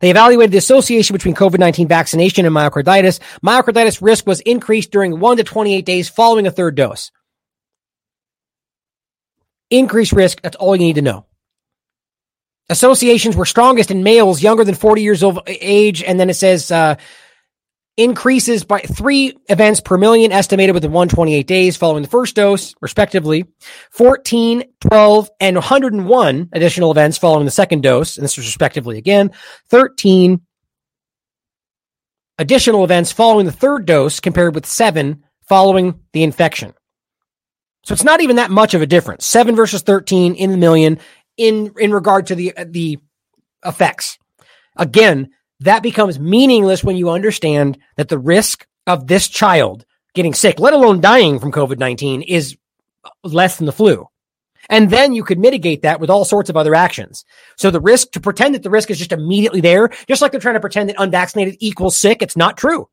They 0.00 0.10
evaluated 0.10 0.52
the 0.52 0.58
association 0.58 1.14
between 1.14 1.34
COVID-19 1.34 1.88
vaccination 1.88 2.46
and 2.46 2.54
myocarditis. 2.54 3.20
Myocarditis 3.44 4.02
risk 4.02 4.26
was 4.26 4.40
increased 4.40 4.90
during 4.90 5.20
1 5.20 5.36
to 5.38 5.44
28 5.44 5.84
days 5.84 6.08
following 6.08 6.46
a 6.46 6.50
third 6.50 6.74
dose. 6.74 7.10
Increased 9.70 10.12
risk, 10.12 10.40
that's 10.42 10.56
all 10.56 10.76
you 10.76 10.86
need 10.86 10.96
to 10.96 11.02
know. 11.02 11.26
Associations 12.70 13.36
were 13.36 13.44
strongest 13.44 13.90
in 13.90 14.02
males 14.02 14.42
younger 14.42 14.64
than 14.64 14.74
40 14.74 15.02
years 15.02 15.22
of 15.22 15.38
age, 15.46 16.02
and 16.02 16.18
then 16.18 16.30
it 16.30 16.34
says 16.34 16.70
uh, 16.70 16.96
increases 17.96 18.64
by 18.64 18.80
three 18.80 19.36
events 19.48 19.80
per 19.80 19.96
million 19.96 20.32
estimated 20.32 20.74
within 20.74 20.92
128 20.92 21.46
days 21.46 21.76
following 21.76 22.02
the 22.02 22.08
first 22.08 22.34
dose, 22.34 22.74
respectively. 22.80 23.44
14, 23.90 24.64
12, 24.80 25.30
and 25.40 25.56
101 25.56 26.48
additional 26.52 26.90
events 26.90 27.18
following 27.18 27.44
the 27.44 27.50
second 27.50 27.82
dose, 27.82 28.16
and 28.16 28.24
this 28.24 28.36
is 28.36 28.46
respectively 28.46 28.98
again. 28.98 29.30
13 29.68 30.40
additional 32.38 32.84
events 32.84 33.12
following 33.12 33.46
the 33.46 33.52
third 33.52 33.86
dose 33.86 34.18
compared 34.18 34.54
with 34.54 34.66
seven 34.66 35.22
following 35.42 36.00
the 36.12 36.24
infection. 36.24 36.74
So 37.84 37.92
it's 37.92 38.04
not 38.04 38.22
even 38.22 38.36
that 38.36 38.50
much 38.50 38.74
of 38.74 38.82
a 38.82 38.86
difference. 38.86 39.26
Seven 39.26 39.54
versus 39.54 39.82
13 39.82 40.34
in 40.34 40.50
the 40.50 40.56
million 40.56 40.98
in, 41.36 41.72
in 41.78 41.92
regard 41.92 42.26
to 42.28 42.34
the, 42.34 42.54
the 42.66 42.98
effects. 43.64 44.18
Again, 44.76 45.30
that 45.60 45.82
becomes 45.82 46.18
meaningless 46.18 46.84
when 46.84 46.96
you 46.96 47.10
understand 47.10 47.78
that 47.96 48.08
the 48.08 48.18
risk 48.18 48.66
of 48.86 49.06
this 49.06 49.28
child 49.28 49.84
getting 50.14 50.34
sick, 50.34 50.58
let 50.58 50.72
alone 50.72 51.00
dying 51.00 51.38
from 51.38 51.52
COVID 51.52 51.78
19, 51.78 52.22
is 52.22 52.56
less 53.22 53.56
than 53.56 53.66
the 53.66 53.72
flu. 53.72 54.06
And 54.70 54.90
then 54.90 55.12
you 55.12 55.24
could 55.24 55.38
mitigate 55.38 55.82
that 55.82 56.00
with 56.00 56.10
all 56.10 56.24
sorts 56.24 56.48
of 56.48 56.56
other 56.56 56.74
actions. 56.74 57.24
So 57.56 57.70
the 57.70 57.80
risk 57.80 58.12
to 58.12 58.20
pretend 58.20 58.54
that 58.54 58.62
the 58.62 58.70
risk 58.70 58.90
is 58.90 58.98
just 58.98 59.12
immediately 59.12 59.60
there, 59.60 59.88
just 60.08 60.22
like 60.22 60.32
they're 60.32 60.40
trying 60.40 60.54
to 60.54 60.60
pretend 60.60 60.88
that 60.88 61.00
unvaccinated 61.00 61.56
equals 61.60 61.96
sick, 61.96 62.22
it's 62.22 62.36
not 62.36 62.56
true. 62.56 62.88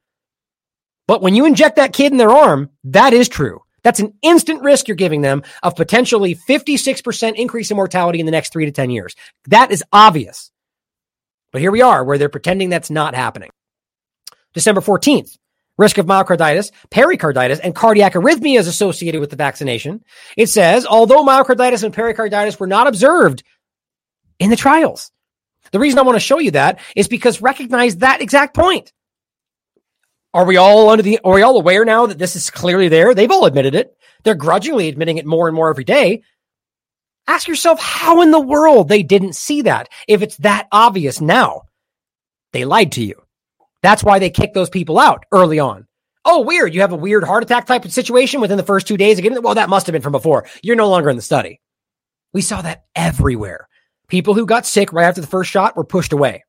But 1.07 1.21
when 1.21 1.35
you 1.35 1.45
inject 1.45 1.77
that 1.77 1.93
kid 1.93 2.11
in 2.11 2.17
their 2.17 2.31
arm, 2.31 2.69
that 2.85 3.13
is 3.13 3.29
true. 3.29 3.61
That's 3.83 3.99
an 3.99 4.13
instant 4.21 4.61
risk 4.61 4.87
you're 4.87 4.95
giving 4.95 5.21
them 5.21 5.43
of 5.63 5.75
potentially 5.75 6.35
56% 6.35 7.35
increase 7.35 7.71
in 7.71 7.77
mortality 7.77 8.19
in 8.19 8.25
the 8.25 8.31
next 8.31 8.53
three 8.53 8.65
to 8.65 8.71
10 8.71 8.91
years. 8.91 9.15
That 9.47 9.71
is 9.71 9.83
obvious. 9.91 10.51
But 11.51 11.61
here 11.61 11.71
we 11.71 11.81
are 11.81 12.03
where 12.03 12.17
they're 12.17 12.29
pretending 12.29 12.69
that's 12.69 12.89
not 12.89 13.15
happening. 13.15 13.49
December 14.53 14.81
14th, 14.81 15.37
risk 15.77 15.97
of 15.97 16.05
myocarditis, 16.05 16.71
pericarditis, 16.89 17.59
and 17.59 17.75
cardiac 17.75 18.13
arrhythmias 18.13 18.67
associated 18.67 19.21
with 19.21 19.29
the 19.29 19.35
vaccination. 19.35 20.03
It 20.37 20.47
says, 20.47 20.85
although 20.85 21.25
myocarditis 21.25 21.83
and 21.83 21.93
pericarditis 21.93 22.59
were 22.59 22.67
not 22.67 22.87
observed 22.87 23.43
in 24.39 24.49
the 24.49 24.55
trials. 24.55 25.11
The 25.71 25.79
reason 25.79 25.99
I 25.99 26.03
want 26.03 26.15
to 26.15 26.19
show 26.19 26.39
you 26.39 26.51
that 26.51 26.79
is 26.95 27.07
because 27.07 27.41
recognize 27.41 27.97
that 27.97 28.21
exact 28.21 28.55
point. 28.55 28.91
Are 30.33 30.45
we 30.45 30.57
all 30.57 30.89
under 30.89 31.03
the, 31.03 31.19
are 31.23 31.33
we 31.33 31.41
all 31.41 31.57
aware 31.57 31.83
now 31.85 32.05
that 32.05 32.17
this 32.17 32.35
is 32.35 32.49
clearly 32.49 32.87
there? 32.87 33.13
They've 33.13 33.31
all 33.31 33.45
admitted 33.45 33.75
it. 33.75 33.95
They're 34.23 34.35
grudgingly 34.35 34.87
admitting 34.87 35.17
it 35.17 35.25
more 35.25 35.47
and 35.47 35.55
more 35.55 35.69
every 35.69 35.83
day. 35.83 36.23
Ask 37.27 37.47
yourself 37.47 37.79
how 37.79 38.21
in 38.21 38.31
the 38.31 38.39
world 38.39 38.89
they 38.89 39.03
didn't 39.03 39.35
see 39.35 39.61
that 39.63 39.89
if 40.07 40.21
it's 40.21 40.37
that 40.37 40.67
obvious 40.71 41.21
now. 41.21 41.63
They 42.53 42.65
lied 42.65 42.91
to 42.93 43.03
you. 43.03 43.21
That's 43.81 44.03
why 44.03 44.19
they 44.19 44.29
kicked 44.29 44.53
those 44.53 44.69
people 44.69 44.99
out 44.99 45.25
early 45.31 45.59
on. 45.59 45.87
Oh, 46.23 46.41
weird. 46.41 46.73
You 46.73 46.81
have 46.81 46.91
a 46.91 46.97
weird 46.97 47.23
heart 47.23 47.43
attack 47.43 47.65
type 47.65 47.85
of 47.85 47.93
situation 47.93 48.41
within 48.41 48.57
the 48.57 48.63
first 48.63 48.87
two 48.87 48.97
days 48.97 49.17
again. 49.17 49.41
Well, 49.41 49.55
that 49.55 49.69
must 49.69 49.87
have 49.87 49.93
been 49.93 50.01
from 50.01 50.11
before. 50.11 50.45
You're 50.61 50.75
no 50.75 50.89
longer 50.89 51.09
in 51.09 51.15
the 51.15 51.21
study. 51.21 51.59
We 52.33 52.41
saw 52.41 52.61
that 52.61 52.83
everywhere. 52.95 53.67
People 54.07 54.33
who 54.33 54.45
got 54.45 54.65
sick 54.65 54.93
right 54.93 55.05
after 55.05 55.21
the 55.21 55.27
first 55.27 55.49
shot 55.49 55.75
were 55.75 55.83
pushed 55.83 56.13
away. 56.13 56.43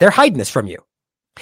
They're 0.00 0.10
hiding 0.10 0.38
this 0.38 0.50
from 0.50 0.66
you. 0.66 0.78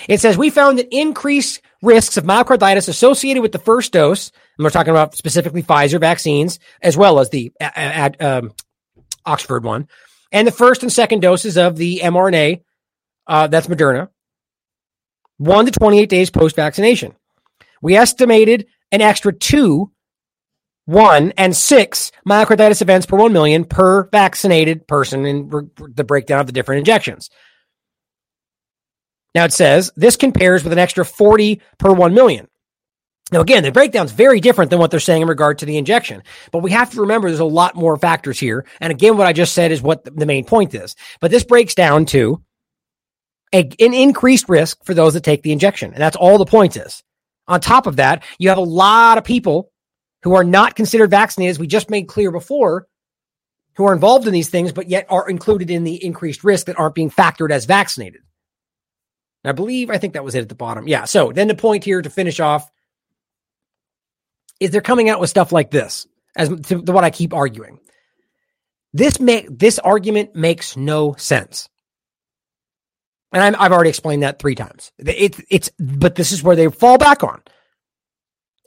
It 0.08 0.20
says 0.20 0.36
we 0.36 0.50
found 0.50 0.78
that 0.78 0.94
increased 0.94 1.60
risks 1.82 2.16
of 2.16 2.24
myocarditis 2.24 2.88
associated 2.88 3.42
with 3.42 3.52
the 3.52 3.58
first 3.58 3.92
dose, 3.92 4.30
and 4.56 4.64
we're 4.64 4.70
talking 4.70 4.90
about 4.90 5.16
specifically 5.16 5.62
Pfizer 5.62 6.00
vaccines 6.00 6.58
as 6.82 6.96
well 6.96 7.18
as 7.20 7.30
the 7.30 7.52
uh, 7.60 8.10
um, 8.20 8.52
Oxford 9.24 9.64
one, 9.64 9.88
and 10.32 10.46
the 10.46 10.52
first 10.52 10.82
and 10.82 10.92
second 10.92 11.20
doses 11.20 11.56
of 11.56 11.76
the 11.76 12.00
mRNA, 12.02 12.62
uh, 13.26 13.46
that's 13.46 13.66
Moderna, 13.66 14.08
one 15.38 15.66
to 15.66 15.72
28 15.72 16.08
days 16.08 16.30
post 16.30 16.56
vaccination. 16.56 17.14
We 17.82 17.96
estimated 17.96 18.66
an 18.92 19.00
extra 19.00 19.32
two, 19.32 19.92
one, 20.84 21.32
and 21.36 21.56
six 21.56 22.12
myocarditis 22.26 22.82
events 22.82 23.06
per 23.06 23.16
1 23.16 23.32
million 23.32 23.64
per 23.64 24.08
vaccinated 24.10 24.86
person 24.86 25.26
in 25.26 25.70
the 25.94 26.04
breakdown 26.04 26.40
of 26.40 26.46
the 26.46 26.52
different 26.52 26.78
injections. 26.80 27.30
Now 29.36 29.44
it 29.44 29.52
says 29.52 29.92
this 29.96 30.16
compares 30.16 30.64
with 30.64 30.72
an 30.72 30.78
extra 30.78 31.04
40 31.04 31.60
per 31.76 31.92
1 31.92 32.14
million. 32.14 32.48
Now, 33.30 33.42
again, 33.42 33.64
the 33.64 33.70
breakdown 33.70 34.06
is 34.06 34.12
very 34.12 34.40
different 34.40 34.70
than 34.70 34.78
what 34.78 34.90
they're 34.90 34.98
saying 34.98 35.20
in 35.20 35.28
regard 35.28 35.58
to 35.58 35.66
the 35.66 35.76
injection, 35.76 36.22
but 36.52 36.62
we 36.62 36.70
have 36.70 36.92
to 36.92 37.02
remember 37.02 37.28
there's 37.28 37.40
a 37.40 37.44
lot 37.44 37.76
more 37.76 37.98
factors 37.98 38.40
here. 38.40 38.64
And 38.80 38.90
again, 38.90 39.18
what 39.18 39.26
I 39.26 39.34
just 39.34 39.52
said 39.52 39.72
is 39.72 39.82
what 39.82 40.06
the 40.06 40.24
main 40.24 40.46
point 40.46 40.74
is. 40.74 40.96
But 41.20 41.30
this 41.30 41.44
breaks 41.44 41.74
down 41.74 42.06
to 42.06 42.42
a, 43.52 43.58
an 43.78 43.92
increased 43.92 44.48
risk 44.48 44.82
for 44.86 44.94
those 44.94 45.12
that 45.12 45.22
take 45.22 45.42
the 45.42 45.52
injection. 45.52 45.92
And 45.92 46.00
that's 46.00 46.16
all 46.16 46.38
the 46.38 46.46
point 46.46 46.78
is. 46.78 47.02
On 47.46 47.60
top 47.60 47.86
of 47.86 47.96
that, 47.96 48.24
you 48.38 48.48
have 48.48 48.56
a 48.56 48.62
lot 48.62 49.18
of 49.18 49.24
people 49.24 49.70
who 50.22 50.34
are 50.34 50.44
not 50.44 50.76
considered 50.76 51.10
vaccinated, 51.10 51.50
as 51.50 51.58
we 51.58 51.66
just 51.66 51.90
made 51.90 52.08
clear 52.08 52.30
before, 52.30 52.86
who 53.74 53.84
are 53.84 53.92
involved 53.92 54.26
in 54.26 54.32
these 54.32 54.48
things, 54.48 54.72
but 54.72 54.88
yet 54.88 55.04
are 55.10 55.28
included 55.28 55.70
in 55.70 55.84
the 55.84 56.02
increased 56.02 56.42
risk 56.42 56.66
that 56.66 56.78
aren't 56.78 56.94
being 56.94 57.10
factored 57.10 57.50
as 57.50 57.66
vaccinated. 57.66 58.22
I 59.48 59.52
believe, 59.52 59.90
I 59.90 59.98
think 59.98 60.14
that 60.14 60.24
was 60.24 60.34
it 60.34 60.42
at 60.42 60.48
the 60.48 60.54
bottom. 60.54 60.88
Yeah. 60.88 61.04
So 61.04 61.32
then 61.32 61.48
the 61.48 61.54
point 61.54 61.84
here 61.84 62.02
to 62.02 62.10
finish 62.10 62.40
off 62.40 62.70
is 64.60 64.70
they're 64.70 64.80
coming 64.80 65.08
out 65.08 65.20
with 65.20 65.30
stuff 65.30 65.52
like 65.52 65.70
this 65.70 66.06
as 66.36 66.48
to, 66.48 66.78
what 66.78 67.04
I 67.04 67.10
keep 67.10 67.34
arguing. 67.34 67.78
This 68.92 69.20
make 69.20 69.46
this 69.50 69.78
argument 69.78 70.34
makes 70.34 70.76
no 70.76 71.14
sense. 71.18 71.68
And 73.32 73.56
i 73.56 73.62
have 73.62 73.72
already 73.72 73.90
explained 73.90 74.22
that 74.22 74.38
three 74.38 74.54
times. 74.54 74.92
It, 74.98 75.38
it's, 75.50 75.70
but 75.78 76.14
this 76.14 76.32
is 76.32 76.42
where 76.42 76.56
they 76.56 76.70
fall 76.70 76.96
back 76.96 77.22
on. 77.22 77.42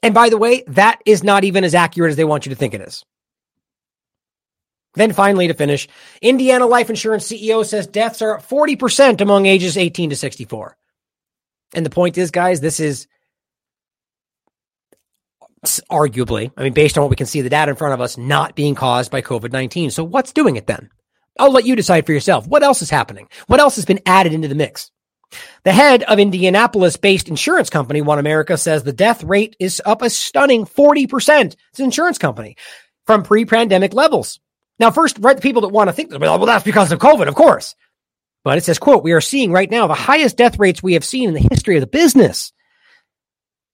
And 0.03 0.13
by 0.13 0.29
the 0.29 0.37
way, 0.37 0.63
that 0.67 1.01
is 1.05 1.23
not 1.23 1.43
even 1.43 1.63
as 1.63 1.73
accurate 1.73 2.11
as 2.11 2.17
they 2.17 2.23
want 2.23 2.45
you 2.45 2.51
to 2.51 2.55
think 2.55 2.73
it 2.73 2.81
is. 2.81 3.03
Then 4.95 5.13
finally, 5.13 5.47
to 5.47 5.53
finish, 5.53 5.87
Indiana 6.21 6.65
Life 6.65 6.89
Insurance 6.89 7.27
CEO 7.27 7.65
says 7.65 7.87
deaths 7.87 8.21
are 8.21 8.39
40% 8.39 9.21
among 9.21 9.45
ages 9.45 9.77
18 9.77 10.09
to 10.09 10.15
64. 10.15 10.75
And 11.75 11.85
the 11.85 11.91
point 11.91 12.17
is, 12.17 12.31
guys, 12.31 12.59
this 12.59 12.79
is 12.79 13.07
arguably, 15.91 16.51
I 16.57 16.63
mean, 16.63 16.73
based 16.73 16.97
on 16.97 17.03
what 17.03 17.09
we 17.09 17.15
can 17.15 17.27
see 17.27 17.41
the 17.41 17.49
data 17.49 17.69
in 17.69 17.75
front 17.75 17.93
of 17.93 18.01
us, 18.01 18.17
not 18.17 18.55
being 18.55 18.75
caused 18.75 19.11
by 19.11 19.21
COVID 19.21 19.51
19. 19.51 19.91
So 19.91 20.03
what's 20.03 20.33
doing 20.33 20.55
it 20.55 20.67
then? 20.67 20.89
I'll 21.37 21.51
let 21.51 21.65
you 21.65 21.75
decide 21.75 22.05
for 22.05 22.13
yourself. 22.13 22.47
What 22.47 22.63
else 22.63 22.81
is 22.81 22.89
happening? 22.89 23.29
What 23.47 23.59
else 23.59 23.75
has 23.75 23.85
been 23.85 24.01
added 24.05 24.33
into 24.33 24.47
the 24.47 24.55
mix? 24.55 24.91
The 25.63 25.71
head 25.71 26.03
of 26.03 26.19
Indianapolis 26.19 26.97
based 26.97 27.29
insurance 27.29 27.69
company, 27.69 28.01
One 28.01 28.19
America, 28.19 28.57
says 28.57 28.83
the 28.83 28.93
death 28.93 29.23
rate 29.23 29.55
is 29.59 29.81
up 29.85 30.01
a 30.01 30.09
stunning 30.09 30.65
40%. 30.65 31.55
It's 31.69 31.79
an 31.79 31.85
insurance 31.85 32.17
company 32.17 32.55
from 33.05 33.23
pre 33.23 33.45
pandemic 33.45 33.93
levels. 33.93 34.39
Now, 34.79 34.91
first, 34.91 35.17
right, 35.19 35.35
the 35.35 35.41
people 35.41 35.63
that 35.63 35.69
want 35.69 35.89
to 35.89 35.93
think, 35.93 36.09
that 36.09 36.21
well, 36.21 36.45
that's 36.45 36.63
because 36.63 36.91
of 36.91 36.99
COVID, 36.99 37.27
of 37.27 37.35
course. 37.35 37.75
But 38.43 38.57
it 38.57 38.63
says, 38.63 38.79
quote, 38.79 39.03
we 39.03 39.11
are 39.11 39.21
seeing 39.21 39.51
right 39.51 39.69
now 39.69 39.87
the 39.87 39.93
highest 39.93 40.37
death 40.37 40.57
rates 40.57 40.81
we 40.81 40.93
have 40.93 41.03
seen 41.03 41.27
in 41.27 41.35
the 41.35 41.47
history 41.51 41.75
of 41.75 41.81
the 41.81 41.87
business. 41.87 42.53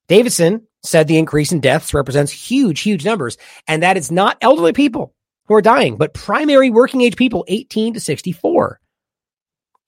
Davison 0.07 0.67
said 0.83 1.07
the 1.07 1.17
increase 1.17 1.51
in 1.51 1.59
deaths 1.59 1.93
represents 1.93 2.31
huge, 2.31 2.81
huge 2.81 3.05
numbers, 3.05 3.37
and 3.67 3.83
that 3.83 3.97
it's 3.97 4.11
not 4.11 4.37
elderly 4.41 4.73
people 4.73 5.13
who 5.47 5.55
are 5.55 5.61
dying, 5.61 5.97
but 5.97 6.13
primary 6.13 6.69
working 6.69 7.01
age 7.01 7.15
people 7.15 7.45
18 7.47 7.93
to 7.95 7.99
64. 7.99 8.79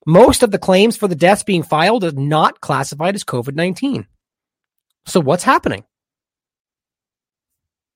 Most 0.05 0.43
of 0.43 0.51
the 0.51 0.59
claims 0.59 0.95
for 0.95 1.07
the 1.07 1.15
deaths 1.15 1.43
being 1.43 1.63
filed 1.63 2.03
are 2.03 2.11
not 2.11 2.61
classified 2.61 3.15
as 3.15 3.23
COVID 3.23 3.55
19. 3.55 4.07
So 5.05 5.19
what's 5.19 5.43
happening? 5.43 5.83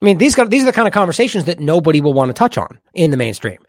I 0.02 0.06
mean, 0.06 0.18
these, 0.18 0.36
these 0.36 0.64
are 0.64 0.66
the 0.66 0.72
kind 0.72 0.88
of 0.88 0.94
conversations 0.94 1.46
that 1.46 1.60
nobody 1.60 2.02
will 2.02 2.14
want 2.14 2.30
to 2.30 2.34
touch 2.34 2.58
on 2.58 2.80
in 2.94 3.12
the 3.12 3.18
mainstream. 3.18 3.60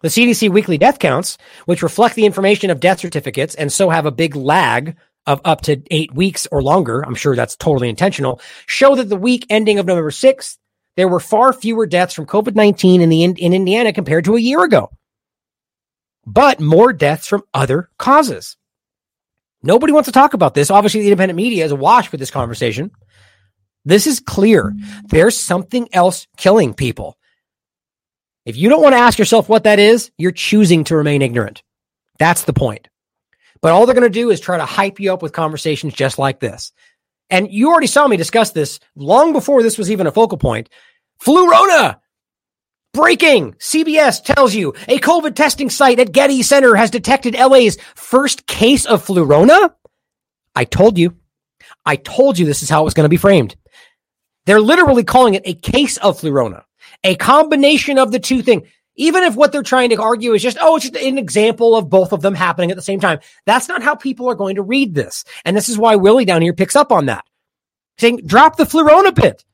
The 0.00 0.08
CDC 0.08 0.50
weekly 0.50 0.78
death 0.78 0.98
counts, 0.98 1.38
which 1.66 1.82
reflect 1.82 2.14
the 2.14 2.26
information 2.26 2.70
of 2.70 2.80
death 2.80 3.00
certificates 3.00 3.54
and 3.54 3.72
so 3.72 3.90
have 3.90 4.06
a 4.06 4.10
big 4.10 4.36
lag 4.36 4.96
of 5.26 5.40
up 5.44 5.62
to 5.62 5.82
eight 5.90 6.14
weeks 6.14 6.46
or 6.52 6.62
longer, 6.62 7.02
I'm 7.02 7.14
sure 7.14 7.34
that's 7.34 7.56
totally 7.56 7.88
intentional, 7.88 8.40
show 8.66 8.94
that 8.96 9.08
the 9.08 9.16
week 9.16 9.46
ending 9.48 9.78
of 9.78 9.86
November 9.86 10.10
6th, 10.10 10.58
there 10.96 11.08
were 11.08 11.20
far 11.20 11.52
fewer 11.52 11.86
deaths 11.86 12.14
from 12.14 12.26
COVID 12.26 12.54
19 12.54 13.00
in, 13.00 13.08
the, 13.08 13.24
in 13.24 13.52
Indiana 13.52 13.92
compared 13.92 14.26
to 14.26 14.36
a 14.36 14.40
year 14.40 14.62
ago, 14.62 14.90
but 16.26 16.60
more 16.60 16.92
deaths 16.92 17.26
from 17.26 17.42
other 17.52 17.88
causes. 17.98 18.56
Nobody 19.62 19.94
wants 19.94 20.08
to 20.08 20.12
talk 20.12 20.34
about 20.34 20.52
this. 20.52 20.70
Obviously, 20.70 21.00
the 21.00 21.06
independent 21.06 21.38
media 21.38 21.64
is 21.64 21.72
awash 21.72 22.12
with 22.12 22.20
this 22.20 22.30
conversation. 22.30 22.90
This 23.84 24.06
is 24.06 24.20
clear. 24.20 24.74
There's 25.04 25.36
something 25.36 25.88
else 25.92 26.26
killing 26.36 26.74
people. 26.74 27.18
If 28.46 28.56
you 28.56 28.68
don't 28.68 28.82
want 28.82 28.94
to 28.94 29.00
ask 29.00 29.18
yourself 29.18 29.48
what 29.48 29.64
that 29.64 29.78
is, 29.78 30.10
you're 30.18 30.32
choosing 30.32 30.84
to 30.84 30.96
remain 30.96 31.22
ignorant. 31.22 31.62
That's 32.18 32.44
the 32.44 32.52
point. 32.52 32.88
But 33.60 33.72
all 33.72 33.86
they're 33.86 33.94
going 33.94 34.04
to 34.04 34.10
do 34.10 34.30
is 34.30 34.40
try 34.40 34.58
to 34.58 34.66
hype 34.66 35.00
you 35.00 35.12
up 35.12 35.22
with 35.22 35.32
conversations 35.32 35.94
just 35.94 36.18
like 36.18 36.40
this. 36.40 36.72
And 37.30 37.50
you 37.50 37.70
already 37.70 37.86
saw 37.86 38.06
me 38.06 38.16
discuss 38.16 38.50
this 38.50 38.80
long 38.94 39.32
before 39.32 39.62
this 39.62 39.78
was 39.78 39.90
even 39.90 40.06
a 40.06 40.12
focal 40.12 40.36
point. 40.36 40.68
Flurona! 41.22 41.98
Breaking! 42.92 43.54
CBS 43.54 44.22
tells 44.22 44.54
you 44.54 44.74
a 44.86 44.98
COVID 44.98 45.34
testing 45.34 45.70
site 45.70 45.98
at 45.98 46.12
Getty 46.12 46.42
Center 46.42 46.74
has 46.74 46.90
detected 46.90 47.34
LA's 47.34 47.78
first 47.94 48.46
case 48.46 48.84
of 48.84 49.04
Flurona? 49.04 49.72
I 50.54 50.64
told 50.64 50.98
you. 50.98 51.16
I 51.86 51.96
told 51.96 52.38
you 52.38 52.46
this 52.46 52.62
is 52.62 52.68
how 52.68 52.82
it 52.82 52.84
was 52.84 52.94
going 52.94 53.04
to 53.04 53.08
be 53.08 53.16
framed. 53.16 53.56
They're 54.46 54.60
literally 54.60 55.04
calling 55.04 55.34
it 55.34 55.42
a 55.44 55.54
case 55.54 55.96
of 55.98 56.20
flurona, 56.20 56.64
a 57.02 57.16
combination 57.16 57.98
of 57.98 58.12
the 58.12 58.18
two 58.18 58.42
things. 58.42 58.68
Even 58.96 59.24
if 59.24 59.34
what 59.34 59.50
they're 59.50 59.64
trying 59.64 59.90
to 59.90 60.00
argue 60.00 60.34
is 60.34 60.42
just, 60.42 60.58
oh, 60.60 60.76
it's 60.76 60.88
just 60.88 61.04
an 61.04 61.18
example 61.18 61.74
of 61.74 61.90
both 61.90 62.12
of 62.12 62.22
them 62.22 62.34
happening 62.34 62.70
at 62.70 62.76
the 62.76 62.82
same 62.82 63.00
time. 63.00 63.18
That's 63.44 63.68
not 63.68 63.82
how 63.82 63.96
people 63.96 64.28
are 64.28 64.36
going 64.36 64.54
to 64.54 64.62
read 64.62 64.94
this. 64.94 65.24
And 65.44 65.56
this 65.56 65.68
is 65.68 65.76
why 65.76 65.96
Willie 65.96 66.24
down 66.24 66.42
here 66.42 66.52
picks 66.52 66.76
up 66.76 66.92
on 66.92 67.06
that. 67.06 67.24
Saying, 67.98 68.20
drop 68.24 68.56
the 68.56 68.64
flurona 68.64 69.12
bit. 69.12 69.44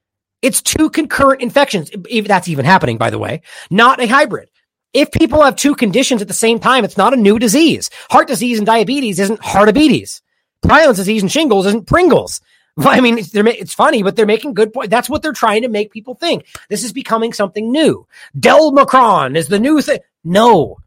It's 0.43 0.61
two 0.61 0.91
concurrent 0.91 1.43
infections. 1.43 1.91
If 2.09 2.27
that's 2.27 2.49
even 2.49 2.65
happening, 2.65 2.99
by 2.99 3.11
the 3.11 3.19
way, 3.19 3.43
not 3.71 4.01
a 4.01 4.07
hybrid. 4.07 4.51
If 4.93 5.12
people 5.12 5.43
have 5.43 5.57
two 5.57 5.75
conditions 5.75 6.21
at 6.21 6.29
the 6.29 6.35
same 6.35 6.59
time, 6.59 6.85
it's 6.85 6.97
not 6.97 7.15
a 7.15 7.17
new 7.17 7.39
disease. 7.39 7.91
Heart 8.11 8.29
disease 8.29 8.59
and 8.59 8.67
diabetes 8.67 9.21
isn't 9.21 9.41
heartabetes. 9.41 10.21
Prions 10.65 10.97
disease 10.97 11.23
and 11.23 11.31
shingles 11.31 11.67
isn't 11.67 11.87
Pringles. 11.87 12.41
I 12.79 13.01
mean, 13.01 13.19
it's, 13.19 13.35
it's 13.35 13.75
funny, 13.75 14.03
but 14.03 14.17
they're 14.17 14.27
making 14.27 14.55
good 14.55 14.73
point. 14.73 14.91
That's 14.91 15.09
what 15.09 15.23
they're 15.23 15.33
trying 15.33 15.63
to 15.63 15.69
make 15.69 15.93
people 15.93 16.15
think. 16.15 16.47
This 16.69 16.85
is 16.85 16.93
becoming 16.93 17.33
something 17.33 17.71
new. 17.71 18.07
Delmicron 18.39 19.37
is 19.37 19.49
the 19.49 19.59
new 19.59 19.81
thing. 19.81 19.99
No, 20.23 20.79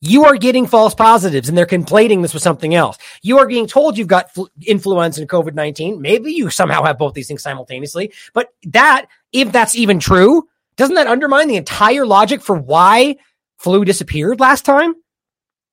you 0.00 0.24
are 0.24 0.36
getting 0.36 0.66
false 0.66 0.94
positives 0.94 1.48
and 1.48 1.56
they're 1.56 1.66
conflating 1.66 2.22
this 2.22 2.34
with 2.34 2.42
something 2.42 2.74
else. 2.74 2.98
You 3.22 3.38
are 3.38 3.46
being 3.46 3.66
told 3.66 3.96
you've 3.96 4.08
got 4.08 4.32
fl- 4.32 4.44
influenza 4.62 5.20
and 5.20 5.30
COVID 5.30 5.54
19. 5.54 6.00
Maybe 6.00 6.32
you 6.32 6.50
somehow 6.50 6.82
have 6.84 6.98
both 6.98 7.14
these 7.14 7.28
things 7.28 7.42
simultaneously, 7.42 8.12
but 8.32 8.52
that, 8.64 9.06
if 9.32 9.52
that's 9.52 9.74
even 9.74 9.98
true, 9.98 10.48
doesn't 10.76 10.94
that 10.96 11.06
undermine 11.06 11.48
the 11.48 11.56
entire 11.56 12.04
logic 12.04 12.42
for 12.42 12.56
why 12.56 13.16
flu 13.58 13.84
disappeared 13.84 14.38
last 14.38 14.64
time? 14.64 14.94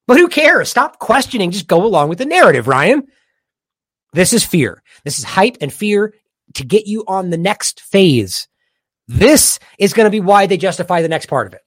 But 0.07 0.17
who 0.17 0.27
cares? 0.27 0.69
Stop 0.69 0.99
questioning. 0.99 1.51
Just 1.51 1.67
go 1.67 1.85
along 1.85 2.09
with 2.09 2.17
the 2.17 2.25
narrative, 2.25 2.67
Ryan. 2.67 3.07
This 4.13 4.33
is 4.33 4.43
fear. 4.43 4.81
This 5.03 5.19
is 5.19 5.25
hype 5.25 5.57
and 5.61 5.73
fear 5.73 6.13
to 6.55 6.65
get 6.65 6.87
you 6.87 7.03
on 7.07 7.29
the 7.29 7.37
next 7.37 7.81
phase. 7.81 8.47
This 9.07 9.59
is 9.79 9.93
going 9.93 10.05
to 10.05 10.11
be 10.11 10.19
why 10.19 10.45
they 10.45 10.57
justify 10.57 11.01
the 11.01 11.09
next 11.09 11.25
part 11.25 11.47
of 11.47 11.53
it. 11.53 11.61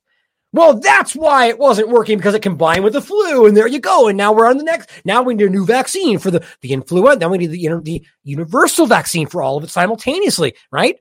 Well, 0.53 0.79
that's 0.79 1.15
why 1.15 1.47
it 1.47 1.59
wasn't 1.59 1.91
working 1.91 2.17
because 2.17 2.35
it 2.35 2.41
combined 2.41 2.83
with 2.83 2.95
the 2.95 3.03
flu, 3.03 3.47
and 3.47 3.55
there 3.55 3.67
you 3.67 3.79
go. 3.79 4.09
And 4.09 4.17
now 4.17 4.33
we're 4.33 4.49
on 4.49 4.57
the 4.57 4.65
next. 4.65 4.89
Now 5.05 5.23
we 5.23 5.35
need 5.35 5.49
a 5.49 5.51
new 5.51 5.67
vaccine 5.67 6.19
for 6.19 6.31
the 6.31 6.47
the 6.63 6.73
influenza. 6.73 7.19
Then 7.19 7.31
we 7.31 7.39
need 7.39 7.51
the, 7.51 7.81
the 7.83 8.07
universal 8.23 8.87
vaccine 8.87 9.27
for 9.27 9.43
all 9.43 9.59
of 9.59 9.65
it 9.65 9.71
simultaneously, 9.71 10.55
right? 10.71 10.97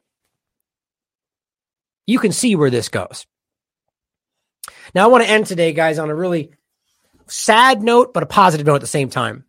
You 2.05 2.19
can 2.19 2.34
see 2.34 2.55
where 2.55 2.69
this 2.69 2.89
goes. 2.89 3.26
Now, 4.93 5.05
I 5.05 5.07
want 5.07 5.23
to 5.23 5.30
end 5.30 5.45
today, 5.45 5.73
guys, 5.73 5.99
on 5.99 6.09
a 6.09 6.15
really 6.15 6.51
sad 7.27 7.81
note, 7.81 8.13
but 8.13 8.23
a 8.23 8.27
positive 8.27 8.67
note 8.67 8.76
at 8.76 8.81
the 8.81 8.88
same 8.88 9.09
time. 9.09 9.44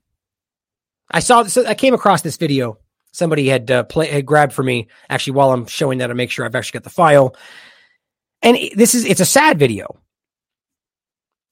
I 1.10 1.20
saw 1.20 1.44
I 1.66 1.74
came 1.74 1.94
across 1.94 2.22
this 2.22 2.36
video 2.36 2.78
somebody 3.16 3.48
had 3.48 3.70
uh, 3.70 3.82
play, 3.84 4.08
had 4.08 4.26
grabbed 4.26 4.52
for 4.52 4.62
me 4.62 4.88
actually 5.08 5.32
while 5.32 5.52
I'm 5.52 5.66
showing 5.66 5.98
that 5.98 6.08
to 6.08 6.14
make 6.14 6.30
sure 6.30 6.44
I've 6.44 6.54
actually 6.54 6.78
got 6.78 6.84
the 6.84 6.90
file. 6.90 7.34
And 8.42 8.58
this 8.74 8.94
is 8.94 9.04
it's 9.04 9.20
a 9.20 9.26
sad 9.26 9.58
video 9.58 9.98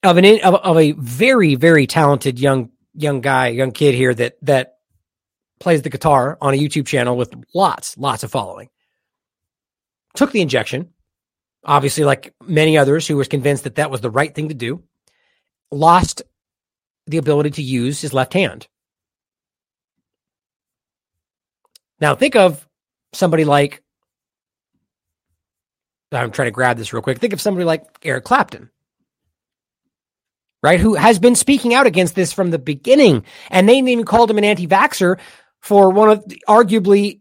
of 0.03 0.17
an 0.17 0.25
of, 0.41 0.53
of 0.53 0.77
a 0.77 0.91
very 0.93 1.55
very 1.55 1.87
talented 1.87 2.39
young 2.39 2.69
young 2.93 3.21
guy, 3.21 3.47
young 3.47 3.71
kid 3.71 3.95
here 3.95 4.13
that 4.13 4.37
that 4.43 4.75
plays 5.59 5.81
the 5.81 5.89
guitar 5.89 6.37
on 6.39 6.53
a 6.53 6.57
YouTube 6.57 6.85
channel 6.85 7.17
with 7.17 7.33
lots 7.53 7.97
lots 7.97 8.23
of 8.23 8.31
following. 8.31 8.69
Took 10.13 10.31
the 10.31 10.41
injection, 10.41 10.93
obviously 11.63 12.05
like 12.05 12.33
many 12.45 12.77
others 12.77 13.07
who 13.07 13.17
was 13.17 13.27
convinced 13.27 13.63
that 13.63 13.75
that 13.75 13.91
was 13.91 14.01
the 14.01 14.11
right 14.11 14.33
thing 14.33 14.49
to 14.49 14.55
do. 14.55 14.83
Lost 15.71 16.21
the 17.07 17.17
ability 17.17 17.51
to 17.51 17.61
use 17.63 17.99
his 17.99 18.13
left 18.13 18.33
hand 18.33 18.67
Now 22.05 22.13
think 22.13 22.35
of 22.35 22.67
somebody 23.13 23.45
like 23.45 23.81
I'm 26.11 26.29
trying 26.29 26.45
to 26.45 26.51
grab 26.51 26.77
this 26.77 26.93
real 26.93 27.01
quick. 27.01 27.17
Think 27.17 27.33
of 27.33 27.41
somebody 27.41 27.65
like 27.65 27.83
Eric 28.03 28.25
Clapton, 28.25 28.69
right? 30.61 30.79
Who 30.79 30.93
has 30.93 31.17
been 31.17 31.33
speaking 31.33 31.73
out 31.73 31.87
against 31.87 32.13
this 32.13 32.31
from 32.31 32.51
the 32.51 32.59
beginning. 32.59 33.25
And 33.49 33.67
they 33.67 33.79
even 33.79 34.05
called 34.05 34.29
him 34.29 34.37
an 34.37 34.43
anti 34.43 34.67
vaxxer 34.67 35.17
for 35.61 35.89
one 35.89 36.11
of 36.11 36.29
the, 36.29 36.43
arguably 36.47 37.17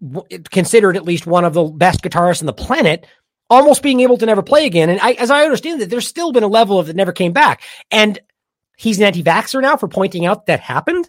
considered 0.50 0.98
at 0.98 1.04
least 1.04 1.26
one 1.26 1.46
of 1.46 1.54
the 1.54 1.64
best 1.64 2.02
guitarists 2.02 2.42
on 2.42 2.46
the 2.46 2.52
planet, 2.52 3.06
almost 3.48 3.82
being 3.82 4.00
able 4.00 4.18
to 4.18 4.26
never 4.26 4.42
play 4.42 4.66
again. 4.66 4.90
And 4.90 5.00
I, 5.00 5.12
as 5.12 5.30
I 5.30 5.44
understand 5.44 5.80
it, 5.80 5.88
there's 5.88 6.06
still 6.06 6.30
been 6.30 6.42
a 6.42 6.46
level 6.46 6.78
of 6.78 6.88
that 6.88 6.96
never 6.96 7.12
came 7.12 7.32
back. 7.32 7.62
And 7.90 8.18
he's 8.76 8.98
an 8.98 9.04
anti 9.04 9.22
vaxxer 9.22 9.62
now 9.62 9.78
for 9.78 9.88
pointing 9.88 10.26
out 10.26 10.44
that 10.44 10.60
happened. 10.60 11.08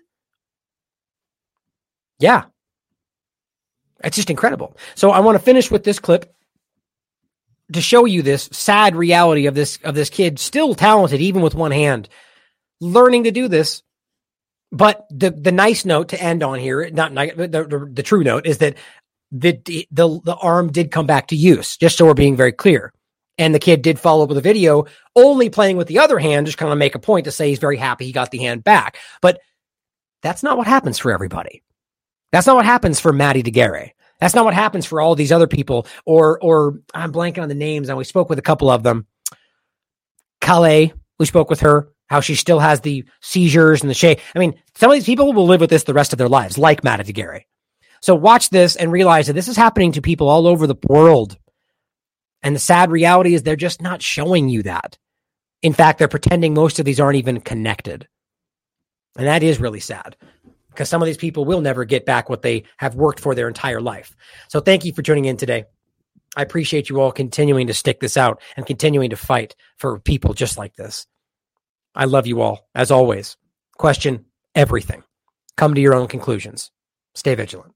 Yeah. 2.20 2.46
It's 4.06 4.16
just 4.16 4.30
incredible. 4.30 4.78
So 4.94 5.12
I 5.12 5.20
want 5.20 5.36
to 5.36 5.44
finish 5.44 5.70
with 5.72 5.84
this 5.84 6.00
clip 6.00 6.34
to 7.74 7.82
show 7.82 8.06
you 8.06 8.22
this 8.22 8.48
sad 8.52 8.96
reality 8.96 9.48
of 9.48 9.56
this 9.56 9.80
of 9.84 9.96
this 9.96 10.10
kid, 10.10 10.40
still 10.40 10.76
talented 10.76 11.22
even 11.22 11.42
with 11.42 11.56
one 11.56 11.72
hand, 11.72 12.08
learning 12.80 13.24
to 13.24 13.32
do 13.32 13.48
this. 13.48 13.82
But 14.72 15.06
the 15.10 15.32
the 15.32 15.52
nice 15.52 15.86
note 15.86 16.10
to 16.10 16.22
end 16.22 16.44
on 16.44 16.60
here, 16.60 16.90
not 16.92 17.14
the, 17.14 17.48
the, 17.48 17.90
the 17.92 18.04
true 18.04 18.24
note, 18.24 18.46
is 18.46 18.60
that 18.60 18.76
the, 19.32 19.60
the 19.92 20.22
the 20.24 20.36
arm 20.36 20.72
did 20.72 20.92
come 20.92 21.08
back 21.08 21.28
to 21.28 21.36
use. 21.36 21.78
Just 21.78 21.98
so 21.98 22.06
we're 22.06 22.14
being 22.14 22.36
very 22.36 22.52
clear. 22.52 22.94
And 23.38 23.54
the 23.54 23.60
kid 23.60 23.82
did 23.82 24.00
follow 24.00 24.24
up 24.24 24.30
with 24.30 24.38
a 24.38 24.42
video, 24.42 24.86
only 25.14 25.50
playing 25.50 25.76
with 25.76 25.88
the 25.88 26.00
other 26.00 26.18
hand, 26.18 26.46
just 26.46 26.58
kind 26.58 26.72
of 26.72 26.78
make 26.78 26.96
a 26.96 27.00
point 27.00 27.26
to 27.26 27.32
say 27.32 27.50
he's 27.50 27.60
very 27.60 27.76
happy 27.76 28.06
he 28.06 28.14
got 28.14 28.32
the 28.32 28.38
hand 28.38 28.64
back. 28.64 28.98
But 29.22 29.42
that's 30.22 30.42
not 30.42 30.58
what 30.58 30.68
happens 30.68 31.00
for 31.00 31.12
everybody. 31.12 31.62
That's 32.32 32.48
not 32.48 32.56
what 32.56 32.66
happens 32.66 33.00
for 33.00 33.14
Maddie 33.14 33.44
de 33.44 33.52
Garay. 33.52 33.92
That's 34.20 34.36
not 34.36 34.46
what 34.46 34.54
happens 34.54 34.86
for 34.86 35.02
all 35.02 35.16
these 35.16 35.32
other 35.32 35.48
people. 35.48 35.88
Or, 36.06 36.42
or 36.42 36.80
I'm 36.94 37.12
blanking 37.12 37.42
on 37.42 37.50
the 37.50 37.56
names, 37.56 37.90
and 37.90 37.98
we 37.98 38.04
spoke 38.04 38.30
with 38.30 38.40
a 38.40 38.44
couple 38.44 38.70
of 38.70 38.84
them. 38.84 39.08
Calais, 40.42 40.94
we 41.20 41.26
spoke 41.26 41.50
with 41.50 41.62
her, 41.62 41.90
how 42.08 42.22
she 42.22 42.36
still 42.36 42.60
has 42.60 42.82
the 42.82 43.06
seizures 43.22 43.82
and 43.82 43.90
the 43.90 43.96
shake. 43.96 44.22
I 44.36 44.40
mean, 44.40 44.60
some 44.76 44.92
of 44.92 44.96
these 44.96 45.06
people 45.06 45.34
will 45.34 45.48
live 45.48 45.62
with 45.62 45.70
this 45.70 45.84
the 45.84 45.94
rest 45.94 46.14
of 46.14 46.18
their 46.18 46.30
lives, 46.30 46.58
like 46.58 46.84
Maddie 46.84 47.04
de 47.04 47.14
Garay. 47.14 47.46
So 48.02 48.16
watch 48.16 48.50
this 48.50 48.76
and 48.76 48.92
realize 48.92 49.28
that 49.28 49.34
this 49.34 49.48
is 49.48 49.58
happening 49.58 49.94
to 49.94 50.02
people 50.02 50.30
all 50.30 50.48
over 50.48 50.68
the 50.68 50.76
world. 50.88 51.38
And 52.44 52.56
the 52.56 52.60
sad 52.60 52.92
reality 52.92 53.34
is 53.34 53.42
they're 53.42 53.56
just 53.56 53.82
not 53.82 54.04
showing 54.04 54.50
you 54.50 54.64
that. 54.64 54.98
In 55.64 55.74
fact, 55.74 55.98
they're 55.98 56.08
pretending 56.08 56.54
most 56.54 56.78
of 56.78 56.86
these 56.86 57.00
aren't 57.00 57.18
even 57.18 57.42
connected. 57.42 58.08
And 59.18 59.26
that 59.26 59.42
is 59.42 59.60
really 59.60 59.80
sad 59.80 60.16
because 60.76 60.90
some 60.90 61.02
of 61.02 61.06
these 61.06 61.18
people 61.18 61.46
will 61.46 61.62
never 61.62 61.86
get 61.86 62.06
back 62.06 62.30
what 62.30 62.42
they 62.42 62.64
have 62.78 62.96
worked 62.96 63.20
for 63.20 63.34
their 63.34 63.48
entire 63.48 63.82
life. 63.82 64.16
So 64.50 64.60
thank 64.60 64.86
you 64.86 64.94
for 64.94 65.02
tuning 65.02 65.26
in 65.26 65.38
today. 65.38 65.66
I 66.36 66.42
appreciate 66.42 66.90
you 66.90 67.00
all 67.00 67.12
continuing 67.12 67.68
to 67.68 67.74
stick 67.74 68.00
this 68.00 68.18
out 68.18 68.42
and 68.58 68.66
continuing 68.66 69.12
to 69.12 69.18
fight 69.18 69.56
for 69.78 70.00
people 70.00 70.34
just 70.34 70.58
like 70.58 70.76
this. 70.76 71.08
I 71.96 72.06
love 72.06 72.28
you 72.28 72.42
all, 72.42 72.68
as 72.76 72.92
always. 72.92 73.38
Question 73.78 74.26
everything. 74.54 75.04
Come 75.56 75.74
to 75.74 75.82
your 75.82 75.96
own 75.96 76.08
conclusions. 76.08 76.72
Stay 77.14 77.36
vigilant. 77.36 77.75